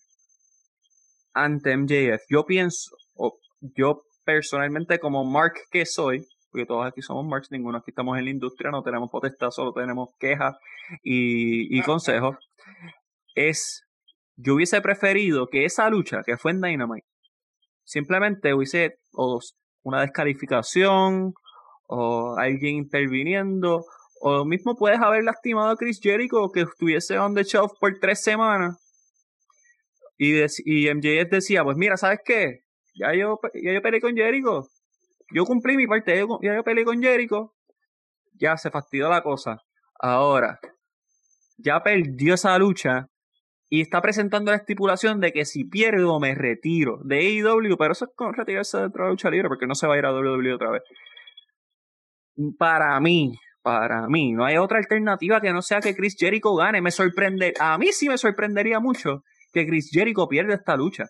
ante 1.34 1.76
MJF. 1.78 2.22
Yo 2.30 2.46
pienso, 2.46 2.96
o 3.16 3.40
yo 3.62 4.04
personalmente 4.26 5.00
como 5.00 5.24
Mark 5.24 5.54
que 5.72 5.86
soy, 5.86 6.26
porque 6.52 6.66
todos 6.66 6.86
aquí 6.86 7.02
somos 7.02 7.26
Marks, 7.26 7.52
ninguno 7.52 7.78
aquí 7.78 7.92
estamos 7.92 8.18
en 8.18 8.26
la 8.26 8.32
industria, 8.32 8.72
no 8.72 8.84
tenemos 8.84 9.10
potestad, 9.10 9.52
solo 9.52 9.74
tenemos 9.74 10.10
quejas 10.20 10.56
y, 11.04 11.78
y 11.78 11.82
consejos, 11.82 12.38
es, 13.36 13.84
yo 14.36 14.56
hubiese 14.56 14.82
preferido 14.82 15.48
que 15.48 15.66
esa 15.66 15.90
lucha 15.90 16.22
que 16.26 16.38
fue 16.38 16.52
en 16.52 16.62
Dynamite, 16.62 17.08
simplemente 17.84 18.54
hubiese 18.54 19.00
o 19.14 19.40
una 19.84 20.02
descalificación, 20.02 21.34
o 21.88 22.38
alguien 22.38 22.76
interviniendo, 22.76 23.84
o 24.22 24.46
mismo 24.46 24.76
puedes 24.76 25.00
haber 25.00 25.24
lastimado 25.24 25.72
a 25.72 25.76
Chris 25.76 26.00
Jericho 26.02 26.50
que 26.54 26.62
estuviese 26.62 27.18
on 27.20 27.36
the 27.36 27.44
shelf 27.44 27.72
por 27.80 28.00
tres 28.00 28.22
semanas. 28.22 28.78
Y, 30.18 30.40
y 30.66 30.94
MJF 30.94 31.30
decía, 31.32 31.64
pues 31.64 31.76
mira, 31.76 31.98
¿sabes 31.98 32.20
qué? 32.24 32.62
Ya 32.94 33.14
yo, 33.14 33.40
ya 33.56 33.74
yo 33.74 33.82
peleé 33.82 34.00
con 34.00 34.16
Jericho. 34.16 34.68
Yo 35.34 35.46
cumplí 35.46 35.78
mi 35.78 35.88
parte, 35.88 36.18
yo, 36.18 36.40
ya 36.42 36.56
yo 36.56 36.64
peleé 36.64 36.86
con 36.86 37.02
Jericho. 37.02 37.54
Ya 38.34 38.58
se 38.58 38.70
fastidió 38.72 39.10
la 39.10 39.22
cosa. 39.22 39.58
Ahora, 40.00 40.60
ya 41.58 41.82
perdió 41.82 42.34
esa 42.34 42.58
lucha 42.58 43.08
y 43.70 43.82
está 43.82 44.02
presentando 44.02 44.52
la 44.52 44.58
estipulación 44.58 45.20
de 45.20 45.32
que 45.32 45.46
si 45.46 45.64
pierdo 45.64 46.20
me 46.20 46.36
retiro 46.36 47.00
de 47.04 47.20
AEW, 47.20 47.78
pero 47.78 47.94
eso 47.94 48.06
es 48.06 48.12
con 48.16 48.34
retirarse 48.34 48.80
dentro 48.80 49.04
de 49.04 49.08
la 49.08 49.12
lucha 49.12 49.30
libre 49.30 49.48
porque 49.48 49.68
no 49.68 49.76
se 49.76 49.88
va 49.88 49.96
a 49.96 49.98
ir 49.98 50.06
a 50.06 50.14
WWE 50.14 50.54
otra 50.54 50.72
vez. 50.72 50.82
Para 52.58 53.00
mí, 53.00 53.34
para 53.62 54.08
mí, 54.08 54.34
no 54.34 54.44
hay 54.44 54.58
otra 54.58 54.80
alternativa 54.80 55.40
que 55.40 55.54
no 55.54 55.62
sea 55.62 55.80
que 55.80 55.96
Chris 55.96 56.16
Jericho 56.18 56.56
gane. 56.56 56.82
Me 56.82 56.92
sorprende, 56.92 57.54
a 57.60 57.78
mí 57.78 57.94
sí 57.94 58.10
me 58.10 58.18
sorprendería 58.18 58.80
mucho 58.80 59.24
que 59.54 59.66
Chris 59.66 59.90
Jericho 59.92 60.28
pierda 60.28 60.56
esta 60.56 60.76
lucha, 60.76 61.06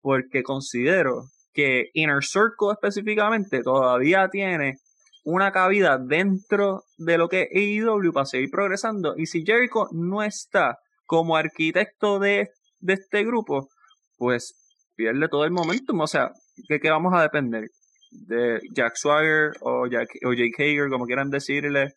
porque 0.00 0.42
considero 0.42 1.24
que 1.52 1.90
Inner 1.94 2.22
Circle 2.22 2.72
específicamente 2.72 3.62
todavía 3.62 4.28
tiene 4.28 4.76
una 5.24 5.52
cabida 5.52 5.98
dentro 5.98 6.84
de 6.96 7.18
lo 7.18 7.28
que 7.28 7.48
es 7.50 7.84
AEW 7.84 8.12
para 8.12 8.26
seguir 8.26 8.50
progresando. 8.50 9.14
Y 9.16 9.26
si 9.26 9.44
Jericho 9.44 9.88
no 9.92 10.22
está 10.22 10.78
como 11.04 11.36
arquitecto 11.36 12.18
de, 12.18 12.50
de 12.78 12.92
este 12.94 13.24
grupo, 13.24 13.68
pues 14.16 14.54
pierde 14.96 15.28
todo 15.28 15.44
el 15.44 15.50
momentum. 15.50 16.00
O 16.00 16.06
sea, 16.06 16.30
¿de 16.68 16.80
qué 16.80 16.90
vamos 16.90 17.12
a 17.14 17.22
depender? 17.22 17.68
¿De 18.10 18.60
Jack 18.72 18.96
Swagger 18.96 19.52
o, 19.60 19.86
Jack, 19.86 20.08
o 20.24 20.32
Jake 20.32 20.54
Hager, 20.58 20.88
como 20.88 21.06
quieran 21.06 21.30
decirle? 21.30 21.94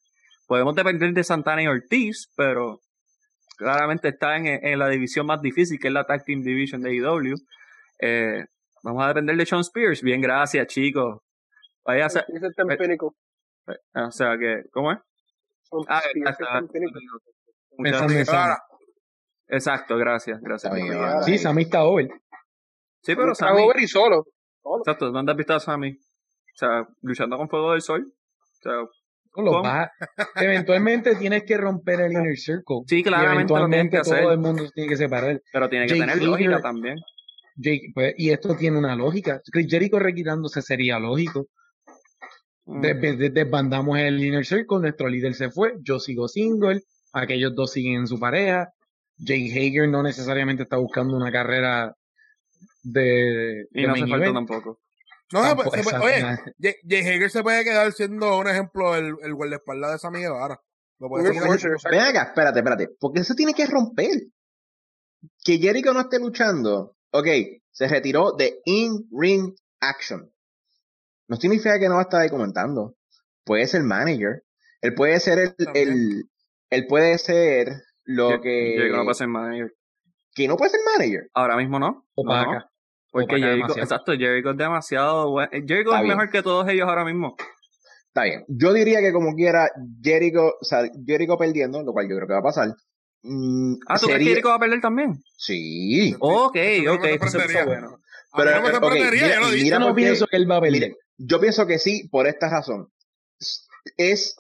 podemos 0.48 0.76
depender 0.76 1.14
de 1.14 1.24
Santana 1.24 1.64
y 1.64 1.68
Ortiz, 1.68 2.30
pero 2.36 2.82
claramente 3.58 4.10
está 4.10 4.38
en, 4.38 4.46
en, 4.46 4.80
la 4.80 4.90
división 4.90 5.26
más 5.26 5.42
difícil, 5.42 5.80
que 5.80 5.88
es 5.88 5.94
la 5.94 6.06
Tag 6.06 6.24
Team 6.26 6.42
Division 6.42 6.82
de 6.82 6.92
AEW. 6.92 7.36
Eh, 8.00 8.46
vamos 8.84 9.04
a 9.04 9.08
depender 9.08 9.36
de 9.36 9.46
Sean 9.46 9.62
Spears. 9.62 10.02
Bien, 10.02 10.22
gracias, 10.22 10.68
chicos. 10.68 11.20
Vaya 11.86 12.06
a 12.06 12.10
ser, 12.10 12.26
eh, 12.30 13.76
o 13.96 14.12
sea 14.12 14.38
que, 14.38 14.64
¿cómo 14.72 14.92
es? 14.92 15.00
Ah, 15.88 16.02
Muchas 17.78 18.02
gracias. 18.14 18.60
Exacto, 19.48 19.98
gracias, 19.98 20.40
gracias. 20.42 20.74
Sí, 21.26 21.38
Sammy 21.38 21.64
está 21.64 21.84
over. 21.84 22.08
Sí, 23.02 23.16
pero 23.16 23.36
Sammy... 23.36 23.52
Está 23.52 23.64
over 23.64 23.80
y 23.82 23.88
solo. 23.88 24.26
Exacto, 24.80 25.12
¿dónde 25.12 25.32
has 25.32 25.38
visto 25.38 25.54
a 25.54 25.60
Sammy? 25.60 25.92
O 25.92 26.56
sea, 26.56 26.88
luchando 27.02 27.38
con 27.38 27.50
fuego 27.50 27.72
del 27.72 27.82
sol. 27.82 28.06
O 28.06 28.62
sea, 28.62 28.74
lo 29.36 29.62
eventualmente 30.36 31.16
tienes 31.16 31.44
que 31.44 31.58
romper 31.58 32.02
el 32.02 32.12
inner 32.12 32.38
circle. 32.38 32.82
Sí, 32.88 33.04
claramente. 33.04 33.34
Y 33.34 33.58
eventualmente 33.58 34.02
todo 34.02 34.32
el 34.32 34.38
mundo 34.38 34.70
tiene 34.74 34.90
que 34.90 34.96
separar. 34.96 35.42
Pero 35.52 35.70
tiene 35.70 35.88
que 35.88 35.96
tener 35.96 36.22
lógica 36.22 36.62
también. 36.62 36.98
Jake, 37.56 37.92
pues, 37.94 38.14
y 38.18 38.32
esto 38.32 38.56
tiene 38.56 38.78
una 38.78 38.96
lógica. 38.96 39.42
Jericho 39.52 40.00
retirándose 40.00 40.62
sería 40.62 41.00
lógico. 41.00 41.48
Mm. 42.66 42.82
Desbandamos 43.34 44.00
el 44.00 44.24
inner 44.24 44.46
circle, 44.46 44.80
nuestro 44.80 45.08
líder 45.10 45.34
se 45.34 45.50
fue, 45.50 45.76
yo 45.82 46.00
sigo 46.00 46.28
single, 46.28 46.82
aquellos 47.12 47.54
dos 47.56 47.72
siguen 47.72 48.02
en 48.02 48.08
su 48.08 48.20
pareja. 48.20 48.70
Jake 49.18 49.52
Hager 49.52 49.90
no 49.90 50.02
necesariamente 50.02 50.64
está 50.64 50.78
buscando 50.78 51.16
una 51.16 51.32
carrera 51.32 51.96
de. 52.84 53.68
Y 53.72 53.86
no 53.86 53.94
hace 53.94 54.08
falta 54.08 54.34
tampoco. 54.34 54.80
No, 55.32 55.56
pues, 55.56 55.88
oye, 55.88 56.38
Jay, 56.60 57.00
Hager 57.02 57.30
se 57.30 57.42
puede 57.42 57.64
quedar 57.64 57.92
siendo 57.92 58.38
un 58.38 58.48
ejemplo 58.48 58.96
el, 58.96 59.16
el 59.24 59.34
guardaespaldas 59.34 59.94
de 59.94 60.00
Sammy 60.00 60.20
Guevara. 60.20 60.60
Lo 61.00 61.10
puede 61.10 61.32
Ven 61.32 62.00
acá, 62.00 62.24
espérate, 62.24 62.60
espérate. 62.60 62.90
Porque 63.00 63.22
eso 63.22 63.34
tiene 63.34 63.54
que 63.54 63.66
romper. 63.66 64.22
Que 65.44 65.58
Jericho 65.58 65.94
no 65.94 66.02
esté 66.02 66.20
luchando. 66.20 66.96
Ok, 67.14 67.28
se 67.72 67.88
retiró 67.88 68.34
de 68.34 68.60
in-ring 68.66 69.56
action. 69.80 70.32
No 71.28 71.38
significa 71.38 71.80
que 71.80 71.88
no 71.88 71.96
va 71.96 72.02
a 72.02 72.04
estar 72.04 72.22
ahí 72.22 72.30
comentando. 72.30 72.96
Puede 73.46 73.68
ser 73.68 73.84
manager. 73.84 74.44
Él 74.82 74.96
puede 74.96 75.20
ser 75.20 75.40
el, 75.40 75.56
el 75.74 76.24
él 76.74 76.88
puede 76.88 77.20
ser 77.20 77.84
lo 78.04 78.42
que. 78.42 78.74
Jericho 78.78 78.98
no 78.98 79.04
puede 79.04 79.16
ser 79.16 79.28
manager. 79.28 79.74
Que 80.34 80.48
no 80.48 80.58
puede 80.58 80.72
ser 80.72 80.80
manager. 80.86 81.30
Ahora 81.34 81.56
mismo 81.56 81.78
no. 81.78 82.08
O 82.16 82.24
para 82.24 82.42
acá. 82.42 82.70
Porque 83.12 83.38
Jericho, 83.38 83.78
exacto, 83.78 84.14
Jericho 84.14 84.50
es 84.50 84.58
demasiado 84.58 85.30
bueno. 85.30 85.52
Jericho 85.52 85.96
es 85.96 86.04
mejor 86.04 86.32
que 86.32 86.42
todos 86.42 86.68
ellos 86.68 86.90
ahora 86.90 87.06
mismo. 87.06 87.36
Está 88.08 88.24
bien. 88.24 88.44
Yo 88.48 88.74
diría 88.74 89.02
que 89.02 89.14
como 89.14 89.36
quiera, 89.36 89.70
Jericho, 90.02 90.54
o 90.60 90.64
sea, 90.64 90.84
Jericho 91.06 91.38
perdiendo, 91.38 91.84
lo 91.84 91.94
cual 91.94 92.10
yo 92.10 92.16
creo 92.16 92.28
que 92.28 92.34
va 92.34 92.40
a 92.40 92.44
pasar. 92.44 92.70
Mm, 93.24 93.76
ah, 93.88 93.98
¿tú 94.00 94.08
crees 94.08 94.20
que 94.20 94.26
Jericho 94.26 94.50
va 94.50 94.56
a 94.56 94.60
perder 94.60 94.82
también? 94.82 95.24
Sí. 95.38 96.14
Ok, 96.20 96.58
ok, 96.90 97.06
eso 97.22 97.40
es 97.40 97.66
bueno. 97.66 98.00
Pero, 98.36 98.52
no 98.52 98.62
me 98.62 98.88
okay, 98.88 99.12
mira, 99.12 99.42
yo, 99.42 99.52
mira 99.52 99.80
no 99.80 99.96
pienso 99.96 100.28
que 100.28 100.38
él 100.38 100.50
va 100.50 100.58
a 100.58 100.62
perder. 100.62 100.96
yo 101.18 101.40
pienso 101.40 101.68
que 101.68 101.80
sí, 101.80 102.08
por 102.10 102.28
esta 102.28 102.50
razón. 102.50 102.90
Es, 103.98 104.36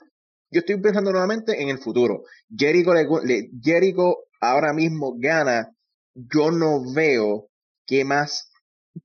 yo 0.51 0.60
estoy 0.60 0.81
pensando 0.81 1.11
nuevamente 1.11 1.61
en 1.61 1.69
el 1.69 1.77
futuro. 1.77 2.23
Jericho, 2.55 2.93
le, 2.93 3.49
Jericho 3.61 4.18
ahora 4.41 4.73
mismo 4.73 5.15
gana. 5.18 5.69
Yo 6.15 6.51
no 6.51 6.81
veo 6.93 7.49
qué 7.85 8.03
más 8.03 8.51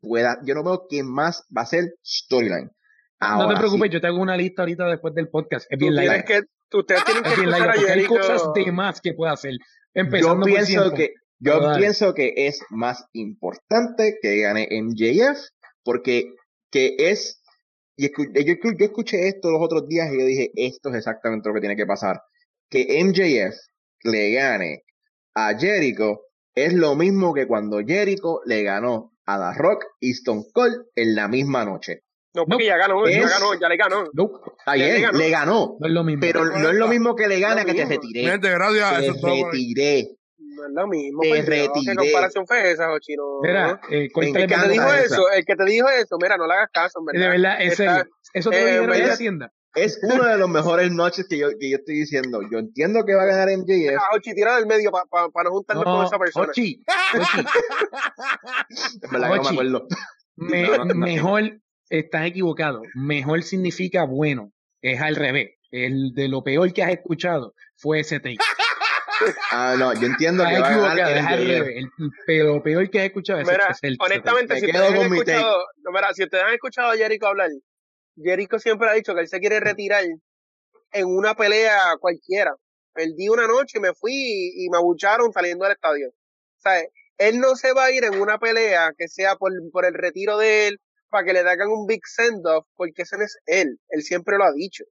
pueda, 0.00 0.38
yo 0.42 0.54
no 0.54 0.64
veo 0.64 0.86
quién 0.88 1.06
más 1.06 1.46
va 1.56 1.62
a 1.62 1.66
ser 1.66 1.94
storyline. 2.04 2.70
no 3.20 3.48
te 3.48 3.56
preocupes, 3.56 3.90
yo 3.90 4.00
te 4.00 4.06
hago 4.06 4.20
una 4.20 4.36
lista 4.36 4.62
ahorita 4.62 4.86
después 4.86 5.14
del 5.14 5.28
podcast. 5.28 5.66
Es 5.70 5.78
bien 5.78 5.94
light. 5.94 6.24
Que, 6.24 6.42
ustedes 6.72 7.04
tienen 7.04 7.22
que 7.22 7.30
es 7.30 7.88
hay 7.90 8.04
cosas 8.06 8.42
de 8.54 8.72
más 8.72 9.00
que 9.00 9.14
puede 9.14 9.32
hacer. 9.32 9.52
Empezando 9.94 10.46
yo 10.46 10.54
pienso 10.54 10.92
que 10.92 11.14
yo 11.40 11.72
pienso 11.76 12.14
que 12.14 12.34
es 12.36 12.60
más 12.70 13.04
importante 13.12 14.18
que 14.20 14.40
gane 14.40 14.68
MJF 14.70 15.38
porque 15.82 16.34
que 16.70 16.96
es 16.98 17.42
y 17.96 18.08
yo, 18.08 18.24
yo 18.78 18.84
escuché 18.84 19.28
esto 19.28 19.50
los 19.50 19.62
otros 19.62 19.88
días 19.88 20.12
y 20.12 20.18
yo 20.18 20.26
dije 20.26 20.50
esto 20.54 20.90
es 20.90 20.96
exactamente 20.96 21.48
lo 21.48 21.54
que 21.54 21.60
tiene 21.60 21.76
que 21.76 21.86
pasar 21.86 22.20
que 22.68 23.02
MJF 23.02 23.56
le 24.04 24.32
gane 24.32 24.84
a 25.34 25.56
Jericho 25.58 26.22
es 26.54 26.72
lo 26.72 26.96
mismo 26.96 27.32
que 27.34 27.46
cuando 27.46 27.78
Jericho 27.86 28.40
le 28.44 28.62
ganó 28.62 29.12
a 29.26 29.52
The 29.52 29.58
Rock 29.58 29.84
y 30.00 30.10
Stone 30.10 30.44
Cold 30.52 30.86
en 30.96 31.14
la 31.14 31.28
misma 31.28 31.64
noche. 31.64 32.02
No, 32.34 32.44
porque 32.44 32.66
ya 32.66 32.76
ganó, 32.76 33.08
ya 33.08 33.28
ganó, 33.28 33.54
ya 33.58 33.68
le 33.68 33.76
ganó. 33.76 34.04
No, 34.12 34.30
le 34.74 35.30
ganó. 35.30 35.76
No 35.80 35.86
es 35.86 35.92
lo 35.92 36.04
mismo. 36.04 36.20
Pero 36.20 36.44
no, 36.44 36.68
es 36.68 36.74
lo 36.74 36.88
mismo 36.88 37.14
que 37.14 37.26
le 37.28 37.40
gane 37.40 37.62
a 37.62 37.64
que 37.64 37.74
te 37.74 37.84
retiré. 37.84 38.22
Gente, 38.22 38.50
gracias. 38.50 39.00
Te 39.00 39.12
retiré. 39.12 40.16
No 40.38 40.66
es 40.66 40.72
lo 40.72 40.86
mismo. 40.86 41.22
Te 41.22 41.28
pues, 41.30 41.46
retiré. 41.46 41.92
¿Qué 41.92 41.94
comparación 41.96 42.46
fue 42.46 42.70
esa, 42.70 42.92
Ochino? 42.92 43.40
Mira, 43.42 43.80
eh, 43.90 44.08
el 44.14 44.32
que 44.34 44.46
te 44.46 44.68
dijo 44.68 44.92
eso, 44.92 45.30
el 45.30 45.44
que 45.44 45.56
te 45.56 45.64
dijo 45.64 45.88
eso, 45.88 46.16
mira, 46.20 46.36
no 46.36 46.46
le 46.46 46.54
hagas 46.54 46.70
caso, 46.72 47.00
¿verdad? 47.04 47.20
De 47.20 47.28
verdad, 47.28 47.62
en 47.62 47.76
serio. 47.76 48.04
Eso 48.34 48.50
te 48.50 48.60
lo 48.60 48.66
dijeron 48.66 48.94
en 48.94 49.08
la 49.08 49.16
tienda 49.16 49.52
es 49.74 50.00
uno 50.02 50.24
de 50.24 50.38
los 50.38 50.48
mejores 50.48 50.90
noches 50.90 51.26
que 51.28 51.38
yo, 51.38 51.48
que 51.58 51.70
yo 51.70 51.76
estoy 51.76 51.96
diciendo. 51.96 52.40
Yo 52.50 52.58
entiendo 52.58 53.04
que 53.04 53.14
va 53.14 53.22
a 53.22 53.26
ganar 53.26 53.48
MJF. 53.56 53.96
Ah, 53.98 54.16
Ochi, 54.16 54.34
tira 54.34 54.56
del 54.56 54.66
medio 54.66 54.90
para 54.90 55.04
pa, 55.04 55.28
pa 55.30 55.44
no 55.44 55.50
juntarnos 55.50 55.84
con 55.84 56.04
esa 56.04 56.18
persona. 56.18 56.48
Ochi, 56.48 56.82
Ochi. 57.14 57.46
es 59.02 59.10
verdad 59.10 59.32
que 59.32 59.36
no 59.36 59.42
me 59.42 59.50
acuerdo. 59.50 59.86
Me, 60.36 60.94
mejor, 60.94 61.60
estás 61.90 62.26
equivocado. 62.26 62.82
Mejor 62.94 63.42
significa 63.42 64.04
bueno. 64.04 64.52
Es 64.82 65.00
al 65.00 65.16
revés. 65.16 65.50
El 65.70 66.12
de 66.14 66.28
lo 66.28 66.42
peor 66.42 66.72
que 66.72 66.82
has 66.82 66.92
escuchado 66.92 67.54
fue 67.76 68.00
ese 68.00 68.20
take. 68.20 68.38
Ah, 69.50 69.74
no, 69.76 69.92
yo 69.94 70.06
entiendo 70.06 70.44
que 70.44 70.60
va 70.60 70.68
a 70.68 70.94
ganar 70.94 71.16
es 71.16 71.26
al 71.26 71.46
revés. 71.46 71.84
El, 72.28 72.46
lo 72.46 72.62
peor 72.62 72.88
que 72.88 73.00
has 73.00 73.06
escuchado 73.06 73.40
es, 73.40 73.48
mira, 73.48 73.76
el 73.82 73.96
Honestamente, 73.98 74.60
si 74.60 74.66
ustedes, 74.66 74.90
han 74.90 75.12
escuchado, 75.12 75.56
mira, 75.92 76.14
si 76.14 76.22
ustedes 76.22 76.44
han 76.44 76.54
escuchado 76.54 76.90
a 76.92 76.96
Jericho 76.96 77.26
hablar, 77.26 77.50
Jericho 78.16 78.60
siempre 78.60 78.88
ha 78.88 78.92
dicho 78.92 79.14
que 79.16 79.22
él 79.22 79.28
se 79.28 79.40
quiere 79.40 79.58
retirar 79.58 80.04
en 80.92 81.06
una 81.06 81.34
pelea 81.34 81.96
cualquiera. 82.00 82.54
Perdí 82.92 83.28
una 83.28 83.48
noche, 83.48 83.80
me 83.80 83.92
fui 83.92 84.52
y, 84.54 84.68
me 84.70 84.78
abucharon 84.78 85.32
saliendo 85.32 85.64
del 85.64 85.72
estadio. 85.72 86.10
O 86.10 86.60
sea, 86.60 86.80
él 87.18 87.40
no 87.40 87.56
se 87.56 87.72
va 87.72 87.86
a 87.86 87.90
ir 87.90 88.04
en 88.04 88.20
una 88.20 88.38
pelea 88.38 88.92
que 88.96 89.08
sea 89.08 89.36
por, 89.36 89.52
por 89.72 89.84
el 89.84 89.94
retiro 89.94 90.38
de 90.38 90.68
él, 90.68 90.80
para 91.08 91.24
que 91.24 91.32
le 91.32 91.40
hagan 91.40 91.68
un 91.68 91.86
big 91.86 92.00
send-off, 92.04 92.66
porque 92.76 93.02
ese 93.02 93.16
no 93.16 93.24
es 93.24 93.38
él. 93.46 93.78
Él 93.88 94.02
siempre 94.02 94.36
lo 94.36 94.44
ha 94.44 94.52
dicho. 94.52 94.84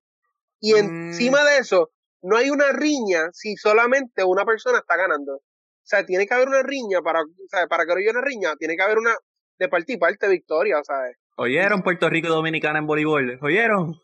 Y 0.59 0.73
mm. 0.73 0.77
encima 0.77 1.43
de 1.43 1.59
eso, 1.59 1.91
no 2.21 2.37
hay 2.37 2.49
una 2.49 2.71
riña 2.71 3.29
si 3.33 3.55
solamente 3.55 4.23
una 4.23 4.45
persona 4.45 4.79
está 4.79 4.97
ganando. 4.97 5.35
O 5.35 5.89
sea, 5.89 6.05
tiene 6.05 6.27
que 6.27 6.33
haber 6.33 6.49
una 6.49 6.63
riña 6.63 7.01
para, 7.01 7.21
o 7.21 7.47
sea, 7.49 7.67
para 7.67 7.85
que 7.85 7.93
haya 7.93 8.11
una 8.11 8.21
riña, 8.21 8.55
tiene 8.57 8.75
que 8.75 8.83
haber 8.83 8.97
una 8.97 9.15
de 9.57 9.69
parte 9.69 9.93
y 9.93 9.97
parte 9.97 10.27
victoria, 10.27 10.77
¿sabes? 10.83 11.17
¿Oyeron 11.37 11.81
Puerto 11.81 12.09
Rico 12.09 12.27
y 12.27 12.31
Dominicana 12.31 12.79
en 12.79 12.87
voleibol? 12.87 13.39
¿Oyeron? 13.41 13.95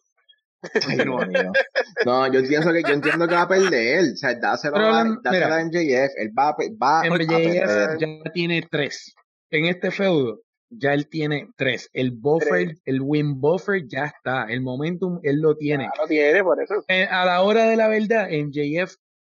no, 2.06 2.31
yo 2.31 2.41
pienso 2.48 2.72
que 2.72 2.84
yo 2.84 2.94
entiendo 2.94 3.27
que 3.27 3.35
va 3.35 3.41
a 3.41 3.48
perder. 3.48 4.14
O 4.14 4.15
sea, 4.15 4.35
dáselo, 4.35 4.77
a, 4.77 5.03
dáselo 5.22 5.53
a 5.53 5.64
MJF. 5.65 6.14
Él 6.15 6.31
va, 6.38 6.56
va 6.81 7.03
MJF 7.03 7.99
ya 7.99 8.31
tiene 8.31 8.65
tres. 8.69 9.14
En 9.49 9.65
este 9.65 9.91
feudo, 9.91 10.41
ya 10.78 10.94
él 10.94 11.08
tiene 11.08 11.50
tres. 11.56 11.90
El 11.94 12.12
buffer, 12.12 12.78
el 12.86 13.02
win 13.02 13.40
buffer 13.40 13.88
ya 13.88 14.06
está. 14.06 14.45
El 14.45 14.62
momentum, 14.62 15.20
él 15.24 15.40
lo 15.40 15.56
tiene. 15.56 15.86
Ya 15.86 16.02
lo 16.02 16.08
tiene, 16.08 16.44
por 16.44 16.62
eso. 16.62 16.84
Eh, 16.88 17.06
a 17.10 17.26
la 17.26 17.41
hora 17.41 17.66
de 17.66 17.76
la 17.76 17.88
verdad, 17.88 18.30
MJF 18.30 18.95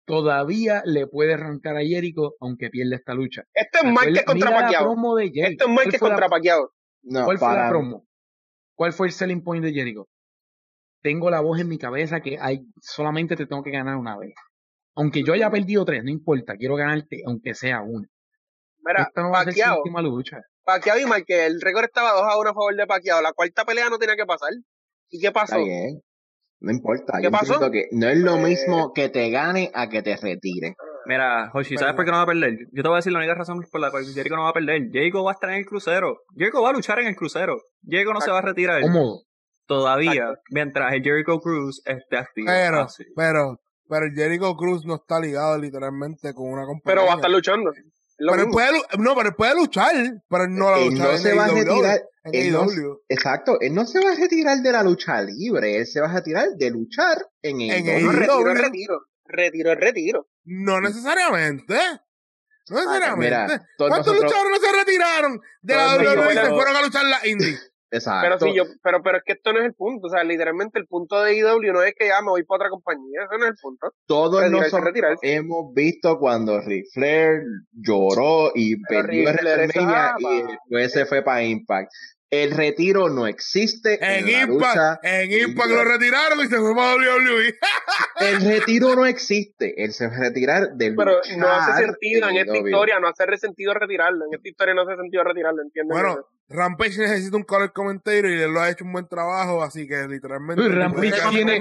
todavía 0.05 0.81
le 0.85 1.07
puede 1.07 1.34
arrancar 1.34 1.77
a 1.77 1.81
Jericho 1.81 2.35
aunque 2.39 2.69
pierda 2.69 2.95
esta 2.95 3.14
lucha. 3.14 3.43
Esto 3.53 3.80
es 3.84 3.91
más 3.91 4.05
que 4.05 4.23
contra 4.23 4.69
Esto 4.69 5.65
es 5.89 5.99
contra 5.99 6.30
¿Cuál 6.30 7.38
fue 7.38 7.53
la 7.53 7.69
promo? 7.69 8.07
¿Cuál 8.76 8.93
fue 8.93 9.07
el 9.07 9.14
selling 9.14 9.43
point 9.43 9.64
de 9.64 9.73
Jericho? 9.73 10.07
Tengo 11.01 11.30
la 11.30 11.41
voz 11.41 11.60
en 11.60 11.68
mi 11.68 11.77
cabeza 11.77 12.22
que 12.22 12.38
hay, 12.39 12.65
solamente 12.81 13.35
te 13.35 13.45
tengo 13.45 13.61
que 13.61 13.72
ganar 13.72 13.97
una 13.97 14.18
vez. 14.18 14.34
Aunque 14.95 15.23
yo 15.23 15.34
haya 15.34 15.49
perdido 15.49 15.84
tres, 15.85 16.03
no 16.03 16.10
importa, 16.10 16.55
quiero 16.55 16.76
ganarte 16.76 17.22
aunque 17.26 17.53
sea 17.53 17.81
una. 17.81 18.07
Mira, 18.85 19.03
Esta 19.03 19.22
no 19.22 19.31
va 19.31 19.41
a 19.41 19.43
ser 19.45 19.53
su 19.53 19.73
última 19.77 20.01
lucha. 20.01 20.41
Paquiao 20.64 20.98
y 20.98 21.23
que 21.26 21.45
el 21.45 21.60
récord 21.61 21.85
estaba 21.85 22.11
2 22.14 22.22
a 22.23 22.38
1 22.38 22.49
a 22.49 22.53
favor 22.53 22.76
de 22.76 22.88
Paquiao. 22.88 23.22
La 23.22 23.34
cuarta 23.34 23.65
pelea 23.65 23.90
no 23.90 23.98
tenía 23.98 24.15
que 24.15 24.26
pasar. 24.26 24.49
¿Y 25.10 25.19
qué 25.19 25.31
pasó? 25.31 25.57
No 26.60 26.72
importa. 26.72 27.19
¿Qué 27.22 27.30
pasó? 27.30 27.60
Que 27.72 27.88
no 27.91 28.07
es 28.07 28.18
lo 28.18 28.38
mismo 28.38 28.94
que 28.94 29.10
te 29.10 29.30
gane 29.30 29.72
a 29.73 29.90
que 29.90 30.02
te 30.02 30.15
retire. 30.15 30.76
Mira, 31.06 31.52
Hoshi, 31.53 31.77
¿sabes 31.77 31.95
por 31.95 32.06
qué 32.06 32.11
no 32.11 32.18
va 32.18 32.23
a 32.23 32.27
perder? 32.27 32.57
Yo 32.72 32.81
te 32.81 32.88
voy 32.88 32.95
a 32.95 32.99
decir 32.99 33.11
la 33.11 33.19
única 33.19 33.35
razón 33.35 33.61
por 33.69 33.81
la 33.81 33.91
cual 33.91 34.06
Jericho 34.06 34.35
no 34.35 34.44
va 34.44 34.49
a 34.49 34.53
perder. 34.53 34.90
Jericho 34.90 35.23
va 35.23 35.31
a 35.31 35.34
estar 35.34 35.49
en 35.49 35.57
el 35.57 35.65
crucero. 35.65 36.22
Jericho 36.38 36.61
va 36.61 36.69
a 36.69 36.73
luchar 36.73 36.99
en 36.99 37.07
el 37.07 37.15
crucero. 37.15 37.57
Jericho 37.85 38.14
no 38.14 38.22
se 38.22 38.31
va 38.31 38.40
a 38.40 38.41
retirar. 38.41 38.81
¿Cómo? 38.81 39.23
Todavía, 39.65 40.34
mientras 40.49 40.94
el 40.94 41.03
Jericho 41.03 41.40
Cruz 41.40 41.81
esté 41.85 42.18
activo. 42.18 42.48
Pero, 42.48 42.88
pero, 43.15 43.57
pero 43.88 44.06
el 44.06 44.14
Jericho 44.14 44.56
Cruz 44.56 44.85
no 44.85 44.95
está 44.95 45.19
ligado 45.19 45.57
literalmente 45.57 46.34
con 46.34 46.49
una 46.49 46.65
compañía. 46.65 46.84
Pero 46.85 47.06
va 47.06 47.14
a 47.14 47.15
estar 47.15 47.31
luchando. 47.31 47.72
Pero 48.18 48.49
puede, 48.49 48.72
no, 48.99 49.15
pero 49.15 49.30
él 49.30 49.35
puede 49.35 49.56
luchar, 49.56 49.95
pero 50.30 50.48
no 50.48 50.72
la 50.72 50.85
lucha. 50.85 51.03
No 51.03 51.18
se 51.18 51.34
va 51.34 51.45
a 51.45 51.48
retirar. 51.49 52.02
exacto, 53.10 53.60
él 53.60 53.73
no 53.73 53.85
se 53.85 53.99
va 54.03 54.11
a 54.11 54.15
retirar 54.15 54.60
de 54.60 54.72
la 54.72 54.84
lucha 54.84 55.22
libre, 55.22 55.77
él 55.77 55.88
se 55.88 55.99
va 55.99 56.10
a 56.10 56.14
retirar 56.14 56.49
de 56.56 56.69
luchar 56.69 57.26
en 57.41 57.61
el, 57.61 57.72
en 57.72 57.88
el 57.88 58.14
retiro, 58.14 58.53
retiro, 58.53 59.06
retiro, 59.26 59.76
retiro. 59.76 60.27
No 60.45 60.80
necesariamente. 60.80 61.76
No 62.69 62.77
ah, 62.77 62.81
necesariamente. 62.85 63.65
¿Cuántos 63.77 64.15
luchadores 64.15 64.52
no 64.52 64.68
se 64.68 64.77
retiraron 64.77 65.41
de 65.61 65.76
la 65.76 65.98
WWE 65.98 66.34
y 66.34 66.38
se 66.38 66.49
fueron 66.49 66.76
a 66.76 66.81
luchar 66.81 67.06
la 67.06 67.27
indie? 67.27 67.60
Pero, 67.99 68.39
sí, 68.39 68.53
yo, 68.55 68.63
pero, 68.81 69.03
pero 69.03 69.17
es 69.19 69.23
que 69.23 69.33
esto 69.33 69.53
no 69.53 69.59
es 69.59 69.65
el 69.65 69.73
punto. 69.73 70.07
O 70.07 70.09
sea, 70.09 70.23
literalmente 70.23 70.79
el 70.79 70.87
punto 70.87 71.21
de 71.21 71.35
IW 71.37 71.73
no 71.73 71.83
es 71.83 71.93
que 71.97 72.07
ya 72.07 72.21
me 72.21 72.29
voy 72.29 72.43
para 72.43 72.57
otra 72.57 72.69
compañía. 72.69 73.21
Eso 73.23 73.37
no 73.37 73.45
es 73.45 73.51
el 73.51 73.57
punto. 73.61 73.93
Todos 74.07 74.49
nosotros 74.49 74.93
hemos 75.21 75.73
visto 75.73 76.17
cuando 76.17 76.59
Ric 76.61 76.85
Flair 76.93 77.43
lloró 77.71 78.51
y 78.55 78.81
perdió 78.83 79.29
WrestleMania 79.29 80.15
y 80.17 80.41
después 80.43 80.91
se 80.91 81.05
fue 81.05 81.21
para 81.21 81.43
Impact. 81.43 81.91
El 82.34 82.51
retiro 82.51 83.10
no 83.10 83.27
existe. 83.27 83.99
En, 84.01 84.27
Impact, 84.27 85.03
en 85.05 85.31
Impact 85.31 85.69
lo 85.69 85.84
retiraron 85.84 86.39
y 86.39 86.47
se 86.47 86.57
fue 86.57 86.76
para 86.76 86.95
WWE. 86.95 87.55
el 88.22 88.41
retiro 88.41 88.95
no 88.95 89.05
existe. 89.05 89.84
Él 89.84 89.93
se 89.93 90.07
va 90.07 90.15
a 90.15 90.19
retirar 90.19 90.73
del 90.73 90.95
Pero 90.95 91.19
no 91.38 91.47
hace 91.47 91.85
sentido 91.85 92.30
en 92.30 92.38
esta 92.38 92.57
historia, 92.57 92.99
no 92.99 93.07
hace 93.07 93.38
sentido 93.38 93.73
retirarlo. 93.76 94.26
En 94.26 94.34
esta 94.34 94.49
historia 94.49 94.73
no 94.73 94.81
hace 94.81 94.95
sentido 94.95 95.23
retirarlo, 95.23 95.61
¿entiendes? 95.61 95.95
Bueno, 95.95 96.27
Rampage 96.49 96.97
necesita 96.97 97.38
un 97.38 97.43
color 97.43 97.72
comentario 97.72 98.34
y 98.34 98.41
él 98.41 98.51
lo 98.51 98.61
ha 98.61 98.69
hecho 98.69 98.84
un 98.84 98.93
buen 98.93 99.07
trabajo, 99.07 99.61
así 99.61 99.88
que 99.88 100.07
literalmente. 100.07 100.68
Rampage, 100.69 101.22
tiene, 101.30 101.60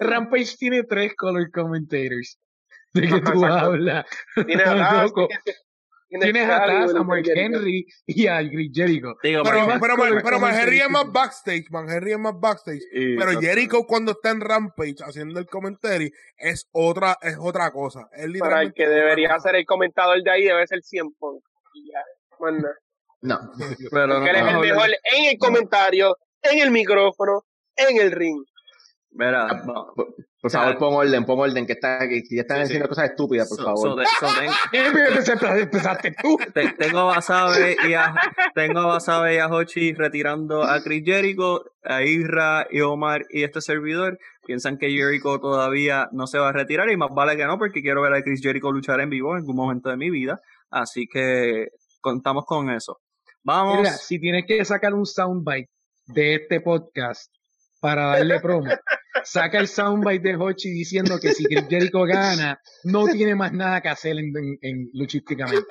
Rampage 0.00 0.56
tiene 0.58 0.82
tres 0.82 1.14
color 1.16 1.50
commentators. 1.52 2.38
¿De 2.92 3.02
qué 3.02 3.20
tú 3.32 3.44
hablas? 3.44 4.06
Tiene 4.46 4.62
a 4.64 5.06
Tienes 6.08 6.48
a 6.48 6.58
Taz, 6.64 6.94
a 6.94 7.02
Mark 7.02 7.24
Henry 7.26 7.86
y 8.06 8.26
a 8.26 8.38
Chris 8.38 8.70
Jericho. 8.72 9.14
pero, 9.20 9.42
pero, 9.44 10.38
Mark 10.40 10.56
Henry 10.58 10.80
es 10.80 10.88
más 10.88 11.12
backstage, 11.12 11.66
Mark 11.70 11.88
Henry 11.90 12.12
es 12.12 12.18
más 12.18 12.38
backstage. 12.38 12.82
pero 12.92 13.38
Jericho 13.40 13.84
cuando 13.86 14.12
está 14.12 14.30
en 14.30 14.40
Rampage 14.40 14.96
haciendo 15.04 15.38
el 15.38 15.46
comentario 15.46 16.10
es 16.38 16.66
otra, 16.72 17.18
es 17.20 17.36
otra 17.38 17.70
cosa. 17.70 18.08
Para 18.38 18.62
el 18.62 18.72
que 18.72 18.88
debería 18.88 19.34
hacer 19.34 19.56
el 19.56 19.66
comentador 19.66 20.22
de 20.22 20.30
ahí 20.30 20.44
debe 20.44 20.66
ser 20.66 20.82
100 20.82 21.12
Punk. 21.18 21.42
No. 23.20 23.38
Pero 23.90 24.06
no, 24.06 24.26
él 24.26 24.36
es 24.36 24.42
el 24.42 24.58
mejor 24.58 24.90
en 25.12 25.24
el 25.24 25.38
comentario, 25.38 26.16
en 26.42 26.60
el 26.60 26.70
micrófono, 26.70 27.44
en 27.76 28.00
el 28.00 28.12
ring. 28.12 28.44
Mira, 29.10 29.48
ah, 29.50 29.62
por, 29.64 30.50
favor, 30.50 30.78
pon 30.78 30.94
orden, 30.94 31.24
pon 31.24 31.40
orden, 31.40 31.66
que, 31.66 31.72
está, 31.72 32.06
que 32.06 32.22
ya 32.30 32.42
están 32.42 32.62
diciendo 32.62 32.88
cosas 32.88 33.10
estúpidas, 33.10 33.48
por 33.48 33.64
favor. 33.64 34.02
tengo 36.78 36.98
a 36.98 37.04
Basabe 37.04 37.76
y 37.88 37.94
a, 37.94 38.14
tengo 38.54 38.80
a 38.80 38.86
Basabe 38.86 39.34
y 39.34 39.38
a 39.38 39.48
Hochi 39.48 39.94
retirando 39.94 40.62
a 40.62 40.82
Chris 40.82 41.02
Jericho, 41.04 41.64
a 41.82 42.02
Isra 42.02 42.68
y 42.70 42.80
Omar 42.80 43.26
y 43.30 43.42
este 43.42 43.60
servidor. 43.60 44.18
Piensan 44.46 44.78
que 44.78 44.90
Jericho 44.90 45.40
todavía 45.40 46.08
no 46.12 46.26
se 46.26 46.38
va 46.38 46.50
a 46.50 46.52
retirar 46.52 46.90
y 46.90 46.96
más 46.96 47.10
vale 47.10 47.36
que 47.36 47.46
no, 47.46 47.58
porque 47.58 47.82
quiero 47.82 48.02
ver 48.02 48.14
a 48.14 48.22
Chris 48.22 48.40
Jericho 48.42 48.70
luchar 48.70 49.00
en 49.00 49.10
vivo 49.10 49.32
en 49.32 49.38
algún 49.38 49.56
momento 49.56 49.88
de 49.88 49.96
mi 49.96 50.10
vida. 50.10 50.40
Así 50.70 51.06
que 51.06 51.68
contamos 52.00 52.44
con 52.44 52.70
eso. 52.70 53.00
Vamos. 53.42 53.78
Mira, 53.78 53.92
si 53.92 54.20
tienes 54.20 54.44
que 54.46 54.64
sacar 54.64 54.94
un 54.94 55.06
soundbite 55.06 55.70
de 56.06 56.34
este 56.34 56.60
podcast 56.60 57.32
para 57.80 58.06
darle 58.06 58.40
promo, 58.40 58.70
saca 59.24 59.58
el 59.58 59.68
soundbite 59.68 60.28
de 60.28 60.36
Hochi 60.36 60.70
diciendo 60.70 61.18
que 61.20 61.32
si 61.32 61.44
Chris 61.44 61.66
Jericho 61.68 62.02
gana, 62.04 62.60
no 62.84 63.06
tiene 63.06 63.34
más 63.34 63.52
nada 63.52 63.80
que 63.80 63.88
hacer 63.88 64.16
en, 64.18 64.32
en, 64.62 64.90
luchísticamente. 64.92 65.66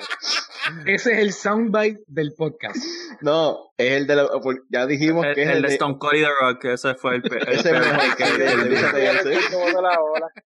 Ese 0.85 1.13
es 1.13 1.19
el 1.19 1.31
soundbite 1.31 2.01
del 2.07 2.33
podcast. 2.37 2.77
No, 3.21 3.71
es 3.77 3.93
el 3.93 4.07
de 4.07 4.15
la, 4.17 4.27
ya 4.69 4.85
dijimos 4.85 5.25
que 5.33 5.43
es 5.43 5.49
el, 5.49 5.61
de 5.61 5.67
Stone 5.69 5.97
Cold 5.97 6.17
y 6.17 6.23
The 6.23 6.29
Rock, 6.41 6.65
ese 6.65 6.95
fue 6.95 7.15
el, 7.15 7.23
ese 7.47 7.71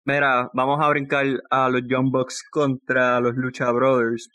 Mira, 0.05 0.49
vamos 0.53 0.79
a 0.81 0.89
brincar 0.89 1.25
a 1.49 1.69
los 1.69 1.81
Young 1.87 2.11
Bucks 2.11 2.43
contra 2.49 3.19
los 3.19 3.35
Lucha 3.35 3.71
Brothers. 3.71 4.29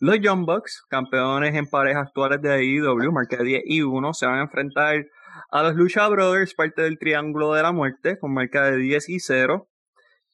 Los 0.00 0.20
Young 0.20 0.44
Bucks, 0.46 0.84
campeones 0.88 1.54
en 1.56 1.66
parejas 1.66 2.06
actuales 2.06 2.40
de 2.40 2.52
AEW, 2.52 3.10
marca 3.10 3.42
10 3.42 3.62
y 3.64 3.82
1, 3.82 4.14
se 4.14 4.26
van 4.26 4.38
a 4.38 4.42
enfrentar 4.42 5.04
a 5.50 5.62
los 5.62 5.74
Lucha 5.74 6.08
Brothers, 6.08 6.54
parte 6.54 6.82
del 6.82 6.98
Triángulo 6.98 7.52
de 7.52 7.62
la 7.62 7.72
Muerte, 7.72 8.18
con 8.18 8.32
marca 8.32 8.64
de 8.70 8.76
10 8.76 9.08
y 9.08 9.20
0. 9.20 9.68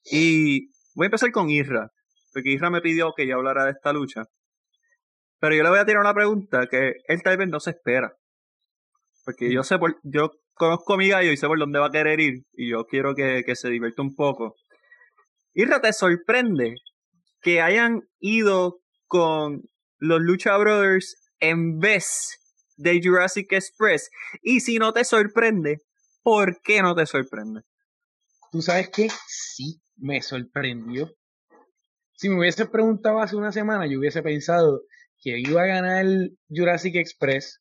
Y 0.05 0.69
voy 0.95 1.05
a 1.05 1.07
empezar 1.07 1.31
con 1.33 1.51
Isra, 1.51 1.91
porque 2.33 2.53
Isra 2.53 2.71
me 2.71 2.81
pidió 2.81 3.13
que 3.17 3.27
yo 3.27 3.37
hablara 3.37 3.65
de 3.65 3.73
esta 3.73 3.93
lucha. 3.93 4.25
Pero 5.41 5.55
yo 5.55 5.63
le 5.63 5.71
voy 5.71 5.79
a 5.79 5.85
tirar 5.85 6.01
una 6.01 6.15
pregunta 6.15 6.67
que 6.71 6.95
él 7.07 7.23
tal 7.23 7.37
vez 7.37 7.49
no 7.49 7.61
se 7.61 7.71
espera. 7.71 8.15
Porque 9.25 9.53
yo 9.53 9.63
sé 9.63 9.79
por, 9.79 9.97
yo 10.03 10.31
conozco 10.55 10.95
a 10.95 10.97
mi 10.97 11.09
gallo 11.09 11.33
y 11.33 11.37
sé 11.37 11.47
por 11.47 11.59
dónde 11.59 11.79
va 11.79 11.87
a 11.87 11.93
querer 11.93 12.21
ir. 12.21 12.45
Y 12.53 12.71
yo 12.71 12.85
quiero 12.87 13.15
que, 13.15 13.43
que 13.45 13.57
se 13.57 13.69
divierta 13.69 14.03
un 14.03 14.15
poco. 14.15 14.55
Isra, 15.53 15.81
¿te 15.81 15.93
sorprende 15.93 16.75
que 17.41 17.61
hayan 17.61 18.03
ido 18.21 18.81
con 19.07 19.63
los 19.99 20.21
Lucha 20.21 20.57
Brothers 20.57 21.17
en 21.41 21.79
vez 21.79 22.39
de 22.77 23.01
Jurassic 23.03 23.53
Express. 23.53 24.11
Y 24.43 24.61
si 24.61 24.79
no 24.79 24.93
te 24.93 25.05
sorprende, 25.05 25.83
¿por 26.23 26.61
qué 26.63 26.83
no 26.83 26.95
te 26.95 27.07
sorprende? 27.07 27.63
¿Tú 28.51 28.63
sabes 28.63 28.91
qué? 28.91 29.09
Sí, 29.27 29.81
me 29.97 30.23
sorprendió. 30.23 31.11
Si 32.17 32.29
me 32.29 32.39
hubiese 32.39 32.67
preguntado 32.67 33.21
hace 33.21 33.37
una 33.37 33.53
semana, 33.53 33.87
yo 33.87 33.99
hubiese 33.99 34.23
pensado 34.23 34.83
que 35.21 35.39
iba 35.39 35.63
a 35.63 35.67
ganar 35.67 36.05
el 36.05 36.39
Jurassic 36.49 36.95
Express 36.97 37.61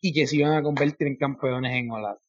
y 0.00 0.12
que 0.12 0.26
se 0.26 0.36
iban 0.36 0.52
a 0.52 0.62
convertir 0.62 1.06
en 1.06 1.16
campeones 1.16 1.72
en 1.74 1.90
Holanda. 1.90 2.20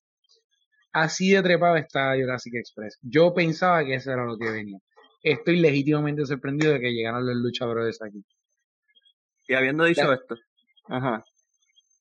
Así 0.91 1.31
de 1.31 1.41
trepado 1.41 1.77
está 1.77 2.15
Jurassic 2.15 2.56
Express. 2.56 2.98
Yo 3.02 3.34
pensaba 3.34 3.84
que 3.84 3.95
eso 3.95 4.11
era 4.11 4.26
lo 4.26 4.38
que 4.38 4.49
venía. 4.49 4.80
Estoy 5.23 5.57
legítimamente 5.57 6.26
sorprendido 6.26 6.73
de 6.73 6.80
que 6.80 6.91
llegaran 6.91 7.26
los 7.26 7.36
luchadores 7.36 8.02
aquí. 8.02 8.23
Y 9.48 9.53
habiendo 9.53 9.84
dicho 9.84 10.14
esto, 10.14 10.36
ajá, 10.88 11.23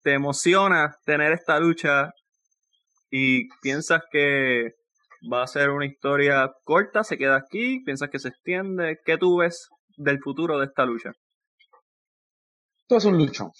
¿te 0.02 0.14
emociona 0.14 0.96
tener 1.04 1.32
esta 1.32 1.58
lucha 1.58 2.12
y 3.10 3.48
piensas 3.60 4.02
que 4.10 4.74
va 5.32 5.42
a 5.42 5.46
ser 5.46 5.70
una 5.70 5.86
historia 5.86 6.52
corta, 6.64 7.04
se 7.04 7.18
queda 7.18 7.36
aquí, 7.36 7.80
piensas 7.84 8.10
que 8.10 8.18
se 8.18 8.28
extiende? 8.28 8.98
¿Qué 9.04 9.16
tú 9.18 9.38
ves 9.38 9.68
del 9.96 10.20
futuro 10.20 10.58
de 10.58 10.66
esta 10.66 10.84
lucha? 10.84 11.12
Todo 12.86 12.98
es 12.98 13.04
un 13.04 13.18
lucho. 13.18 13.52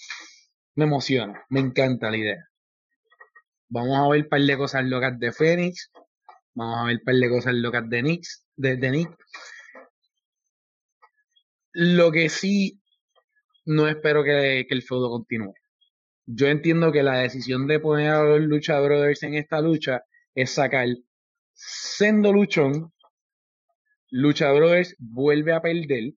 Me 0.75 0.85
emociona, 0.85 1.43
me 1.49 1.59
encanta 1.59 2.09
la 2.09 2.17
idea. 2.17 2.49
Vamos 3.67 3.97
a 3.97 4.09
ver 4.09 4.23
un 4.23 4.29
par 4.29 4.41
de 4.41 4.57
cosas 4.57 4.83
locas 4.85 5.19
de 5.19 5.31
Phoenix. 5.31 5.91
Vamos 6.55 6.79
a 6.79 6.85
ver 6.85 6.97
un 6.97 7.03
par 7.03 7.15
de 7.15 7.29
cosas 7.29 7.53
locas 7.53 7.87
de 7.87 8.01
Nick. 8.01 8.25
De, 8.55 8.77
de 8.77 8.89
Nick. 8.89 9.15
Lo 11.73 12.11
que 12.11 12.29
sí 12.29 12.79
no 13.65 13.87
espero 13.87 14.23
que, 14.23 14.61
el 14.67 14.81
feudo 14.81 15.09
continúe. 15.09 15.53
Yo 16.31 16.45
entiendo 16.45 16.91
que 16.91 17.01
la 17.01 17.17
decisión 17.17 17.65
de 17.65 17.79
poner 17.79 18.11
a 18.11 18.23
los 18.23 18.41
Lucha 18.41 18.79
Brothers 18.79 19.23
en 19.23 19.33
esta 19.33 19.61
lucha 19.61 20.03
es 20.35 20.51
sacar 20.51 20.87
Sendo 21.53 22.31
Luchón, 22.31 22.93
Lucha 24.11 24.51
Brothers 24.51 24.95
vuelve 24.99 25.53
a 25.53 25.61
perder 25.61 26.13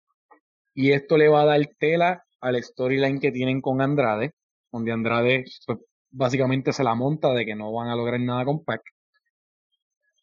y 0.74 0.92
esto 0.92 1.16
le 1.16 1.28
va 1.28 1.42
a 1.42 1.46
dar 1.46 1.66
tela 1.78 2.24
al 2.42 2.62
storyline 2.62 3.20
que 3.20 3.32
tienen 3.32 3.62
con 3.62 3.80
Andrade, 3.80 4.34
donde 4.70 4.92
Andrade 4.92 5.44
pues, 5.66 5.78
básicamente 6.10 6.74
se 6.74 6.84
la 6.84 6.94
monta 6.94 7.32
de 7.32 7.46
que 7.46 7.54
no 7.54 7.72
van 7.72 7.88
a 7.88 7.96
lograr 7.96 8.20
nada 8.20 8.44
con 8.44 8.62
Pac. 8.64 8.82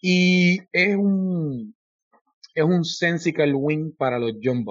Y 0.01 0.59
es 0.71 0.95
un 0.97 1.75
es 2.53 2.63
un 2.63 2.85
sensical 2.85 3.55
win 3.55 3.95
para 3.95 4.19
los 4.19 4.33
John 4.41 4.63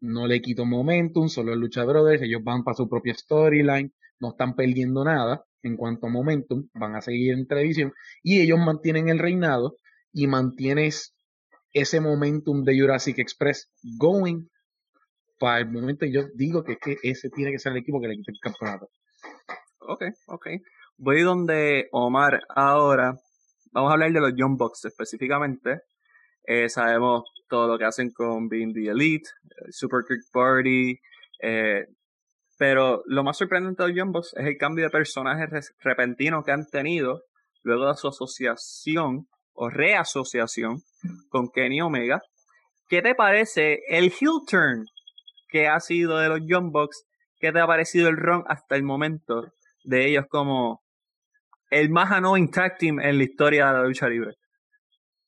no 0.00 0.26
le 0.26 0.40
quito 0.40 0.64
momentum, 0.64 1.28
solo 1.28 1.52
el 1.52 1.60
Lucha 1.60 1.84
Brothers, 1.84 2.22
ellos 2.22 2.42
van 2.42 2.64
para 2.64 2.76
su 2.76 2.88
propia 2.88 3.14
storyline, 3.14 3.92
no 4.20 4.30
están 4.30 4.54
perdiendo 4.54 5.04
nada 5.04 5.44
en 5.62 5.76
cuanto 5.76 6.06
a 6.06 6.10
momentum, 6.10 6.68
van 6.74 6.96
a 6.96 7.00
seguir 7.00 7.32
en 7.34 7.46
televisión 7.46 7.92
y 8.22 8.40
ellos 8.40 8.58
mantienen 8.58 9.08
el 9.08 9.18
reinado 9.18 9.76
y 10.12 10.26
mantienes 10.26 11.14
ese 11.72 12.00
momentum 12.00 12.64
de 12.64 12.78
Jurassic 12.78 13.18
Express 13.18 13.70
going 13.98 14.46
para 15.38 15.58
el 15.58 15.70
momento 15.70 16.04
yo 16.04 16.24
digo 16.34 16.62
que, 16.62 16.76
que 16.76 16.98
ese 17.02 17.30
tiene 17.30 17.50
que 17.50 17.58
ser 17.58 17.72
el 17.72 17.78
equipo 17.78 18.00
que 18.00 18.08
le 18.08 18.16
quite 18.16 18.32
el 18.32 18.38
campeonato. 18.40 18.90
Ok, 19.80 20.04
ok. 20.26 20.46
Voy 20.98 21.22
donde 21.22 21.88
Omar 21.92 22.42
ahora. 22.54 23.14
Vamos 23.72 23.90
a 23.90 23.94
hablar 23.94 24.12
de 24.12 24.20
los 24.20 24.34
Young 24.36 24.58
Bucks 24.58 24.84
específicamente. 24.84 25.80
Eh, 26.44 26.68
sabemos 26.68 27.24
todo 27.50 27.68
lo 27.68 27.78
que 27.78 27.84
hacen 27.84 28.10
con 28.10 28.48
Being 28.48 28.72
the 28.72 28.88
Elite, 28.88 29.28
eh, 29.44 29.66
Super 29.70 30.04
Kick 30.08 30.30
Party. 30.32 30.98
Eh, 31.42 31.84
pero 32.58 33.02
lo 33.06 33.24
más 33.24 33.36
sorprendente 33.36 33.82
de 33.82 33.88
los 33.88 33.96
Young 33.96 34.16
es 34.16 34.46
el 34.46 34.56
cambio 34.56 34.84
de 34.84 34.90
personaje 34.90 35.46
repentino 35.80 36.42
que 36.42 36.52
han 36.52 36.66
tenido 36.66 37.24
luego 37.62 37.88
de 37.88 37.94
su 37.94 38.08
asociación 38.08 39.26
o 39.52 39.68
reasociación 39.68 40.82
con 41.28 41.50
Kenny 41.50 41.80
Omega. 41.82 42.22
¿Qué 42.88 43.02
te 43.02 43.14
parece 43.14 43.80
el 43.88 44.12
heel 44.20 44.40
turn 44.46 44.84
qué 45.50 45.68
ha 45.68 45.80
sido 45.80 46.18
de 46.18 46.28
los 46.28 46.40
Bucks, 46.70 47.04
qué 47.38 47.52
te 47.52 47.60
ha 47.60 47.66
parecido 47.66 48.08
el 48.08 48.16
run 48.16 48.44
hasta 48.46 48.76
el 48.76 48.82
momento 48.82 49.52
de 49.84 50.06
ellos 50.06 50.26
como 50.28 50.82
el 51.70 51.90
más 51.90 52.10
annoying 52.10 52.50
tag 52.50 52.78
team 52.78 53.00
en 53.00 53.18
la 53.18 53.24
historia 53.24 53.66
de 53.66 53.72
la 53.72 53.84
lucha 53.84 54.08
libre. 54.08 54.34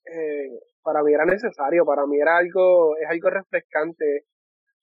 Eh, 0.04 0.48
para 0.82 1.02
mí 1.02 1.12
era 1.12 1.24
necesario, 1.24 1.84
para 1.84 2.06
mí 2.06 2.18
era 2.20 2.36
algo, 2.38 2.96
es 2.96 3.08
algo 3.08 3.30
refrescante, 3.30 4.26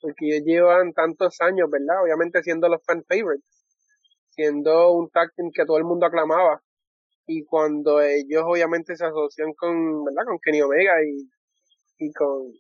porque 0.02 0.28
ellos 0.28 0.46
llevan 0.46 0.94
tantos 0.94 1.40
años, 1.42 1.70
¿verdad? 1.70 2.04
Obviamente 2.04 2.42
siendo 2.42 2.70
los 2.70 2.84
fan 2.84 3.04
favorites, 3.04 3.66
siendo 4.30 4.94
un 4.94 5.10
tag 5.10 5.34
team 5.36 5.52
que 5.54 5.66
todo 5.66 5.78
el 5.78 5.84
mundo 5.84 6.06
aclamaba, 6.06 6.62
y 7.26 7.46
cuando 7.46 8.02
ellos 8.02 8.44
obviamente 8.46 8.96
se 8.96 9.06
asocian 9.06 9.54
con, 9.54 10.04
¿verdad? 10.04 10.24
Con 10.26 10.40
Kenny 10.40 10.62
Omega 10.62 10.94
y, 11.04 11.30
y 12.00 12.12
con 12.14 12.52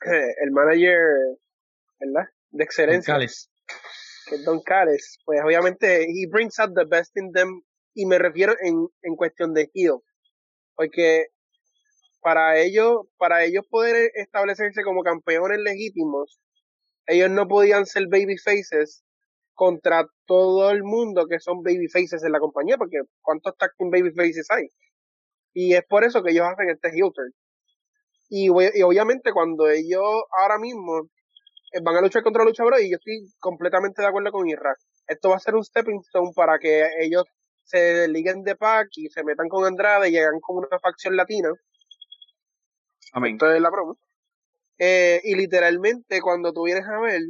el 0.42 0.50
manager, 0.50 1.06
¿verdad? 2.00 2.28
De 2.50 2.64
excelencia. 2.64 3.14
Don 3.14 3.26
que 4.28 4.34
es 4.34 4.44
Don 4.44 4.62
Cales, 4.62 5.18
pues 5.24 5.40
obviamente 5.42 6.04
he 6.04 6.26
brings 6.30 6.58
out 6.58 6.74
the 6.74 6.84
best 6.84 7.16
in 7.16 7.32
them 7.32 7.62
y 7.94 8.06
me 8.06 8.18
refiero 8.18 8.54
en, 8.60 8.88
en 9.02 9.16
cuestión 9.16 9.54
de 9.54 9.70
heel, 9.74 10.00
porque 10.74 11.28
para 12.20 12.58
ellos, 12.58 13.06
para 13.16 13.44
ellos 13.44 13.64
poder 13.68 14.10
establecerse 14.14 14.82
como 14.82 15.02
campeones 15.02 15.58
legítimos, 15.60 16.38
ellos 17.06 17.30
no 17.30 17.48
podían 17.48 17.86
ser 17.86 18.06
baby 18.08 18.36
faces 18.38 19.02
contra 19.54 20.06
todo 20.26 20.70
el 20.70 20.84
mundo 20.84 21.26
que 21.26 21.40
son 21.40 21.62
baby 21.62 21.88
faces 21.88 22.22
en 22.24 22.32
la 22.32 22.40
compañía, 22.40 22.76
porque 22.76 22.98
¿cuántos 23.22 23.56
tag 23.56 23.70
baby 23.78 24.12
faces 24.12 24.46
hay? 24.50 24.68
Y 25.52 25.74
es 25.74 25.82
por 25.88 26.04
eso 26.04 26.22
que 26.22 26.32
ellos 26.32 26.46
hacen 26.46 26.70
este 26.70 26.88
heel 26.88 27.10
turn. 27.14 27.32
Y, 28.30 28.50
obviamente 28.50 29.32
cuando 29.32 29.68
ellos 29.68 30.04
ahora 30.38 30.58
mismo 30.58 31.08
eh, 31.72 31.80
van 31.82 31.96
a 31.96 32.00
luchar 32.02 32.22
contra 32.22 32.44
Lucha 32.44 32.62
Bro, 32.64 32.78
y 32.78 32.90
yo 32.90 32.96
estoy 32.96 33.26
completamente 33.40 34.02
de 34.02 34.08
acuerdo 34.08 34.30
con 34.30 34.48
Irra, 34.48 34.74
esto 35.06 35.30
va 35.30 35.36
a 35.36 35.40
ser 35.40 35.54
un 35.54 35.64
stepping 35.64 36.00
stone 36.00 36.32
para 36.36 36.58
que 36.58 36.84
ellos 37.00 37.24
se 37.64 37.78
desliguen 37.78 38.42
de 38.44 38.56
Pac 38.56 38.88
y 38.96 39.08
se 39.08 39.24
metan 39.24 39.48
con 39.48 39.64
Andrade 39.64 40.08
y 40.08 40.12
llegan 40.12 40.40
con 40.40 40.58
una 40.58 40.78
facción 40.78 41.16
latina 41.16 41.50
Amén. 43.12 43.32
Entonces 43.32 43.60
la 43.60 43.70
broma. 43.70 43.94
Eh, 44.78 45.20
y 45.24 45.34
literalmente 45.34 46.20
cuando 46.20 46.52
tú 46.52 46.64
vienes 46.64 46.86
a 46.86 47.00
ver, 47.00 47.20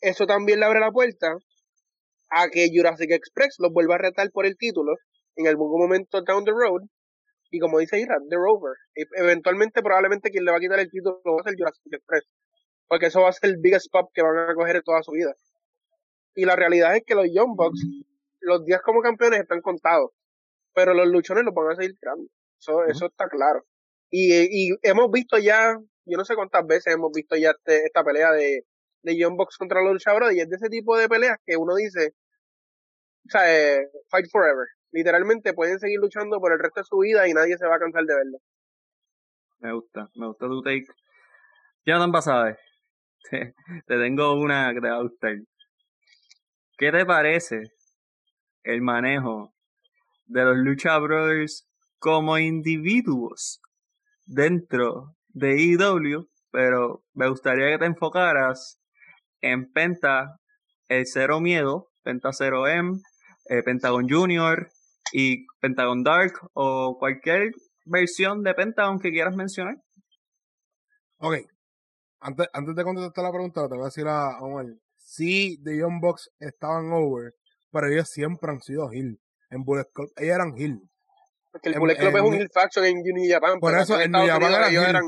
eso 0.00 0.26
también 0.26 0.60
le 0.60 0.66
abre 0.66 0.80
la 0.80 0.90
puerta 0.90 1.36
a 2.30 2.48
que 2.48 2.68
Jurassic 2.74 3.10
Express 3.10 3.56
los 3.58 3.72
vuelva 3.72 3.94
a 3.96 3.98
retar 3.98 4.30
por 4.32 4.46
el 4.46 4.56
título 4.56 4.94
en 5.36 5.46
algún 5.46 5.70
momento 5.80 6.22
down 6.22 6.44
the 6.44 6.50
road. 6.50 6.82
Y 7.50 7.60
como 7.60 7.78
dice 7.78 8.00
Ira, 8.00 8.16
The 8.30 8.36
Rover. 8.36 8.74
E, 8.94 9.04
eventualmente, 9.16 9.82
probablemente 9.82 10.30
quien 10.30 10.44
le 10.44 10.50
va 10.50 10.56
a 10.56 10.60
quitar 10.60 10.80
el 10.80 10.90
título 10.90 11.20
va 11.24 11.40
a 11.40 11.44
ser 11.44 11.54
Jurassic 11.56 11.92
Express. 11.92 12.24
Porque 12.88 13.06
eso 13.06 13.20
va 13.20 13.28
a 13.28 13.32
ser 13.32 13.50
el 13.50 13.56
biggest 13.60 13.92
pop 13.92 14.10
que 14.14 14.22
van 14.22 14.50
a 14.50 14.54
coger 14.54 14.76
en 14.76 14.82
toda 14.82 15.02
su 15.02 15.12
vida. 15.12 15.34
Y 16.34 16.46
la 16.46 16.56
realidad 16.56 16.96
es 16.96 17.02
que 17.06 17.14
los 17.14 17.26
Young 17.30 17.54
Bucks, 17.54 17.80
los 18.40 18.64
días 18.64 18.80
como 18.82 19.02
campeones 19.02 19.40
están 19.40 19.60
contados. 19.60 20.10
Pero 20.74 20.94
los 20.94 21.06
luchones 21.08 21.44
los 21.44 21.54
van 21.54 21.72
a 21.72 21.76
seguir 21.76 21.94
tirando. 22.00 22.24
Eso, 22.58 22.84
eso 22.84 23.06
está 23.06 23.28
claro. 23.28 23.64
Y, 24.14 24.68
hemos 24.82 25.10
visto 25.10 25.38
ya, 25.38 25.74
yo 26.04 26.18
no 26.18 26.24
sé 26.26 26.34
cuántas 26.34 26.66
veces 26.66 26.94
hemos 26.94 27.10
visto 27.12 27.34
ya 27.34 27.52
este, 27.52 27.86
esta 27.86 28.04
pelea 28.04 28.30
de, 28.32 28.66
de 29.02 29.16
John 29.18 29.36
Box 29.36 29.56
contra 29.56 29.82
los 29.82 29.94
luchadores 29.94 30.36
y 30.36 30.40
es 30.40 30.50
de 30.50 30.56
ese 30.56 30.68
tipo 30.68 30.98
de 30.98 31.08
peleas 31.08 31.38
que 31.46 31.56
uno 31.56 31.74
dice, 31.74 32.12
o 33.26 33.30
sea, 33.30 33.50
eh, 33.50 33.88
fight 34.10 34.26
forever. 34.30 34.66
Literalmente 34.90 35.54
pueden 35.54 35.78
seguir 35.78 35.98
luchando 35.98 36.38
por 36.40 36.52
el 36.52 36.58
resto 36.58 36.80
de 36.80 36.84
su 36.84 36.98
vida 36.98 37.26
y 37.26 37.32
nadie 37.32 37.56
se 37.56 37.66
va 37.66 37.76
a 37.76 37.78
cansar 37.78 38.04
de 38.04 38.14
verlo. 38.14 38.38
Me 39.60 39.72
gusta, 39.72 40.10
me 40.14 40.26
gusta 40.26 40.46
tu 40.46 40.60
take. 40.60 40.86
Jonathan 41.86 42.12
Basabe, 42.12 42.58
te, 43.30 43.54
te 43.86 43.98
tengo 43.98 44.34
una 44.34 44.74
que 44.74 44.80
te 44.82 44.90
va 44.90 44.96
a 44.96 45.02
gustar. 45.02 45.36
¿Qué 46.76 46.92
te 46.92 47.06
parece 47.06 47.62
el 48.62 48.82
manejo 48.82 49.54
de 50.26 50.44
los 50.44 50.58
Lucha 50.58 50.98
Brothers 50.98 51.66
como 51.98 52.36
individuos 52.36 53.62
dentro 54.24 55.14
de 55.28 55.60
IW, 55.60 56.28
pero 56.50 57.02
me 57.14 57.28
gustaría 57.28 57.70
que 57.70 57.78
te 57.78 57.86
enfocaras 57.86 58.80
en 59.40 59.70
Penta, 59.72 60.38
el 60.88 61.04
Cero 61.06 61.40
Miedo, 61.40 61.88
Penta 62.02 62.30
0M, 62.30 63.00
eh, 63.48 63.62
Pentagon 63.62 64.08
Junior 64.08 64.68
y 65.12 65.46
Pentagon 65.60 66.02
Dark 66.02 66.32
o 66.54 66.96
cualquier 66.98 67.52
versión 67.84 68.42
de 68.42 68.54
Pentagon 68.54 68.98
que 68.98 69.10
quieras 69.10 69.34
mencionar. 69.34 69.76
Ok. 71.18 71.36
Antes, 72.20 72.46
antes 72.52 72.74
de 72.76 72.84
contestar 72.84 73.24
la 73.24 73.32
pregunta, 73.32 73.68
te 73.68 73.74
voy 73.74 73.82
a 73.82 73.86
decir 73.86 74.06
a 74.06 74.38
Omar. 74.40 74.66
Sí, 74.98 75.60
The 75.64 75.76
Young 75.76 76.00
Bucks 76.00 76.30
estaban 76.38 76.92
over, 76.92 77.34
pero 77.70 77.88
ellos 77.88 78.08
siempre 78.08 78.50
han 78.50 78.60
sido 78.60 78.92
Hill. 78.92 79.20
En 79.50 79.64
Bullet 79.64 79.86
Club, 79.92 80.10
ellos 80.16 80.34
eran 80.34 80.56
Hill. 80.56 80.80
Porque 81.52 81.68
el 81.68 81.78
Bullet 81.78 81.96
Club 81.96 82.16
es 82.16 82.22
un 82.22 82.34
Hill 82.34 82.50
Faction 82.52 82.84
en 82.84 83.02
New 83.02 83.30
Japan. 83.30 83.60
Por 83.60 83.78
eso 83.78 84.00
en 84.00 84.10
New 84.10 84.26
Japan 84.26 84.52
eran, 84.72 85.04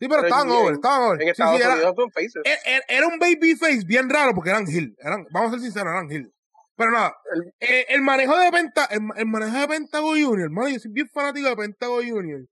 Sí, 0.00 0.06
pero, 0.06 0.22
estaban 0.22 0.48
over, 0.48 0.74
estaban 0.74 1.02
over. 1.08 1.22
En 1.22 1.28
Estados 1.28 1.56
Unidos 1.56 1.78
era, 1.80 1.92
son 1.92 2.10
faces. 2.12 2.42
Era, 2.44 2.82
era, 2.88 3.06
un 3.08 3.18
baby 3.18 3.56
face 3.56 3.82
bien 3.84 4.08
raro 4.08 4.32
porque 4.32 4.50
eran 4.50 4.64
Hill. 4.68 4.94
Eran, 4.98 5.26
vamos 5.32 5.48
a 5.48 5.54
ser 5.54 5.60
sinceros, 5.60 5.92
eran 5.92 6.10
Hill. 6.10 6.32
Pero 6.76 6.92
nada, 6.92 7.16
el, 7.34 7.52
eh, 7.58 7.86
el 7.88 8.02
manejo 8.02 8.38
de 8.38 8.52
Penta, 8.52 8.84
el, 8.84 9.00
el, 9.16 9.26
manejo 9.26 9.58
de 9.58 9.66
Pentago 9.66 10.10
Junior, 10.10 10.42
hermano, 10.42 10.68
yo 10.68 10.78
soy 10.78 10.92
bien 10.92 11.08
fanático 11.08 11.48
de 11.48 11.56
Pentago 11.56 11.96
Junior. 11.96 12.42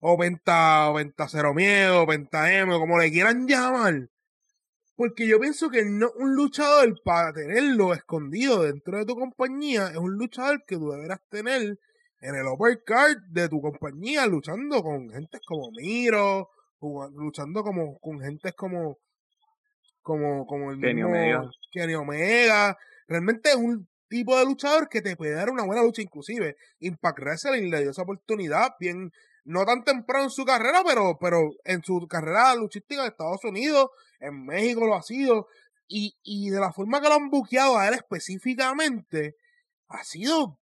O 0.00 0.16
Penta, 0.16 0.90
o 0.90 0.94
Penta 0.94 1.28
Cero 1.28 1.52
Miedo, 1.52 2.06
Penta 2.06 2.50
M, 2.54 2.72
o 2.72 2.78
como 2.78 2.98
le 2.98 3.10
quieran 3.10 3.46
llamar. 3.46 4.08
Porque 4.96 5.26
yo 5.26 5.38
pienso 5.38 5.68
que 5.68 5.84
no 5.84 6.10
un 6.16 6.34
luchador 6.34 6.94
para 7.04 7.34
tenerlo 7.34 7.92
escondido 7.92 8.62
dentro 8.62 8.98
de 8.98 9.04
tu 9.04 9.14
compañía 9.14 9.88
es 9.88 9.96
un 9.98 10.14
luchador 10.14 10.64
que 10.66 10.76
tú 10.76 10.90
deberás 10.90 11.20
tener 11.28 11.78
en 12.20 12.34
el 12.34 12.46
uppercard 12.46 13.18
de 13.28 13.48
tu 13.48 13.60
compañía, 13.60 14.26
luchando 14.26 14.82
con 14.82 15.10
gente 15.10 15.38
como 15.46 15.70
Miro, 15.70 16.50
luchando 16.80 17.62
como 17.62 17.98
con 17.98 18.20
gente 18.20 18.52
como 18.52 18.98
como 20.02 20.46
como 20.46 20.72
el 20.72 20.80
Kenny 20.80 21.02
Omega. 21.02 21.50
Kenny 21.70 21.94
Omega. 21.94 22.76
Realmente 23.06 23.50
es 23.50 23.56
un 23.56 23.88
tipo 24.08 24.38
de 24.38 24.44
luchador 24.44 24.88
que 24.88 25.02
te 25.02 25.16
puede 25.16 25.34
dar 25.34 25.50
una 25.50 25.64
buena 25.64 25.82
lucha 25.82 26.02
inclusive. 26.02 26.56
Impact 26.80 27.18
Wrestling 27.18 27.70
le 27.70 27.82
dio 27.82 27.90
esa 27.90 28.02
oportunidad 28.02 28.74
bien 28.80 29.12
no 29.44 29.64
tan 29.64 29.82
temprano 29.84 30.24
en 30.24 30.30
su 30.30 30.44
carrera, 30.44 30.82
pero 30.84 31.18
pero 31.20 31.50
en 31.64 31.82
su 31.82 32.06
carrera 32.08 32.54
luchística 32.54 33.02
en 33.02 33.08
Estados 33.08 33.44
Unidos, 33.44 33.90
en 34.20 34.44
México 34.44 34.86
lo 34.86 34.94
ha 34.94 35.02
sido 35.02 35.48
y, 35.86 36.16
y 36.22 36.50
de 36.50 36.60
la 36.60 36.72
forma 36.72 37.00
que 37.00 37.08
lo 37.08 37.14
han 37.14 37.30
buqueado 37.30 37.78
a 37.78 37.88
él 37.88 37.94
específicamente 37.94 39.36
ha 39.88 40.04
sido 40.04 40.58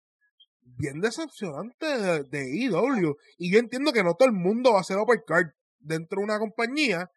bien 0.78 1.02
decepcionante 1.02 1.86
de, 1.86 2.24
de 2.24 2.56
IW. 2.56 3.16
Y 3.38 3.52
yo 3.52 3.60
entiendo 3.60 3.94
que 3.94 4.04
no 4.04 4.16
todo 4.16 4.28
el 4.28 4.36
mundo 4.36 4.74
va 4.74 4.82
a 4.82 4.84
ser 4.84 4.98
uppercard 4.98 5.48
dentro 5.80 6.20
de 6.20 6.26
una 6.26 6.40
compañía, 6.40 7.10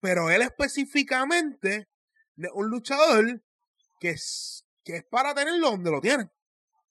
pero 0.00 0.30
él 0.30 0.42
específicamente 0.42 1.88
es 2.36 2.50
un 2.54 2.68
luchador 2.68 3.42
que 4.00 4.10
es, 4.10 4.64
que 4.84 4.96
es 4.96 5.04
para 5.04 5.34
tenerlo 5.34 5.70
donde 5.70 5.90
lo 5.90 6.00
tienen. 6.00 6.30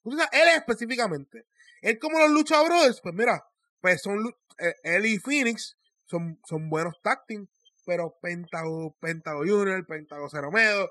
él 0.04 0.48
específicamente. 0.56 1.46
Él 1.82 1.98
como 1.98 2.18
los 2.18 2.30
luchadores, 2.30 3.00
pues 3.02 3.14
mira, 3.14 3.44
pues 3.80 4.00
son 4.02 4.18
eh, 4.58 4.74
él 4.82 5.06
y 5.06 5.18
Phoenix 5.18 5.76
son, 6.06 6.40
son 6.44 6.70
buenos 6.70 6.94
tacting, 7.02 7.48
pero 7.84 8.16
Pentago, 8.20 8.96
Pentago 9.00 9.40
Junior, 9.40 9.84
Pentago 9.86 10.28
Cero 10.30 10.50
Medo, 10.50 10.88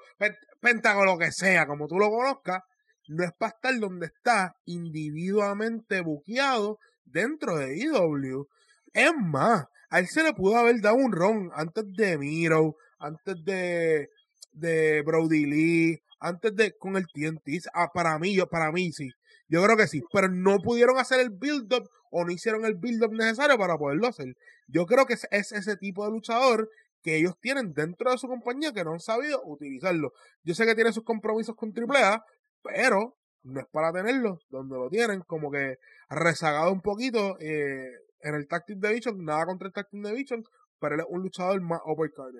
Pentago 0.59 1.05
lo 1.05 1.17
que 1.17 1.31
sea, 1.31 1.65
como 1.65 1.87
tú 1.87 1.97
lo 1.97 2.09
conozcas, 2.09 2.61
no 3.07 3.23
es 3.23 3.31
para 3.33 3.53
estar 3.53 3.79
donde 3.79 4.07
está 4.07 4.55
individualmente 4.65 6.01
buqueado 6.01 6.79
dentro 7.05 7.57
de 7.57 7.77
IW. 7.77 8.47
Es 8.93 9.11
más, 9.19 9.65
a 9.89 9.99
él 9.99 10.07
se 10.07 10.23
le 10.23 10.33
pudo 10.33 10.57
haber 10.57 10.81
dado 10.81 10.95
un 10.95 11.11
ron 11.11 11.51
antes 11.53 11.83
de 11.93 12.17
Miro, 12.17 12.75
antes 12.99 13.43
de, 13.43 14.09
de 14.51 15.01
Brody 15.03 15.45
Lee, 15.45 16.01
antes 16.19 16.55
de 16.55 16.77
con 16.77 16.95
el 16.95 17.05
TNT. 17.07 17.67
Ah, 17.73 17.91
para 17.93 18.17
mí, 18.17 18.33
yo, 18.33 18.47
para 18.47 18.71
mí 18.71 18.91
sí. 18.91 19.09
Yo 19.49 19.63
creo 19.63 19.77
que 19.77 19.87
sí. 19.87 20.01
Pero 20.11 20.29
no 20.29 20.59
pudieron 20.59 20.97
hacer 20.97 21.19
el 21.19 21.29
build-up 21.29 21.89
o 22.09 22.23
no 22.23 22.31
hicieron 22.31 22.65
el 22.65 22.75
build-up 22.75 23.11
necesario 23.11 23.57
para 23.57 23.77
poderlo 23.77 24.07
hacer. 24.07 24.35
Yo 24.67 24.85
creo 24.85 25.05
que 25.05 25.13
es, 25.13 25.27
es 25.31 25.51
ese 25.51 25.75
tipo 25.77 26.05
de 26.05 26.11
luchador 26.11 26.69
que 27.03 27.17
ellos 27.17 27.35
tienen 27.39 27.73
dentro 27.73 28.11
de 28.11 28.17
su 28.17 28.27
compañía 28.27 28.71
que 28.71 28.83
no 28.83 28.93
han 28.93 28.99
sabido 28.99 29.41
utilizarlo. 29.45 30.13
Yo 30.43 30.55
sé 30.55 30.65
que 30.65 30.73
tiene 30.73 30.93
sus 30.93 31.03
compromisos 31.03 31.55
con 31.55 31.73
AAA, 31.75 32.23
pero 32.63 33.17
no 33.43 33.59
es 33.59 33.67
para 33.71 33.91
tenerlo 33.91 34.39
donde 34.49 34.75
lo 34.75 34.89
tienen, 34.89 35.21
como 35.21 35.51
que 35.51 35.77
rezagado 36.09 36.71
un 36.71 36.81
poquito 36.81 37.37
eh, 37.39 37.91
en 38.21 38.35
el 38.35 38.47
Tactic 38.47 38.79
Division, 38.79 39.23
nada 39.23 39.45
contra 39.45 39.67
el 39.67 39.73
Tactic 39.73 40.01
Division, 40.01 40.43
pero 40.79 40.95
él 40.95 41.01
es 41.01 41.07
un 41.09 41.21
luchador 41.21 41.61
más 41.61 41.81
overcard. 41.85 42.35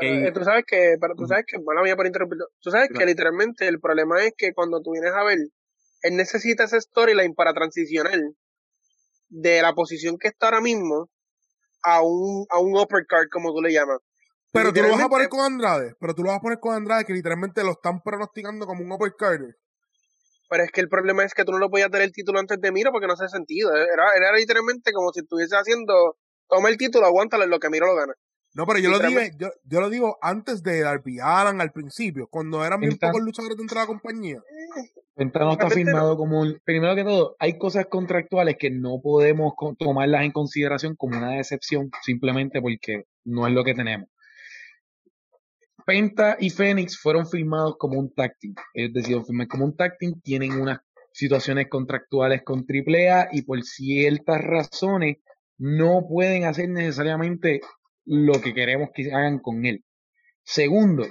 Eh, 0.00 0.32
tú 0.32 0.42
sabes 0.44 0.64
que, 0.66 0.96
pero 0.98 1.14
tú 1.14 1.26
sabes 1.26 1.44
que, 1.46 1.58
bueno, 1.58 1.82
voy 1.82 1.90
a 1.90 1.96
por 1.96 2.06
interrumpir, 2.06 2.38
tú 2.60 2.70
sabes 2.70 2.88
que 2.88 3.04
literalmente 3.04 3.68
el 3.68 3.80
problema 3.80 4.24
es 4.24 4.32
que 4.36 4.54
cuando 4.54 4.80
tú 4.80 4.92
vienes 4.92 5.12
a 5.12 5.24
ver, 5.24 5.38
él 6.02 6.16
necesita 6.16 6.64
ese 6.64 6.80
storyline 6.80 7.34
para 7.34 7.52
transicionar 7.52 8.18
de 9.28 9.62
la 9.62 9.74
posición 9.74 10.16
que 10.16 10.28
está 10.28 10.46
ahora 10.46 10.62
mismo 10.62 11.10
a 11.82 12.02
un, 12.02 12.46
a 12.48 12.58
un 12.58 12.76
uppercard, 12.78 13.28
como 13.30 13.52
tú 13.52 13.60
le 13.60 13.72
llamas. 13.72 13.98
Pero 14.52 14.72
tú 14.72 14.82
lo 14.82 14.90
vas 14.90 15.02
a 15.02 15.08
poner 15.08 15.28
con 15.28 15.40
Andrade. 15.40 15.94
Pero 16.00 16.14
tú 16.14 16.22
lo 16.22 16.30
vas 16.30 16.38
a 16.38 16.42
poner 16.42 16.58
con 16.58 16.74
Andrade, 16.74 17.04
que 17.04 17.12
literalmente 17.12 17.62
lo 17.62 17.72
están 17.72 18.00
pronosticando 18.00 18.66
como 18.66 18.82
un 18.84 18.92
uppercarder. 18.92 19.56
Pero 20.48 20.64
es 20.64 20.70
que 20.72 20.80
el 20.80 20.88
problema 20.88 21.24
es 21.24 21.32
que 21.32 21.44
tú 21.44 21.52
no 21.52 21.58
lo 21.58 21.70
podías 21.70 21.90
dar 21.90 22.02
el 22.02 22.12
título 22.12 22.40
antes 22.40 22.60
de 22.60 22.72
Miro 22.72 22.90
porque 22.90 23.06
no 23.06 23.12
hace 23.12 23.28
sentido. 23.28 23.70
Era, 23.70 24.12
era 24.16 24.32
literalmente 24.36 24.92
como 24.92 25.12
si 25.12 25.20
estuviese 25.20 25.54
haciendo, 25.54 26.16
toma 26.48 26.68
el 26.68 26.76
título, 26.76 27.06
aguántalo 27.06 27.44
en 27.44 27.50
lo 27.50 27.60
que 27.60 27.70
Miro 27.70 27.86
lo 27.86 27.94
gana. 27.94 28.14
No, 28.52 28.66
pero 28.66 28.80
yo 28.80 28.90
lo, 28.90 28.98
digo, 28.98 29.20
yo, 29.38 29.48
yo, 29.62 29.80
lo 29.80 29.88
digo 29.88 30.18
antes 30.20 30.64
de 30.64 30.80
Darby 30.80 31.20
Allen 31.22 31.60
al 31.60 31.70
principio, 31.70 32.26
cuando 32.28 32.64
eran 32.64 32.80
muy 32.80 32.96
pocos 32.96 33.22
luchadores 33.22 33.56
dentro 33.56 33.76
de 33.76 33.82
la 33.82 33.86
compañía. 33.86 34.42
Penta 35.14 35.40
no 35.40 35.52
está 35.52 35.70
firmado 35.70 36.16
como 36.16 36.40
un, 36.40 36.60
primero 36.64 36.96
que 36.96 37.04
todo, 37.04 37.36
hay 37.38 37.58
cosas 37.58 37.86
contractuales 37.86 38.56
que 38.58 38.70
no 38.70 39.00
podemos 39.00 39.52
tomarlas 39.78 40.24
en 40.24 40.32
consideración 40.32 40.96
como 40.96 41.16
una 41.16 41.36
decepción 41.36 41.90
simplemente 42.02 42.60
porque 42.60 43.04
no 43.24 43.46
es 43.46 43.52
lo 43.52 43.62
que 43.62 43.74
tenemos. 43.74 44.08
Penta 45.90 46.36
y 46.38 46.50
Fénix 46.50 46.96
fueron 46.96 47.26
firmados 47.26 47.74
como 47.76 47.98
un 47.98 48.14
tag 48.14 48.36
team. 48.38 48.54
Ellos 48.74 48.92
decidieron 48.92 49.24
como 49.48 49.64
un 49.64 49.74
tag 49.74 49.98
tienen 50.22 50.52
unas 50.52 50.78
situaciones 51.12 51.66
contractuales 51.68 52.42
con 52.44 52.60
AAA 52.60 53.30
y 53.32 53.42
por 53.42 53.60
ciertas 53.64 54.40
razones 54.40 55.16
no 55.58 56.06
pueden 56.08 56.44
hacer 56.44 56.68
necesariamente 56.68 57.60
lo 58.04 58.34
que 58.40 58.54
queremos 58.54 58.90
que 58.94 59.12
hagan 59.12 59.40
con 59.40 59.66
él. 59.66 59.82
Segundo, 60.44 61.08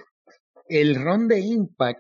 el 0.70 0.96
run 0.96 1.28
de 1.28 1.42
Impact 1.42 2.00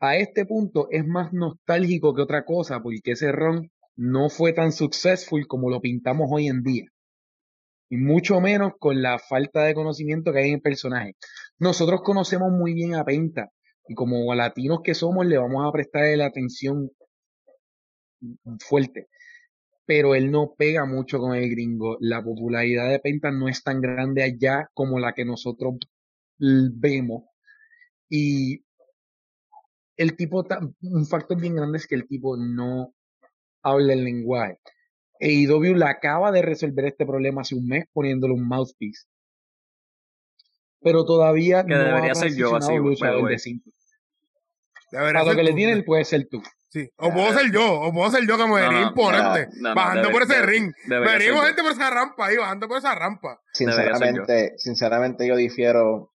a 0.00 0.16
este 0.16 0.44
punto 0.44 0.88
es 0.90 1.06
más 1.06 1.32
nostálgico 1.32 2.16
que 2.16 2.22
otra 2.22 2.44
cosa 2.44 2.82
porque 2.82 3.12
ese 3.12 3.30
run 3.30 3.70
no 3.94 4.28
fue 4.28 4.52
tan 4.52 4.72
successful 4.72 5.46
como 5.46 5.70
lo 5.70 5.80
pintamos 5.80 6.26
hoy 6.32 6.48
en 6.48 6.64
día 6.64 6.86
y 7.92 7.98
mucho 7.98 8.40
menos 8.40 8.72
con 8.78 9.02
la 9.02 9.18
falta 9.18 9.64
de 9.64 9.74
conocimiento 9.74 10.32
que 10.32 10.38
hay 10.38 10.48
en 10.48 10.54
el 10.54 10.62
personaje. 10.62 11.14
Nosotros 11.58 12.00
conocemos 12.02 12.50
muy 12.50 12.72
bien 12.72 12.94
a 12.94 13.04
Penta 13.04 13.52
y 13.86 13.94
como 13.94 14.34
latinos 14.34 14.80
que 14.82 14.94
somos 14.94 15.26
le 15.26 15.36
vamos 15.36 15.62
a 15.68 15.70
prestar 15.72 16.16
la 16.16 16.24
atención 16.24 16.90
fuerte, 18.60 19.08
pero 19.84 20.14
él 20.14 20.30
no 20.30 20.54
pega 20.56 20.86
mucho 20.86 21.18
con 21.18 21.34
el 21.34 21.50
gringo. 21.50 21.98
La 22.00 22.24
popularidad 22.24 22.88
de 22.88 22.98
Penta 22.98 23.30
no 23.30 23.46
es 23.46 23.62
tan 23.62 23.82
grande 23.82 24.22
allá 24.22 24.70
como 24.72 24.98
la 24.98 25.12
que 25.12 25.26
nosotros 25.26 25.74
vemos 26.38 27.24
y 28.08 28.64
el 29.98 30.16
tipo, 30.16 30.46
un 30.80 31.06
factor 31.06 31.38
bien 31.38 31.56
grande 31.56 31.76
es 31.76 31.86
que 31.86 31.96
el 31.96 32.08
tipo 32.08 32.38
no 32.38 32.94
habla 33.62 33.92
el 33.92 34.02
lenguaje. 34.02 34.60
AEW 35.22 35.76
le 35.76 35.84
acaba 35.84 36.32
de 36.32 36.42
resolver 36.42 36.86
este 36.86 37.06
problema 37.06 37.42
hace 37.42 37.54
un 37.54 37.66
mes 37.66 37.84
poniéndole 37.92 38.34
un 38.34 38.46
mouthpiece. 38.46 39.06
Pero 40.80 41.04
todavía 41.04 41.64
que 41.64 41.74
no 41.74 41.84
debería 41.84 42.14
ser 42.14 42.34
yo 42.34 42.56
así, 42.56 42.74
luchador 42.74 43.30
de 43.30 43.38
simple. 43.38 43.72
Para 44.90 45.24
lo 45.24 45.36
que 45.36 45.44
le 45.44 45.52
tienen 45.52 45.84
puede 45.84 46.04
ser 46.04 46.28
tú. 46.28 46.42
Sí. 46.68 46.90
O 46.96 47.12
puedo 47.12 47.32
ser 47.34 47.52
yo, 47.52 47.80
o 47.80 47.92
puedo 47.92 48.10
ser 48.10 48.26
yo 48.26 48.36
como 48.36 48.58
no, 48.58 48.72
no, 48.72 48.88
imponente, 48.88 49.48
bajando 49.74 50.10
por 50.10 50.22
ese 50.22 50.42
ring. 50.42 50.72
Venimos 50.86 51.44
gente 51.46 51.62
por 51.62 51.72
esa 51.72 51.90
rampa 51.90 52.26
ahí, 52.26 52.36
bajando 52.36 52.66
por 52.66 52.78
esa 52.78 52.94
rampa. 52.94 53.40
Sinceramente, 53.52 54.54
sinceramente 54.56 55.26
yo 55.26 55.36
difiero 55.36 56.12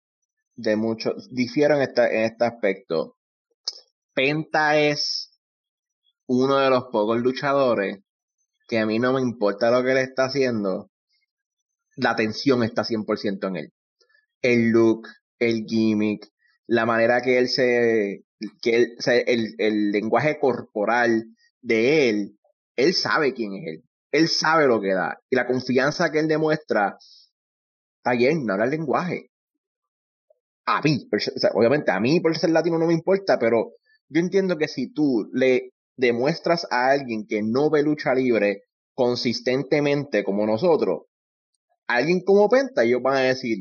de 0.55 0.77
mucho, 0.77 1.13
difiero 1.29 1.75
en, 1.75 1.81
esta, 1.81 2.07
en 2.07 2.23
este 2.23 2.45
aspecto. 2.45 3.17
Penta 4.13 4.79
es 4.79 5.37
uno 6.25 6.57
de 6.57 6.69
los 6.69 6.85
pocos 6.85 7.19
luchadores 7.19 8.04
que 8.67 8.79
a 8.79 8.85
mí 8.85 8.99
no 8.99 9.13
me 9.13 9.21
importa 9.21 9.71
lo 9.71 9.83
que 9.83 9.91
él 9.91 9.97
está 9.97 10.25
haciendo, 10.25 10.89
la 11.95 12.11
atención 12.11 12.63
está 12.63 12.83
100% 12.83 13.47
en 13.47 13.55
él. 13.55 13.73
El 14.41 14.69
look, 14.69 15.07
el 15.39 15.65
gimmick, 15.65 16.27
la 16.67 16.85
manera 16.85 17.21
que 17.21 17.37
él 17.37 17.49
se, 17.49 18.25
que 18.61 18.95
el, 19.05 19.55
el 19.57 19.91
lenguaje 19.91 20.39
corporal 20.39 21.25
de 21.61 22.09
él, 22.09 22.39
él 22.75 22.93
sabe 22.93 23.33
quién 23.33 23.53
es 23.53 23.67
él, 23.67 23.83
él 24.11 24.27
sabe 24.27 24.67
lo 24.67 24.81
que 24.81 24.93
da 24.93 25.19
y 25.29 25.35
la 25.35 25.47
confianza 25.47 26.11
que 26.11 26.19
él 26.19 26.27
demuestra, 26.27 26.97
está 27.97 28.11
bien, 28.17 28.45
no 28.45 28.53
habla 28.53 28.65
el 28.65 28.71
lenguaje. 28.71 29.31
A 30.67 30.81
mí, 30.81 31.07
obviamente 31.53 31.91
a 31.91 31.99
mí 31.99 32.19
por 32.19 32.35
ser 32.37 32.49
latino 32.49 32.79
no 32.79 32.87
me 32.87 32.93
importa, 32.93 33.37
pero 33.37 33.73
yo 34.09 34.19
entiendo 34.19 34.57
que 34.57 34.67
si 34.67 34.91
tú 34.91 35.29
le 35.33 35.73
demuestras 35.97 36.67
a 36.71 36.91
alguien 36.91 37.25
que 37.27 37.41
no 37.43 37.69
ve 37.69 37.83
lucha 37.83 38.13
libre 38.13 38.63
consistentemente 38.93 40.23
como 40.23 40.45
nosotros, 40.45 41.03
alguien 41.87 42.21
como 42.25 42.49
Penta, 42.49 42.83
ellos 42.83 43.01
van 43.01 43.17
a 43.17 43.21
decir, 43.21 43.57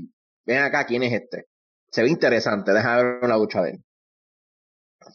ven 0.47 0.59
acá, 0.59 0.87
¿quién 0.87 1.03
es 1.03 1.13
este? 1.13 1.45
Se 1.91 2.03
ve 2.03 2.09
interesante, 2.09 2.73
deja 2.73 2.97
ver 2.97 3.19
una 3.23 3.37
lucha 3.37 3.63
de 3.63 3.71
él. 3.71 3.79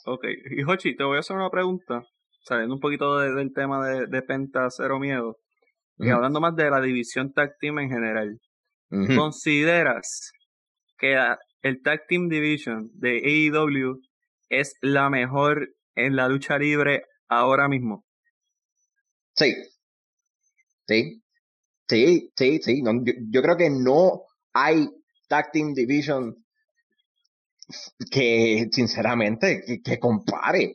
Ok, 0.06 0.26
y 0.52 0.64
Hochi, 0.64 0.96
te 0.96 1.04
voy 1.04 1.18
a 1.18 1.20
hacer 1.22 1.36
una 1.36 1.50
pregunta, 1.50 2.04
saliendo 2.44 2.76
un 2.76 2.82
poquito 2.82 3.18
del 3.18 3.54
tema 3.54 3.88
de, 3.88 4.22
Penta 4.22 4.68
Cero 4.70 5.00
Miedo, 5.00 5.38
y 5.98 6.10
hablando 6.10 6.40
más 6.40 6.56
de 6.56 6.70
la 6.70 6.80
división 6.80 7.34
Tag 7.34 7.58
Team 7.60 7.80
en 7.80 7.90
general. 7.90 8.40
¿Consideras 9.16 10.32
que 10.98 11.18
el 11.62 11.82
Tag 11.82 12.08
Team 12.08 12.30
Division 12.30 12.90
de 12.94 13.18
AEW 13.52 14.00
es 14.50 14.76
la 14.82 15.10
mejor 15.10 15.70
en 16.06 16.16
la 16.16 16.28
lucha 16.28 16.58
libre 16.58 17.04
ahora 17.28 17.68
mismo. 17.68 18.06
Sí. 19.36 19.56
Sí. 20.88 21.22
Sí, 21.88 22.32
sí, 22.36 22.60
sí. 22.62 22.84
yo, 23.32 23.42
creo 23.42 23.58
que 23.58 23.70
no 23.70 24.24
hay 24.54 24.90
Tag 25.28 25.52
Team 25.52 25.74
Division 25.74 26.46
que, 28.12 28.68
sinceramente, 28.72 29.82
que, 29.84 30.00
compare. 30.00 30.74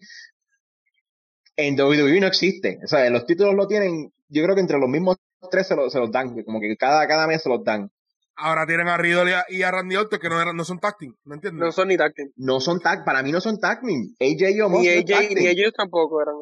En 1.57 1.81
WWE 1.81 2.21
no 2.21 2.27
existe. 2.27 2.81
O 2.83 2.89
sea, 2.89 3.09
los 3.11 3.27
títulos 3.27 3.55
lo 3.55 3.69
tienen, 3.69 4.13
yo 4.29 4.43
creo 4.43 4.55
que 4.57 4.61
entre 4.61 4.79
los 4.79 4.89
mismos 4.89 5.17
tres 5.51 5.69
se, 5.69 5.75
se 5.91 5.99
los 5.99 6.11
dan, 6.11 6.43
como 6.43 6.61
que 6.61 6.77
cada, 6.77 7.07
cada 7.07 7.27
mes 7.29 7.43
se 7.43 7.49
los 7.49 7.63
dan. 7.63 7.91
Ahora 8.37 8.67
tienen 8.67 8.89
a 8.89 8.97
Riddle 8.97 9.33
y 9.49 9.63
a, 9.63 9.71
Randy 9.71 9.97
Orton 9.97 10.19
que 10.19 10.29
no, 10.29 10.41
eran, 10.41 10.57
no 10.57 10.65
son 10.65 10.81
tag 10.81 10.99
team, 10.99 11.15
¿me 11.25 11.37
entiendes? 11.37 11.61
No 11.61 11.71
son 11.71 11.89
ni 11.89 11.97
tag 11.97 12.15
team. 12.15 12.33
No 12.37 12.61
son 12.61 12.81
tag, 12.81 13.05
para 13.05 13.23
mí 13.23 13.31
no 13.31 13.41
son 13.41 13.61
tag 13.61 13.81
team. 13.81 14.15
AJ 14.21 14.57
y 14.57 14.61
Omos 14.61 14.81
Ni 14.81 14.89
AJ, 14.89 15.35
ni 15.35 15.47
ellos 15.47 15.73
tampoco 15.77 16.21
eran 16.21 16.35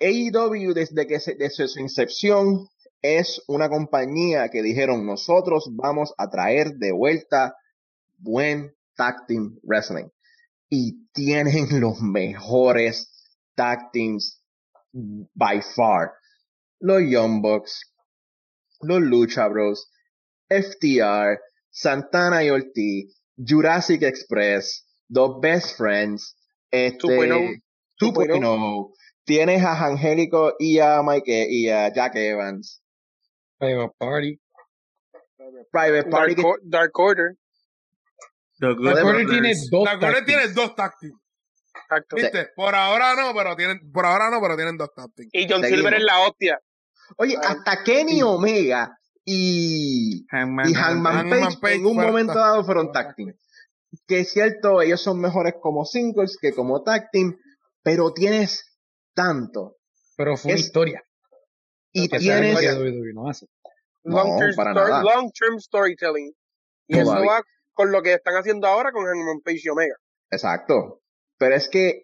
AEW 0.00 0.72
desde 0.72 1.06
que 1.06 1.18
desde 1.38 1.68
su 1.68 1.80
incepción 1.80 2.68
es 3.02 3.42
una 3.46 3.68
compañía 3.68 4.48
que 4.48 4.62
dijeron 4.62 5.06
nosotros 5.06 5.68
vamos 5.72 6.14
a 6.16 6.30
traer 6.30 6.74
de 6.76 6.92
vuelta 6.92 7.54
buen 8.18 8.74
tag 8.96 9.26
team 9.26 9.58
wrestling. 9.62 10.08
Y 10.70 11.06
tienen 11.12 11.80
los 11.80 12.00
mejores 12.00 13.12
tag 13.54 13.90
teams 13.92 14.42
by 14.92 15.60
far. 15.62 16.12
Los 16.80 17.02
Young 17.08 17.42
Bucks, 17.42 17.92
los 18.80 19.00
Lucha 19.00 19.48
Bros, 19.48 19.90
FTR, 20.48 21.38
Santana 21.70 22.44
y 22.44 22.50
Ortiz, 22.50 23.20
Jurassic 23.36 24.02
Express, 24.02 24.86
The 25.08 25.28
Best 25.40 25.76
Friends, 25.76 26.36
este, 26.70 27.06
2.0. 27.06 28.92
Tienes 29.24 29.64
a 29.64 29.86
Angélico 29.86 30.54
y 30.58 30.78
a 30.78 31.02
Mike 31.02 31.46
y 31.48 31.68
a 31.70 31.92
Jack 31.92 32.16
Evans. 32.16 32.82
Private 33.58 33.94
Party. 33.98 34.40
Private 35.70 36.10
Party. 36.10 36.34
Dark, 36.62 36.90
Order. 36.98 37.36
Dark 38.58 38.78
Order 38.78 39.26
tiene 39.26 39.54
dos. 39.70 39.84
Dark 39.84 40.02
Order 40.02 40.24
tiene 40.24 40.48
dos 40.48 40.74
táctiles. 40.74 41.16
¿Viste? 42.14 42.48
Por 42.54 42.74
ahora 42.74 43.14
no, 43.14 43.34
pero 43.34 43.56
tienen, 43.56 43.80
por 43.92 44.04
ahora 44.04 44.30
no, 44.30 44.40
pero 44.40 44.56
tienen 44.56 44.76
dos 44.76 44.92
táctiles. 44.94 45.30
Y 45.32 45.46
John 45.48 45.64
Silver 45.64 45.94
es 45.94 46.02
la 46.02 46.20
hostia. 46.20 46.60
Oye, 47.16 47.36
hasta 47.36 47.82
Kenny 47.84 48.22
Omega 48.22 48.98
y 49.24 50.26
Hangman, 50.30 51.30
Page, 51.60 51.76
en 51.76 51.86
un 51.86 51.96
momento 51.96 52.34
dado 52.34 52.64
fueron 52.64 52.92
tag 52.92 53.14
team. 53.16 53.34
Que 54.06 54.20
es 54.20 54.32
cierto, 54.32 54.82
ellos 54.82 55.00
son 55.00 55.20
mejores 55.20 55.54
como 55.60 55.84
singles 55.84 56.36
que 56.40 56.52
como 56.52 56.82
tag 56.82 57.10
team, 57.10 57.36
pero 57.82 58.12
tienes 58.12 58.76
tanto. 59.14 59.76
Pero 60.16 60.36
fue 60.36 60.52
una 60.52 60.60
historia. 60.60 61.04
Y 61.92 62.08
tienes... 62.08 62.58
No 64.06 64.22
long, 64.22 64.38
term 64.38 65.02
long 65.02 65.32
term 65.32 65.58
storytelling. 65.58 66.34
Y 66.88 66.98
eso 66.98 67.12
va 67.12 67.42
con 67.72 67.90
lo 67.90 68.02
que 68.02 68.14
están 68.14 68.34
haciendo 68.34 68.66
ahora 68.66 68.92
con 68.92 69.06
Hangman 69.06 69.40
Page 69.42 69.62
y 69.64 69.68
Omega. 69.68 69.96
Exacto. 70.30 71.00
Pero 71.38 71.54
es 71.54 71.68
que, 71.68 72.02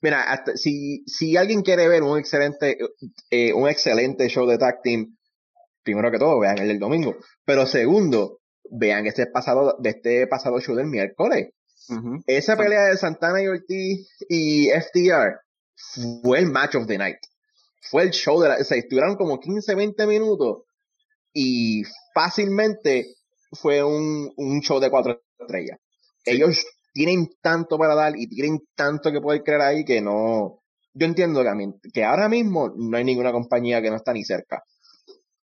mira, 0.00 0.24
hasta, 0.24 0.56
si, 0.56 1.04
si 1.06 1.36
alguien 1.36 1.62
quiere 1.62 1.88
ver 1.88 2.02
un 2.02 2.18
excelente, 2.18 2.78
eh, 3.30 3.52
un 3.52 3.68
excelente 3.68 4.28
show 4.28 4.46
de 4.46 4.58
tag 4.58 4.82
team, 4.82 5.15
primero 5.86 6.10
que 6.10 6.18
todo, 6.18 6.40
vean 6.40 6.58
el 6.58 6.68
del 6.68 6.80
domingo. 6.80 7.16
Pero 7.44 7.64
segundo, 7.64 8.40
vean 8.70 9.06
este 9.06 9.26
pasado, 9.26 9.76
de 9.78 9.90
este 9.90 10.26
pasado 10.26 10.60
show 10.60 10.74
del 10.74 10.88
miércoles. 10.88 11.50
Esa 12.26 12.56
pelea 12.56 12.86
de 12.86 12.96
Santana 12.96 13.40
y 13.40 13.46
Ortiz 13.46 14.10
y 14.28 14.68
FTR 14.70 15.38
fue 16.22 16.40
el 16.40 16.50
match 16.50 16.74
of 16.74 16.88
the 16.88 16.98
night. 16.98 17.18
Fue 17.80 18.02
el 18.02 18.10
show 18.10 18.40
de 18.42 18.48
la, 18.48 18.56
o 18.56 18.64
sea, 18.64 18.82
duraron 18.90 19.14
como 19.14 19.38
15, 19.38 19.76
20 19.76 20.06
minutos 20.08 20.64
y 21.32 21.84
fácilmente 22.12 23.14
fue 23.52 23.84
un, 23.84 24.32
un 24.36 24.60
show 24.62 24.80
de 24.80 24.90
cuatro 24.90 25.22
estrellas. 25.38 25.78
Ellos 26.24 26.66
tienen 26.92 27.28
tanto 27.40 27.78
para 27.78 27.94
dar 27.94 28.14
y 28.16 28.26
tienen 28.26 28.58
tanto 28.74 29.12
que 29.12 29.20
poder 29.20 29.44
crear 29.44 29.60
ahí 29.60 29.84
que 29.84 30.00
no. 30.00 30.62
Yo 30.92 31.06
entiendo 31.06 31.44
que, 31.44 31.90
que 31.92 32.04
ahora 32.04 32.28
mismo 32.28 32.72
no 32.74 32.96
hay 32.96 33.04
ninguna 33.04 33.30
compañía 33.30 33.80
que 33.80 33.90
no 33.90 33.96
está 33.96 34.12
ni 34.12 34.24
cerca. 34.24 34.64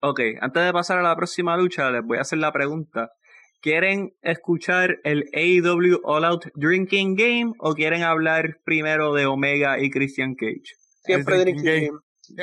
Ok, 0.02 0.20
antes 0.40 0.64
de 0.64 0.72
pasar 0.72 0.98
a 0.98 1.02
la 1.02 1.14
próxima 1.14 1.56
lucha, 1.56 1.90
les 1.90 2.02
voy 2.02 2.18
a 2.18 2.22
hacer 2.22 2.38
la 2.38 2.52
pregunta. 2.52 3.10
¿Quieren 3.60 4.14
escuchar 4.22 4.98
el 5.04 5.24
AEW 5.34 6.00
All 6.04 6.24
Out 6.24 6.46
Drinking 6.54 7.14
Game 7.14 7.52
o 7.58 7.74
quieren 7.74 8.02
hablar 8.02 8.56
primero 8.64 9.12
de 9.12 9.26
Omega 9.26 9.78
y 9.78 9.90
Christian 9.90 10.34
Cage? 10.34 10.74
Siempre 11.04 11.40
Drinking 11.40 11.64
Game. 11.64 11.90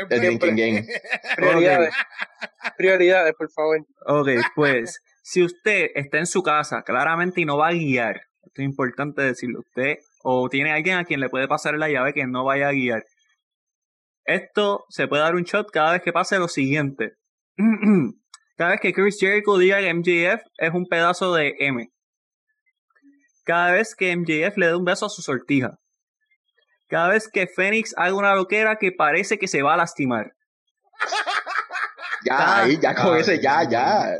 El 0.09 0.21
Drinking 0.21 0.55
Game. 0.55 0.85
Prioridades. 1.35 1.95
Prioridades, 2.77 3.33
por 3.33 3.49
favor. 3.51 3.79
Ok, 4.05 4.29
pues, 4.55 5.01
si 5.23 5.41
usted 5.41 5.87
está 5.95 6.19
en 6.19 6.27
su 6.27 6.43
casa 6.43 6.83
claramente 6.83 7.41
y 7.41 7.45
no 7.45 7.57
va 7.57 7.69
a 7.69 7.73
guiar, 7.73 8.21
esto 8.43 8.61
es 8.61 8.65
importante 8.65 9.23
decirlo, 9.23 9.61
usted 9.61 9.97
o 10.21 10.47
tiene 10.49 10.71
alguien 10.71 10.97
a 10.97 11.05
quien 11.05 11.21
le 11.21 11.29
puede 11.29 11.47
pasar 11.47 11.75
la 11.75 11.89
llave 11.89 12.13
que 12.13 12.27
no 12.27 12.43
vaya 12.43 12.69
a 12.69 12.73
guiar. 12.73 13.03
Esto 14.25 14.85
se 14.89 15.07
puede 15.07 15.23
dar 15.23 15.35
un 15.35 15.43
shot 15.43 15.71
cada 15.71 15.93
vez 15.93 16.01
que 16.03 16.13
pase 16.13 16.37
lo 16.37 16.49
siguiente. 16.49 17.13
Cada 18.57 18.71
vez 18.71 18.81
que 18.81 18.93
Chris 18.93 19.17
Jericho 19.19 19.57
diga 19.57 19.79
que 19.79 19.93
MJF 19.93 20.41
es 20.57 20.73
un 20.73 20.85
pedazo 20.85 21.33
de 21.33 21.55
M. 21.59 21.91
Cada 23.45 23.71
vez 23.71 23.95
que 23.95 24.15
MJF 24.15 24.57
le 24.57 24.67
dé 24.67 24.75
un 24.75 24.85
beso 24.85 25.05
a 25.05 25.09
su 25.09 25.21
sortija. 25.21 25.77
Cada 26.87 27.09
vez 27.09 27.29
que 27.31 27.47
Phoenix 27.47 27.93
haga 27.97 28.15
una 28.15 28.35
loquera 28.35 28.77
que 28.77 28.91
parece 28.91 29.37
que 29.37 29.47
se 29.47 29.61
va 29.61 29.73
a 29.73 29.77
lastimar. 29.77 30.33
Ya, 32.25 32.63
ahí, 32.63 32.79
ya 32.81 32.95
con 32.95 33.15
ese, 33.15 33.41
ya, 33.41 33.63
ya. 33.69 34.17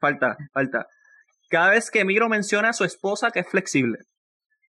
falta, 0.00 0.36
falta. 0.52 0.86
Cada 1.48 1.70
vez 1.70 1.90
que 1.90 2.04
Miro 2.04 2.28
menciona 2.28 2.70
a 2.70 2.72
su 2.72 2.84
esposa 2.84 3.30
que 3.30 3.40
es 3.40 3.48
flexible. 3.48 3.98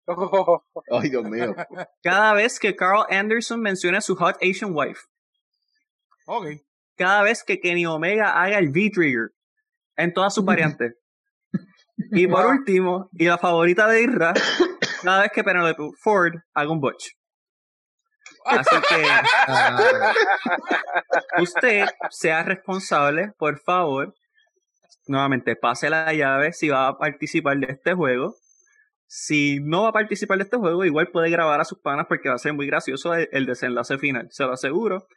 Ay, 0.92 1.10
Dios 1.10 1.24
mío. 1.24 1.56
Cada 2.04 2.34
vez 2.34 2.60
que 2.60 2.76
Carl 2.76 3.06
Anderson 3.10 3.62
menciona 3.62 4.00
a 4.00 4.02
su 4.02 4.16
hot 4.16 4.38
Asian 4.42 4.72
wife. 4.74 5.02
Ok 6.26 6.48
cada 7.02 7.24
vez 7.24 7.44
que 7.44 7.60
Kenny 7.60 7.88
Omega 7.88 8.40
haga 8.40 8.60
el 8.60 8.70
V-Trigger 8.70 9.32
en 9.98 10.14
todas 10.14 10.36
sus 10.36 10.46
variantes. 10.46 10.94
y 12.12 12.28
por 12.28 12.46
último, 12.46 13.10
y 13.14 13.26
la 13.26 13.40
favorita 13.40 13.88
de 13.88 14.04
Irra, 14.04 14.34
cada 15.02 15.22
vez 15.22 15.32
que 15.34 15.44
Penelope 15.44 15.82
Ford 16.00 16.34
haga 16.54 16.72
un 16.72 16.80
butch. 16.80 17.14
Así 18.46 18.76
que 18.88 19.04
ah, 19.48 20.14
usted 21.40 21.86
sea 22.12 22.44
responsable, 22.44 23.34
por 23.38 23.60
favor. 23.60 24.14
Nuevamente, 25.08 25.56
pase 25.56 25.90
la 25.90 26.14
llave 26.14 26.54
si 26.54 26.70
va 26.70 26.88
a 26.88 26.98
participar 26.98 27.58
de 27.58 27.74
este 27.74 27.94
juego. 27.94 28.36
Si 29.08 29.60
no 29.60 29.84
va 29.84 29.90
a 29.90 29.94
participar 29.94 30.38
de 30.38 30.44
este 30.44 30.58
juego, 30.58 30.86
igual 30.86 31.10
puede 31.12 31.32
grabar 31.32 31.60
a 31.62 31.66
sus 31.66 31.80
panas 31.80 32.06
porque 32.08 32.30
va 32.30 32.36
a 32.36 32.40
ser 32.40 32.54
muy 32.54 32.68
gracioso 32.68 33.14
el 33.16 33.46
desenlace 33.46 33.98
final, 33.98 34.28
se 34.30 34.44
lo 34.44 34.54
aseguro. 34.54 35.08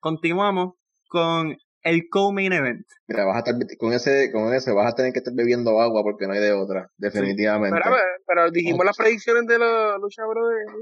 Continuamos 0.00 0.74
con 1.10 1.56
el 1.82 2.08
co-main 2.10 2.52
event. 2.52 2.86
Mira, 3.08 3.24
vas 3.24 3.36
a 3.36 3.38
estar, 3.40 3.54
con 3.78 3.92
ese, 3.92 4.30
con 4.32 4.54
ese 4.54 4.72
vas 4.72 4.92
a 4.92 4.94
tener 4.94 5.12
que 5.12 5.18
estar 5.18 5.34
bebiendo 5.34 5.80
agua 5.80 6.02
porque 6.02 6.26
no 6.26 6.34
hay 6.34 6.40
de 6.40 6.52
otra, 6.52 6.88
definitivamente. 6.96 7.78
Pero, 8.26 8.50
dijimos 8.50 8.84
las 8.84 8.96
predicciones 8.96 9.46
de 9.46 9.58
la 9.58 9.98
lucha 9.98 10.22
brothers. 10.24 10.72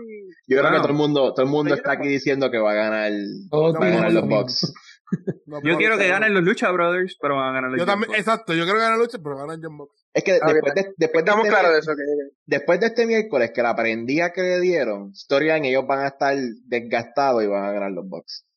Yo 0.46 0.58
creo 0.58 0.70
que 0.70 0.76
todo 0.78 0.88
el 0.88 0.94
mundo, 0.94 1.34
todo 1.34 1.46
el 1.46 1.50
mundo 1.50 1.74
está 1.74 1.92
aquí 1.92 2.08
diciendo 2.08 2.50
que 2.50 2.58
va 2.58 2.72
a 2.72 2.74
ganar, 2.74 3.12
va 3.52 3.86
a 3.86 3.90
ganar 3.90 4.12
los 4.12 4.28
Bucks. 4.28 4.72
yo 5.64 5.76
quiero 5.78 5.96
que 5.96 6.08
ganen 6.08 6.34
los 6.34 6.42
Lucha 6.42 6.70
Brothers, 6.70 7.16
pero 7.18 7.36
van 7.36 7.48
a 7.48 7.52
ganar 7.52 7.70
los 7.70 7.80
Yo 7.80 7.86
también, 7.86 8.14
exacto, 8.14 8.52
yo 8.52 8.64
quiero 8.64 8.78
que 8.78 8.84
ganen 8.84 8.98
los 8.98 9.06
Lucha, 9.06 9.18
pero 9.22 9.38
ganan 9.38 9.60
John 9.62 9.78
Box. 9.78 10.04
Es 10.12 10.22
que 10.22 10.32
después 10.32 10.74
de, 10.74 10.92
después 10.96 11.24
de 11.24 11.30
este, 11.30 11.48
claro 11.48 11.72
de 11.72 11.78
eso, 11.78 11.92
después 12.44 12.80
de 12.80 12.86
este 12.86 13.06
miércoles 13.06 13.52
que 13.54 13.62
la 13.62 13.74
prendía 13.74 14.32
que 14.32 14.42
le 14.42 14.60
dieron, 14.60 15.14
Storyline 15.14 15.64
ellos 15.64 15.86
van 15.86 16.00
a 16.00 16.08
estar 16.08 16.36
desgastados 16.66 17.42
y 17.42 17.46
van 17.46 17.64
a 17.64 17.72
ganar 17.72 17.92
los 17.92 18.06
Bucks. 18.06 18.47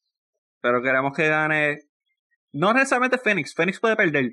Pero 0.61 0.81
queremos 0.81 1.15
que 1.15 1.27
gane. 1.27 1.79
No 2.53 2.73
necesariamente 2.73 3.17
Phoenix. 3.17 3.53
Phoenix 3.53 3.79
puede 3.79 3.95
perder. 3.95 4.31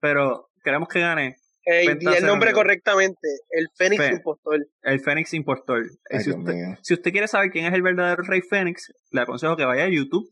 Pero 0.00 0.50
queremos 0.62 0.88
que 0.88 1.00
gane. 1.00 1.36
y 1.66 1.86
el 1.88 2.26
nombre 2.26 2.52
correctamente. 2.52 3.28
El 3.50 3.68
Phoenix 3.76 4.10
Impostor. 4.10 4.66
El 4.82 5.00
Phoenix 5.00 5.34
Impostor. 5.34 5.84
si, 6.20 6.30
usted, 6.30 6.54
si 6.82 6.94
usted 6.94 7.10
quiere 7.10 7.28
saber 7.28 7.50
quién 7.50 7.66
es 7.66 7.74
el 7.74 7.82
verdadero 7.82 8.22
Rey 8.22 8.42
Phoenix, 8.42 8.92
le 9.10 9.20
aconsejo 9.22 9.56
que 9.56 9.64
vaya 9.64 9.84
a 9.84 9.88
YouTube, 9.88 10.30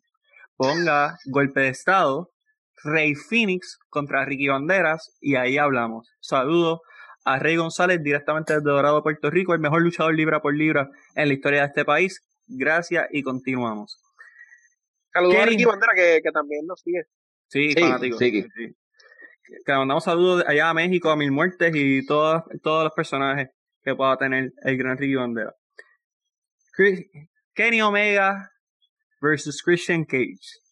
ponga 0.57 1.17
golpe 1.27 1.61
de 1.61 1.69
estado, 1.69 2.31
Rey 2.85 3.15
Phoenix 3.15 3.79
contra 3.89 4.25
Ricky 4.25 4.49
Banderas 4.49 5.17
y 5.21 5.37
ahí 5.37 5.59
hablamos. 5.59 6.09
Saludos 6.21 6.81
a 7.25 7.39
Rey 7.39 7.57
González 7.57 8.03
directamente 8.03 8.55
desde 8.55 8.69
Dorado, 8.69 9.03
Puerto 9.03 9.31
Rico, 9.31 9.55
el 9.55 9.61
mejor 9.61 9.83
luchador 9.83 10.15
libra 10.15 10.41
por 10.41 10.55
libra 10.55 10.89
en 11.15 11.29
la 11.29 11.35
historia 11.35 11.61
de 11.61 11.67
este 11.69 11.85
país. 11.85 12.21
Gracias 12.49 13.07
y 13.13 13.23
continuamos. 13.23 13.99
Saludos 15.13 15.37
a 15.37 15.47
Ricky 15.47 15.65
Bandera 15.65 15.93
que, 15.95 16.21
que, 16.23 16.31
también 16.31 16.67
nos 16.67 16.81
sigue. 16.81 17.05
Sí, 17.49 17.75
fanático. 17.75 18.19
Sí, 18.19 18.33
Que 18.33 19.73
mandamos 19.73 20.05
saludos 20.05 20.45
allá 20.47 20.71
a 20.71 20.75
México, 20.75 21.11
a 21.11 21.17
Mil 21.17 21.33
Muertes 21.33 21.73
y 21.75 22.07
todos, 22.07 22.43
todos 22.63 22.85
los 22.85 22.93
personajes 22.95 23.49
que 23.83 23.95
pueda 23.95 24.17
tener 24.17 24.53
el 24.63 24.77
gran 24.77 24.97
Ricky 24.97 25.15
Bandera. 25.15 25.55
Kenny 27.55 27.83
Omega 27.83 28.51
versus 29.21 29.63
Christian 29.63 30.05
Cage 30.05 30.63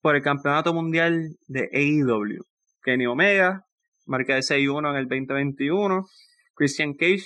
por 0.00 0.16
el 0.16 0.22
campeonato 0.22 0.72
mundial 0.72 1.36
de 1.46 1.68
AEW. 1.72 2.44
Kenny 2.82 3.06
Omega, 3.06 3.66
marca 4.06 4.34
de 4.34 4.40
6-1 4.40 4.90
en 4.90 4.96
el 4.96 5.08
2021. 5.08 6.06
Christian 6.54 6.94
Cage, 6.94 7.24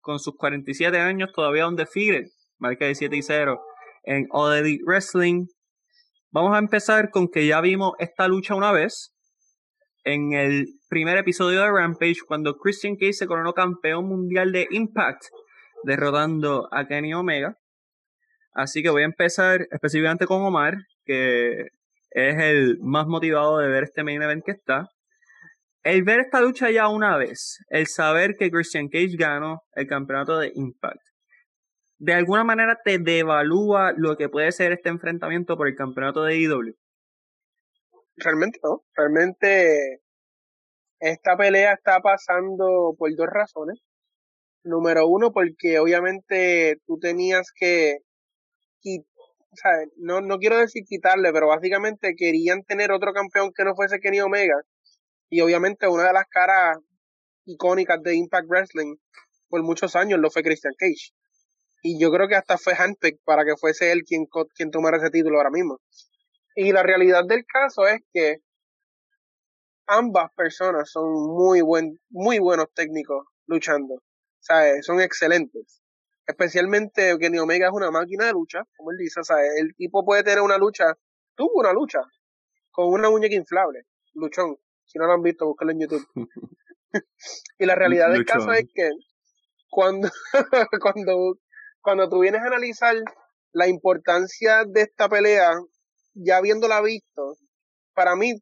con 0.00 0.18
sus 0.18 0.36
47 0.36 0.98
años, 0.98 1.30
todavía 1.32 1.68
un 1.68 1.76
desfile, 1.76 2.30
marca 2.58 2.86
de 2.86 2.94
7 2.94 3.18
0 3.22 3.60
en 4.04 4.26
All 4.30 4.56
Elite 4.58 4.82
Wrestling. 4.84 5.46
Vamos 6.32 6.54
a 6.54 6.60
empezar 6.60 7.10
con 7.10 7.26
que 7.26 7.44
ya 7.44 7.60
vimos 7.60 7.94
esta 7.98 8.28
lucha 8.28 8.54
una 8.54 8.70
vez 8.70 9.12
en 10.04 10.32
el 10.32 10.66
primer 10.88 11.18
episodio 11.18 11.60
de 11.60 11.72
Rampage 11.72 12.20
cuando 12.24 12.56
Christian 12.56 12.94
Cage 12.94 13.14
se 13.14 13.26
coronó 13.26 13.52
campeón 13.52 14.06
mundial 14.06 14.52
de 14.52 14.68
Impact 14.70 15.24
derrotando 15.82 16.68
a 16.70 16.86
Kenny 16.86 17.14
Omega. 17.14 17.56
Así 18.54 18.80
que 18.80 18.90
voy 18.90 19.02
a 19.02 19.06
empezar 19.06 19.66
específicamente 19.72 20.28
con 20.28 20.42
Omar, 20.42 20.76
que 21.04 21.62
es 22.10 22.36
el 22.38 22.78
más 22.80 23.08
motivado 23.08 23.58
de 23.58 23.66
ver 23.66 23.82
este 23.82 24.04
main 24.04 24.22
event 24.22 24.44
que 24.44 24.52
está. 24.52 24.86
El 25.82 26.04
ver 26.04 26.20
esta 26.20 26.40
lucha 26.40 26.70
ya 26.70 26.86
una 26.86 27.16
vez, 27.16 27.58
el 27.70 27.88
saber 27.88 28.36
que 28.38 28.52
Christian 28.52 28.88
Cage 28.88 29.16
ganó 29.18 29.62
el 29.72 29.88
campeonato 29.88 30.38
de 30.38 30.52
Impact, 30.54 31.00
de 32.00 32.14
alguna 32.14 32.44
manera 32.44 32.80
te 32.82 32.98
devalúa 32.98 33.92
lo 33.94 34.16
que 34.16 34.30
puede 34.30 34.52
ser 34.52 34.72
este 34.72 34.88
enfrentamiento 34.88 35.56
por 35.58 35.68
el 35.68 35.76
campeonato 35.76 36.22
de 36.22 36.38
IW? 36.38 36.74
Realmente 38.16 38.58
no. 38.64 38.82
Realmente 38.96 40.00
esta 40.98 41.36
pelea 41.36 41.74
está 41.74 42.00
pasando 42.00 42.94
por 42.98 43.14
dos 43.14 43.26
razones. 43.26 43.80
Número 44.64 45.06
uno, 45.06 45.30
porque 45.30 45.78
obviamente 45.78 46.78
tú 46.86 46.98
tenías 46.98 47.52
que, 47.54 47.98
no, 49.96 50.22
no 50.22 50.38
quiero 50.38 50.58
decir 50.58 50.84
quitarle, 50.86 51.32
pero 51.34 51.48
básicamente 51.48 52.14
querían 52.16 52.62
tener 52.62 52.92
otro 52.92 53.12
campeón 53.12 53.52
que 53.54 53.64
no 53.64 53.74
fuese 53.74 54.00
Kenny 54.00 54.20
Omega. 54.20 54.56
Y 55.28 55.42
obviamente 55.42 55.86
una 55.86 56.06
de 56.06 56.14
las 56.14 56.26
caras 56.30 56.78
icónicas 57.44 58.02
de 58.02 58.14
Impact 58.14 58.48
Wrestling 58.48 58.96
por 59.48 59.62
muchos 59.62 59.96
años 59.96 60.18
lo 60.18 60.30
fue 60.30 60.42
Christian 60.42 60.74
Cage 60.78 61.12
y 61.82 62.00
yo 62.00 62.10
creo 62.10 62.28
que 62.28 62.36
hasta 62.36 62.58
fue 62.58 62.74
handpicked 62.74 63.20
para 63.24 63.44
que 63.44 63.56
fuese 63.56 63.92
él 63.92 64.02
quien, 64.06 64.26
quien 64.54 64.70
tomara 64.70 64.98
ese 64.98 65.10
título 65.10 65.38
ahora 65.38 65.50
mismo. 65.50 65.80
Y 66.54 66.72
la 66.72 66.82
realidad 66.82 67.24
del 67.26 67.44
caso 67.46 67.86
es 67.86 68.00
que 68.12 68.38
ambas 69.86 70.30
personas 70.34 70.90
son 70.90 71.12
muy, 71.12 71.62
buen, 71.62 71.98
muy 72.10 72.38
buenos 72.38 72.66
técnicos 72.74 73.26
luchando. 73.46 74.02
¿Sabes? 74.40 74.84
Son 74.84 75.00
excelentes. 75.00 75.82
Especialmente 76.26 77.16
Kenny 77.18 77.38
Omega 77.38 77.66
es 77.66 77.72
una 77.72 77.90
máquina 77.90 78.26
de 78.26 78.32
lucha, 78.32 78.62
como 78.76 78.90
él 78.92 78.98
dice. 78.98 79.22
¿sabes? 79.22 79.50
El 79.58 79.74
tipo 79.74 80.04
puede 80.04 80.22
tener 80.22 80.40
una 80.40 80.58
lucha, 80.58 80.94
tuvo 81.34 81.60
una 81.60 81.72
lucha, 81.72 82.00
con 82.70 82.88
una 82.88 83.10
muñeca 83.10 83.34
inflable, 83.34 83.82
luchón. 84.14 84.56
Si 84.84 84.98
no 84.98 85.06
lo 85.06 85.12
han 85.12 85.22
visto, 85.22 85.46
búscalo 85.46 85.72
en 85.72 85.80
YouTube. 85.80 86.06
y 87.58 87.66
la 87.66 87.74
realidad 87.74 88.10
del 88.10 88.24
caso 88.24 88.52
es 88.52 88.66
que 88.72 88.90
cuando, 89.68 90.08
cuando 90.82 91.36
cuando 91.82 92.08
tú 92.08 92.20
vienes 92.20 92.42
a 92.42 92.46
analizar 92.46 92.96
la 93.52 93.68
importancia 93.68 94.64
de 94.66 94.82
esta 94.82 95.08
pelea, 95.08 95.52
ya 96.14 96.36
habiéndola 96.36 96.80
visto, 96.80 97.36
para 97.94 98.16
mí 98.16 98.34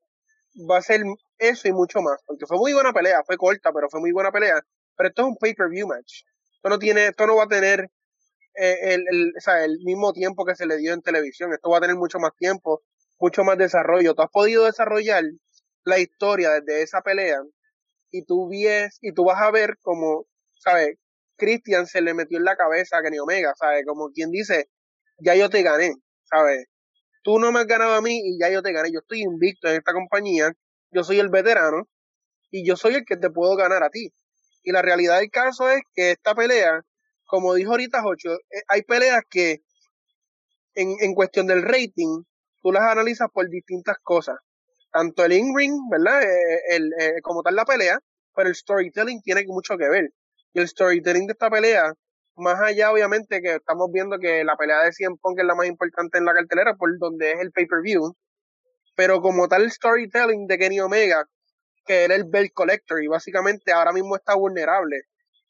va 0.71 0.79
a 0.79 0.83
ser 0.83 1.03
eso 1.39 1.69
y 1.69 1.73
mucho 1.73 2.01
más, 2.01 2.23
porque 2.27 2.47
fue 2.47 2.59
muy 2.59 2.73
buena 2.73 2.93
pelea, 2.93 3.23
fue 3.25 3.37
corta, 3.37 3.73
pero 3.73 3.89
fue 3.89 4.01
muy 4.01 4.13
buena 4.13 4.33
pelea, 4.33 4.61
pero 4.97 5.09
esto 5.09 5.23
es 5.23 5.29
un 5.29 5.37
pay-per-view 5.37 5.87
match. 5.87 6.23
Esto 6.55 6.69
no 6.69 6.79
tiene, 6.79 7.07
esto 7.07 7.27
no 7.27 7.37
va 7.37 7.45
a 7.45 7.49
tener 7.49 7.91
eh, 8.55 8.77
el, 8.95 9.05
el, 9.11 9.33
o 9.37 9.41
sea, 9.41 9.65
el 9.65 9.79
mismo 9.85 10.13
tiempo 10.13 10.45
que 10.45 10.57
se 10.57 10.67
le 10.67 10.77
dio 10.77 10.93
en 10.93 11.03
televisión, 11.03 11.53
esto 11.53 11.71
va 11.71 11.79
a 11.79 11.81
tener 11.81 11.97
mucho 11.97 12.19
más 12.19 12.33
tiempo, 12.37 12.83
mucho 13.19 13.45
más 13.45 13.57
desarrollo. 13.57 14.15
Tú 14.15 14.23
has 14.23 14.31
podido 14.31 14.65
desarrollar 14.65 15.23
la 15.85 15.99
historia 15.99 16.51
desde 16.61 16.83
esa 16.83 17.03
pelea 17.03 17.41
y 18.11 18.25
tú 18.25 18.49
vies, 18.49 18.99
y 19.01 19.13
tú 19.13 19.25
vas 19.25 19.41
a 19.41 19.51
ver 19.51 19.77
como, 19.83 20.27
¿sabes? 20.59 20.97
Christian 21.39 21.87
se 21.87 22.03
le 22.03 22.15
metió 22.15 22.39
en 22.39 22.45
la 22.45 22.57
cabeza 22.57 22.99
a 22.99 23.03
Kenny 23.03 23.19
Omega, 23.19 23.55
¿sabes? 23.57 23.85
Como 23.87 24.11
quien 24.11 24.31
dice, 24.31 24.69
ya 25.19 25.35
yo 25.35 25.49
te 25.49 25.63
gané, 25.63 25.95
¿sabes? 26.25 26.67
Tú 27.23 27.39
no 27.39 27.53
me 27.53 27.61
has 27.61 27.67
ganado 27.67 27.95
a 27.95 28.03
mí 28.03 28.21
y 28.25 28.39
ya 28.39 28.51
yo 28.51 28.63
te 28.63 28.73
gané. 28.73 28.91
Yo 28.93 29.01
estoy 29.01 29.23
invicto 29.23 29.69
en 29.69 29.77
esta 29.77 29.93
compañía, 29.93 30.53
yo 30.91 31.05
soy 31.05 31.19
el 31.19 31.29
veterano 31.29 31.89
y 32.51 32.67
yo 32.67 32.77
soy 32.77 32.95
el 32.95 33.05
que 33.05 33.17
te 33.17 33.31
puedo 33.31 33.57
ganar 33.57 33.83
a 33.83 33.91
ti. 33.91 34.13
Y 34.63 34.73
la 34.73 34.83
realidad 34.83 35.19
del 35.19 35.31
caso 35.31 35.71
es 35.71 35.81
que 35.95 36.13
esta 36.13 36.35
pelea, 36.35 36.83
como 37.27 37.55
dijo 37.55 37.71
ahorita 37.73 38.03
Jocho, 38.03 38.35
eh, 38.35 38.63
hay 38.69 38.83
peleas 38.83 39.23
que 39.31 39.63
en, 40.75 41.15
cuestión 41.15 41.47
del 41.47 41.63
rating, 41.63 42.23
tú 42.63 42.73
las 42.73 42.83
analizas 42.83 43.29
por 43.33 43.49
distintas 43.49 43.97
cosas. 44.03 44.37
Tanto 44.93 45.25
el 45.25 45.33
in-ring, 45.33 45.75
¿verdad? 45.91 46.23
Eh, 46.23 46.61
el, 46.77 46.93
eh, 47.01 47.21
como 47.23 47.43
tal 47.43 47.57
la 47.57 47.65
pelea, 47.65 47.99
pero 48.35 48.49
el 48.49 48.55
storytelling 48.55 49.21
tiene 49.23 49.45
mucho 49.47 49.77
que 49.77 49.89
ver. 49.89 50.11
Y 50.53 50.61
el 50.61 50.69
storytelling 50.69 51.27
de 51.27 51.33
esta 51.33 51.51
pelea, 51.51 51.93
más 52.37 52.61
allá 52.61 52.93
obviamente 52.93 53.41
que 53.41 53.57
estamos 53.57 53.91
viendo 53.93 54.19
que 54.19 54.45
la 54.45 54.57
pelea 54.57 54.83
de 54.85 54.93
Cien 54.93 55.17
Punk 55.17 55.39
es 55.41 55.45
la 55.45 55.55
más 55.55 55.67
importante 55.67 56.19
en 56.19 56.25
la 56.25 56.33
cartelera, 56.33 56.75
por 56.77 56.97
donde 56.99 57.33
es 57.33 57.41
el 57.41 57.53
pay-per-view, 57.53 58.15
pero 58.97 59.21
como 59.21 59.49
tal 59.49 59.63
el 59.63 59.71
storytelling 59.71 60.47
de 60.47 60.59
Kenny 60.59 60.81
Omega, 60.81 61.25
que 61.85 62.05
era 62.05 62.15
el 62.15 62.25
Bell 62.25 62.53
Collector 62.53 63.03
y 63.03 63.09
básicamente 63.09 63.73
ahora 63.73 63.93
mismo 63.93 64.17
está 64.17 64.35
vulnerable, 64.35 65.03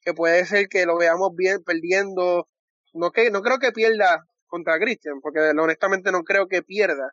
que 0.03 0.15
puede 0.15 0.45
ser 0.47 0.69
que 0.69 0.87
lo 0.87 0.97
veamos 0.97 1.31
bien 1.35 1.63
perdiendo, 1.65 2.49
no 2.95 3.11
que 3.11 3.31
no 3.31 3.43
creo 3.43 3.59
que 3.59 3.73
pierda 3.73 4.25
contra 4.47 4.79
Christian, 4.79 5.21
porque 5.21 5.41
honestamente 5.41 6.11
no 6.13 6.23
creo 6.23 6.49
que 6.49 6.63
pierda, 6.63 7.13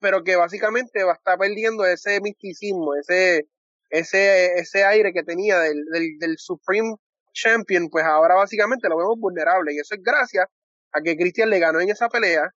pero 0.00 0.22
que 0.22 0.36
básicamente 0.36 1.04
va 1.04 1.12
a 1.12 1.14
estar 1.14 1.38
perdiendo 1.38 1.84
ese 1.84 2.20
misticismo, 2.20 2.94
ese 2.94 3.46
ese 3.92 4.54
ese 4.54 4.84
aire 4.84 5.12
que 5.12 5.22
tenía 5.22 5.60
del, 5.60 5.84
del, 5.92 6.18
del 6.18 6.38
Supreme 6.38 6.96
Champion, 7.32 7.88
pues 7.90 8.04
ahora 8.04 8.34
básicamente 8.34 8.88
lo 8.88 8.96
vemos 8.98 9.18
vulnerable 9.18 9.72
y 9.74 9.78
eso 9.78 9.94
es 9.94 10.02
gracias 10.02 10.46
a 10.92 11.00
que 11.00 11.16
Christian 11.16 11.50
le 11.50 11.60
ganó 11.60 11.80
en 11.80 11.90
esa 11.90 12.08
pelea 12.08 12.50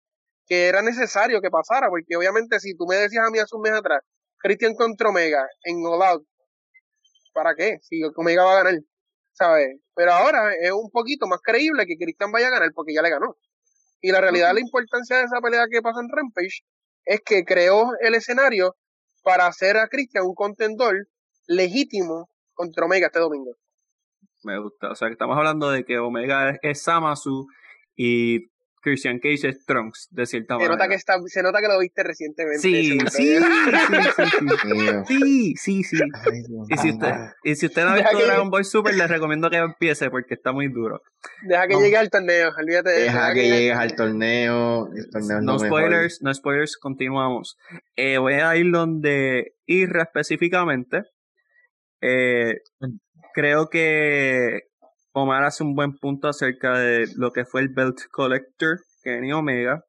que 0.47 0.67
era 0.67 0.81
necesario 0.81 1.41
que 1.41 1.49
pasara, 1.49 1.89
porque 1.89 2.15
obviamente 2.15 2.59
si 2.59 2.75
tú 2.75 2.85
me 2.87 2.95
decías 2.95 3.25
a 3.27 3.31
mí 3.31 3.39
hace 3.39 3.55
un 3.55 3.61
mes 3.61 3.73
atrás 3.73 4.01
Christian 4.39 4.75
contra 4.75 5.09
Omega 5.09 5.47
en 5.63 5.85
All 5.85 6.03
Out. 6.03 6.27
¿Para 7.33 7.55
qué? 7.55 7.79
Si 7.81 8.01
Omega 8.15 8.43
va 8.43 8.51
a 8.53 8.63
ganar, 8.63 8.79
¿sabes? 9.33 9.79
Pero 9.95 10.13
ahora 10.13 10.53
es 10.53 10.71
un 10.71 10.89
poquito 10.91 11.27
más 11.27 11.39
creíble 11.41 11.85
que 11.85 11.97
Christian 11.97 12.31
vaya 12.31 12.47
a 12.47 12.51
ganar 12.51 12.71
porque 12.73 12.93
ya 12.93 13.01
le 13.01 13.09
ganó. 13.09 13.35
Y 14.01 14.11
la 14.11 14.21
realidad, 14.21 14.53
la 14.53 14.59
importancia 14.59 15.17
de 15.17 15.23
esa 15.23 15.41
pelea 15.41 15.65
que 15.69 15.81
pasó 15.81 15.99
en 15.99 16.09
Rampage 16.09 16.61
es 17.05 17.21
que 17.25 17.43
creó 17.43 17.91
el 18.01 18.13
escenario 18.13 18.75
para 19.23 19.47
hacer 19.47 19.77
a 19.77 19.87
Christian 19.87 20.25
un 20.25 20.35
contendor 20.35 21.07
legítimo 21.47 22.29
contra 22.53 22.85
Omega 22.85 23.07
este 23.07 23.19
domingo. 23.19 23.51
Me 24.43 24.59
gusta. 24.59 24.91
O 24.91 24.95
sea, 24.95 25.07
que 25.09 25.13
estamos 25.13 25.37
hablando 25.37 25.71
de 25.71 25.83
que 25.85 25.97
Omega 25.97 26.51
es, 26.51 26.57
es 26.61 26.81
Samasu 26.83 27.47
y 27.95 28.47
Christian 28.81 29.17
Cage 29.17 29.49
es 29.49 29.65
Trunks, 29.65 30.09
de 30.11 30.27
cierta 30.27 30.53
se 30.53 30.57
manera. 30.59 30.73
Nota 30.75 30.87
que 30.87 30.93
está, 30.93 31.15
se 31.25 31.41
nota 31.41 31.59
que 31.59 31.67
lo 31.67 31.79
viste 31.79 32.03
recientemente. 32.03 32.59
Sí, 32.59 32.99
sí, 33.09 33.39
sí, 35.57 35.83
sí, 35.83 35.83
sí, 35.83 35.83
sí, 35.83 35.83
sí. 35.83 36.03
Y 36.69 36.77
si 36.77 36.91
usted, 36.91 37.13
y 37.43 37.55
si 37.55 37.65
usted 37.65 37.83
no 37.83 37.89
ha 37.89 37.95
visto 37.95 38.17
que- 38.17 38.23
Dragon 38.25 38.49
Ball 38.49 38.65
Super, 38.65 38.95
le 38.95 39.07
recomiendo 39.07 39.49
que 39.49 39.57
empiece 39.57 40.09
porque 40.09 40.35
está 40.35 40.51
muy 40.51 40.67
duro. 40.67 41.01
Deja 41.47 41.67
que 41.67 41.73
No. 41.73 41.81
llegue 41.81 41.97
al 41.97 42.09
torneo, 42.09 42.51
olvídate 42.57 42.89
de 42.91 43.05
eso. 43.07 43.13
Deja 43.13 43.33
que 43.33 43.49
llegues 43.49 43.75
al 43.77 43.95
torneo. 43.95 44.87
El 44.95 45.09
torneo 45.09 45.37
es 45.39 45.43
No 45.43 45.53
mejor. 45.53 45.67
spoilers, 45.67 46.21
no 46.21 46.33
spoilers, 46.33 46.77
continuamos. 46.77 47.57
Eh, 47.95 48.17
voy 48.19 48.33
a 48.35 48.55
ir 48.55 48.71
donde 48.71 49.53
Irra 49.65 50.03
específicamente. 50.03 51.01
Eh, 52.01 52.61
creo 53.33 53.69
que 53.69 54.61
Omar 55.13 55.43
hace 55.43 55.63
un 55.63 55.75
buen 55.75 55.97
punto 55.97 56.27
acerca 56.27 56.77
de 56.77 57.07
lo 57.15 57.31
que 57.31 57.45
fue 57.45 57.61
el 57.61 57.69
Belt 57.69 57.99
Collector, 58.11 58.79
Kenny 59.03 59.31
Omega. 59.31 59.83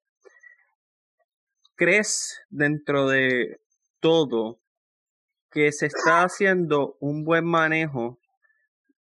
¿Crees 1.74 2.38
dentro 2.48 3.08
de 3.08 3.58
todo 4.00 4.60
que 5.50 5.72
se 5.72 5.86
está 5.86 6.22
haciendo 6.22 6.96
un 7.00 7.24
buen 7.24 7.44
manejo 7.44 8.18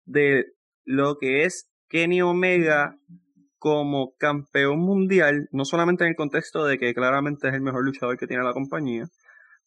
de 0.04 0.46
lo 0.84 1.18
que 1.18 1.44
es 1.44 1.68
Kenny 1.88 2.22
Omega 2.22 2.96
como 3.58 4.14
campeón 4.16 4.80
mundial, 4.80 5.48
no 5.52 5.64
solamente 5.64 6.04
en 6.04 6.10
el 6.10 6.16
contexto 6.16 6.64
de 6.64 6.78
que 6.78 6.94
claramente 6.94 7.48
es 7.48 7.54
el 7.54 7.60
mejor 7.60 7.84
luchador 7.84 8.18
que 8.18 8.26
tiene 8.26 8.42
la 8.42 8.52
compañía, 8.52 9.06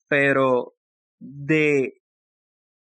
pero 0.07 0.73
de 1.19 2.01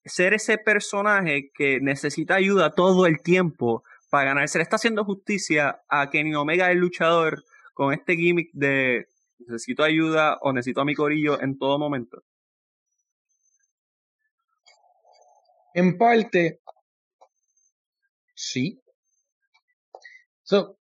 ser 0.06 0.34
ese 0.34 0.58
personaje 0.58 1.52
que 1.54 1.80
necesita 1.80 2.36
ayuda 2.36 2.74
todo 2.74 3.06
el 3.06 3.22
tiempo 3.22 3.84
para 4.10 4.26
ganar. 4.26 4.50
Se 4.50 4.58
le 4.58 4.64
está 4.64 4.76
haciendo 4.76 5.06
justicia 5.06 5.82
a 5.88 6.10
Kenny 6.10 6.36
Omega, 6.36 6.72
el 6.72 6.80
luchador, 6.80 7.44
con 7.74 7.94
este 7.94 8.16
gimmick 8.16 8.52
de 8.54 9.08
necesito 9.40 9.84
ayuda 9.84 10.38
o 10.42 10.54
necesito 10.54 10.82
a 10.82 10.86
mi 10.86 10.96
corillo 10.96 11.42
en 11.42 11.58
todo 11.58 11.80
momento. 11.80 12.24
En 15.74 15.98
parte, 15.98 16.62
sí. 18.36 18.80
So, 20.44 20.78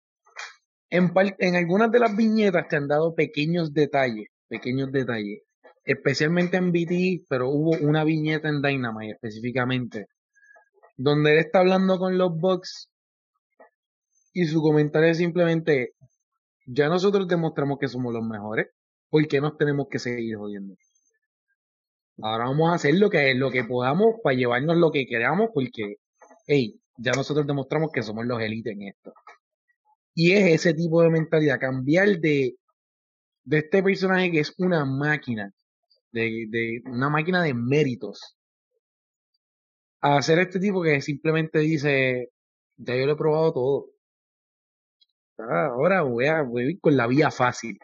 en, 0.91 1.13
en 1.39 1.57
algunas 1.57 1.93
de 1.93 2.01
las 2.01 2.17
viñetas 2.17 2.67
te 2.69 2.77
han 2.77 2.89
dado 2.89 3.15
pequeños 3.15 3.73
detalles, 3.73 4.29
pequeños 4.49 4.91
detalles, 4.91 5.43
especialmente 5.85 6.57
en 6.57 6.73
BT, 6.73 7.27
pero 7.29 7.49
hubo 7.49 7.71
una 7.81 8.05
viñeta 8.05 8.49
en 8.49 8.63
Dynamite 8.63 9.13
específicamente, 9.13 10.07
donde 10.97 11.33
él 11.33 11.39
está 11.39 11.61
hablando 11.61 11.99
con 11.99 12.19
los 12.19 12.37
Bucks 12.37 12.91
y 14.33 14.47
su 14.47 14.63
comentario 14.63 15.11
es 15.11 15.19
simplemente, 15.19 15.95
ya 16.67 16.89
nosotros 16.89 17.27
demostramos 17.27 17.79
que 17.79 17.89
somos 17.89 18.13
los 18.13 18.23
mejores, 18.23 18.69
¿por 19.09 19.27
qué 19.27 19.41
nos 19.41 19.57
tenemos 19.57 19.89
que 19.91 19.99
seguir 19.99 20.37
jodiendo? 20.37 20.75
Ahora 22.23 22.45
vamos 22.45 22.71
a 22.71 22.75
hacer 22.75 22.95
lo 22.95 23.09
que, 23.11 23.35
lo 23.35 23.51
que 23.51 23.65
podamos 23.65 24.17
para 24.23 24.37
llevarnos 24.37 24.77
lo 24.77 24.91
que 24.91 25.07
queramos 25.07 25.51
porque, 25.55 25.97
hey, 26.47 26.79
ya 26.99 27.13
nosotros 27.13 27.47
demostramos 27.47 27.91
que 27.93 28.03
somos 28.03 28.27
los 28.27 28.41
élites 28.41 28.75
en 28.75 28.83
esto. 28.83 29.13
Y 30.15 30.33
es 30.33 30.53
ese 30.53 30.75
tipo 30.75 31.03
de 31.03 31.11
mentalidad, 31.11 31.59
cambiar 31.59 32.19
de, 32.19 32.57
de 33.45 33.59
este 33.59 33.83
personaje 33.83 34.31
que 34.31 34.41
es 34.41 34.55
una 34.59 34.85
máquina, 34.85 35.53
de, 36.13 36.47
de 36.49 36.83
una 36.87 37.09
máquina 37.09 37.43
de 37.43 37.55
méritos, 37.55 38.37
a 40.01 40.17
hacer 40.17 40.39
este 40.39 40.61
tipo 40.61 40.83
que 40.83 41.01
simplemente 41.03 41.59
dice, 41.59 42.31
ya 42.77 42.97
yo 42.97 43.07
lo 43.07 43.13
he 43.13 43.17
probado 43.17 43.53
todo. 43.53 43.87
Ah, 45.39 45.67
Ahora 45.67 46.03
voy 46.03 46.27
a, 46.27 46.45
ir 46.69 46.81
con 46.81 46.97
la 46.97 47.07
vía 47.07 47.31
fácil. 47.31 47.79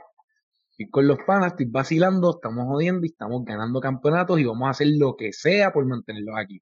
Y 0.79 0.91
con 0.91 1.07
los 1.07 1.19
panas 1.27 1.53
estoy 1.53 1.67
vacilando, 1.67 2.33
estamos 2.37 2.67
jodiendo 2.67 3.07
y 3.07 3.11
estamos 3.11 3.45
ganando 3.45 3.81
campeonatos 3.81 4.39
y 4.41 4.45
vamos 4.45 4.67
a 4.69 4.71
hacer 4.71 4.89
lo 4.99 5.17
que 5.17 5.33
sea 5.33 5.73
por 5.73 5.87
mantenerlos 5.87 6.37
aquí. 6.39 6.61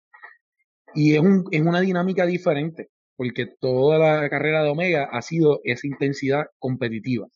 Y 0.94 1.14
es, 1.14 1.20
un, 1.20 1.44
es 1.50 1.62
una 1.62 1.80
dinámica 1.80 2.24
diferente, 2.26 2.90
porque 3.16 3.46
toda 3.60 3.98
la 3.98 4.30
carrera 4.30 4.62
de 4.62 4.70
Omega 4.70 5.08
ha 5.10 5.22
sido 5.22 5.60
esa 5.64 5.86
intensidad 5.88 6.46
competitiva. 6.58 7.26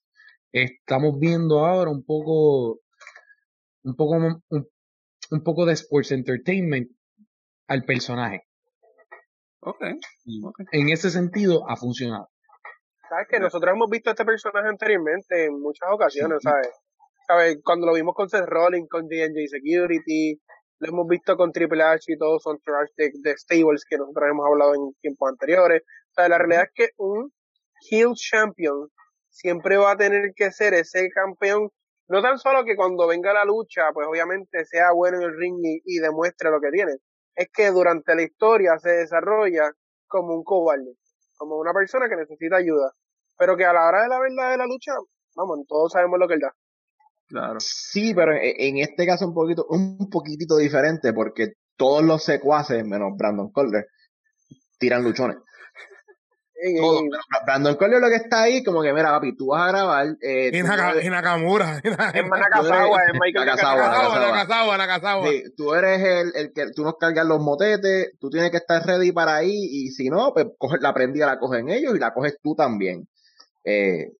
Estamos 0.52 1.18
viendo 1.18 1.66
ahora 1.66 1.90
un 1.90 2.04
poco, 2.04 2.80
un 3.84 3.94
poco, 3.96 4.12
un, 4.16 4.42
un 5.30 5.42
poco 5.42 5.66
de 5.66 5.72
sports 5.74 6.12
entertainment 6.12 6.88
al 7.68 7.84
personaje. 7.84 8.42
Ok. 9.60 9.82
Y 10.24 10.44
Ok. 10.44 10.60
en 10.72 10.88
ese 10.90 11.10
sentido 11.10 11.68
ha 11.68 11.76
funcionado. 11.76 12.28
Sabes 13.08 13.26
que 13.30 13.40
nosotros 13.40 13.72
hemos 13.74 13.88
visto 13.90 14.10
a 14.10 14.12
este 14.12 14.24
personaje 14.24 14.68
anteriormente 14.68 15.46
en 15.46 15.60
muchas 15.60 15.88
ocasiones, 15.90 16.38
¿sabes? 16.42 16.68
¿Sabes? 17.26 17.58
Cuando 17.64 17.86
lo 17.86 17.94
vimos 17.94 18.14
con 18.14 18.28
Seth 18.28 18.46
Rollins, 18.46 18.88
con 18.88 19.06
D&J 19.08 19.32
Security, 19.48 20.40
lo 20.80 20.88
hemos 20.88 21.06
visto 21.08 21.36
con 21.36 21.50
Triple 21.52 21.82
H 21.82 22.12
y 22.12 22.18
todos 22.18 22.42
son 22.42 22.56
entourage 22.56 22.92
de, 22.96 23.10
de 23.22 23.36
stables 23.36 23.84
que 23.88 23.96
nosotros 23.98 24.24
hemos 24.30 24.46
hablado 24.46 24.74
en 24.74 24.92
tiempos 25.00 25.30
anteriores. 25.30 25.82
O 25.82 26.14
sea, 26.14 26.28
la 26.28 26.38
realidad 26.38 26.64
es 26.64 26.70
que 26.74 26.88
un 26.98 27.32
heel 27.90 28.12
champion 28.14 28.88
siempre 29.30 29.76
va 29.78 29.92
a 29.92 29.96
tener 29.96 30.32
que 30.36 30.50
ser 30.52 30.74
ese 30.74 31.08
campeón, 31.10 31.70
no 32.08 32.22
tan 32.22 32.38
solo 32.38 32.64
que 32.64 32.76
cuando 32.76 33.06
venga 33.06 33.32
la 33.32 33.44
lucha, 33.44 33.90
pues 33.92 34.06
obviamente 34.08 34.64
sea 34.64 34.92
bueno 34.92 35.18
en 35.18 35.24
el 35.24 35.36
ring 35.36 35.58
y, 35.62 35.82
y 35.84 35.98
demuestre 35.98 36.50
lo 36.50 36.60
que 36.60 36.70
tiene, 36.70 36.92
es 37.34 37.48
que 37.52 37.70
durante 37.70 38.14
la 38.14 38.22
historia 38.22 38.78
se 38.78 38.90
desarrolla 38.90 39.70
como 40.06 40.34
un 40.34 40.42
cobarde, 40.42 40.94
como 41.36 41.56
una 41.56 41.72
persona 41.72 42.08
que 42.08 42.16
necesita 42.16 42.56
ayuda, 42.56 42.92
pero 43.36 43.56
que 43.56 43.64
a 43.64 43.72
la 43.72 43.86
hora 43.86 44.02
de 44.02 44.08
la 44.08 44.18
verdad 44.18 44.50
de 44.50 44.56
la 44.58 44.66
lucha, 44.66 44.92
vamos, 45.36 45.60
todos 45.68 45.92
sabemos 45.92 46.18
lo 46.18 46.26
que 46.26 46.34
él 46.34 46.40
da. 46.40 46.54
Claro. 47.28 47.60
Sí, 47.60 48.14
pero 48.14 48.32
e- 48.32 48.56
en 48.68 48.78
este 48.78 49.06
caso 49.06 49.26
un 49.26 49.34
poquito, 49.34 49.66
un 49.68 50.08
poquitito 50.10 50.56
diferente 50.56 51.12
porque 51.12 51.52
todos 51.76 52.02
los 52.02 52.24
secuaces, 52.24 52.84
menos 52.84 53.16
Brandon 53.16 53.52
Calder, 53.52 53.86
tiran 54.78 55.04
luchones. 55.04 55.36
Brandon 57.46 57.76
Cole 57.76 58.00
lo 58.00 58.08
que 58.08 58.16
está 58.16 58.42
ahí, 58.42 58.64
como 58.64 58.82
que, 58.82 58.92
mira, 58.92 59.10
papi, 59.10 59.36
tú 59.36 59.48
vas 59.48 59.62
a 59.62 59.68
grabar. 59.68 60.06
Eh, 60.20 60.50
en, 60.52 60.66
Nakamura. 61.10 61.80
En 62.14 62.28
Nakazawa, 62.28 63.00
en 63.12 63.18
Michael 63.20 63.46
Nakazawa. 63.46 64.76
Nakazawa, 64.76 65.28
Sí, 65.28 65.44
tú 65.56 65.74
eres 65.74 66.00
el, 66.02 66.32
el, 66.34 66.52
que 66.52 66.70
tú 66.74 66.82
nos 66.82 66.96
cargas 66.96 67.26
los 67.26 67.40
motetes, 67.40 68.12
tú 68.18 68.30
tienes 68.30 68.50
que 68.50 68.56
estar 68.56 68.84
ready 68.84 69.12
para 69.12 69.36
ahí, 69.36 69.52
y 69.52 69.88
si 69.90 70.08
no, 70.10 70.32
pues 70.34 70.46
coge, 70.58 70.78
la 70.80 70.92
prendida 70.94 71.26
la 71.26 71.38
cogen 71.38 71.68
ellos 71.68 71.94
y 71.94 71.98
la 71.98 72.12
coges 72.12 72.38
tú 72.42 72.54
también. 72.54 73.08
Eh, 73.64 74.12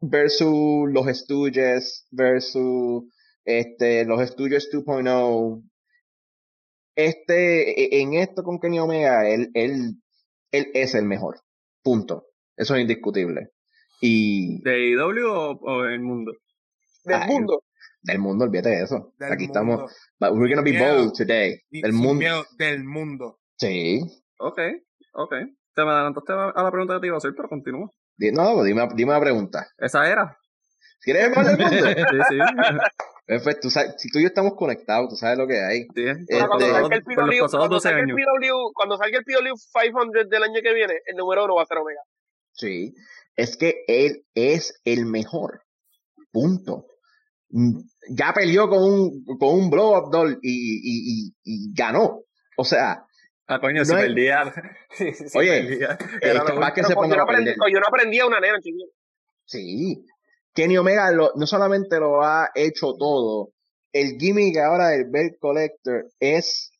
versus 0.00 0.90
los 0.90 1.06
Stooges, 1.06 2.06
versus 2.10 3.04
este, 3.44 4.04
los 4.04 4.26
Stooges 4.28 4.70
2.0. 4.72 5.62
Este, 6.94 7.82
e, 7.82 8.02
en 8.02 8.14
esto 8.14 8.42
con 8.42 8.60
Kenny 8.60 8.78
Omega, 8.78 9.28
él, 9.28 9.50
él, 9.54 9.96
él 10.50 10.70
es 10.74 10.94
el 10.94 11.04
mejor. 11.04 11.40
Punto. 11.82 12.26
Eso 12.56 12.74
es 12.74 12.82
indiscutible. 12.82 13.50
Y. 14.00 14.62
¿De 14.62 14.90
IW 14.90 15.26
o, 15.26 15.50
o 15.60 15.84
el 15.84 16.00
mundo? 16.00 16.32
Del 17.04 17.26
mundo. 17.26 17.64
Del 18.02 18.18
mundo, 18.18 18.44
olvídate 18.44 18.70
de 18.70 18.82
eso. 18.82 19.14
Aquí 19.30 19.44
estamos. 19.44 19.80
But 20.18 20.32
we're 20.32 20.52
gonna 20.52 20.62
be 20.62 20.78
bold 20.78 21.12
today. 21.16 21.60
Del 21.70 21.92
mundo. 21.92 22.44
Del 22.58 22.84
mundo. 22.84 23.38
Sí. 23.56 24.00
Ok, 24.38 24.58
ok. 25.12 25.34
Te 25.74 25.84
me 25.84 25.90
adelantaste 25.90 26.32
a 26.32 26.62
la 26.62 26.70
pregunta 26.70 26.94
que 26.94 27.00
te 27.00 27.06
iba 27.06 27.16
a 27.16 27.18
hacer, 27.18 27.32
pero 27.36 27.48
continúa. 27.48 27.88
No, 28.18 28.62
dime, 28.62 28.88
dime 28.94 29.12
la 29.12 29.20
pregunta. 29.20 29.66
Esa 29.78 30.10
era. 30.10 30.36
¿Quieres 31.00 31.36
hablar 31.36 31.56
del 31.56 31.58
mundo? 31.58 31.86
sí, 32.10 32.18
sí. 32.28 32.38
Pues, 33.26 33.60
tú 33.60 33.70
sabes, 33.70 33.94
si 33.98 34.08
tú 34.10 34.18
y 34.18 34.22
yo 34.22 34.28
estamos 34.28 34.54
conectados, 34.54 35.08
tú 35.08 35.16
sabes 35.16 35.38
lo 35.38 35.46
que 35.46 35.60
hay. 35.60 35.82
Sí, 35.94 36.04
este, 36.04 36.46
cuando, 36.46 36.66
salga 36.66 36.96
el 36.96 37.02
PW, 37.04 37.14
cuando, 37.48 37.80
salga 37.80 38.00
el 38.00 38.06
PW, 38.06 38.72
cuando 38.74 38.96
salga 38.96 39.18
el 39.18 39.24
PW 39.24 39.54
500 39.72 40.28
del 40.28 40.42
año 40.42 40.60
que 40.62 40.74
viene, 40.74 40.94
el 41.06 41.16
número 41.16 41.44
uno 41.44 41.54
va 41.54 41.62
a 41.62 41.66
ser 41.66 41.78
Omega. 41.78 42.00
Sí, 42.52 42.94
es 43.36 43.56
que 43.56 43.84
él 43.86 44.24
es 44.34 44.80
el 44.84 45.06
mejor. 45.06 45.62
Punto. 46.32 46.86
Mm, 47.50 47.80
ya 48.10 48.32
peleó 48.32 48.68
con 48.68 48.82
un, 48.82 49.24
con 49.38 49.54
un 49.54 49.70
blow 49.70 49.96
up 49.96 50.10
doll 50.10 50.38
y, 50.42 50.50
y, 50.52 51.26
y, 51.26 51.34
y 51.44 51.74
ganó. 51.74 52.22
O 52.56 52.64
sea, 52.64 53.06
Ah, 53.52 53.60
coño, 53.60 53.84
si 53.84 53.92
perdía. 53.92 54.44
Oye, 55.34 55.62
perdía. 55.62 55.98
Era 56.20 56.72
que 56.74 56.84
se 56.84 56.94
yo, 56.94 57.06
no 57.06 57.22
aprendí, 57.22 57.50
yo 57.50 57.80
no 57.80 57.86
aprendía 57.86 58.26
una 58.26 58.40
nena, 58.40 58.58
chiquillo. 58.60 58.86
Sí, 59.44 60.06
Kenny 60.54 60.76
Omega 60.76 61.10
no 61.12 61.46
solamente 61.46 61.98
lo 61.98 62.22
ha 62.22 62.50
hecho 62.54 62.94
todo, 62.94 63.52
el 63.92 64.18
gimmick 64.18 64.56
ahora 64.58 64.88
del 64.88 65.08
Belt 65.10 65.38
Collector 65.38 66.06
es, 66.18 66.72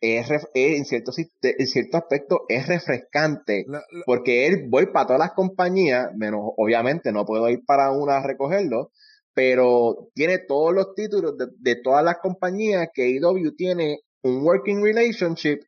es, 0.00 0.28
en, 0.54 0.84
cierto, 0.84 1.12
en 1.42 1.66
cierto 1.66 1.96
aspecto 1.96 2.44
es 2.48 2.66
refrescante, 2.68 3.66
porque 4.04 4.46
él 4.46 4.66
voy 4.68 4.86
para 4.86 5.06
todas 5.06 5.20
las 5.20 5.32
compañías, 5.32 6.10
menos 6.14 6.40
obviamente 6.56 7.12
no 7.12 7.24
puedo 7.24 7.48
ir 7.48 7.64
para 7.64 7.90
una 7.90 8.18
a 8.18 8.26
recogerlo, 8.26 8.90
pero 9.34 10.10
tiene 10.14 10.38
todos 10.38 10.74
los 10.74 10.94
títulos 10.94 11.36
de, 11.38 11.46
de 11.58 11.76
todas 11.76 12.04
las 12.04 12.18
compañías 12.18 12.88
que 12.92 13.08
IW 13.08 13.54
tiene 13.56 14.00
un 14.22 14.44
working 14.44 14.82
relationship 14.82 15.60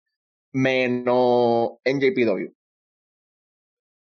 menos 0.52 1.70
NJPW. 1.84 2.52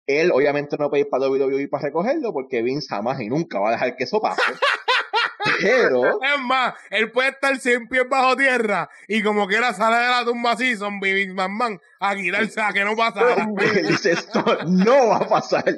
Él 0.06 0.32
obviamente 0.32 0.76
no 0.78 0.90
puede 0.90 1.04
ir 1.04 1.10
para 1.10 1.30
WWE 1.30 1.68
para 1.70 1.86
recogerlo 1.86 2.34
porque 2.34 2.62
Vince 2.62 2.88
jamás 2.90 3.22
y 3.22 3.30
nunca 3.30 3.60
va 3.60 3.70
a 3.70 3.72
dejar 3.74 3.96
que 3.96 4.04
eso 4.04 4.22
pase. 4.22 4.42
Pero. 5.62 6.22
Es 6.22 6.40
más, 6.42 6.74
él 6.90 7.12
puede 7.12 7.30
estar 7.30 7.58
100 7.58 7.88
pies 7.88 8.08
bajo 8.10 8.36
tierra 8.36 8.90
y 9.08 9.22
como 9.22 9.48
quiera 9.48 9.74
sale 9.74 9.98
de 9.98 10.10
la 10.10 10.26
tumba 10.26 10.52
así, 10.52 10.76
zombie 10.76 11.14
Vince 11.14 11.34
McMahon, 11.34 11.80
a 12.00 12.12
a 12.12 12.74
que 12.74 12.84
no 12.84 12.96
pasa 12.96 13.22
esto 14.10 14.44
no 14.68 15.08
va 15.08 15.18
a 15.18 15.28
pasar. 15.28 15.78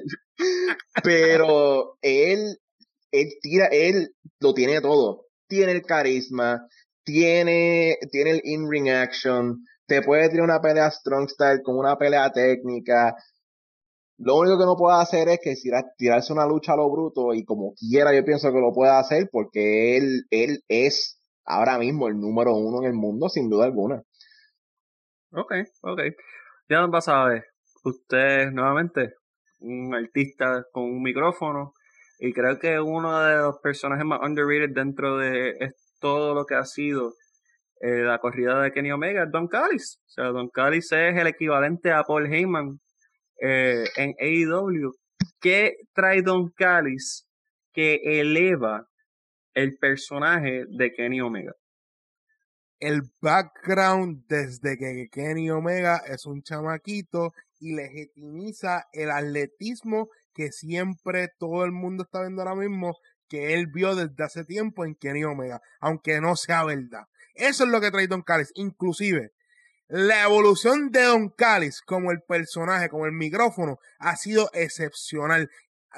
Pero 1.03 1.97
él, 2.01 2.59
él 3.11 3.27
tira, 3.41 3.67
él 3.67 4.13
lo 4.39 4.53
tiene 4.53 4.81
todo. 4.81 5.25
Tiene 5.47 5.73
el 5.73 5.83
carisma, 5.83 6.67
tiene, 7.03 7.97
tiene 8.11 8.31
el 8.31 8.41
in-ring 8.43 8.89
action, 8.89 9.63
te 9.85 10.01
puede 10.01 10.29
tirar 10.29 10.43
una 10.43 10.61
pelea 10.61 10.89
strong 10.89 11.29
style 11.29 11.61
con 11.63 11.77
una 11.77 11.97
pelea 11.97 12.31
técnica, 12.31 13.15
lo 14.17 14.37
único 14.37 14.57
que 14.57 14.65
no 14.65 14.75
puede 14.77 15.01
hacer 15.01 15.27
es 15.27 15.39
que 15.43 15.55
tirarse 15.97 16.31
una 16.31 16.47
lucha 16.47 16.73
a 16.73 16.77
lo 16.77 16.89
bruto 16.89 17.33
y 17.33 17.43
como 17.43 17.73
quiera 17.73 18.15
yo 18.15 18.23
pienso 18.23 18.51
que 18.51 18.59
lo 18.59 18.71
puede 18.71 18.91
hacer 18.91 19.29
porque 19.31 19.97
él, 19.97 20.25
él 20.29 20.63
es 20.69 21.19
ahora 21.43 21.77
mismo 21.77 22.07
el 22.07 22.17
número 22.17 22.55
uno 22.55 22.79
en 22.81 22.87
el 22.87 22.93
mundo 22.93 23.27
sin 23.27 23.49
duda 23.49 23.65
alguna. 23.65 24.01
Ok, 25.31 25.53
ok. 25.81 26.01
Ya 26.69 26.79
a 26.79 27.25
ver, 27.27 27.43
usted 27.83 28.51
nuevamente, 28.51 29.15
un 29.59 29.93
artista 29.93 30.65
con 30.71 30.83
un 30.83 31.03
micrófono 31.03 31.73
y 32.19 32.31
creo 32.31 32.57
que 32.57 32.79
uno 32.79 33.19
de 33.19 33.35
los 33.35 33.59
personajes 33.61 34.05
más 34.05 34.21
underrated 34.21 34.73
dentro 34.73 35.17
de 35.17 35.73
todo 35.99 36.33
lo 36.33 36.45
que 36.45 36.55
ha 36.55 36.63
sido 36.63 37.13
eh, 37.81 38.03
la 38.03 38.19
corrida 38.19 38.61
de 38.61 38.71
Kenny 38.71 38.91
Omega 38.91 39.23
es 39.23 39.31
Don 39.31 39.47
Callis. 39.47 39.99
O 40.05 40.09
sea, 40.09 40.25
Don 40.27 40.47
Callis 40.49 40.91
es 40.93 41.17
el 41.17 41.27
equivalente 41.27 41.91
a 41.91 42.03
Paul 42.03 42.33
Heyman 42.33 42.79
eh, 43.41 43.85
en 43.95 44.13
AEW. 44.19 44.91
¿Qué 45.39 45.75
trae 45.93 46.21
Don 46.21 46.49
Callis 46.51 47.27
que 47.73 47.99
eleva 48.03 48.87
el 49.53 49.77
personaje 49.77 50.65
de 50.69 50.93
Kenny 50.93 51.21
Omega? 51.21 51.53
El 52.79 53.01
background 53.21 54.25
desde 54.27 54.77
que 54.77 55.07
Kenny 55.11 55.49
Omega 55.49 56.01
es 56.07 56.25
un 56.25 56.41
chamaquito 56.41 57.31
y 57.59 57.73
legitimiza 57.73 58.85
el 58.91 59.11
atletismo 59.11 60.09
que 60.33 60.51
siempre 60.51 61.29
todo 61.39 61.63
el 61.63 61.71
mundo 61.71 62.03
está 62.03 62.21
viendo 62.21 62.41
ahora 62.41 62.55
mismo 62.55 62.97
que 63.27 63.53
él 63.53 63.67
vio 63.67 63.95
desde 63.95 64.23
hace 64.23 64.43
tiempo 64.43 64.85
en 64.85 64.95
Kenny 64.95 65.23
Omega, 65.23 65.61
aunque 65.79 66.21
no 66.21 66.35
sea 66.35 66.63
verdad. 66.63 67.05
Eso 67.33 67.63
es 67.63 67.69
lo 67.69 67.81
que 67.81 67.91
trae 67.91 68.07
Don 68.07 68.21
Callis. 68.21 68.51
Inclusive, 68.55 69.31
la 69.87 70.23
evolución 70.23 70.91
de 70.91 71.03
Don 71.03 71.29
Callis 71.29 71.81
como 71.81 72.11
el 72.11 72.21
personaje, 72.21 72.89
como 72.89 73.05
el 73.05 73.11
micrófono, 73.11 73.79
ha 73.99 74.15
sido 74.15 74.49
excepcional. 74.53 75.49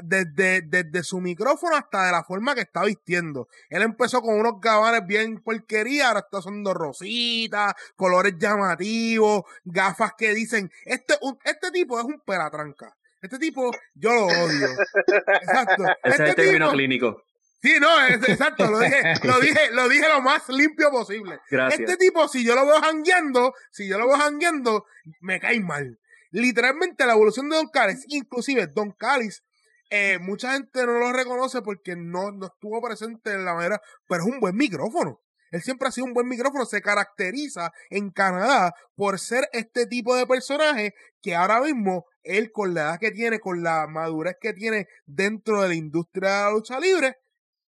Desde, 0.03 0.61
desde 0.61 1.01
su 1.01 1.19
micrófono 1.19 1.76
hasta 1.76 2.05
de 2.05 2.11
la 2.11 2.23
forma 2.23 2.53
que 2.53 2.61
está 2.61 2.84
vistiendo. 2.84 3.47
Él 3.68 3.81
empezó 3.81 4.22
con 4.22 4.39
unos 4.39 4.61
gabanes 4.61 5.07
bien 5.07 5.41
porquería, 5.41 6.09
ahora 6.09 6.19
está 6.19 6.38
usando 6.38 6.72
rositas, 6.76 7.73
colores 7.95 8.35
llamativos, 8.38 9.41
gafas 9.65 10.11
que 10.15 10.35
dicen, 10.35 10.72
este, 10.85 11.15
este 11.43 11.72
tipo 11.72 11.97
es 11.97 12.05
un 12.05 12.19
pelatranca. 12.19 12.95
Este 13.23 13.39
tipo, 13.39 13.72
yo 13.95 14.14
lo 14.14 14.27
odio. 14.27 14.68
Exacto. 15.41 15.84
Ese 16.03 16.14
es 16.14 16.19
el 16.19 16.26
este 16.27 16.43
término 16.43 16.72
clínico. 16.72 17.23
Sí, 17.61 17.73
no, 17.79 18.05
exacto, 18.07 18.69
lo 18.69 18.79
dije, 18.79 19.01
lo 19.23 19.39
dije, 19.39 19.71
lo 19.71 19.89
dije 19.89 20.07
lo 20.07 20.21
más 20.21 20.47
limpio 20.49 20.91
posible. 20.91 21.39
Gracias. 21.49 21.79
Este 21.79 21.97
tipo, 21.97 22.27
si 22.27 22.45
yo 22.45 22.55
lo 22.55 22.65
veo 22.65 22.79
jangueando, 22.81 23.53
si 23.71 23.88
yo 23.88 23.97
lo 23.97 24.07
veo 24.07 24.17
jangueando, 24.17 24.85
me 25.21 25.39
cae 25.39 25.59
mal. 25.59 25.99
Literalmente 26.31 27.05
la 27.05 27.13
evolución 27.13 27.49
de 27.49 27.55
Don 27.55 27.69
Callis, 27.69 28.05
inclusive 28.09 28.67
Don 28.67 28.91
Callis, 28.91 29.43
eh, 29.89 30.19
mucha 30.19 30.53
gente 30.53 30.85
no 30.85 30.99
lo 30.99 31.13
reconoce 31.13 31.61
porque 31.61 31.95
no, 31.95 32.31
no 32.31 32.47
estuvo 32.47 32.81
presente 32.81 33.31
en 33.31 33.45
la 33.45 33.53
manera, 33.53 33.81
pero 34.07 34.23
es 34.23 34.29
un 34.29 34.39
buen 34.39 34.55
micrófono. 34.55 35.21
Él 35.51 35.61
siempre 35.61 35.88
ha 35.88 35.91
sido 35.91 36.05
un 36.05 36.13
buen 36.13 36.27
micrófono, 36.27 36.65
se 36.65 36.81
caracteriza 36.81 37.71
en 37.89 38.11
Canadá 38.11 38.73
por 38.95 39.17
ser 39.17 39.47
este 39.53 39.88
tipo 39.88 40.15
de 40.15 40.27
personaje 40.27 40.93
que 41.21 41.35
ahora 41.35 41.61
mismo 41.61 42.05
él 42.23 42.51
con 42.51 42.73
la 42.73 42.81
edad 42.81 42.99
que 42.99 43.11
tiene, 43.11 43.39
con 43.39 43.63
la 43.63 43.88
madurez 43.88 44.35
que 44.41 44.51
tiene 44.51 44.88
dentro 45.05 45.61
de 45.61 45.69
la 45.69 45.75
industria 45.75 46.29
de 46.29 46.43
la 46.43 46.51
lucha 46.51 46.79
libre, 46.79 47.17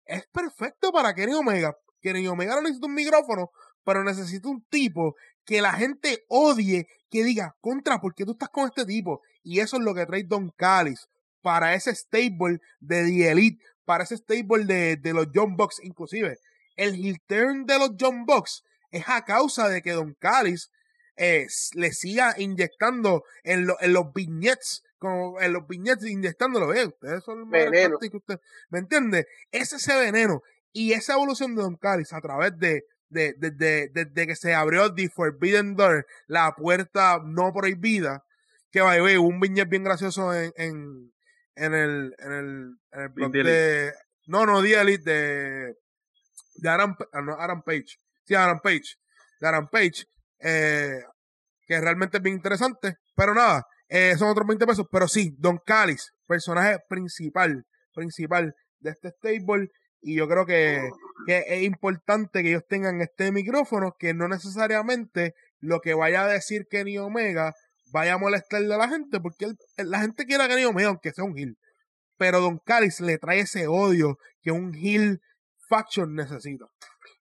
es 0.05 0.25
perfecto 0.27 0.91
para 0.91 1.13
Kenny 1.13 1.33
Omega. 1.33 1.75
Kenny 2.01 2.27
Omega 2.27 2.55
no 2.55 2.61
necesita 2.61 2.87
un 2.87 2.93
micrófono, 2.93 3.51
pero 3.83 4.03
necesita 4.03 4.47
un 4.47 4.63
tipo 4.65 5.15
que 5.45 5.61
la 5.61 5.73
gente 5.73 6.25
odie, 6.27 6.87
que 7.09 7.23
diga, 7.23 7.55
contra, 7.61 7.99
¿por 7.99 8.13
qué 8.13 8.25
tú 8.25 8.31
estás 8.31 8.49
con 8.49 8.65
este 8.65 8.85
tipo? 8.85 9.21
Y 9.43 9.59
eso 9.59 9.77
es 9.77 9.83
lo 9.83 9.93
que 9.93 10.05
trae 10.05 10.23
Don 10.23 10.49
Callis 10.49 11.07
para 11.41 11.75
ese 11.75 11.93
stable 11.93 12.59
de 12.79 13.05
The 13.05 13.31
Elite, 13.31 13.63
para 13.85 14.03
ese 14.03 14.17
stable 14.17 14.65
de, 14.65 14.97
de 14.97 15.13
los 15.13 15.27
John 15.33 15.55
Bucks, 15.55 15.79
inclusive. 15.83 16.39
El 16.75 16.95
heel 16.95 17.19
turn 17.27 17.65
de 17.65 17.77
los 17.77 17.91
John 17.99 18.25
Bucks 18.25 18.63
es 18.91 19.03
a 19.07 19.23
causa 19.23 19.69
de 19.69 19.81
que 19.81 19.91
Don 19.91 20.15
Callis 20.15 20.71
eh, 21.15 21.47
le 21.73 21.93
siga 21.93 22.33
inyectando 22.37 23.23
en, 23.43 23.67
en 23.79 23.93
los 23.93 24.13
vignettes 24.13 24.83
como 24.97 25.39
en 25.41 25.53
los 25.53 25.67
viñetes 25.67 26.09
inyectándolo. 26.09 26.73
¿eh? 26.73 26.87
Ustedes 26.87 27.23
son 27.23 27.49
veneno. 27.49 27.97
Que 27.99 28.17
usted, 28.17 28.39
¿Me 28.69 28.79
entiende? 28.79 29.27
Es 29.51 29.73
ese 29.73 29.95
veneno 29.97 30.41
y 30.71 30.93
esa 30.93 31.13
evolución 31.13 31.55
de 31.55 31.61
Don 31.61 31.77
Callis 31.77 32.13
a 32.13 32.21
través 32.21 32.57
de 32.57 32.83
de, 33.09 33.33
de, 33.37 33.89
de, 33.89 34.05
de, 34.05 34.27
que 34.27 34.35
se 34.35 34.53
abrió 34.53 34.93
The 34.93 35.09
Forbidden 35.09 35.75
Door, 35.75 36.05
la 36.27 36.53
puerta 36.55 37.19
no 37.23 37.53
prohibida, 37.53 38.23
que 38.71 38.81
va 38.81 38.95
a 38.95 39.19
un 39.19 39.39
viñet 39.39 39.69
bien 39.69 39.83
gracioso 39.83 40.33
en, 40.33 40.51
en, 40.57 41.13
en 41.55 41.73
el, 41.73 42.15
en 42.19 42.31
el, 42.31 42.77
en 42.91 43.01
el 43.01 43.09
blog 43.09 43.31
de, 43.31 43.93
no, 44.27 44.45
no, 44.45 44.61
The 44.61 44.81
Elite, 44.81 45.03
de, 45.03 45.75
de 46.55 46.69
Aaron, 46.69 46.95
ah, 47.13 47.21
no, 47.21 47.33
Aaron 47.33 47.61
Page, 47.63 47.97
sí, 48.25 48.35
Aaron 48.35 48.59
Page, 48.59 48.97
de 49.39 49.47
Aaron 49.47 49.67
Page, 49.69 50.05
eh, 50.39 51.01
que 51.65 51.79
realmente 51.79 52.17
es 52.17 52.23
bien 52.23 52.35
interesante, 52.35 52.97
pero 53.15 53.33
nada, 53.33 53.65
eh, 53.89 54.15
son 54.17 54.29
otros 54.29 54.47
20 54.47 54.65
pesos. 54.65 54.85
Pero 54.91 55.07
sí, 55.07 55.35
Don 55.37 55.59
Callis, 55.65 56.11
personaje 56.27 56.77
principal, 56.89 57.65
principal 57.93 58.53
de 58.79 58.91
este 58.91 59.09
stable. 59.09 59.69
Y 60.01 60.15
yo 60.15 60.27
creo 60.27 60.45
que, 60.45 60.89
que 61.25 61.43
es 61.47 61.63
importante 61.63 62.43
que 62.43 62.49
ellos 62.49 62.63
tengan 62.67 63.01
este 63.01 63.31
micrófono, 63.31 63.95
que 63.97 64.13
no 64.13 64.27
necesariamente 64.27 65.33
lo 65.59 65.79
que 65.81 65.95
vaya 65.95 66.25
a 66.25 66.27
decir 66.27 66.67
Kenny 66.69 66.97
Omega 66.99 67.53
vaya 67.91 68.13
a 68.13 68.17
molestarle 68.17 68.73
a 68.73 68.77
la 68.77 68.89
gente, 68.89 69.19
porque 69.19 69.53
la 69.77 70.01
gente 70.01 70.25
quiere 70.25 70.43
a 70.43 70.47
Kenny 70.47 70.65
Omega, 70.65 70.89
aunque 70.89 71.11
sea 71.11 71.23
un 71.23 71.37
heel. 71.37 71.57
Pero 72.17 72.39
Don 72.39 72.59
Callis 72.59 72.99
le 72.99 73.17
trae 73.17 73.39
ese 73.39 73.67
odio 73.67 74.17
que 74.41 74.51
un 74.51 74.73
heel 74.73 75.21
faction 75.69 76.13
necesita. 76.13 76.65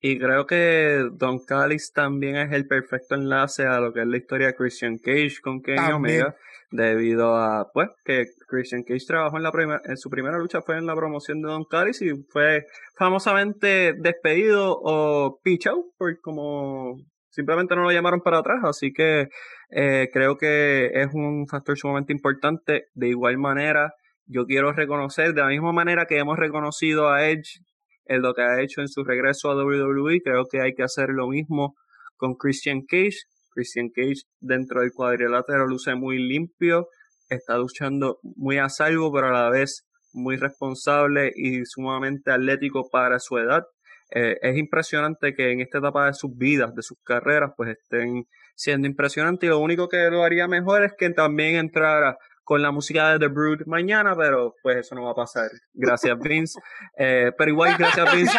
Y 0.01 0.19
creo 0.19 0.47
que 0.47 1.09
Don 1.13 1.41
Callis 1.45 1.93
también 1.93 2.37
es 2.37 2.53
el 2.53 2.67
perfecto 2.67 3.17
enlace 3.17 3.67
a 3.67 3.81
lo 3.81 3.93
que 3.93 4.03
es 4.03 4.07
la 4.07 4.17
historia 4.17 4.49
de 4.49 4.55
Christian 4.55 4.99
Cage 4.99 5.41
con 5.43 5.61
Kenny 5.61 5.93
Omega, 5.93 6.37
debido 6.71 7.35
a, 7.35 7.69
pues, 7.73 7.89
que 8.05 8.27
Christian 8.47 8.85
Cage 8.85 9.07
trabajó 9.07 9.39
en 9.39 9.43
la 9.43 9.51
primera, 9.51 9.81
en 9.85 9.97
su 9.97 10.09
primera 10.09 10.39
lucha 10.39 10.63
fue 10.63 10.79
en 10.79 10.87
la 10.87 10.95
promoción 10.95 11.43
de 11.43 11.49
Don 11.49 11.65
Callis 11.65 12.01
y 12.03 12.11
fue 12.31 12.67
famosamente 12.97 13.95
despedido 13.99 14.79
o 14.81 15.41
pichado, 15.43 15.85
por 15.97 16.21
como 16.21 16.97
simplemente 17.31 17.75
no 17.75 17.83
lo 17.83 17.93
llamaron 17.93 18.21
para 18.21 18.39
atrás, 18.39 18.61
así 18.65 18.93
que 18.93 19.29
eh, 19.71 20.09
creo 20.13 20.37
que 20.37 20.91
es 20.95 21.09
un 21.13 21.47
factor 21.49 21.77
sumamente 21.77 22.13
importante. 22.13 22.87
De 22.95 23.09
igual 23.09 23.37
manera, 23.39 23.95
yo 24.27 24.47
quiero 24.47 24.73
reconocer, 24.73 25.35
de 25.35 25.41
la 25.41 25.49
misma 25.49 25.73
manera 25.73 26.07
que 26.07 26.19
hemos 26.19 26.39
reconocido 26.39 27.09
a 27.09 27.29
Edge 27.29 27.61
en 28.09 28.23
lo 28.23 28.35
que 28.35 28.43
ha 28.43 28.61
hecho 28.61 28.81
en 28.81 28.89
su 28.89 29.05
regreso 29.05 29.51
a 29.51 29.57
WWE. 29.57 30.21
Creo 30.23 30.47
que 30.51 30.61
hay 30.61 30.75
que 30.75 30.83
hacer 30.83 31.11
lo 31.11 31.29
mismo 31.29 31.75
con 32.17 32.35
Christian 32.35 32.83
Cage. 32.87 33.19
Christian 33.51 33.91
Cage 33.95 34.23
dentro 34.41 34.81
del 34.81 34.93
cuadrilátero 34.93 35.67
luce 35.67 35.95
muy 35.95 36.19
limpio, 36.19 36.89
está 37.29 37.57
luchando 37.59 38.19
muy 38.23 38.59
a 38.59 38.69
salvo, 38.69 39.13
pero 39.13 39.29
a 39.29 39.33
la 39.33 39.51
vez 39.51 39.85
muy 40.13 40.37
responsable 40.37 41.33
y 41.35 41.65
sumamente 41.65 42.31
atlético 42.31 42.89
para 42.91 43.19
su 43.19 43.39
edad. 43.39 43.65
Eh, 44.11 44.37
es 44.41 44.57
impresionante 44.57 45.35
que 45.35 45.53
en 45.53 45.61
esta 45.61 45.79
etapa 45.79 46.07
de 46.07 46.15
sus 46.15 46.37
vidas, 46.37 46.75
de 46.75 46.83
sus 46.83 46.99
carreras, 47.05 47.51
pues 47.57 47.77
estén 47.77 48.25
siendo 48.55 48.87
impresionantes 48.87 49.47
y 49.47 49.51
lo 49.51 49.59
único 49.59 49.89
que 49.89 50.09
lo 50.11 50.25
haría 50.25 50.49
mejor 50.49 50.85
es 50.85 50.93
que 50.97 51.11
también 51.11 51.57
entrara 51.57 52.17
con 52.49 52.63
la 52.63 52.73
música 52.73 53.11
de 53.11 53.19
The 53.19 53.27
Brood 53.27 53.67
mañana, 53.67 54.15
pero 54.17 54.55
pues 54.63 54.79
eso 54.79 54.95
no 54.95 55.05
va 55.05 55.11
a 55.11 55.15
pasar. 55.15 55.51
Gracias, 55.75 56.19
Vince. 56.23 56.59
Eh, 56.97 57.31
pero 57.37 57.51
igual, 57.51 57.77
gracias, 57.79 58.11
Vince. 58.15 58.39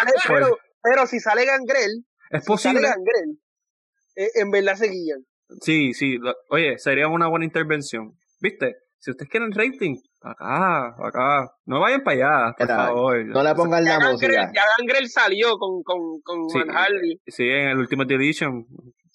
pero, 0.81 1.05
si 1.05 1.19
sale 1.19 1.45
Gangrel, 1.45 2.05
es 2.31 2.43
posible. 2.43 2.81
Gangrel, 2.81 3.39
eh, 4.15 4.31
en 4.33 4.49
verdad 4.49 4.73
se 4.73 4.87
guían. 4.87 5.19
Sí, 5.61 5.93
sí. 5.93 6.17
Oye, 6.49 6.79
sería 6.79 7.07
una 7.07 7.27
buena 7.27 7.45
intervención. 7.45 8.17
¿Viste? 8.41 8.77
Si 8.97 9.11
ustedes 9.11 9.29
quieren 9.29 9.51
rating, 9.51 9.97
acá, 10.21 10.95
acá. 11.05 11.51
No 11.65 11.79
vayan 11.79 12.01
para 12.01 12.15
allá, 12.47 12.55
por 12.57 12.67
favor. 12.67 13.25
No 13.25 13.43
le 13.43 13.53
pongan 13.53 13.85
la 13.85 13.99
música. 13.99 14.51
ya 14.51 14.63
Gangrel 14.79 15.07
salió 15.07 15.59
con, 15.59 15.83
con, 15.83 16.19
con 16.21 16.49
sí, 16.49 16.59
Harley. 16.67 17.21
Sí, 17.27 17.43
en 17.43 17.69
el 17.69 17.77
Ultimate 17.77 18.15
Edition. 18.15 18.65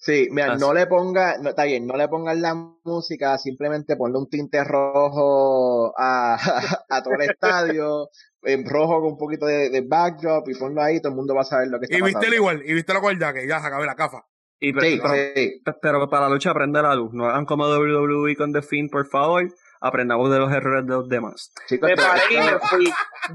Sí, 0.05 0.29
mira, 0.31 0.57
no 0.57 0.75
le 0.75 0.87
ponga, 0.87 1.39
no, 1.39 1.49
está 1.49 1.65
bien, 1.65 1.87
no 1.87 1.97
le 1.97 2.09
pongan 2.09 2.43
la 2.43 2.55
música, 2.55 3.39
simplemente 3.39 3.97
ponle 3.97 4.19
un 4.19 4.29
tinte 4.29 4.63
rojo 4.63 5.95
a, 5.99 6.35
a, 6.91 7.03
todo 7.03 7.15
el 7.15 7.23
estadio, 7.23 8.11
en 8.43 8.69
rojo 8.69 9.01
con 9.01 9.13
un 9.13 9.17
poquito 9.17 9.47
de, 9.47 9.83
backdrop 9.89 10.47
y 10.51 10.59
ponlo 10.59 10.83
ahí, 10.83 11.01
todo 11.01 11.09
el 11.09 11.17
mundo 11.17 11.35
va 11.35 11.41
a 11.41 11.45
saber 11.45 11.69
lo 11.69 11.79
que 11.79 11.87
está 11.87 11.97
y 11.97 12.01
pasando. 12.01 12.19
Y 12.19 12.21
viste 12.21 12.37
igual, 12.37 12.63
y 12.67 12.75
viste 12.75 12.93
la 12.93 13.01
cual 13.01 13.19
ya 13.19 13.33
que 13.33 13.49
ya 13.49 13.61
se 13.63 13.67
acabó 13.67 13.87
la 13.87 13.95
cafa. 13.95 14.27
Y 14.61 14.75
pero, 14.75 14.85
sí, 15.15 15.63
pero, 15.81 16.11
para 16.11 16.29
la 16.29 16.35
lucha 16.35 16.53
prende 16.53 16.83
la 16.83 16.95
luz, 16.95 17.15
no 17.15 17.25
hagan 17.25 17.47
como 17.47 17.65
WWE 17.67 18.37
con 18.37 18.53
The 18.53 18.61
Fiend, 18.61 18.91
por 18.91 19.07
favor 19.07 19.49
aprendamos 19.85 20.31
de 20.31 20.39
los 20.39 20.51
errores 20.51 20.87
de 20.87 20.95
los 20.95 21.09
demás. 21.09 21.53
me 21.71 21.95
paré 21.95 22.23
y 22.31 22.37
me 22.39 22.59
fui. 22.59 22.85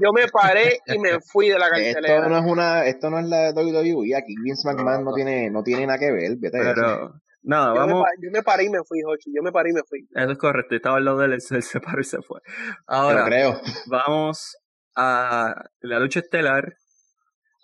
Yo 0.00 0.12
me 0.12 0.26
paré 0.26 0.80
y 0.84 0.98
me 0.98 1.20
fui 1.20 1.48
de 1.48 1.58
la 1.58 1.70
cartelera. 1.70 2.16
Esto 2.16 2.28
no 2.28 2.38
es 2.38 2.44
una, 2.44 2.86
esto 2.86 3.10
no 3.10 3.18
es 3.20 3.26
la 3.26 3.52
WWE, 3.52 4.16
aquí 4.16 4.34
Vince 4.42 4.68
McMahon 4.68 5.04
no, 5.04 5.14
tiene, 5.14 5.48
no 5.48 5.62
tiene 5.62 5.86
nada 5.86 5.98
que 6.00 6.10
ver, 6.10 6.36
Pero, 6.40 7.14
nada, 7.42 7.74
yo 7.74 7.80
vamos. 7.80 8.04
Me, 8.04 8.26
yo 8.26 8.32
me 8.32 8.42
paré 8.42 8.64
y 8.64 8.68
me 8.68 8.82
fui, 8.84 9.00
Jochi. 9.00 9.32
Yo 9.32 9.42
me 9.44 9.52
paré 9.52 9.70
y 9.70 9.74
me 9.74 9.82
fui. 9.88 10.08
Eso 10.12 10.32
es 10.32 10.38
correcto. 10.38 10.74
Estaba 10.74 10.96
al 10.96 11.04
lado 11.04 11.18
de 11.18 11.26
él, 11.26 11.40
se 11.40 11.80
paró 11.80 12.00
y 12.00 12.04
se 12.04 12.20
fue. 12.20 12.40
Ahora, 12.88 13.24
creo. 13.26 13.60
vamos 13.86 14.56
a 14.96 15.54
la 15.80 16.00
lucha 16.00 16.18
estelar. 16.18 16.74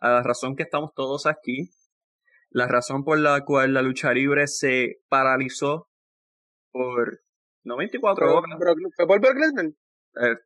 A 0.00 0.10
la 0.10 0.22
razón 0.22 0.54
que 0.54 0.62
estamos 0.62 0.92
todos 0.94 1.26
aquí. 1.26 1.70
La 2.50 2.68
razón 2.68 3.02
por 3.02 3.18
la 3.18 3.44
cual 3.44 3.74
la 3.74 3.82
lucha 3.82 4.12
libre 4.12 4.46
se 4.46 5.00
paralizó 5.08 5.88
por 6.70 7.25
no 7.66 7.76
24 7.76 8.34
horas. 8.34 8.58
¿Fue 8.96 9.06
por 9.06 9.20
Brock 9.20 9.36
Lesnar? 9.36 9.66
Eh, 9.66 10.36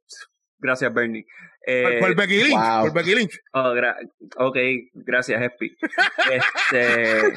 gracias, 0.59 0.93
Bernie. 0.93 1.25
Eh, 1.67 1.99
por, 2.01 2.17
Becky 2.17 2.43
Lynch. 2.43 2.59
Wow. 2.59 2.83
Por 2.83 2.95
Becky 2.95 3.15
Lynch. 3.15 3.39
Oh, 3.53 3.73
gra 3.75 3.97
ok, 4.39 4.57
gracias, 4.95 5.43
Espi. 5.43 5.77
este... 6.33 7.29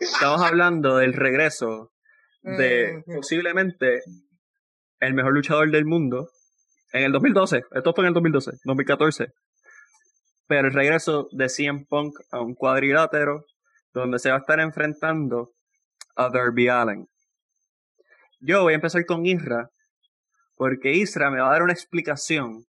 Estamos 0.00 0.42
hablando 0.42 0.96
del 0.96 1.12
regreso 1.14 1.92
de 2.42 3.02
mm. 3.06 3.14
posiblemente 3.14 4.02
el 5.00 5.14
mejor 5.14 5.32
luchador 5.32 5.70
del 5.70 5.84
mundo 5.84 6.28
en 6.92 7.04
el 7.04 7.12
2012. 7.12 7.62
Esto 7.70 7.94
fue 7.94 8.04
en 8.04 8.08
el 8.08 8.14
2012, 8.14 8.50
2014. 8.64 9.28
Pero 10.46 10.68
el 10.68 10.74
regreso 10.74 11.28
de 11.30 11.48
CM 11.48 11.86
Punk 11.88 12.14
a 12.32 12.40
un 12.40 12.54
cuadrilátero 12.54 13.44
donde 13.92 14.18
se 14.18 14.30
va 14.30 14.36
a 14.36 14.40
estar 14.40 14.58
enfrentando 14.58 15.53
a 16.16 16.28
Darby 16.28 16.68
Allen. 16.68 17.08
Yo 18.40 18.62
voy 18.62 18.72
a 18.72 18.76
empezar 18.76 19.04
con 19.06 19.26
Isra, 19.26 19.70
porque 20.56 20.92
Isra 20.92 21.30
me 21.30 21.40
va 21.40 21.48
a 21.48 21.52
dar 21.52 21.62
una 21.62 21.72
explicación 21.72 22.64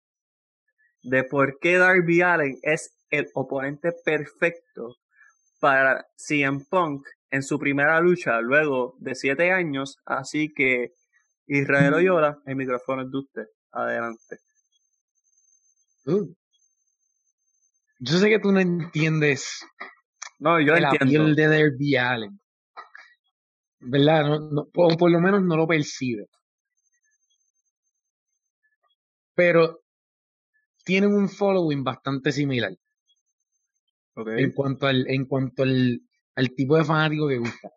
de 1.03 1.23
por 1.23 1.59
qué 1.59 1.77
Darby 1.77 2.21
Allen 2.21 2.57
es 2.61 2.95
el 3.09 3.27
oponente 3.33 3.91
perfecto 4.03 4.95
para 5.59 6.05
CM 6.15 6.65
Punk 6.69 7.05
en 7.29 7.43
su 7.43 7.59
primera 7.59 7.99
lucha 7.99 8.39
luego 8.41 8.95
de 8.99 9.15
siete 9.15 9.51
años. 9.51 9.97
Así 10.05 10.53
que, 10.53 10.93
Israel 11.47 11.93
Oyola, 11.93 12.39
el 12.45 12.55
micrófono 12.55 13.03
es 13.03 13.11
de 13.11 13.17
usted. 13.17 13.45
Adelante. 13.71 14.39
Uh. 16.05 16.33
Yo 17.99 18.17
sé 18.17 18.29
que 18.29 18.39
tú 18.39 18.51
no 18.51 18.59
entiendes 18.59 19.65
no, 20.39 20.59
yo 20.59 20.75
la 20.75 20.91
entiendo. 20.91 21.25
piel 21.25 21.35
de 21.35 21.47
Darby 21.47 21.95
Allen. 21.95 22.39
¿Verdad? 23.85 24.39
No, 24.51 24.67
o 24.73 24.97
por 24.97 25.11
lo 25.11 25.19
menos 25.19 25.43
no 25.43 25.55
lo 25.55 25.67
percibe. 25.67 26.27
Pero 29.33 29.81
tienen 30.83 31.13
un 31.13 31.29
following 31.29 31.83
bastante 31.83 32.31
similar. 32.31 32.75
En 34.15 34.51
cuanto 34.53 34.87
al, 34.87 35.09
en 35.09 35.25
cuanto 35.25 35.63
al, 35.63 36.01
al 36.35 36.55
tipo 36.55 36.77
de 36.77 36.85
fanático 36.85 37.27
que 37.27 37.37
gusta. 37.37 37.71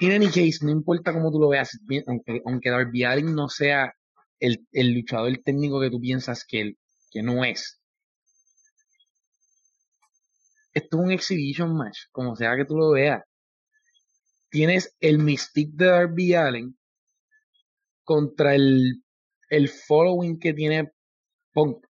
In 0.00 0.12
any 0.12 0.26
case, 0.26 0.58
no 0.62 0.70
importa 0.70 1.12
cómo 1.12 1.30
tú 1.30 1.40
lo 1.40 1.48
veas, 1.48 1.78
aunque, 2.06 2.42
aunque 2.44 2.70
Darby 2.70 3.04
Allin 3.04 3.34
no 3.34 3.48
sea 3.48 3.94
el, 4.38 4.66
el 4.72 4.92
luchador 4.92 5.32
técnico 5.42 5.80
que 5.80 5.90
tú 5.90 5.98
piensas 5.98 6.44
que, 6.46 6.74
que 7.10 7.22
no 7.22 7.44
es. 7.44 7.80
Esto 10.74 10.98
es 10.98 11.02
un 11.02 11.12
exhibition 11.12 11.74
match, 11.74 12.00
como 12.12 12.36
sea 12.36 12.54
que 12.56 12.66
tú 12.66 12.76
lo 12.76 12.90
veas 12.90 13.22
tienes 14.50 14.96
el 15.00 15.18
Mystique 15.18 15.72
de 15.74 15.86
Darby 15.86 16.34
Allen 16.34 16.76
contra 18.04 18.54
el, 18.54 19.02
el 19.50 19.68
following 19.68 20.38
que 20.38 20.54
tiene 20.54 20.92
Punk. 21.52 21.86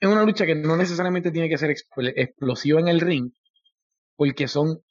Es 0.00 0.08
una 0.08 0.24
lucha 0.24 0.44
que 0.46 0.54
no 0.54 0.76
necesariamente 0.76 1.30
tiene 1.30 1.48
que 1.48 1.58
ser 1.58 1.70
explosiva 1.70 2.80
en 2.80 2.88
el 2.88 3.00
ring, 3.00 3.32
porque 4.16 4.48
son 4.48 4.82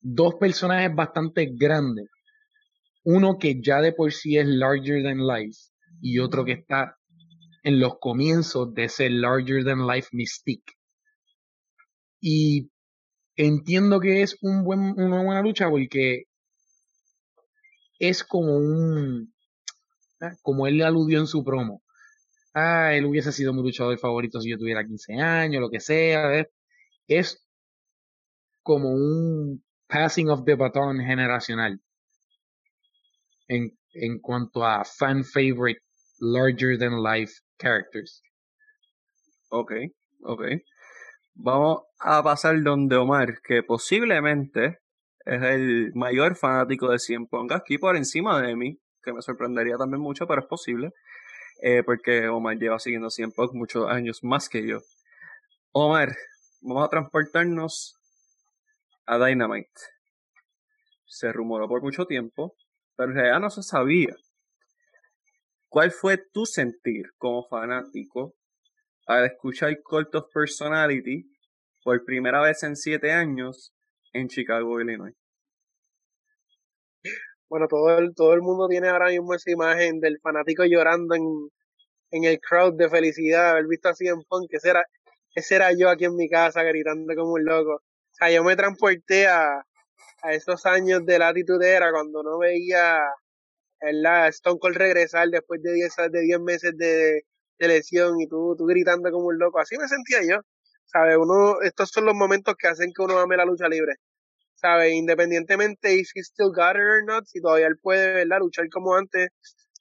dos 0.00 0.34
personajes 0.34 0.94
bastante 0.94 1.50
grandes. 1.52 2.08
Uno 3.04 3.38
que 3.38 3.60
ya 3.60 3.80
de 3.80 3.92
por 3.92 4.12
sí 4.12 4.36
es 4.36 4.46
larger 4.46 5.02
than 5.02 5.26
life 5.26 5.58
y 6.00 6.18
otro 6.18 6.44
que 6.44 6.52
está 6.52 6.96
en 7.62 7.78
los 7.78 7.98
comienzos 8.00 8.74
de 8.74 8.84
ese 8.84 9.08
larger 9.08 9.64
than 9.64 9.86
life 9.86 10.08
mystique. 10.12 10.72
Y 12.20 12.71
entiendo 13.36 14.00
que 14.00 14.22
es 14.22 14.38
un 14.42 14.64
buen, 14.64 14.80
una 15.00 15.22
buena 15.22 15.42
lucha 15.42 15.68
porque 15.70 16.24
es 17.98 18.24
como 18.24 18.56
un, 18.56 19.32
ah, 20.20 20.32
como 20.42 20.66
él 20.66 20.82
aludió 20.82 21.20
en 21.20 21.26
su 21.26 21.44
promo. 21.44 21.82
Ah, 22.54 22.94
él 22.94 23.06
hubiese 23.06 23.32
sido 23.32 23.52
mi 23.54 23.62
luchador 23.62 23.98
favorito 23.98 24.40
si 24.40 24.50
yo 24.50 24.58
tuviera 24.58 24.86
15 24.86 25.14
años, 25.14 25.62
lo 25.62 25.70
que 25.70 25.80
sea. 25.80 26.46
Es 27.08 27.44
como 28.64 28.88
un 28.90 29.62
passing 29.88 30.28
of 30.30 30.44
the 30.44 30.54
baton 30.56 30.98
generacional 30.98 31.78
en, 33.48 33.70
en 33.94 34.18
cuanto 34.18 34.64
a 34.64 34.84
fan 34.84 35.22
favorite, 35.24 35.80
larger 36.20 36.76
than 36.76 37.02
life 37.02 37.32
characters. 37.58 38.20
Ok, 39.50 39.72
ok. 40.24 40.42
Vamos 41.34 41.84
a 41.98 42.22
pasar 42.22 42.62
donde 42.62 42.96
Omar, 42.96 43.40
que 43.42 43.62
posiblemente 43.62 44.80
es 45.24 45.42
el 45.42 45.92
mayor 45.94 46.36
fanático 46.36 46.90
de 46.90 46.98
CM 46.98 47.26
Punk 47.26 47.52
aquí 47.52 47.78
por 47.78 47.96
encima 47.96 48.40
de 48.42 48.54
mí, 48.54 48.78
que 49.02 49.14
me 49.14 49.22
sorprendería 49.22 49.78
también 49.78 50.02
mucho, 50.02 50.26
pero 50.26 50.42
es 50.42 50.46
posible, 50.46 50.92
eh, 51.62 51.82
porque 51.84 52.28
Omar 52.28 52.58
lleva 52.58 52.78
siguiendo 52.78 53.08
CM 53.08 53.32
Punk 53.34 53.54
muchos 53.54 53.88
años 53.88 54.22
más 54.22 54.48
que 54.50 54.66
yo. 54.66 54.80
Omar, 55.72 56.14
vamos 56.60 56.84
a 56.84 56.90
transportarnos 56.90 57.98
a 59.06 59.24
Dynamite. 59.24 59.80
Se 61.06 61.32
rumoró 61.32 61.66
por 61.66 61.82
mucho 61.82 62.04
tiempo, 62.04 62.54
pero 62.94 63.10
en 63.10 63.16
realidad 63.16 63.40
no 63.40 63.48
se 63.48 63.62
sabía. 63.62 64.14
¿Cuál 65.68 65.92
fue 65.92 66.18
tu 66.18 66.44
sentir 66.44 67.06
como 67.16 67.48
fanático 67.48 68.34
al 69.06 69.26
escuchar 69.26 69.80
Cult 69.82 70.14
of 70.14 70.32
Personality 70.32 71.30
por 71.82 72.04
primera 72.04 72.40
vez 72.40 72.62
en 72.62 72.76
siete 72.76 73.12
años 73.12 73.72
en 74.12 74.28
Chicago, 74.28 74.80
Illinois? 74.80 75.14
Bueno, 77.48 77.66
todo 77.68 77.98
el, 77.98 78.14
todo 78.14 78.32
el 78.34 78.40
mundo 78.40 78.68
tiene 78.68 78.88
ahora 78.88 79.08
mismo 79.08 79.34
esa 79.34 79.50
imagen 79.50 80.00
del 80.00 80.18
fanático 80.20 80.64
llorando 80.64 81.14
en, 81.14 81.48
en 82.10 82.24
el 82.24 82.40
crowd 82.40 82.74
de 82.74 82.88
felicidad, 82.88 83.50
haber 83.50 83.66
visto 83.66 83.88
así 83.88 84.06
en 84.06 84.22
Punk, 84.22 84.48
que 84.50 84.56
ese 84.56 84.70
era, 84.70 84.84
ese 85.34 85.56
era 85.56 85.72
yo 85.76 85.90
aquí 85.90 86.04
en 86.04 86.16
mi 86.16 86.28
casa 86.28 86.62
gritando 86.62 87.14
como 87.14 87.32
un 87.32 87.44
loco. 87.44 87.74
O 87.74 88.14
sea, 88.14 88.30
yo 88.30 88.44
me 88.44 88.56
transporté 88.56 89.26
a, 89.26 89.64
a 90.22 90.32
esos 90.32 90.64
años 90.66 91.04
de 91.04 91.18
latitudera 91.18 91.90
cuando 91.90 92.22
no 92.22 92.38
veía 92.38 93.00
la 93.80 94.28
Stone 94.28 94.58
Cold 94.60 94.76
regresar 94.76 95.28
después 95.28 95.60
de 95.62 95.72
10 95.72 95.96
de 96.10 96.20
diez 96.20 96.40
meses 96.40 96.76
de, 96.76 97.24
de, 97.62 97.68
lesión 97.68 98.20
y 98.20 98.26
tú, 98.28 98.54
tú 98.56 98.66
gritando 98.66 99.10
como 99.10 99.26
un 99.28 99.38
loco. 99.38 99.60
Así 99.60 99.76
me 99.78 99.88
sentía 99.88 100.20
yo. 100.28 100.42
¿Sabes? 100.86 101.16
Uno, 101.16 101.60
estos 101.62 101.90
son 101.90 102.04
los 102.04 102.14
momentos 102.14 102.54
que 102.58 102.68
hacen 102.68 102.92
que 102.94 103.02
uno 103.02 103.18
ame 103.18 103.36
la 103.36 103.44
lucha 103.44 103.68
libre. 103.68 103.94
¿Sabes? 104.54 104.92
Independientemente 104.92 105.94
if 105.94 106.10
he 106.14 106.22
still 106.22 106.50
got 106.54 106.76
it 106.76 106.82
or 106.82 107.04
not, 107.04 107.24
si 107.26 107.40
todavía 107.40 107.66
él 107.66 107.78
puede. 107.80 108.24
Luchar 108.26 108.68
como 108.70 108.94
antes, 108.94 109.30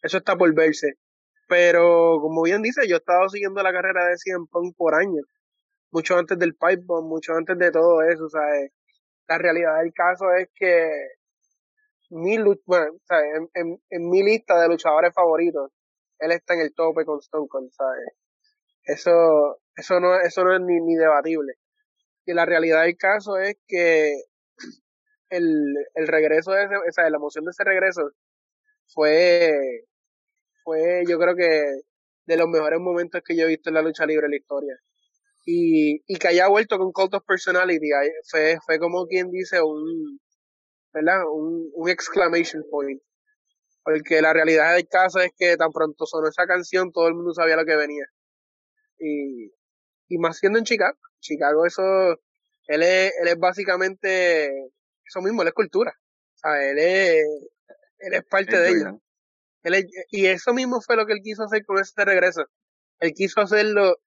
eso 0.02 0.18
está 0.18 0.36
por 0.36 0.54
verse. 0.54 0.94
Pero, 1.48 2.20
como 2.22 2.44
bien 2.44 2.62
dice, 2.62 2.88
yo 2.88 2.96
he 2.96 3.00
estado 3.00 3.28
siguiendo 3.30 3.62
la 3.62 3.74
carrera 3.74 4.08
de 4.08 4.18
CM 4.18 4.48
Punk 4.50 4.76
por 4.78 4.96
años. 4.96 5.26
Mucho 5.92 6.18
antes 6.18 6.40
del 6.40 6.54
pipe 6.56 6.84
bomb, 6.86 7.08
mucho 7.08 7.34
antes 7.34 7.58
de 7.58 7.72
todo 7.72 8.02
eso, 8.04 8.30
¿sabes? 8.30 8.72
La 9.28 9.38
realidad 9.38 9.80
del 9.82 9.94
caso 9.94 10.26
es 10.34 10.48
que 10.56 10.90
mi, 12.12 12.38
bueno, 12.66 12.92
en, 13.10 13.50
en, 13.54 13.82
en, 13.90 14.10
mi 14.10 14.24
lista 14.24 14.62
de 14.62 14.68
luchadores 14.68 15.14
favoritos, 15.14 15.72
él 16.22 16.32
está 16.32 16.54
en 16.54 16.62
el 16.62 16.74
tope 16.74 17.06
con 17.06 17.20
Stone 17.20 17.48
Cold, 17.50 17.72
¿sabes? 17.72 18.14
Eso, 18.84 19.60
eso 19.76 20.00
no, 20.00 20.20
eso 20.22 20.44
no 20.44 20.56
es 20.56 20.62
ni, 20.62 20.80
ni 20.82 20.96
debatible. 20.96 21.54
Y 22.26 22.34
la 22.34 22.46
realidad 22.46 22.84
del 22.84 22.98
caso 22.98 23.38
es 23.38 23.56
que 23.68 24.14
el, 25.30 25.76
el 25.96 26.08
regreso 26.08 26.52
de 26.52 26.64
ese, 26.66 26.76
o 26.76 26.92
sea, 26.92 27.10
la 27.10 27.18
emoción 27.18 27.46
de 27.46 27.52
ese 27.52 27.64
regreso 27.64 28.12
fue, 28.94 29.52
fue 30.64 31.04
yo 31.08 31.18
creo 31.20 31.36
que 31.36 31.82
de 32.26 32.38
los 32.38 32.48
mejores 32.48 32.80
momentos 32.80 33.22
que 33.26 33.36
yo 33.36 33.46
he 33.46 33.50
visto 33.50 33.70
en 33.70 33.76
la 33.76 33.82
lucha 33.82 34.06
libre 34.06 34.26
en 34.26 34.32
la 34.32 34.38
historia. 34.38 34.78
Y, 35.46 36.04
y 36.06 36.18
que 36.18 36.28
haya 36.28 36.48
vuelto 36.50 36.78
con 36.78 36.92
Cult 36.92 37.16
of 37.16 37.26
Personality, 37.26 37.90
fue, 38.30 38.58
fue 38.66 38.80
como 38.80 39.08
quien 39.08 39.32
dice 39.32 39.62
un, 39.62 40.20
¿verdad? 40.94 41.24
Un, 41.32 41.72
un 41.74 41.90
exclamation 41.90 42.64
point. 42.70 43.02
Porque 43.84 44.22
la 44.22 44.34
realidad 44.34 44.76
del 44.76 44.88
caso 44.88 45.20
es 45.20 45.32
que 45.38 45.58
tan 45.58 45.72
pronto 45.72 46.06
sonó 46.06 46.28
esa 46.28 46.46
canción, 46.46 46.92
todo 46.92 47.08
el 47.08 47.16
mundo 47.16 47.34
sabía 47.34 47.56
lo 47.56 47.66
que 47.66 47.76
venía. 47.76 48.06
Y, 49.00 49.52
y 50.08 50.18
más 50.20 50.38
siendo 50.38 50.60
en 50.60 50.66
Chicago. 50.66 50.98
Chicago, 51.20 51.66
eso, 51.66 51.82
él 52.68 52.84
es, 52.84 53.14
él 53.22 53.28
es 53.28 53.38
básicamente 53.38 54.48
eso 55.06 55.22
mismo, 55.22 55.42
él 55.42 55.50
es 55.50 55.54
cultura. 55.54 55.94
O 56.36 56.38
sea, 56.38 56.70
él 56.70 56.78
es, 56.80 57.24
él 58.00 58.14
es 58.14 58.24
parte 58.26 58.58
de 58.60 58.70
ella. 58.70 58.96
Él 59.64 59.88
y 60.10 60.26
eso 60.26 60.54
mismo 60.54 60.82
fue 60.82 60.96
lo 60.96 61.06
que 61.06 61.14
él 61.14 61.22
quiso 61.24 61.44
hacer 61.44 61.64
con 61.66 61.80
este 61.80 62.06
regreso. 62.06 62.46
Él 63.00 63.14
quiso 63.14 63.42
hacerlo 63.42 63.98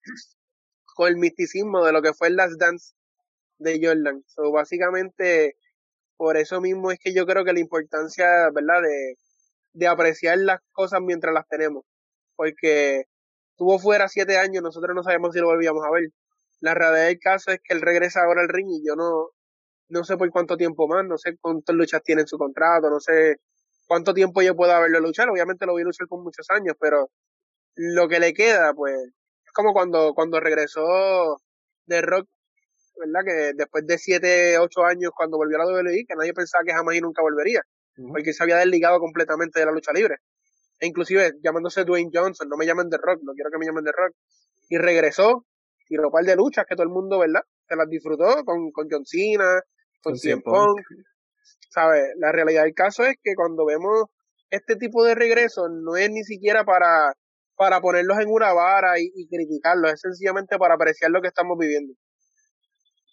con 0.94 1.08
el 1.08 1.16
misticismo 1.16 1.84
de 1.84 1.92
lo 1.92 2.02
que 2.02 2.14
fue 2.14 2.28
el 2.28 2.36
Last 2.36 2.58
Dance 2.58 2.94
de 3.58 3.80
Jordan. 3.82 4.24
So, 4.26 4.50
básicamente, 4.52 5.56
por 6.16 6.36
eso 6.36 6.60
mismo 6.60 6.90
es 6.90 6.98
que 6.98 7.14
yo 7.14 7.26
creo 7.26 7.44
que 7.44 7.52
la 7.52 7.60
importancia, 7.60 8.50
¿verdad?, 8.52 8.82
de, 8.82 9.16
de 9.74 9.88
apreciar 9.88 10.38
las 10.38 10.60
cosas 10.72 11.00
mientras 11.02 11.34
las 11.34 11.46
tenemos. 11.48 11.84
Porque 12.36 13.04
tuvo 13.56 13.78
fuera 13.78 14.08
siete 14.08 14.38
años, 14.38 14.62
nosotros 14.62 14.94
no 14.96 15.02
sabemos 15.02 15.34
si 15.34 15.40
lo 15.40 15.48
volvíamos 15.48 15.84
a 15.84 15.90
ver. 15.90 16.10
La 16.60 16.74
realidad 16.74 17.06
del 17.06 17.18
caso 17.20 17.50
es 17.52 17.60
que 17.62 17.74
él 17.74 17.82
regresa 17.82 18.22
ahora 18.22 18.42
al 18.42 18.48
ring 18.48 18.68
y 18.70 18.86
yo 18.86 18.96
no, 18.96 19.30
no 19.88 20.04
sé 20.04 20.16
por 20.16 20.30
cuánto 20.30 20.56
tiempo 20.56 20.88
más, 20.88 21.04
no 21.04 21.18
sé 21.18 21.36
cuántas 21.40 21.76
luchas 21.76 22.02
tiene 22.02 22.22
en 22.22 22.28
su 22.28 22.38
contrato, 22.38 22.90
no 22.90 23.00
sé 23.00 23.36
cuánto 23.86 24.14
tiempo 24.14 24.42
yo 24.42 24.56
pueda 24.56 24.80
verlo 24.80 25.00
luchar, 25.00 25.28
obviamente 25.30 25.66
lo 25.66 25.74
vi 25.74 25.84
luchar 25.84 26.08
por 26.08 26.22
muchos 26.22 26.46
años, 26.50 26.76
pero 26.80 27.10
lo 27.76 28.08
que 28.08 28.20
le 28.20 28.32
queda, 28.34 28.72
pues, 28.74 28.94
es 28.96 29.52
como 29.52 29.72
cuando, 29.72 30.14
cuando 30.14 30.40
regresó 30.40 31.38
de 31.86 32.02
Rock, 32.02 32.28
¿verdad? 32.96 33.20
Que 33.26 33.52
después 33.56 33.86
de 33.86 33.98
7, 33.98 34.58
8 34.58 34.84
años, 34.84 35.12
cuando 35.16 35.36
volvió 35.38 35.56
a 35.60 35.64
la 35.64 35.72
WWE, 35.72 36.04
que 36.08 36.14
nadie 36.16 36.32
pensaba 36.34 36.64
que 36.64 36.72
jamás 36.72 36.94
y 36.96 37.00
nunca 37.00 37.22
volvería, 37.22 37.62
porque 37.96 38.32
se 38.32 38.42
había 38.42 38.56
desligado 38.56 38.98
completamente 38.98 39.60
de 39.60 39.66
la 39.66 39.72
lucha 39.72 39.92
libre. 39.92 40.16
E 40.80 40.86
inclusive 40.86 41.34
llamándose 41.42 41.84
Dwayne 41.84 42.10
Johnson, 42.12 42.48
no 42.48 42.56
me 42.56 42.66
llamen 42.66 42.88
de 42.90 42.98
Rock, 42.98 43.20
no 43.22 43.32
quiero 43.32 43.50
que 43.50 43.58
me 43.58 43.66
llamen 43.66 43.84
de 43.84 43.92
Rock. 43.92 44.14
Y 44.68 44.78
regresó, 44.78 45.46
tiró 45.86 46.06
un 46.06 46.12
par 46.12 46.24
de 46.24 46.36
luchas 46.36 46.64
que 46.68 46.74
todo 46.74 46.84
el 46.84 46.92
mundo, 46.92 47.18
¿verdad? 47.18 47.42
Se 47.68 47.76
las 47.76 47.88
disfrutó 47.88 48.44
con, 48.44 48.70
con 48.72 48.88
John 48.90 49.04
Cena, 49.04 49.60
con 50.02 50.16
CM 50.16 50.42
Punk. 50.42 50.80
¿Sabes? 51.70 52.12
La 52.18 52.32
realidad 52.32 52.64
del 52.64 52.74
caso 52.74 53.04
es 53.04 53.16
que 53.22 53.34
cuando 53.34 53.66
vemos 53.66 54.04
este 54.50 54.76
tipo 54.76 55.04
de 55.04 55.14
regresos, 55.14 55.68
no 55.70 55.96
es 55.96 56.10
ni 56.10 56.22
siquiera 56.22 56.64
para, 56.64 57.12
para 57.56 57.80
ponerlos 57.80 58.18
en 58.20 58.28
una 58.28 58.52
vara 58.52 58.98
y, 59.00 59.10
y 59.14 59.28
criticarlos, 59.28 59.92
es 59.92 60.00
sencillamente 60.00 60.56
para 60.58 60.74
apreciar 60.74 61.10
lo 61.10 61.20
que 61.20 61.28
estamos 61.28 61.58
viviendo. 61.58 61.94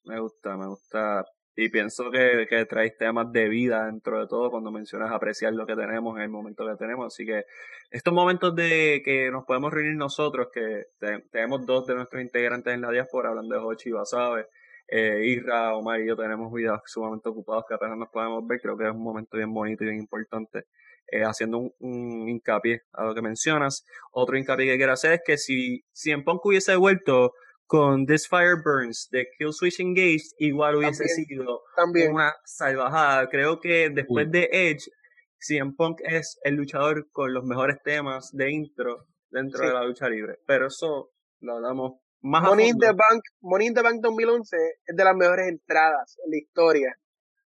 Me 0.06 0.20
gusta, 0.20 0.58
me 0.58 0.68
gusta. 0.68 1.26
Y 1.64 1.70
pienso 1.70 2.10
que, 2.10 2.48
que 2.50 2.66
traes 2.66 2.98
temas 2.98 3.32
de 3.32 3.48
vida 3.48 3.86
dentro 3.86 4.20
de 4.20 4.26
todo 4.26 4.50
cuando 4.50 4.72
mencionas 4.72 5.12
apreciar 5.12 5.54
lo 5.54 5.68
que 5.68 5.76
tenemos 5.76 6.18
en 6.18 6.24
el 6.24 6.30
momento 6.30 6.66
que 6.66 6.76
tenemos. 6.76 7.14
Así 7.14 7.24
que 7.24 7.44
estos 7.92 8.12
momentos 8.12 8.56
de 8.56 9.04
que 9.06 9.30
nos 9.30 9.46
podemos 9.46 9.72
reunir 9.72 9.96
nosotros, 9.96 10.48
que 10.52 10.86
tenemos 11.32 11.64
dos 11.68 11.86
de 11.86 11.94
nuestros 11.94 12.20
integrantes 12.20 12.74
en 12.74 12.82
la 12.82 12.90
diáspora, 12.90 13.30
hablando 13.30 13.54
de 13.54 13.62
Hochi 13.62 13.92
¿sabes? 14.06 14.48
eh, 14.88 15.24
Isra, 15.24 15.76
Omar 15.76 16.02
y 16.02 16.08
yo 16.08 16.16
tenemos 16.16 16.52
vidas 16.52 16.82
sumamente 16.88 17.30
ocupados 17.30 17.66
que 17.68 17.76
apenas 17.76 17.96
nos 17.96 18.10
podemos 18.10 18.48
ver, 18.48 18.60
creo 18.60 18.76
que 18.76 18.86
es 18.86 18.92
un 18.92 19.04
momento 19.04 19.38
bien 19.38 19.54
bonito 19.54 19.84
y 19.84 19.88
bien 19.88 20.00
importante. 20.00 20.64
Eh, 21.12 21.24
haciendo 21.24 21.60
un, 21.80 22.28
hincapié 22.28 22.82
a 22.94 23.04
lo 23.04 23.14
que 23.14 23.22
mencionas. 23.22 23.86
Otro 24.14 24.36
hincapié 24.36 24.66
que 24.66 24.78
quiero 24.78 24.94
hacer 24.94 25.14
es 25.14 25.22
que 25.24 25.38
si, 25.38 25.84
si 25.92 26.10
en 26.10 26.24
Punk 26.24 26.44
hubiese 26.44 26.76
vuelto 26.76 27.34
con 27.72 28.06
This 28.06 28.28
Fire 28.28 28.58
Burns 28.62 29.08
de 29.12 29.30
Kill 29.38 29.54
Switch 29.54 29.80
Engaged, 29.80 30.36
igual 30.40 30.76
hubiese 30.76 31.08
sido 31.08 31.62
una 32.10 32.36
salvajada. 32.44 33.30
Creo 33.30 33.62
que 33.62 33.90
después 33.90 34.30
de 34.30 34.50
Edge, 34.52 34.92
CM 35.40 35.74
Punk 35.78 36.02
es 36.04 36.38
el 36.44 36.56
luchador 36.56 37.10
con 37.14 37.34
los 37.34 37.46
mejores 37.46 37.78
temas 37.82 38.30
de 38.34 38.52
intro 38.52 39.06
dentro 39.30 39.66
de 39.66 39.74
la 39.74 39.86
lucha 39.86 40.10
libre. 40.10 40.40
Pero 40.46 40.68
eso 40.68 41.12
lo 41.40 41.54
hablamos 41.56 41.94
Money 42.20 42.72
in, 42.72 42.78
the 42.78 42.88
Bank, 42.88 43.24
Money 43.40 43.68
in 43.68 43.74
the 43.74 43.82
Bank 43.82 44.02
2011 44.02 44.58
es 44.86 44.96
de 44.98 45.04
las 45.06 45.16
mejores 45.16 45.48
entradas 45.48 46.18
en 46.26 46.32
la 46.32 46.38
historia 46.38 46.94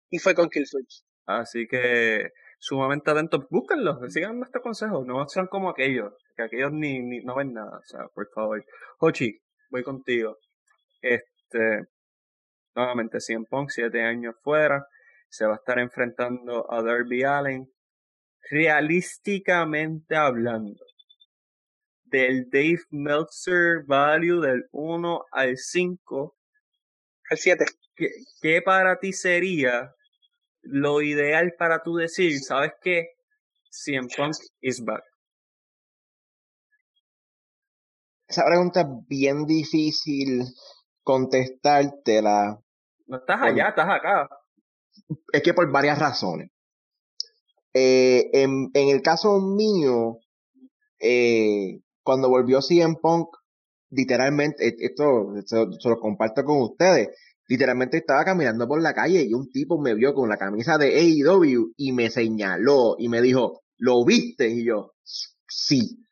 y 0.09 0.17
fue 0.17 0.33
con 0.33 0.49
Kill 0.49 0.65
Switch. 0.65 1.03
Así 1.27 1.67
que 1.67 2.31
sumamente 2.57 3.11
atentos, 3.11 3.45
búsquenlos, 3.51 4.11
sigan 4.11 4.39
nuestro 4.39 4.63
consejo, 4.63 5.05
no 5.05 5.27
sean 5.27 5.45
como 5.45 5.69
aquellos, 5.69 6.13
que 6.35 6.41
aquellos 6.41 6.71
ni, 6.71 6.99
ni 6.99 7.19
no 7.19 7.35
ven 7.35 7.53
nada, 7.53 7.77
o 7.77 7.85
sea, 7.85 8.07
por 8.07 8.27
favor. 8.33 8.65
Hochi, 8.97 9.39
voy 9.69 9.83
contigo. 9.83 10.37
Este, 11.01 11.85
nuevamente, 12.75 13.19
100 13.19 13.45
Punk, 13.45 13.69
7 13.69 14.01
años 14.01 14.35
fuera, 14.41 14.87
se 15.29 15.45
va 15.45 15.53
a 15.53 15.57
estar 15.57 15.79
enfrentando 15.79 16.71
a 16.71 16.81
Derby 16.81 17.23
Allen. 17.23 17.69
Realísticamente 18.49 20.15
hablando, 20.15 20.85
del 22.05 22.49
Dave 22.49 22.81
Meltzer 22.91 23.83
Value 23.85 24.39
del 24.39 24.65
1 24.71 25.25
al 25.31 25.57
5. 25.57 26.37
Al 27.29 27.37
7. 27.37 27.65
¿Qué, 28.41 28.61
para 28.61 28.99
ti 28.99 29.13
sería 29.13 29.93
lo 30.61 31.01
ideal 31.01 31.53
para 31.57 31.81
tú 31.81 31.95
decir, 31.95 32.39
¿sabes 32.39 32.73
qué? 32.81 33.09
CM 33.69 34.07
Punk 34.15 34.35
is 34.61 34.83
back. 34.83 35.03
Esa 38.27 38.45
pregunta 38.45 38.81
es 38.81 38.87
bien 39.07 39.45
difícil 39.45 40.43
contestártela. 41.03 42.59
No 43.07 43.17
estás 43.17 43.41
allá, 43.41 43.69
estás 43.69 43.87
acá. 43.87 44.29
Es 45.31 45.43
que 45.43 45.53
por 45.53 45.71
varias 45.71 45.99
razones. 45.99 46.49
Eh, 47.73 48.29
en, 48.33 48.71
en, 48.73 48.89
el 48.89 49.01
caso 49.01 49.39
mío, 49.39 50.19
eh, 50.99 51.81
cuando 52.03 52.29
volvió 52.29 52.61
CM 52.61 52.95
Punk, 53.01 53.27
literalmente, 53.89 54.67
e, 54.67 54.75
esto 54.79 55.33
se, 55.45 55.89
lo 55.89 55.99
comparto 55.99 56.43
con 56.43 56.61
ustedes, 56.61 57.09
Literalmente 57.47 57.97
estaba 57.97 58.25
caminando 58.25 58.67
por 58.67 58.81
la 58.81 58.93
calle 58.93 59.23
y 59.23 59.33
un 59.33 59.51
tipo 59.51 59.79
me 59.79 59.93
vio 59.93 60.15
con 60.15 60.29
la 60.29 60.37
camisa 60.37 60.79
de 60.79 60.95
AEW 60.95 61.73
y 61.77 61.91
me 61.91 62.09
señaló 62.09 62.95
y 62.97 63.07
me 63.07 63.21
dijo, 63.21 63.61
¿lo 63.77 64.03
viste? 64.03 64.49
Y 64.49 64.65
yo, 64.65 64.93
sí. 65.47 66.04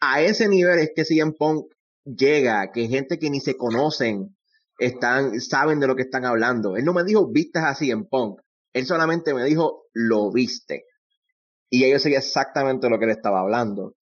A 0.00 0.22
ese 0.22 0.48
nivel 0.48 0.78
es 0.78 0.92
que 0.94 1.04
CM 1.04 1.32
Punk 1.32 1.66
llega, 2.04 2.72
que 2.72 2.88
gente 2.88 3.18
que 3.18 3.30
ni 3.30 3.40
se 3.40 3.56
conocen 3.56 4.36
están, 4.78 5.40
saben 5.40 5.78
de 5.78 5.86
lo 5.86 5.94
que 5.94 6.02
están 6.02 6.24
hablando. 6.24 6.76
Él 6.76 6.84
no 6.84 6.94
me 6.94 7.04
dijo, 7.04 7.30
vistas 7.30 7.64
así 7.64 7.90
en 7.90 8.06
Punk. 8.06 8.40
Él 8.72 8.86
solamente 8.86 9.34
me 9.34 9.44
dijo, 9.44 9.84
lo 9.92 10.32
viste. 10.32 10.86
Y 11.68 11.88
yo 11.88 11.98
sabía 11.98 12.18
exactamente 12.18 12.88
lo 12.88 12.98
que 12.98 13.04
él 13.04 13.10
estaba 13.10 13.40
hablando. 13.40 13.94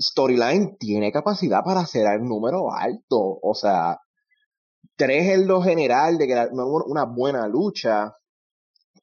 Storyline 0.00 0.76
tiene 0.78 1.12
capacidad 1.12 1.62
para 1.64 1.80
hacer 1.80 2.06
un 2.20 2.28
número 2.28 2.72
alto. 2.72 3.38
O 3.42 3.54
sea, 3.54 3.98
tres 4.96 5.34
en 5.34 5.46
lo 5.46 5.60
general 5.60 6.18
de 6.18 6.26
que 6.26 6.34
no 6.52 6.66
una 6.86 7.04
buena 7.04 7.46
lucha. 7.48 8.14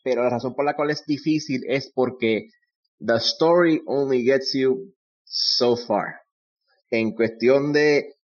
Pero 0.04 0.24
la 0.24 0.30
razón 0.30 0.56
por 0.56 0.66
la 0.66 0.76
cual 0.76 0.90
es 0.90 1.06
difícil 1.06 1.64
es 1.68 1.92
porque 1.94 2.50
the 3.00 3.16
story 3.18 3.84
only 3.86 4.24
gets 4.24 4.54
you 4.54 4.94
so 5.32 5.78
far. 5.78 6.22
En 6.90 7.14
cuestión 7.14 7.72
de 7.72 8.16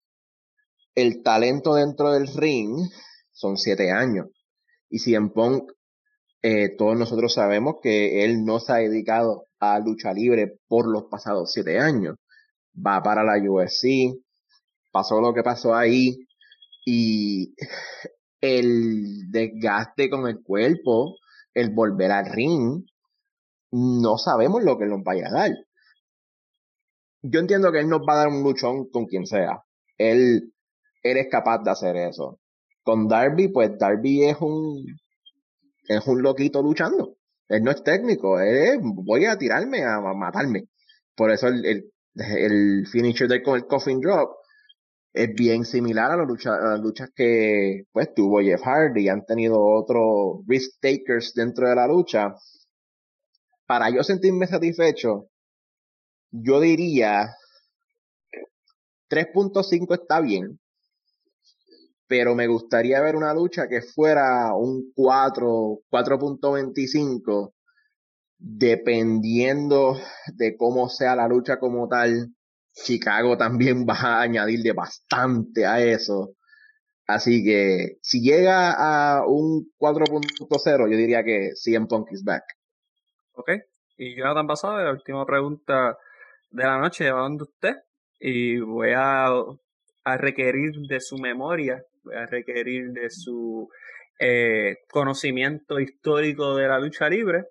el 0.93 1.23
talento 1.23 1.75
dentro 1.75 2.11
del 2.11 2.27
ring, 2.27 2.77
son 3.31 3.57
siete 3.57 3.91
años. 3.91 4.27
Y 4.89 4.99
si 4.99 5.15
en 5.15 5.29
Punk, 5.29 5.71
eh, 6.41 6.75
todos 6.77 6.97
nosotros 6.97 7.33
sabemos 7.33 7.75
que 7.81 8.25
él 8.25 8.43
no 8.43 8.59
se 8.59 8.73
ha 8.73 8.75
dedicado 8.77 9.45
a 9.59 9.79
lucha 9.79 10.13
libre 10.13 10.59
por 10.67 10.87
los 10.87 11.05
pasados 11.05 11.51
siete 11.51 11.79
años. 11.79 12.15
Va 12.75 13.01
para 13.01 13.23
la 13.23 13.37
UFC, 13.37 14.13
pasó 14.91 15.21
lo 15.21 15.33
que 15.33 15.43
pasó 15.43 15.75
ahí, 15.75 16.17
y 16.85 17.55
el 18.41 19.31
desgaste 19.31 20.09
con 20.09 20.27
el 20.27 20.41
cuerpo, 20.43 21.15
el 21.53 21.69
volver 21.73 22.11
al 22.11 22.25
ring, 22.31 22.83
no 23.71 24.17
sabemos 24.17 24.63
lo 24.63 24.77
que 24.77 24.85
nos 24.85 25.03
vaya 25.03 25.27
a 25.27 25.31
dar. 25.31 25.51
Yo 27.29 27.39
entiendo 27.39 27.71
que 27.71 27.79
él 27.79 27.89
nos 27.89 28.01
va 28.01 28.13
a 28.13 28.17
dar 28.17 28.27
un 28.27 28.43
luchón 28.43 28.89
con 28.89 29.05
quien 29.05 29.25
sea. 29.25 29.63
Él, 29.97 30.53
es 31.03 31.27
capaz 31.29 31.59
de 31.63 31.71
hacer 31.71 31.95
eso. 31.95 32.39
Con 32.83 33.07
Darby, 33.07 33.49
pues 33.49 33.77
Darby 33.77 34.25
es 34.25 34.37
un, 34.39 34.85
es 35.87 36.07
un 36.07 36.21
loquito 36.21 36.61
luchando. 36.61 37.15
Él 37.49 37.63
no 37.63 37.71
es 37.71 37.83
técnico, 37.83 38.39
él 38.39 38.79
voy 38.81 39.25
a 39.25 39.37
tirarme, 39.37 39.83
a, 39.83 39.99
matarme. 39.99 40.65
Por 41.15 41.31
eso 41.31 41.47
el, 41.47 41.65
el, 41.65 41.91
el 42.15 42.87
finisher 42.87 43.27
de 43.27 43.41
con 43.41 43.55
el 43.55 43.65
coffin 43.65 44.01
drop 44.01 44.37
es 45.13 45.33
bien 45.33 45.65
similar 45.65 46.11
a, 46.11 46.17
las 46.17 46.79
luchas 46.79 47.09
que 47.15 47.83
pues 47.91 48.13
tuvo 48.13 48.41
Jeff 48.41 48.61
Hardy. 48.61 49.09
Han 49.09 49.25
tenido 49.25 49.59
otros 49.59 50.45
risk 50.47 50.79
takers 50.81 51.33
dentro 51.33 51.67
de 51.67 51.75
la 51.75 51.87
lucha 51.87 52.35
para 53.65 53.89
yo 53.89 54.03
sentirme 54.03 54.47
satisfecho, 54.47 55.27
yo 56.31 56.59
diría 56.59 57.35
3.5 59.09 59.93
está 59.93 60.19
bien, 60.21 60.59
pero 62.07 62.35
me 62.35 62.47
gustaría 62.47 63.01
ver 63.01 63.15
una 63.15 63.33
lucha 63.33 63.67
que 63.67 63.81
fuera 63.81 64.53
un 64.55 64.91
4, 64.95 65.79
4.25, 65.89 67.53
dependiendo 68.37 69.97
de 70.33 70.55
cómo 70.55 70.89
sea 70.89 71.15
la 71.15 71.27
lucha 71.27 71.59
como 71.59 71.87
tal. 71.87 72.33
Chicago 72.73 73.37
también 73.37 73.85
va 73.89 73.95
a 73.95 74.21
añadirle 74.21 74.71
bastante 74.73 75.65
a 75.65 75.81
eso. 75.81 76.33
Así 77.07 77.43
que 77.43 77.97
si 78.01 78.21
llega 78.21 78.73
a 78.73 79.25
un 79.25 79.71
4.0, 79.79 80.91
yo 80.91 80.97
diría 80.97 81.23
que 81.23 81.51
CM 81.55 81.87
Punk 81.87 82.11
is 82.11 82.23
back. 82.23 82.43
Ok. 83.33 83.51
Y 83.97 84.15
Jonathan 84.15 84.45
Basado, 84.45 84.77
la 84.77 84.91
última 84.91 85.25
pregunta 85.25 85.97
de 86.49 86.63
la 86.63 86.77
noche 86.77 87.11
va 87.11 87.21
donde 87.21 87.43
usted. 87.43 87.75
Y 88.19 88.59
voy 88.59 88.91
a, 88.95 89.27
a, 89.27 90.17
requerir 90.17 90.73
de 90.87 90.99
su 90.99 91.17
memoria, 91.17 91.83
voy 92.03 92.15
a 92.15 92.25
requerir 92.25 92.91
de 92.91 93.09
su 93.11 93.69
eh, 94.19 94.77
conocimiento 94.89 95.79
histórico 95.79 96.55
de 96.55 96.67
la 96.67 96.79
lucha 96.79 97.07
libre. 97.09 97.45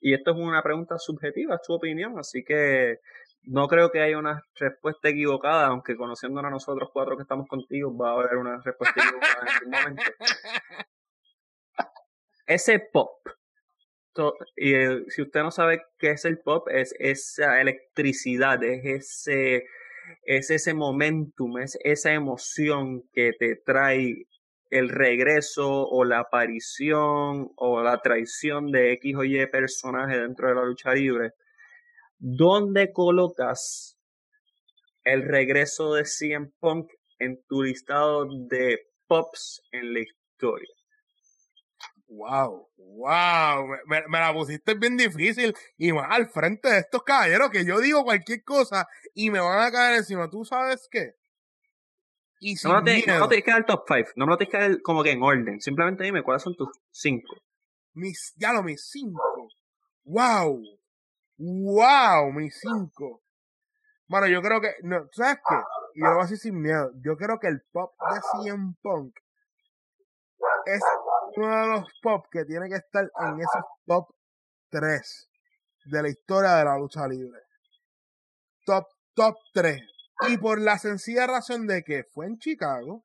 Y 0.00 0.14
esto 0.14 0.30
es 0.30 0.36
una 0.38 0.62
pregunta 0.62 0.98
subjetiva, 0.98 1.56
es 1.56 1.62
tu 1.62 1.74
opinión, 1.74 2.18
así 2.18 2.42
que 2.44 3.00
no 3.46 3.68
creo 3.68 3.90
que 3.90 4.00
haya 4.00 4.18
una 4.18 4.42
respuesta 4.54 5.08
equivocada, 5.08 5.66
aunque 5.66 5.96
conociéndonos 5.96 6.48
a 6.48 6.52
nosotros 6.52 6.90
cuatro 6.92 7.16
que 7.16 7.22
estamos 7.22 7.46
contigo, 7.46 7.96
va 7.96 8.10
a 8.10 8.14
haber 8.14 8.36
una 8.38 8.60
respuesta 8.62 9.00
equivocada 9.00 9.42
en 9.42 9.48
algún 9.48 9.70
momento. 9.70 10.02
Ese 12.46 12.78
pop 12.92 13.18
y 14.56 14.74
eh, 14.74 15.04
si 15.08 15.22
usted 15.22 15.42
no 15.42 15.50
sabe 15.50 15.82
qué 15.98 16.12
es 16.12 16.24
el 16.24 16.38
pop, 16.38 16.68
es 16.70 16.94
esa 16.98 17.60
electricidad, 17.60 18.62
es 18.64 18.84
ese, 18.84 19.64
es 20.24 20.50
ese 20.50 20.74
momentum, 20.74 21.58
es 21.58 21.78
esa 21.82 22.12
emoción 22.12 23.02
que 23.12 23.32
te 23.38 23.56
trae 23.56 24.26
el 24.70 24.88
regreso 24.88 25.86
o 25.88 26.04
la 26.04 26.20
aparición 26.20 27.50
o 27.56 27.82
la 27.82 28.00
traición 28.00 28.70
de 28.72 28.92
X 28.92 29.16
o 29.16 29.24
Y 29.24 29.46
personaje 29.46 30.18
dentro 30.18 30.48
de 30.48 30.54
la 30.54 30.64
lucha 30.64 30.92
libre. 30.92 31.32
¿Dónde 32.18 32.92
colocas 32.92 33.96
el 35.04 35.22
regreso 35.22 35.94
de 35.94 36.04
CM 36.04 36.50
Punk 36.58 36.90
en 37.18 37.42
tu 37.48 37.62
listado 37.62 38.26
de 38.48 38.80
pops 39.06 39.62
en 39.72 39.92
la 39.92 40.00
historia? 40.00 40.75
Wow, 42.08 42.68
wow, 42.76 43.66
me, 43.86 44.18
la 44.18 44.32
pusiste 44.32 44.74
bien 44.74 44.96
difícil 44.96 45.54
y 45.76 45.92
más 45.92 46.06
al 46.10 46.28
frente 46.28 46.68
de 46.68 46.78
estos 46.78 47.02
caballeros 47.02 47.50
que 47.50 47.64
yo 47.64 47.80
digo 47.80 48.04
cualquier 48.04 48.44
cosa 48.44 48.86
y 49.12 49.30
me 49.30 49.40
van 49.40 49.60
a 49.60 49.72
caer 49.72 49.96
encima. 49.98 50.30
¿Tú 50.30 50.44
sabes 50.44 50.88
qué? 50.90 51.14
Y 52.38 52.54
no, 52.64 52.84
te, 52.84 53.04
no 53.06 53.28
tienes 53.28 53.44
que 53.44 53.50
dar 53.50 53.60
el 53.60 53.66
top 53.66 53.84
5, 53.88 54.10
no 54.16 54.26
me 54.26 54.32
lo 54.32 54.38
tienes 54.38 54.52
que 54.52 54.60
dar 54.60 54.82
como 54.82 55.02
que 55.02 55.10
en 55.10 55.22
orden. 55.22 55.60
Simplemente 55.60 56.04
dime 56.04 56.22
cuáles 56.22 56.42
son 56.42 56.54
tus 56.54 56.68
5. 56.90 57.34
Mis, 57.94 58.34
ya 58.36 58.52
lo, 58.52 58.62
mis 58.62 58.88
5. 58.90 59.48
Wow, 60.04 60.62
wow, 61.38 62.32
mis 62.32 62.60
5. 62.60 63.22
Bueno, 64.06 64.28
yo 64.28 64.40
creo 64.42 64.60
que, 64.60 64.74
no, 64.82 65.08
¿sabes 65.12 65.38
qué? 65.48 65.56
Y 65.94 66.00
yo 66.00 66.06
lo 66.06 66.12
voy 66.12 66.20
a 66.20 66.22
decir 66.24 66.38
sin 66.38 66.60
miedo. 66.60 66.92
Yo 67.02 67.16
creo 67.16 67.40
que 67.40 67.48
el 67.48 67.62
pop 67.72 67.94
de 68.12 68.20
CM 68.44 68.74
Punk 68.82 69.16
es 70.66 70.82
uno 71.36 71.60
de 71.60 71.66
los 71.68 71.84
pop 72.02 72.26
que 72.30 72.44
tiene 72.44 72.68
que 72.68 72.76
estar 72.76 73.04
en 73.04 73.40
esos 73.40 73.64
top 73.86 74.08
3 74.70 75.28
de 75.86 76.02
la 76.02 76.08
historia 76.08 76.54
de 76.54 76.64
la 76.64 76.78
lucha 76.78 77.06
libre. 77.06 77.40
Top, 78.64 78.86
top 79.14 79.36
3. 79.52 79.80
Y 80.28 80.38
por 80.38 80.60
la 80.60 80.78
sencilla 80.78 81.26
razón 81.26 81.66
de 81.66 81.82
que 81.82 82.04
fue 82.04 82.26
en 82.26 82.38
Chicago, 82.38 83.04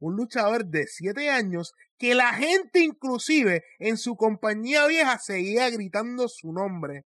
un 0.00 0.16
luchador 0.16 0.66
de 0.66 0.86
7 0.86 1.30
años, 1.30 1.72
que 1.96 2.14
la 2.14 2.34
gente 2.34 2.80
inclusive 2.80 3.64
en 3.78 3.96
su 3.96 4.16
compañía 4.16 4.86
vieja 4.86 5.18
seguía 5.18 5.70
gritando 5.70 6.28
su 6.28 6.52
nombre. 6.52 7.04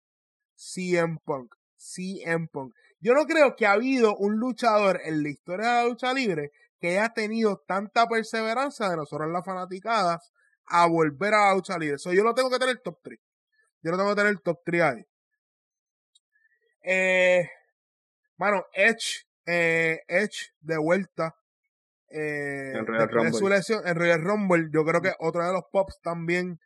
CM 0.56 1.18
Punk. 1.24 1.54
CM 1.76 2.48
Punk. 2.48 2.74
Yo 2.98 3.14
no 3.14 3.24
creo 3.26 3.56
que 3.56 3.66
ha 3.66 3.72
habido 3.72 4.16
un 4.16 4.36
luchador 4.36 5.00
en 5.04 5.22
la 5.22 5.28
historia 5.28 5.68
de 5.68 5.74
la 5.74 5.88
lucha 5.88 6.12
libre 6.12 6.50
que 6.80 6.98
haya 6.98 7.10
tenido 7.10 7.62
tanta 7.66 8.06
perseverancia 8.06 8.88
de 8.88 8.96
nosotros 8.96 9.30
las 9.30 9.44
fanaticadas 9.44 10.32
a 10.66 10.86
volver 10.86 11.34
a 11.34 11.54
lucha 11.54 11.78
libre. 11.78 11.98
So, 11.98 12.12
yo 12.12 12.24
lo 12.24 12.34
tengo 12.34 12.50
que 12.50 12.58
tener 12.58 12.78
top 12.78 12.98
3. 13.02 13.18
Yo 13.82 13.90
lo 13.90 13.98
tengo 13.98 14.10
que 14.10 14.22
tener 14.22 14.38
top 14.40 14.60
3 14.64 14.82
ahí. 14.82 15.06
Eh, 16.82 17.50
bueno, 18.36 18.64
Edge, 18.72 19.26
eh, 19.46 20.00
Edge 20.08 20.52
de 20.60 20.78
vuelta. 20.78 21.36
Eh, 22.08 22.72
en 22.74 22.86
Royal 22.86 23.08
Rumble. 23.08 23.60
en 23.84 23.94
Royal 23.94 24.22
Rumble, 24.22 24.68
yo 24.72 24.84
creo 24.84 25.00
que 25.00 25.12
otro 25.18 25.46
de 25.46 25.52
los 25.52 25.64
pops 25.70 26.00
también 26.00 26.58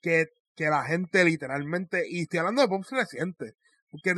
que, 0.00 0.28
que 0.54 0.66
la 0.66 0.84
gente 0.84 1.24
literalmente, 1.24 2.04
y 2.08 2.22
estoy 2.22 2.38
hablando 2.38 2.62
de 2.62 2.68
pops 2.68 2.90
recientes, 2.92 3.54
porque 3.90 4.14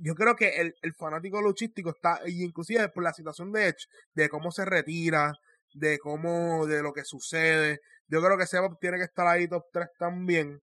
yo 0.00 0.14
creo 0.14 0.34
que 0.34 0.48
el, 0.60 0.74
el 0.82 0.94
fanático 0.94 1.40
luchístico 1.40 1.90
está, 1.90 2.20
y 2.26 2.42
inclusive 2.42 2.88
por 2.88 3.02
la 3.02 3.12
situación 3.12 3.52
de 3.52 3.68
Edge, 3.68 3.86
de 4.14 4.28
cómo 4.28 4.50
se 4.50 4.64
retira, 4.64 5.32
de 5.74 5.98
cómo, 5.98 6.66
de 6.66 6.82
lo 6.82 6.92
que 6.92 7.04
sucede, 7.04 7.80
yo 8.10 8.20
creo 8.20 8.36
que 8.36 8.44
pop 8.44 8.78
tiene 8.80 8.98
que 8.98 9.04
estar 9.04 9.26
ahí 9.26 9.46
top 9.46 9.64
3 9.72 9.88
también. 9.98 10.60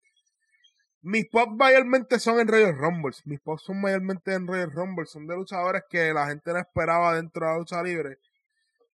Mis 1.02 1.26
pops 1.30 1.56
mayormente 1.56 2.18
son 2.18 2.38
en 2.38 2.48
Royal 2.48 2.76
Rumbles. 2.76 3.22
Mis 3.24 3.40
pops 3.40 3.62
son 3.62 3.80
mayormente 3.80 4.34
en 4.34 4.46
Royal 4.46 4.70
Rumbles. 4.70 5.10
Son 5.10 5.26
de 5.26 5.34
luchadores 5.34 5.82
que 5.88 6.12
la 6.12 6.26
gente 6.26 6.52
no 6.52 6.58
esperaba 6.58 7.16
dentro 7.16 7.46
de 7.46 7.52
la 7.52 7.58
lucha 7.58 7.82
libre. 7.82 8.18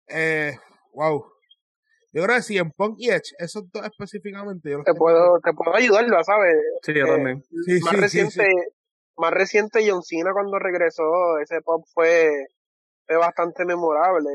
Eh, 0.07 0.55
wow. 0.93 1.25
Yo 2.11 2.23
creo 2.23 2.35
que 2.35 2.43
si 2.43 2.57
en 2.59 2.69
Punk 2.69 2.97
y 2.99 3.09
Edge, 3.09 3.33
esos 3.39 3.63
dos 3.71 3.83
específicamente. 3.83 4.69
te, 4.85 4.93
puedo, 4.93 5.39
te 5.39 5.51
puedo 5.53 5.75
ayudar, 5.75 6.05
¿sabes? 6.23 6.55
Sí, 6.83 6.93
yo 6.93 7.07
también. 7.07 7.43
Eh, 7.67 7.79
más 7.83 7.99
reciente, 7.99 8.45
más 9.17 9.31
reciente 9.31 9.85
John 9.87 10.03
Cena 10.03 10.31
cuando 10.33 10.59
regresó, 10.59 11.03
ese 11.41 11.61
pop 11.61 11.85
fue, 11.93 12.29
fue 13.07 13.17
bastante 13.17 13.65
memorable. 13.65 14.29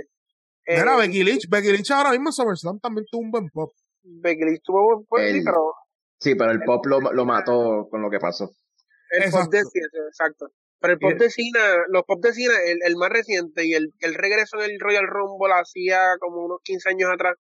Mira, 0.66 0.97
Becky 0.97 1.24
Lynch, 1.24 1.48
Becky 1.48 1.73
Lynch 1.73 1.90
ahora 1.90 2.11
mismo 2.11 2.28
en 2.28 2.32
SummerSlam 2.32 2.81
también 2.81 3.07
tuvo 3.11 3.23
un 3.23 3.31
buen 3.31 3.48
pop. 3.48 3.73
Becky 4.02 4.44
Lynch 4.44 4.62
tuvo 4.62 4.81
un 4.81 4.86
buen 4.86 5.05
pop, 5.09 5.19
sí, 5.20 5.43
pero... 5.44 5.74
Sí, 6.19 6.35
pero 6.35 6.51
el 6.52 6.61
pop 6.62 6.85
lo, 6.86 7.01
lo 7.01 7.24
mató 7.24 7.89
con 7.90 8.02
lo 8.02 8.11
que 8.11 8.19
pasó. 8.19 8.51
El 9.11 9.31
pop 9.31 9.51
de 9.51 9.61
exacto. 10.09 10.48
Pero 10.81 10.94
el 10.94 10.98
pop 10.98 11.12
de 11.12 11.31
Cena, 11.31 11.61
los 11.89 12.05
pop 12.05 12.23
de 12.23 12.32
Cena, 12.32 12.55
el, 12.66 12.78
el 12.85 12.97
más 12.97 13.11
reciente 13.11 13.66
y 13.66 13.74
el, 13.74 13.93
el 14.01 14.15
regreso 14.15 14.62
en 14.62 14.70
el 14.70 14.81
Royal 14.81 15.07
Rumble 15.07 15.52
hacía 15.55 15.98
como 16.19 16.44
unos 16.44 16.61
15 16.62 16.89
años 16.90 17.11
atrás. 17.12 17.36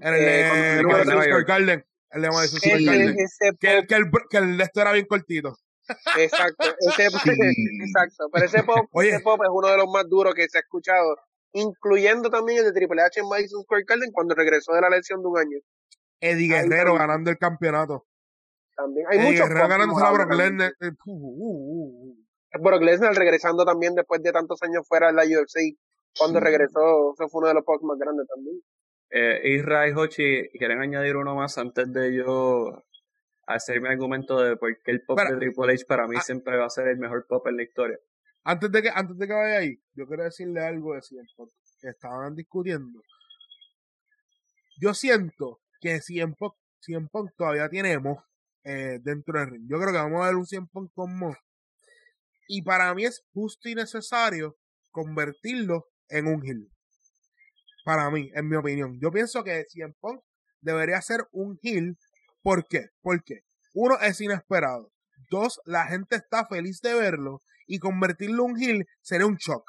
En 0.00 0.14
el, 0.14 0.20
eh, 0.20 0.78
el, 0.80 0.90
el, 0.90 1.32
el 1.32 1.44
Garden. 1.44 1.84
El 2.10 2.22
de 2.22 2.28
Madison 2.30 2.58
Square 2.60 2.84
Garden. 2.84 3.16
Que, 3.60 3.86
que, 3.86 3.94
el, 3.94 4.04
que 4.28 4.36
el 4.38 4.56
de 4.56 4.64
esto 4.64 4.80
era 4.80 4.92
bien 4.92 5.06
cortito. 5.06 5.56
Exacto, 6.18 6.64
ese, 6.80 7.06
exacto. 7.06 8.28
Pero 8.32 8.46
ese 8.46 8.62
pop, 8.62 8.88
ese 9.02 9.20
pop 9.20 9.40
es 9.42 9.50
uno 9.52 9.68
de 9.68 9.76
los 9.76 9.86
más 9.92 10.08
duros 10.08 10.34
que 10.34 10.48
se 10.48 10.58
ha 10.58 10.60
escuchado, 10.60 11.16
incluyendo 11.52 12.30
también 12.30 12.58
el 12.58 12.64
de 12.64 12.72
Triple 12.72 13.02
H 13.02 13.20
en 13.20 13.28
Madison 13.28 13.62
Square 13.62 13.84
Garden 13.86 14.10
cuando 14.12 14.34
regresó 14.34 14.72
de 14.72 14.80
la 14.80 14.90
lesión 14.90 15.20
de 15.22 15.28
un 15.28 15.38
año. 15.38 15.58
Eddie 16.20 16.48
Guerrero 16.48 16.94
ganando 16.94 17.30
el 17.30 17.38
campeonato. 17.38 18.06
También 18.76 19.06
hay 19.10 19.18
muchos. 19.18 19.48
Guerrero 19.48 19.68
ganando 19.68 19.98
a 19.98 20.12
Brock 20.12 20.32
Lesnar. 20.32 20.72
Eh, 20.80 20.90
uh, 21.06 21.12
uh, 21.12 22.10
uh, 22.10 22.62
Brock 22.62 22.82
Lesnar 22.82 23.14
regresando 23.14 23.64
también 23.64 23.94
después 23.94 24.22
de 24.22 24.32
tantos 24.32 24.62
años 24.62 24.86
fuera 24.88 25.08
de 25.08 25.12
la 25.12 25.22
UFC. 25.22 25.76
Cuando 26.16 26.40
regresó, 26.40 27.12
eso 27.12 27.28
fue 27.28 27.40
uno 27.40 27.48
de 27.48 27.54
los 27.54 27.64
pops 27.64 27.82
más 27.82 27.98
grandes 27.98 28.26
también. 28.28 28.60
Eh, 29.10 29.56
Isra 29.56 29.88
y 29.88 29.92
Hochi, 29.92 30.48
¿quieren 30.58 30.80
añadir 30.80 31.16
uno 31.16 31.34
más 31.34 31.58
antes 31.58 31.92
de 31.92 32.14
yo 32.14 32.84
hacer 33.46 33.80
mi 33.80 33.88
argumento 33.88 34.40
de 34.40 34.56
por 34.56 34.70
qué 34.82 34.90
el 34.92 35.02
pop 35.04 35.18
de 35.18 35.36
Triple 35.36 35.72
H 35.72 35.84
para 35.86 36.06
mí 36.06 36.16
ah. 36.18 36.22
siempre 36.22 36.56
va 36.56 36.66
a 36.66 36.70
ser 36.70 36.88
el 36.88 36.98
mejor 36.98 37.26
pop 37.26 37.46
en 37.46 37.56
la 37.56 37.62
historia? 37.62 37.98
Antes 38.44 38.70
de 38.70 38.82
que, 38.82 38.90
antes 38.94 39.16
de 39.16 39.26
que 39.26 39.32
vaya 39.32 39.58
ahí, 39.58 39.82
yo 39.94 40.06
quiero 40.06 40.24
decirle 40.24 40.60
algo 40.60 40.94
de 40.94 41.00
CM 41.00 41.26
que 41.80 41.88
estaban 41.88 42.34
discutiendo. 42.34 43.00
Yo 44.78 44.92
siento 44.92 45.62
que 45.80 46.00
CM 46.00 46.34
Punk, 46.36 47.30
todavía 47.36 47.68
tiene 47.68 47.98
eh, 48.64 48.98
dentro 49.02 49.38
del 49.38 49.50
ring. 49.50 49.66
Yo 49.68 49.78
creo 49.78 49.92
que 49.92 49.98
vamos 49.98 50.22
a 50.22 50.26
ver 50.26 50.36
un 50.36 50.46
CM 50.46 50.66
Punk 50.70 50.92
con 50.92 51.16
Mo. 51.16 51.34
Y 52.48 52.62
para 52.62 52.94
mí 52.94 53.04
es 53.04 53.24
justo 53.32 53.68
y 53.68 53.74
necesario 53.74 54.56
convertirlo 54.90 55.86
en 56.08 56.26
un 56.26 56.44
heel. 56.44 56.70
Para 57.84 58.10
mí, 58.10 58.30
en 58.34 58.48
mi 58.48 58.56
opinión. 58.56 58.98
Yo 59.00 59.10
pienso 59.10 59.42
que 59.42 59.64
CM 59.68 59.94
Punk 60.00 60.20
debería 60.60 61.00
ser 61.00 61.26
un 61.32 61.58
heel. 61.62 61.96
¿Por 62.44 62.66
qué? 62.68 62.90
Porque 63.00 63.40
uno 63.72 63.98
es 64.00 64.20
inesperado. 64.20 64.92
Dos, 65.30 65.60
la 65.64 65.86
gente 65.86 66.16
está 66.16 66.46
feliz 66.46 66.82
de 66.82 66.92
verlo. 66.94 67.42
Y 67.66 67.78
convertirlo 67.78 68.44
en 68.44 68.50
un 68.50 68.62
heel 68.62 68.86
sería 69.00 69.26
un 69.26 69.36
shock. 69.36 69.64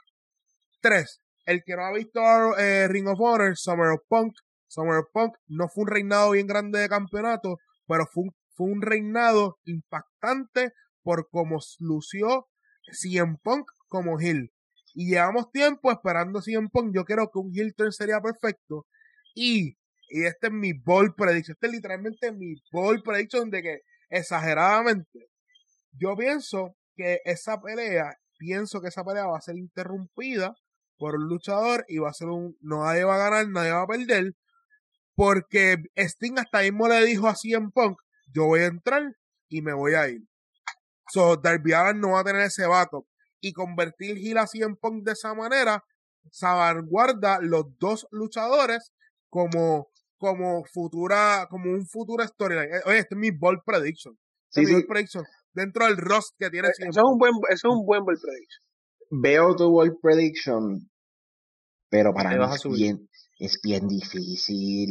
Tres, 0.82 1.22
el 1.46 1.64
que 1.66 1.78
no 1.78 1.86
ha 1.86 1.94
visto 1.94 2.20
eh, 2.58 2.90
Ring 2.90 3.08
of 3.08 3.22
Honor, 3.22 3.56
Summer 3.56 3.92
of 3.92 4.02
Punk. 4.10 4.34
Summer 4.68 4.98
of 4.98 5.08
Punk 5.14 5.36
no 5.48 5.70
fue 5.70 5.84
un 5.84 5.88
reinado 5.88 6.32
bien 6.32 6.48
grande 6.48 6.80
de 6.80 6.90
campeonato, 6.90 7.60
pero 7.88 8.06
fue 8.12 8.24
un, 8.24 8.32
fue 8.56 8.68
un 8.68 8.82
reinado 8.82 9.58
impactante 9.64 10.74
por 11.02 11.30
cómo 11.30 11.60
lució 11.80 12.50
CM 12.92 13.38
Punk 13.42 13.72
como 13.88 14.20
heel. 14.20 14.52
Y 14.94 15.12
llevamos 15.12 15.50
tiempo 15.50 15.94
esperando 15.94 16.42
CM 16.42 16.68
Punk. 16.70 16.94
Yo 16.94 17.06
creo 17.06 17.30
que 17.32 17.40
un 17.40 17.54
heel 17.56 17.74
turn 17.74 17.94
sería 17.94 18.20
perfecto. 18.20 18.86
Y, 19.34 19.78
y 20.10 20.26
este 20.26 20.48
es 20.48 20.54
mi 20.54 20.74
ball 20.74 21.14
prediction. 21.16 21.56
Este 21.56 21.68
es 21.68 21.74
literalmente 21.74 22.32
mi 22.32 22.56
ball 22.72 23.02
prediction 23.04 23.50
de 23.50 23.62
que 23.62 23.80
exageradamente. 24.10 25.30
Yo 25.92 26.16
pienso 26.16 26.76
que 26.96 27.20
esa 27.26 27.60
pelea, 27.62 28.18
pienso 28.38 28.82
que 28.82 28.90
esa 28.90 29.04
pelea 29.04 29.28
va 29.28 29.38
a 29.38 29.42
ser 29.42 29.58
interrumpida 29.58 30.56
por 30.98 31.16
un 31.16 31.28
luchador 31.28 31.86
y 31.88 31.98
va 31.98 32.10
a 32.10 32.14
ser 32.14 32.30
un. 32.30 32.56
Nadie 32.62 33.04
va 33.04 33.16
a 33.16 33.30
ganar, 33.30 33.48
nadie 33.50 33.72
va 33.72 33.84
a 33.84 33.88
perder. 33.88 34.34
Porque 35.16 35.78
Sting 35.96 36.38
hasta 36.40 36.62
mismo 36.62 36.88
le 36.88 37.06
dijo 37.06 37.28
a 37.28 37.36
CM 37.36 37.70
Punk: 37.74 37.98
Yo 38.34 38.46
voy 38.46 38.62
a 38.62 38.66
entrar 38.66 39.04
y 39.50 39.62
me 39.62 39.74
voy 39.74 39.94
a 39.94 40.10
ir. 40.10 40.22
So, 41.08 41.38
Darby 41.38 41.74
Allin 41.74 42.02
no 42.02 42.12
va 42.12 42.22
a 42.22 42.24
tener 42.24 42.42
ese 42.42 42.66
backup. 42.66 43.08
Y 43.40 43.54
convertir 43.54 44.18
Gil 44.18 44.38
así 44.38 44.62
en 44.62 44.76
Punk 44.76 45.04
de 45.06 45.12
esa 45.12 45.34
manera, 45.34 45.84
salvaguarda 46.32 47.40
los 47.42 47.66
dos 47.78 48.08
luchadores 48.12 48.92
como, 49.30 49.90
como 50.18 50.64
futura, 50.66 51.48
como 51.50 51.72
un 51.72 51.86
futuro 51.88 52.26
storyline. 52.26 52.76
Eh, 52.76 52.82
oye, 52.86 53.00
este 53.00 53.16
es 53.16 53.20
mi 53.20 53.32
bold 53.32 53.60
prediction. 53.66 54.18
Este 54.50 54.66
sí, 54.66 54.84
prediction. 54.88 55.26
Dentro 55.54 55.86
del 55.86 55.98
roster 55.98 56.36
que 56.38 56.50
tiene. 56.50 56.68
Eh, 56.70 56.72
eso 56.90 57.00
es 57.00 57.06
un 57.06 57.18
buen, 57.18 57.34
eso 57.50 57.68
es 57.68 57.74
un 57.74 57.86
buen 57.86 58.04
bold 58.04 58.20
prediction. 58.22 58.64
Veo 59.12 59.56
tu 59.56 59.70
bold 59.70 59.98
prediction, 60.02 60.90
pero 61.90 62.14
para 62.14 62.32
mí 62.32 62.44
es 62.44 62.64
bien, 62.70 63.10
es 63.40 63.60
bien 63.62 63.88
difícil. 63.88 64.90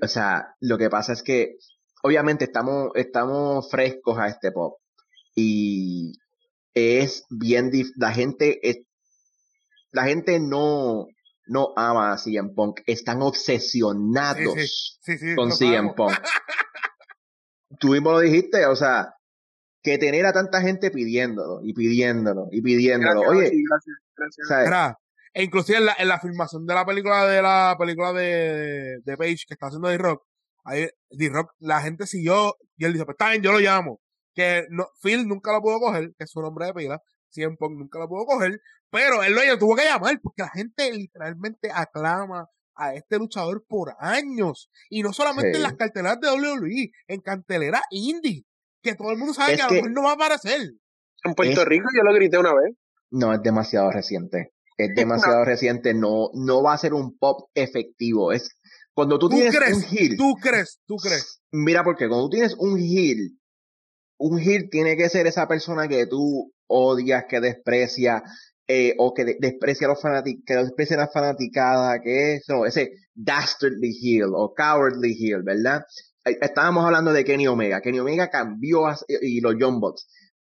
O 0.00 0.08
sea, 0.08 0.54
lo 0.60 0.78
que 0.78 0.88
pasa 0.88 1.12
es 1.12 1.22
que 1.22 1.56
obviamente 2.02 2.44
estamos, 2.44 2.90
estamos 2.94 3.70
frescos 3.70 4.18
a 4.18 4.28
este 4.28 4.52
pop 4.52 4.78
y 5.34 6.12
es 6.74 7.24
bien 7.30 7.70
la 7.96 8.12
gente 8.12 8.58
es, 8.68 8.78
la 9.90 10.04
gente 10.04 10.40
no 10.40 11.06
no 11.52 11.72
ama 11.76 12.12
a 12.12 12.18
CM 12.18 12.50
Punk, 12.54 12.80
están 12.86 13.22
obsesionados 13.22 14.98
con 15.36 15.52
CM 15.52 15.94
Punk. 15.94 16.12
Tú 17.78 17.88
mismo 17.88 18.12
lo 18.12 18.20
dijiste, 18.20 18.66
o 18.66 18.76
sea, 18.76 19.14
que 19.82 19.98
tener 19.98 20.26
a 20.26 20.32
tanta 20.32 20.60
gente 20.60 20.90
pidiéndolo 20.90 21.60
y 21.62 21.72
pidiéndolo 21.72 22.48
y 22.50 22.62
pidiéndolo. 22.62 23.20
Oye, 23.22 23.50
gracias, 23.68 24.68
gracias. 24.68 24.96
e 25.34 25.42
inclusive 25.42 25.78
en 25.78 25.86
la, 25.86 25.96
en 25.98 26.08
la 26.08 26.20
filmación 26.20 26.66
de 26.66 26.74
la 26.74 26.84
película 26.84 27.26
de 27.26 27.42
la 27.42 27.76
película 27.78 28.12
de, 28.12 28.98
de 29.04 29.16
Page 29.16 29.44
que 29.46 29.54
está 29.54 29.66
haciendo 29.66 29.88
D-Rock, 29.88 30.22
ahí 30.64 30.88
D-Rock, 31.10 31.52
la 31.58 31.80
gente 31.80 32.06
siguió 32.06 32.56
y 32.76 32.84
él 32.84 32.92
dice, 32.92 33.04
pues 33.04 33.14
está 33.14 33.30
bien, 33.30 33.42
yo 33.42 33.52
lo 33.52 33.58
llamo 33.58 34.00
que 34.34 34.66
no, 34.70 34.88
Phil 35.02 35.26
nunca 35.26 35.52
lo 35.52 35.60
pudo 35.60 35.80
coger, 35.80 36.14
que 36.16 36.24
es 36.24 36.30
su 36.30 36.40
nombre 36.40 36.66
de 36.66 36.74
pila, 36.74 37.02
CM 37.30 37.56
Punk 37.56 37.78
nunca 37.78 37.98
lo 37.98 38.08
pudo 38.08 38.24
coger, 38.26 38.60
pero 38.92 39.22
él 39.22 39.34
lo 39.34 39.58
tuvo 39.58 39.74
que 39.74 39.84
llamar 39.84 40.20
porque 40.22 40.42
la 40.42 40.50
gente 40.50 40.92
literalmente 40.92 41.70
aclama 41.72 42.46
a 42.74 42.94
este 42.94 43.18
luchador 43.18 43.64
por 43.66 43.94
años. 43.98 44.70
Y 44.90 45.02
no 45.02 45.14
solamente 45.14 45.56
en 45.56 45.62
las 45.62 45.76
carteleras 45.76 46.20
de 46.20 46.28
WWE, 46.28 46.90
en 47.08 47.20
cartelera 47.22 47.80
indie, 47.90 48.44
que 48.82 48.94
todo 48.94 49.10
el 49.10 49.16
mundo 49.16 49.32
sabe 49.32 49.56
que 49.56 49.62
a 49.62 49.68
lo 49.68 49.72
mejor 49.72 49.90
no 49.92 50.02
va 50.02 50.10
a 50.10 50.14
aparecer. 50.14 50.72
En 51.24 51.34
Puerto 51.34 51.64
Rico 51.64 51.88
yo 51.96 52.02
lo 52.02 52.14
grité 52.14 52.36
una 52.36 52.52
vez. 52.52 52.76
No, 53.10 53.32
es 53.32 53.42
demasiado 53.42 53.90
reciente. 53.90 54.52
Es 54.76 54.94
demasiado 54.94 55.44
reciente, 55.44 55.94
no, 55.94 56.30
no 56.34 56.62
va 56.62 56.74
a 56.74 56.78
ser 56.78 56.92
un 56.92 57.16
pop 57.16 57.50
efectivo. 57.54 58.32
Es 58.32 58.58
cuando 58.92 59.18
tú, 59.18 59.30
tienes 59.30 59.54
un 59.54 59.84
heel. 59.84 60.16
Tú 60.18 60.34
crees, 60.40 60.80
tú 60.86 60.96
crees. 60.96 61.40
Mira, 61.50 61.82
porque 61.82 62.08
cuando 62.08 62.26
tú 62.26 62.30
tienes 62.30 62.54
un 62.58 62.78
heel 62.78 63.38
un 64.22 64.38
heel 64.38 64.70
tiene 64.70 64.96
que 64.96 65.08
ser 65.08 65.26
esa 65.26 65.48
persona 65.48 65.88
que 65.88 66.06
tú 66.06 66.52
odias, 66.68 67.24
que 67.28 67.40
desprecia, 67.40 68.22
eh, 68.66 68.94
o 68.98 69.12
que 69.12 69.36
desprecia 69.38 69.86
a 69.86 69.90
los 69.90 70.00
fanáticos, 70.00 70.44
que 70.46 70.54
desprecia 70.54 70.96
a 70.96 71.00
la 71.00 71.08
fanaticada, 71.08 72.00
que 72.00 72.34
es 72.34 72.44
ese 72.66 72.92
dastardly 73.14 73.92
heel 74.00 74.30
o 74.34 74.54
cowardly 74.54 75.14
heel, 75.14 75.42
¿verdad? 75.42 75.82
Eh, 76.24 76.38
estábamos 76.40 76.84
hablando 76.84 77.12
de 77.12 77.24
Kenny 77.24 77.46
Omega. 77.46 77.80
Kenny 77.80 78.00
Omega 78.00 78.30
cambió 78.30 78.84
y 79.20 79.40
los 79.40 79.54
John 79.58 79.80
Bots. 79.80 80.06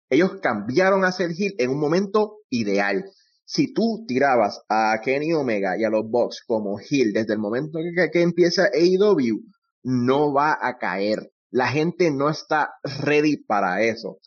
Ellos 0.08 0.40
cambiaron 0.40 1.04
a 1.04 1.12
ser 1.12 1.30
heel 1.30 1.54
en 1.58 1.70
un 1.70 1.80
momento 1.80 2.38
ideal. 2.50 3.04
Si 3.44 3.72
tú 3.74 4.04
tirabas 4.06 4.62
a 4.68 5.00
Kenny 5.02 5.32
Omega 5.32 5.76
y 5.78 5.84
a 5.84 5.90
los 5.90 6.08
Bucks 6.08 6.42
como 6.46 6.78
heel 6.78 7.12
desde 7.12 7.34
el 7.34 7.38
momento 7.38 7.78
que, 7.94 8.10
que 8.10 8.22
empieza 8.22 8.70
AEW, 8.72 9.42
no 9.82 10.32
va 10.32 10.58
a 10.60 10.78
caer 10.78 11.30
la 11.54 11.68
gente 11.68 12.10
no 12.10 12.28
está 12.28 12.74
ready 12.82 13.36
para 13.36 13.80
eso. 13.80 14.18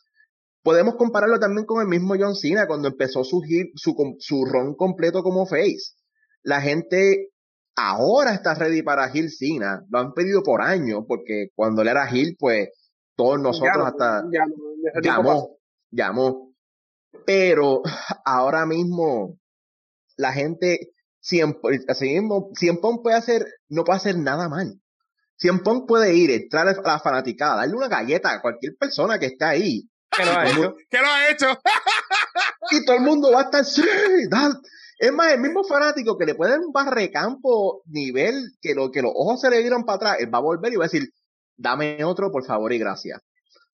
Podemos 0.67 0.97
compararlo 0.97 1.39
también 1.39 1.65
con 1.65 1.81
el 1.81 1.87
mismo 1.87 2.15
John 2.19 2.35
Cena 2.35 2.67
cuando 2.67 2.89
empezó 2.89 3.23
su, 3.23 3.41
su, 3.75 4.17
su 4.19 4.43
ron 4.43 4.75
completo 4.75 5.23
como 5.23 5.45
face. 5.45 5.93
La 6.43 6.59
gente 6.59 7.29
ahora 7.77 8.33
está 8.33 8.53
ready 8.53 8.81
para 8.81 9.07
Gil 9.07 9.31
Cena. 9.31 9.85
Lo 9.89 9.99
han 9.99 10.11
pedido 10.11 10.43
por 10.43 10.61
años 10.61 11.05
porque 11.07 11.51
cuando 11.55 11.83
él 11.83 11.87
era 11.87 12.05
Gil, 12.07 12.35
pues 12.37 12.67
todos 13.15 13.39
nosotros 13.39 13.77
hasta 13.77 14.25
llamó, 15.01 15.57
llamó. 15.89 16.53
Pero 17.25 17.81
ahora 18.25 18.65
mismo 18.65 19.39
la 20.17 20.33
gente 20.33 20.91
siempre, 21.21 21.79
así 21.87 22.09
mismo, 22.09 22.49
siempre 22.55 22.89
puede 23.01 23.15
hacer, 23.15 23.45
no 23.69 23.85
puede 23.85 23.99
hacer 23.99 24.17
nada 24.17 24.49
mal. 24.49 24.81
Cien 25.37 25.59
Punk 25.59 25.87
puede 25.87 26.13
ir, 26.13 26.29
entrar 26.29 26.67
a 26.67 26.73
la 26.73 26.99
fanaticada, 26.99 27.55
darle 27.55 27.75
una 27.77 27.87
galleta 27.87 28.33
a 28.33 28.41
cualquier 28.41 28.75
persona 28.75 29.17
que 29.17 29.27
esté 29.27 29.45
ahí. 29.45 29.89
Que 30.15 30.25
lo 30.25 30.31
ha 30.31 30.49
hecho. 30.49 30.75
Que 30.89 30.97
lo 30.97 31.07
ha 31.07 31.29
hecho. 31.29 31.45
y 32.71 32.85
todo 32.85 32.95
el 32.95 33.03
mundo 33.03 33.31
va 33.31 33.41
a 33.41 33.43
estar, 33.43 33.65
sí, 33.65 33.83
Es 34.99 35.11
más, 35.11 35.33
el 35.33 35.39
mismo 35.39 35.63
fanático 35.63 36.17
que 36.17 36.25
le 36.25 36.35
puede 36.35 36.51
dar 36.51 36.59
un 36.59 36.71
barrecampo 36.71 37.83
nivel 37.85 38.51
que, 38.61 38.73
lo, 38.73 38.91
que 38.91 39.01
los 39.01 39.11
ojos 39.13 39.41
se 39.41 39.49
le 39.49 39.59
dieron 39.59 39.85
para 39.85 39.95
atrás, 39.95 40.17
él 40.19 40.33
va 40.33 40.39
a 40.39 40.41
volver 40.41 40.73
y 40.73 40.77
va 40.77 40.85
a 40.85 40.89
decir, 40.91 41.09
dame 41.55 42.03
otro, 42.03 42.31
por 42.31 42.45
favor 42.45 42.71
y 42.73 42.79
gracias. 42.79 43.21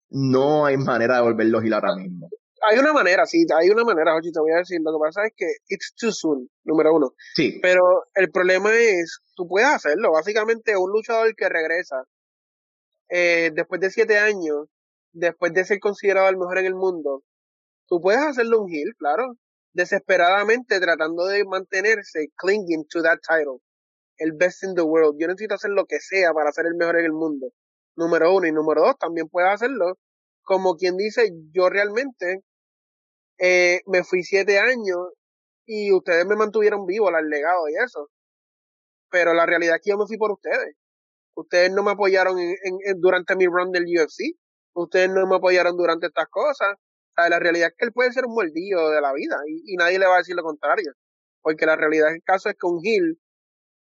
No 0.10 0.66
hay 0.66 0.78
manera 0.78 1.16
de 1.16 1.22
volverlo 1.22 1.60
a 1.60 1.76
ahora 1.76 1.96
mismo. 1.96 2.30
hay 2.70 2.78
una 2.78 2.94
manera, 2.94 3.26
sí, 3.26 3.46
hay 3.56 3.70
una 3.70 3.84
manera, 3.84 4.14
Jochi, 4.14 4.32
te 4.32 4.40
voy 4.40 4.52
a 4.52 4.58
decir. 4.58 4.80
Lo 4.84 4.92
que 4.94 5.00
pasa 5.00 5.26
es 5.26 5.34
que 5.36 5.48
it's 5.68 5.94
too 5.96 6.12
soon, 6.12 6.50
número 6.64 6.94
uno. 6.94 7.14
Sí. 7.36 7.60
Pero 7.62 8.06
el 8.14 8.30
problema 8.32 8.74
es, 8.74 9.20
tú 9.36 9.48
puedes 9.48 9.70
hacerlo. 9.70 10.12
Básicamente, 10.12 10.78
un 10.78 10.92
luchador 10.92 11.36
que 11.36 11.50
regresa 11.50 12.04
eh, 13.10 13.52
después 13.54 13.82
de 13.82 13.90
siete 13.90 14.18
años, 14.18 14.68
después 15.14 15.54
de 15.54 15.66
ser 15.66 15.80
considerado 15.80 16.30
el 16.30 16.38
mejor 16.38 16.58
en 16.60 16.66
el 16.66 16.76
mundo, 16.76 17.24
tú 17.88 18.02
puedes 18.02 18.22
hacerlo 18.22 18.62
un 18.62 18.72
heel, 18.72 18.94
claro. 18.98 19.36
Desesperadamente 19.74 20.80
tratando 20.80 21.26
de 21.26 21.46
mantenerse 21.46 22.28
clinging 22.36 22.86
to 22.90 23.02
that 23.02 23.20
title. 23.28 23.60
El 24.18 24.34
best 24.34 24.64
in 24.64 24.76
the 24.76 24.82
world. 24.84 25.18
Yo 25.20 25.28
necesito 25.28 25.56
hacer 25.56 25.72
lo 25.72 25.86
que 25.86 26.00
sea 26.00 26.34
para 26.34 26.52
ser 26.52 26.68
el 26.68 26.76
mejor 26.76 27.00
en 27.00 27.06
el 27.06 27.14
mundo. 27.14 27.48
Número 27.96 28.36
uno. 28.36 28.48
Y 28.48 28.52
número 28.52 28.82
dos, 28.82 28.98
también 29.00 29.28
puedes 29.30 29.52
hacerlo 29.52 29.98
como 30.44 30.76
quien 30.76 30.98
dice, 30.98 31.32
yo 31.52 31.70
realmente 31.70 32.44
eh, 33.40 33.82
me 33.88 34.04
fui 34.04 34.24
siete 34.24 34.60
años 34.60 35.00
y 35.66 35.92
ustedes 35.94 36.26
me 36.26 36.36
mantuvieron 36.36 36.86
vivo, 36.86 37.08
al 37.10 37.30
legado 37.30 37.68
y 37.70 37.76
eso. 37.84 38.10
Pero 39.10 39.34
la 39.34 39.46
realidad 39.46 39.76
es 39.78 39.82
que 39.82 39.92
yo 39.92 39.98
me 39.98 40.08
fui 40.08 40.18
por 40.18 40.32
ustedes. 40.32 40.76
Ustedes 41.36 41.72
no 41.72 41.84
me 41.84 41.92
apoyaron 41.92 42.38
en, 42.40 42.56
durante 43.00 43.36
mi 43.36 43.46
run 43.46 43.72
del 43.72 43.86
UFC. 43.86 44.36
Ustedes 44.74 45.10
no 45.10 45.28
me 45.28 45.36
apoyaron 45.36 45.78
durante 45.78 46.08
estas 46.08 46.28
cosas. 46.30 46.76
la 47.16 47.40
realidad 47.40 47.70
es 47.70 47.76
que 47.78 47.86
él 47.86 47.92
puede 47.94 48.12
ser 48.12 48.26
un 48.26 48.34
mordido 48.34 48.90
de 48.90 49.02
la 49.02 49.14
vida 49.14 49.38
y, 49.48 49.76
nadie 49.76 50.00
le 50.00 50.08
va 50.08 50.16
a 50.16 50.18
decir 50.20 50.36
lo 50.36 50.44
contrario. 50.44 50.94
Porque 51.42 51.66
la 51.66 51.76
realidad 51.76 52.10
del 52.10 52.24
caso 52.24 52.50
es 52.50 52.56
que 52.56 52.68
un 52.68 52.80
heel 52.84 53.20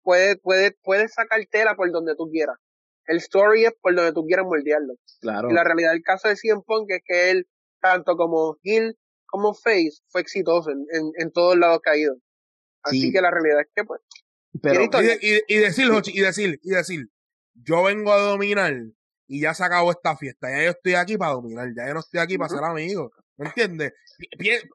puede, 0.04 0.38
puede, 0.38 0.78
puede 0.84 1.08
sacar 1.08 1.40
tela 1.50 1.76
por 1.76 1.92
donde 1.92 2.16
tú 2.16 2.30
quieras. 2.30 2.58
El 3.06 3.18
story 3.18 3.66
es 3.66 3.74
por 3.82 3.96
donde 3.96 4.12
tú 4.12 4.26
quieras 4.26 4.46
moldearlo. 4.46 4.96
Claro. 5.22 5.50
Y 5.50 5.54
la 5.54 5.64
realidad 5.64 5.92
del 5.92 6.04
caso 6.04 6.28
de 6.28 6.36
CM 6.36 6.62
Punk 6.66 6.90
es 6.90 7.02
que 7.06 7.32
él, 7.32 7.48
tanto 7.80 8.18
como 8.18 8.58
heel 8.64 8.98
como 9.26 9.54
face, 9.54 10.02
fue 10.10 10.22
exitoso 10.22 10.72
en, 10.72 11.12
en, 11.18 11.32
todos 11.32 11.58
lados 11.58 11.80
que 11.84 11.90
ha 11.90 11.98
ido. 11.98 12.16
Así 12.84 13.12
que 13.12 13.22
la 13.22 13.32
realidad 13.32 13.62
es 13.62 13.68
que, 13.76 13.84
pues. 13.84 14.02
Pero, 14.62 14.82
y, 14.82 15.44
y, 15.48 15.58
decir, 15.58 15.88
y 16.06 16.22
decir, 16.22 16.60
y 16.64 16.70
decir, 16.70 17.10
yo 17.54 17.84
vengo 17.84 18.12
a 18.12 18.20
dominar 18.20 18.74
y 19.28 19.42
ya 19.42 19.54
se 19.54 19.64
acabó 19.64 19.92
esta 19.92 20.16
fiesta. 20.16 20.50
Ya 20.50 20.64
yo 20.64 20.72
estoy 20.72 20.96
aquí 20.96 21.18
para 21.18 21.34
dominar, 21.34 21.68
ya 21.76 21.88
yo 21.88 21.94
no 21.94 22.00
estoy 22.00 22.20
aquí 22.20 22.38
para 22.38 22.50
ser 22.50 22.64
amigo. 22.64 23.12
¿Me 23.38 23.48
entiendes? 23.48 23.94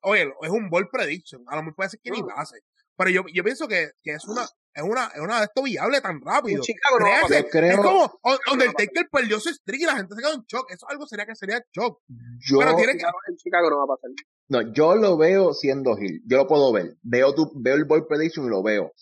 Oye, 0.03 0.33
es 0.43 0.51
un 0.51 0.71
ball 0.71 0.89
prediction. 0.89 1.43
A 1.49 1.57
lo 1.57 1.63
mejor 1.63 1.77
puede 1.77 1.91
ser 1.91 2.01
que 2.01 2.11
ni 2.11 2.23
pase. 2.23 2.61
Pero 2.97 3.11
yo, 3.11 3.25
yo 3.33 3.43
pienso 3.43 3.67
que, 3.67 3.91
que 4.03 4.13
es 4.13 4.25
una 4.27 4.47
es 4.75 4.83
una, 4.83 5.07
es 5.09 5.21
una 5.21 5.39
de 5.39 5.45
esto 5.45 5.63
viable 5.63 6.01
tan 6.01 6.21
rápido. 6.23 6.63
Chicago 6.63 6.99
no 6.99 7.07
Es 7.37 7.77
como 7.77 8.21
Undertaker 8.53 9.09
perdió 9.11 9.39
su 9.39 9.51
streak 9.51 9.83
y 9.83 9.85
la 9.85 9.97
gente 9.97 10.15
se 10.15 10.23
quedó 10.23 10.35
en 10.35 10.45
shock. 10.47 10.71
Eso 10.71 10.89
algo 10.89 11.07
sería 11.07 11.27
que 11.27 11.35
sería 11.35 11.63
shock. 11.73 12.01
Yo, 12.41 12.59
Pero 12.59 12.77
tiene 12.77 12.97
que... 12.97 13.05
en 13.29 13.37
Chicago 13.37 13.69
no 13.69 13.79
va 13.79 13.85
a 13.85 13.97
pasar. 13.97 14.11
No, 14.49 14.73
yo 14.73 14.97
lo 14.97 15.17
veo 15.19 15.53
siendo 15.53 15.99
Hill. 15.99 16.23
Yo 16.27 16.39
lo 16.39 16.47
puedo 16.47 16.73
ver. 16.73 16.97
Veo, 17.03 17.35
tu, 17.35 17.53
veo 17.55 17.75
el 17.75 17.85
ball 17.85 18.07
prediction 18.07 18.47
y 18.47 18.49
lo 18.49 18.63
veo. 18.63 18.93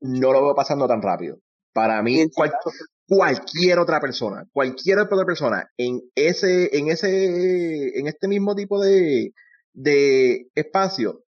No 0.00 0.32
lo 0.32 0.42
veo 0.42 0.54
pasando 0.54 0.86
tan 0.86 1.00
rápido. 1.00 1.38
Para 1.72 2.02
mí, 2.02 2.28
cualquier 3.10 3.80
otra 3.80 4.00
persona, 4.00 4.46
cualquier 4.52 5.00
otra 5.00 5.26
persona 5.26 5.68
en 5.76 6.00
ese, 6.14 6.78
en 6.78 6.88
ese, 6.88 7.98
en 7.98 8.06
este 8.06 8.28
mismo 8.28 8.54
tipo 8.54 8.80
de, 8.80 9.32
de 9.72 10.46
espacio, 10.54 11.24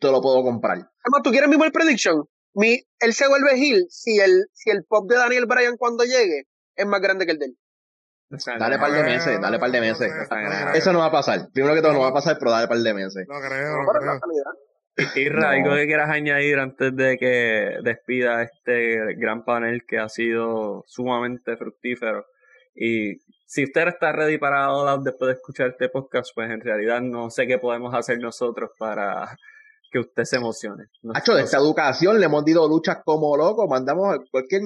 te 0.00 0.10
lo 0.10 0.20
puedo 0.20 0.42
comprar. 0.42 0.78
Además, 0.78 1.22
¿tú 1.22 1.30
quieres 1.30 1.48
mi 1.48 1.54
ball 1.54 1.70
prediction? 1.70 2.24
Mi, 2.54 2.82
él 2.98 3.14
se 3.14 3.28
vuelve 3.28 3.56
Hill 3.56 3.86
si 3.88 4.18
el, 4.18 4.46
si 4.52 4.70
el 4.70 4.84
pop 4.84 5.08
de 5.08 5.14
Daniel 5.14 5.46
Bryan 5.46 5.76
cuando 5.76 6.02
llegue 6.02 6.48
es 6.74 6.86
más 6.86 7.00
grande 7.00 7.24
que 7.24 7.32
el 7.32 7.38
de 7.38 7.44
él. 7.46 7.58
Dale 8.58 8.78
par 8.78 8.90
de 8.90 9.04
meses, 9.04 9.40
dale 9.40 9.60
par 9.60 9.70
de 9.70 9.80
meses. 9.80 10.12
Eso 10.74 10.92
no 10.92 10.98
va 10.98 11.06
a 11.06 11.12
pasar. 11.12 11.50
Primero 11.52 11.76
que 11.76 11.82
todo 11.82 11.92
no 11.92 12.00
va 12.00 12.08
a 12.08 12.14
pasar, 12.14 12.36
pero 12.36 12.50
dale 12.50 12.66
par 12.66 12.78
de 12.78 12.94
meses. 12.94 13.26
No 13.28 13.40
creo, 13.40 13.76
no, 15.00 15.40
Y, 15.40 15.44
algo 15.44 15.74
que 15.74 15.86
quieras 15.86 16.10
añadir 16.10 16.58
antes 16.58 16.94
de 16.94 17.18
que 17.18 17.78
despida 17.82 18.42
este 18.42 19.14
gran 19.16 19.44
panel 19.44 19.84
que 19.86 19.98
ha 19.98 20.08
sido 20.08 20.84
sumamente 20.86 21.56
fructífero. 21.56 22.26
Y 22.74 23.18
si 23.46 23.64
usted 23.64 23.88
está 23.88 24.12
ready 24.12 24.38
para 24.38 24.68
después 24.98 25.28
de 25.28 25.32
escuchar 25.34 25.70
este 25.70 25.88
podcast, 25.88 26.30
pues 26.34 26.50
en 26.50 26.60
realidad 26.60 27.00
no 27.00 27.30
sé 27.30 27.46
qué 27.46 27.58
podemos 27.58 27.94
hacer 27.94 28.18
nosotros 28.18 28.70
para 28.78 29.36
que 29.90 29.98
usted 29.98 30.24
se 30.24 30.36
emocione. 30.36 30.84
Hacho, 31.14 31.34
de 31.34 31.42
esta 31.42 31.58
educación 31.58 32.20
le 32.20 32.26
hemos 32.26 32.44
dado 32.44 32.68
luchas 32.68 32.98
como 33.04 33.36
locos, 33.36 33.68
mandamos 33.68 34.14
a 34.14 34.18
cualquier 34.30 34.62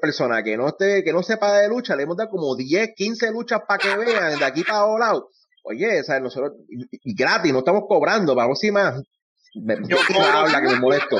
persona 0.00 0.42
que 0.42 0.56
no 0.56 0.68
esté, 0.68 1.02
que 1.02 1.12
no 1.12 1.22
sepa 1.22 1.58
de 1.58 1.68
lucha, 1.68 1.96
le 1.96 2.04
hemos 2.04 2.16
dado 2.16 2.30
como 2.30 2.54
10, 2.54 2.90
15 2.94 3.32
luchas 3.32 3.62
para 3.66 3.78
que 3.78 3.96
vean 3.96 4.38
de 4.38 4.44
aquí 4.44 4.62
para 4.62 4.86
lado. 4.96 5.30
Oye, 5.64 6.02
¿sabes? 6.04 6.22
nosotros, 6.22 6.52
y, 6.68 7.14
gratis, 7.14 7.52
no 7.52 7.58
estamos 7.58 7.84
cobrando, 7.88 8.34
vamos 8.34 8.62
y 8.64 8.70
más. 9.64 9.78
yo 9.88 9.96
no 10.10 10.22
habla 10.24 10.60
que 10.60 10.68
me 10.68 10.80
molesto. 10.80 11.18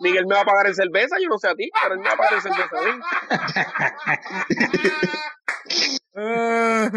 Miguel, 0.00 0.26
me 0.26 0.34
va 0.34 0.42
a 0.42 0.44
pagar 0.44 0.66
en 0.66 0.74
cerveza, 0.74 1.16
yo 1.20 1.28
no 1.28 1.38
sé 1.38 1.48
a 1.48 1.54
ti, 1.54 1.70
pero 1.82 1.94
él 1.94 2.00
me 2.00 2.06
va 2.06 2.14
a 2.14 2.16
pagar 2.16 2.34
en 2.34 2.42
cerveza 2.42 2.78
a 2.78 2.82
mí. 2.82 2.90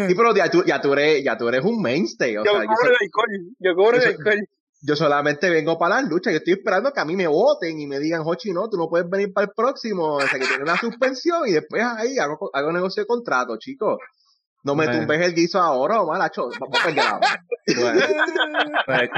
sí, 0.08 0.14
pero 0.14 0.34
ya 0.34 0.50
tú, 0.50 0.64
ya 0.64 0.80
tú, 0.80 0.92
eres, 0.92 1.24
ya 1.24 1.36
tú 1.36 1.48
eres 1.48 1.64
un 1.64 1.80
mainstay. 1.80 2.36
O 2.36 2.44
yo, 2.44 2.52
sea, 2.52 2.64
cobro 2.66 2.90
yo, 2.90 2.96
alcohol, 3.00 3.28
yo 3.58 3.74
cobro 3.74 3.98
de 3.98 4.06
alcohol 4.06 4.48
yo 4.82 4.96
solamente 4.96 5.48
vengo 5.48 5.78
para 5.78 5.96
la 5.96 6.08
lucha. 6.08 6.30
Yo 6.30 6.38
estoy 6.38 6.54
esperando 6.54 6.92
que 6.92 7.00
a 7.00 7.04
mí 7.04 7.14
me 7.14 7.28
voten 7.28 7.78
y 7.78 7.86
me 7.86 8.00
digan, 8.00 8.22
Hochi, 8.24 8.52
no, 8.52 8.68
tú 8.68 8.76
no 8.76 8.88
puedes 8.88 9.08
venir 9.08 9.32
para 9.32 9.46
el 9.46 9.52
próximo. 9.54 10.16
O 10.16 10.20
sea, 10.20 10.38
que 10.38 10.46
tiene 10.46 10.64
una 10.64 10.76
suspensión 10.76 11.46
y 11.46 11.52
después 11.52 11.82
ahí 11.84 12.18
hago, 12.18 12.50
hago 12.52 12.72
negocio 12.72 13.02
de 13.02 13.06
contrato, 13.06 13.56
chicos. 13.58 13.98
No 14.64 14.74
me 14.74 14.86
tumbes 14.86 15.20
el 15.20 15.34
guiso 15.34 15.58
ahora 15.60 16.00
o 16.00 16.06
malacho. 16.06 16.48
Vamos 16.60 16.80
a 16.80 16.84
perder 16.84 17.04
pues, 18.86 19.10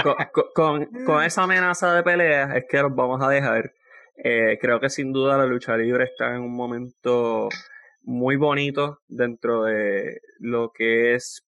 con, 0.54 0.86
con, 1.04 1.22
esa 1.22 1.42
amenaza 1.42 1.94
de 1.94 2.02
pelea 2.02 2.56
es 2.56 2.64
que 2.68 2.80
los 2.80 2.94
vamos 2.94 3.22
a 3.22 3.28
dejar. 3.28 3.72
Eh, 4.16 4.58
creo 4.60 4.80
que 4.80 4.88
sin 4.88 5.12
duda 5.12 5.36
la 5.36 5.46
lucha 5.46 5.76
libre 5.76 6.04
está 6.04 6.34
en 6.34 6.42
un 6.42 6.54
momento 6.54 7.48
muy 8.02 8.36
bonito 8.36 9.00
dentro 9.08 9.64
de 9.64 10.20
lo 10.38 10.70
que 10.72 11.14
es 11.14 11.42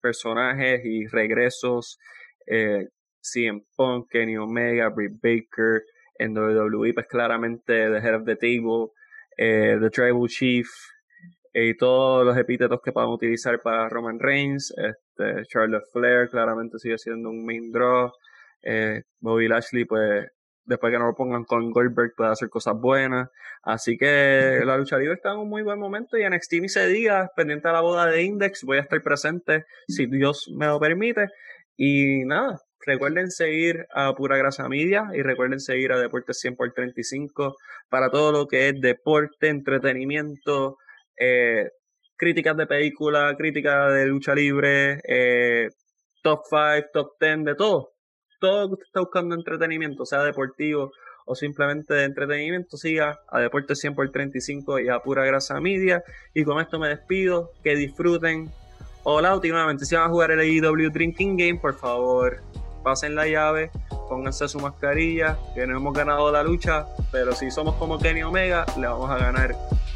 personajes 0.00 0.82
y 0.84 1.06
regresos 1.06 1.98
eh, 2.46 2.88
CM 3.20 3.64
Punk, 3.76 4.10
Kenny 4.10 4.36
Omega, 4.36 4.90
Britt 4.90 5.14
Baker, 5.22 5.82
en 6.18 6.36
WWE, 6.36 6.94
pues 6.94 7.06
claramente 7.06 7.88
The 7.88 7.98
Head 7.98 8.14
of 8.14 8.24
the 8.24 8.36
Table, 8.36 8.92
eh, 9.36 9.76
The 9.80 9.90
Tribal 9.90 10.28
Chief, 10.28 10.68
y 11.54 11.76
todos 11.76 12.26
los 12.26 12.36
epítetos 12.36 12.80
que 12.82 12.92
podamos 12.92 13.14
utilizar 13.14 13.60
para 13.60 13.88
Roman 13.88 14.18
Reigns, 14.18 14.74
este, 14.76 15.46
Charlotte 15.46 15.86
Flair 15.92 16.28
claramente 16.28 16.78
sigue 16.78 16.98
siendo 16.98 17.30
un 17.30 17.46
main 17.46 17.70
draw, 17.70 18.10
eh, 18.62 19.02
Bobby 19.20 19.46
Lashley 19.46 19.84
pues 19.84 20.26
después 20.64 20.90
que 20.90 20.98
no 20.98 21.06
lo 21.06 21.14
pongan 21.14 21.44
con 21.44 21.70
Goldberg 21.70 22.14
puede 22.16 22.30
hacer 22.30 22.48
cosas 22.48 22.74
buenas, 22.74 23.28
así 23.62 23.96
que 23.96 24.62
la 24.64 24.76
lucha 24.76 24.98
libre 24.98 25.14
está 25.14 25.32
en 25.32 25.38
un 25.38 25.48
muy 25.48 25.62
buen 25.62 25.78
momento 25.78 26.16
y 26.16 26.22
en 26.22 26.32
Xtreme 26.32 26.68
se 26.68 26.88
diga, 26.88 27.30
pendiente 27.36 27.68
a 27.68 27.72
la 27.72 27.82
boda 27.82 28.06
de 28.06 28.22
Index, 28.22 28.64
voy 28.64 28.78
a 28.78 28.80
estar 28.80 29.00
presente 29.02 29.64
si 29.86 30.06
Dios 30.06 30.50
me 30.56 30.66
lo 30.66 30.80
permite, 30.80 31.28
y 31.76 32.24
nada, 32.24 32.58
Recuerden 32.86 33.30
seguir 33.30 33.86
a 33.94 34.14
Pura 34.14 34.36
Grasa 34.36 34.68
Media 34.68 35.08
y 35.14 35.22
recuerden 35.22 35.58
seguir 35.58 35.92
a 35.92 35.98
Deportes 35.98 36.38
100 36.40 36.56
por 36.56 36.72
35 36.72 37.56
para 37.88 38.10
todo 38.10 38.30
lo 38.30 38.46
que 38.46 38.68
es 38.68 38.80
deporte, 38.80 39.48
entretenimiento, 39.48 40.76
eh, 41.18 41.68
críticas 42.16 42.56
de 42.56 42.66
película, 42.66 43.34
críticas 43.36 43.92
de 43.92 44.06
lucha 44.06 44.34
libre, 44.34 45.00
eh, 45.06 45.68
top 46.22 46.40
5, 46.48 46.88
top 46.92 47.12
10, 47.20 47.44
de 47.44 47.54
todo. 47.54 47.90
Todo 48.40 48.62
lo 48.62 48.68
que 48.68 48.72
usted 48.74 48.86
está 48.86 49.00
buscando 49.00 49.34
entretenimiento, 49.34 50.04
sea 50.04 50.22
deportivo 50.22 50.90
o 51.26 51.34
simplemente 51.34 51.94
de 51.94 52.04
entretenimiento, 52.04 52.76
siga 52.76 53.20
a 53.28 53.40
Deportes 53.40 53.80
100 53.80 53.94
por 53.94 54.10
35 54.10 54.80
y 54.80 54.88
a 54.88 54.98
Pura 55.00 55.24
Grasa 55.24 55.60
Media. 55.60 56.02
Y 56.34 56.44
con 56.44 56.60
esto 56.60 56.78
me 56.78 56.88
despido. 56.88 57.50
Que 57.62 57.76
disfruten. 57.76 58.50
Hola, 59.04 59.34
últimamente 59.34 59.84
si 59.84 59.94
van 59.94 60.04
a 60.04 60.10
jugar 60.10 60.30
el 60.30 60.40
AEW 60.40 60.90
Drinking 60.90 61.36
Game, 61.36 61.58
por 61.60 61.74
favor, 61.74 62.42
pasen 62.82 63.14
la 63.14 63.26
llave, 63.26 63.70
pónganse 64.08 64.48
su 64.48 64.58
mascarilla, 64.60 65.36
que 65.54 65.66
no 65.66 65.76
hemos 65.76 65.92
ganado 65.92 66.32
la 66.32 66.42
lucha, 66.42 66.86
pero 67.12 67.32
si 67.32 67.50
somos 67.50 67.74
como 67.74 67.98
Kenny 67.98 68.22
Omega, 68.22 68.64
le 68.78 68.86
vamos 68.86 69.10
a 69.10 69.18
ganar 69.18 69.54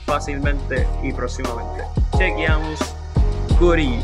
fácilmente 0.08 0.88
y 1.02 1.12
próximamente. 1.12 1.84
Chequeamos. 2.16 2.78
Goodie. 3.60 4.02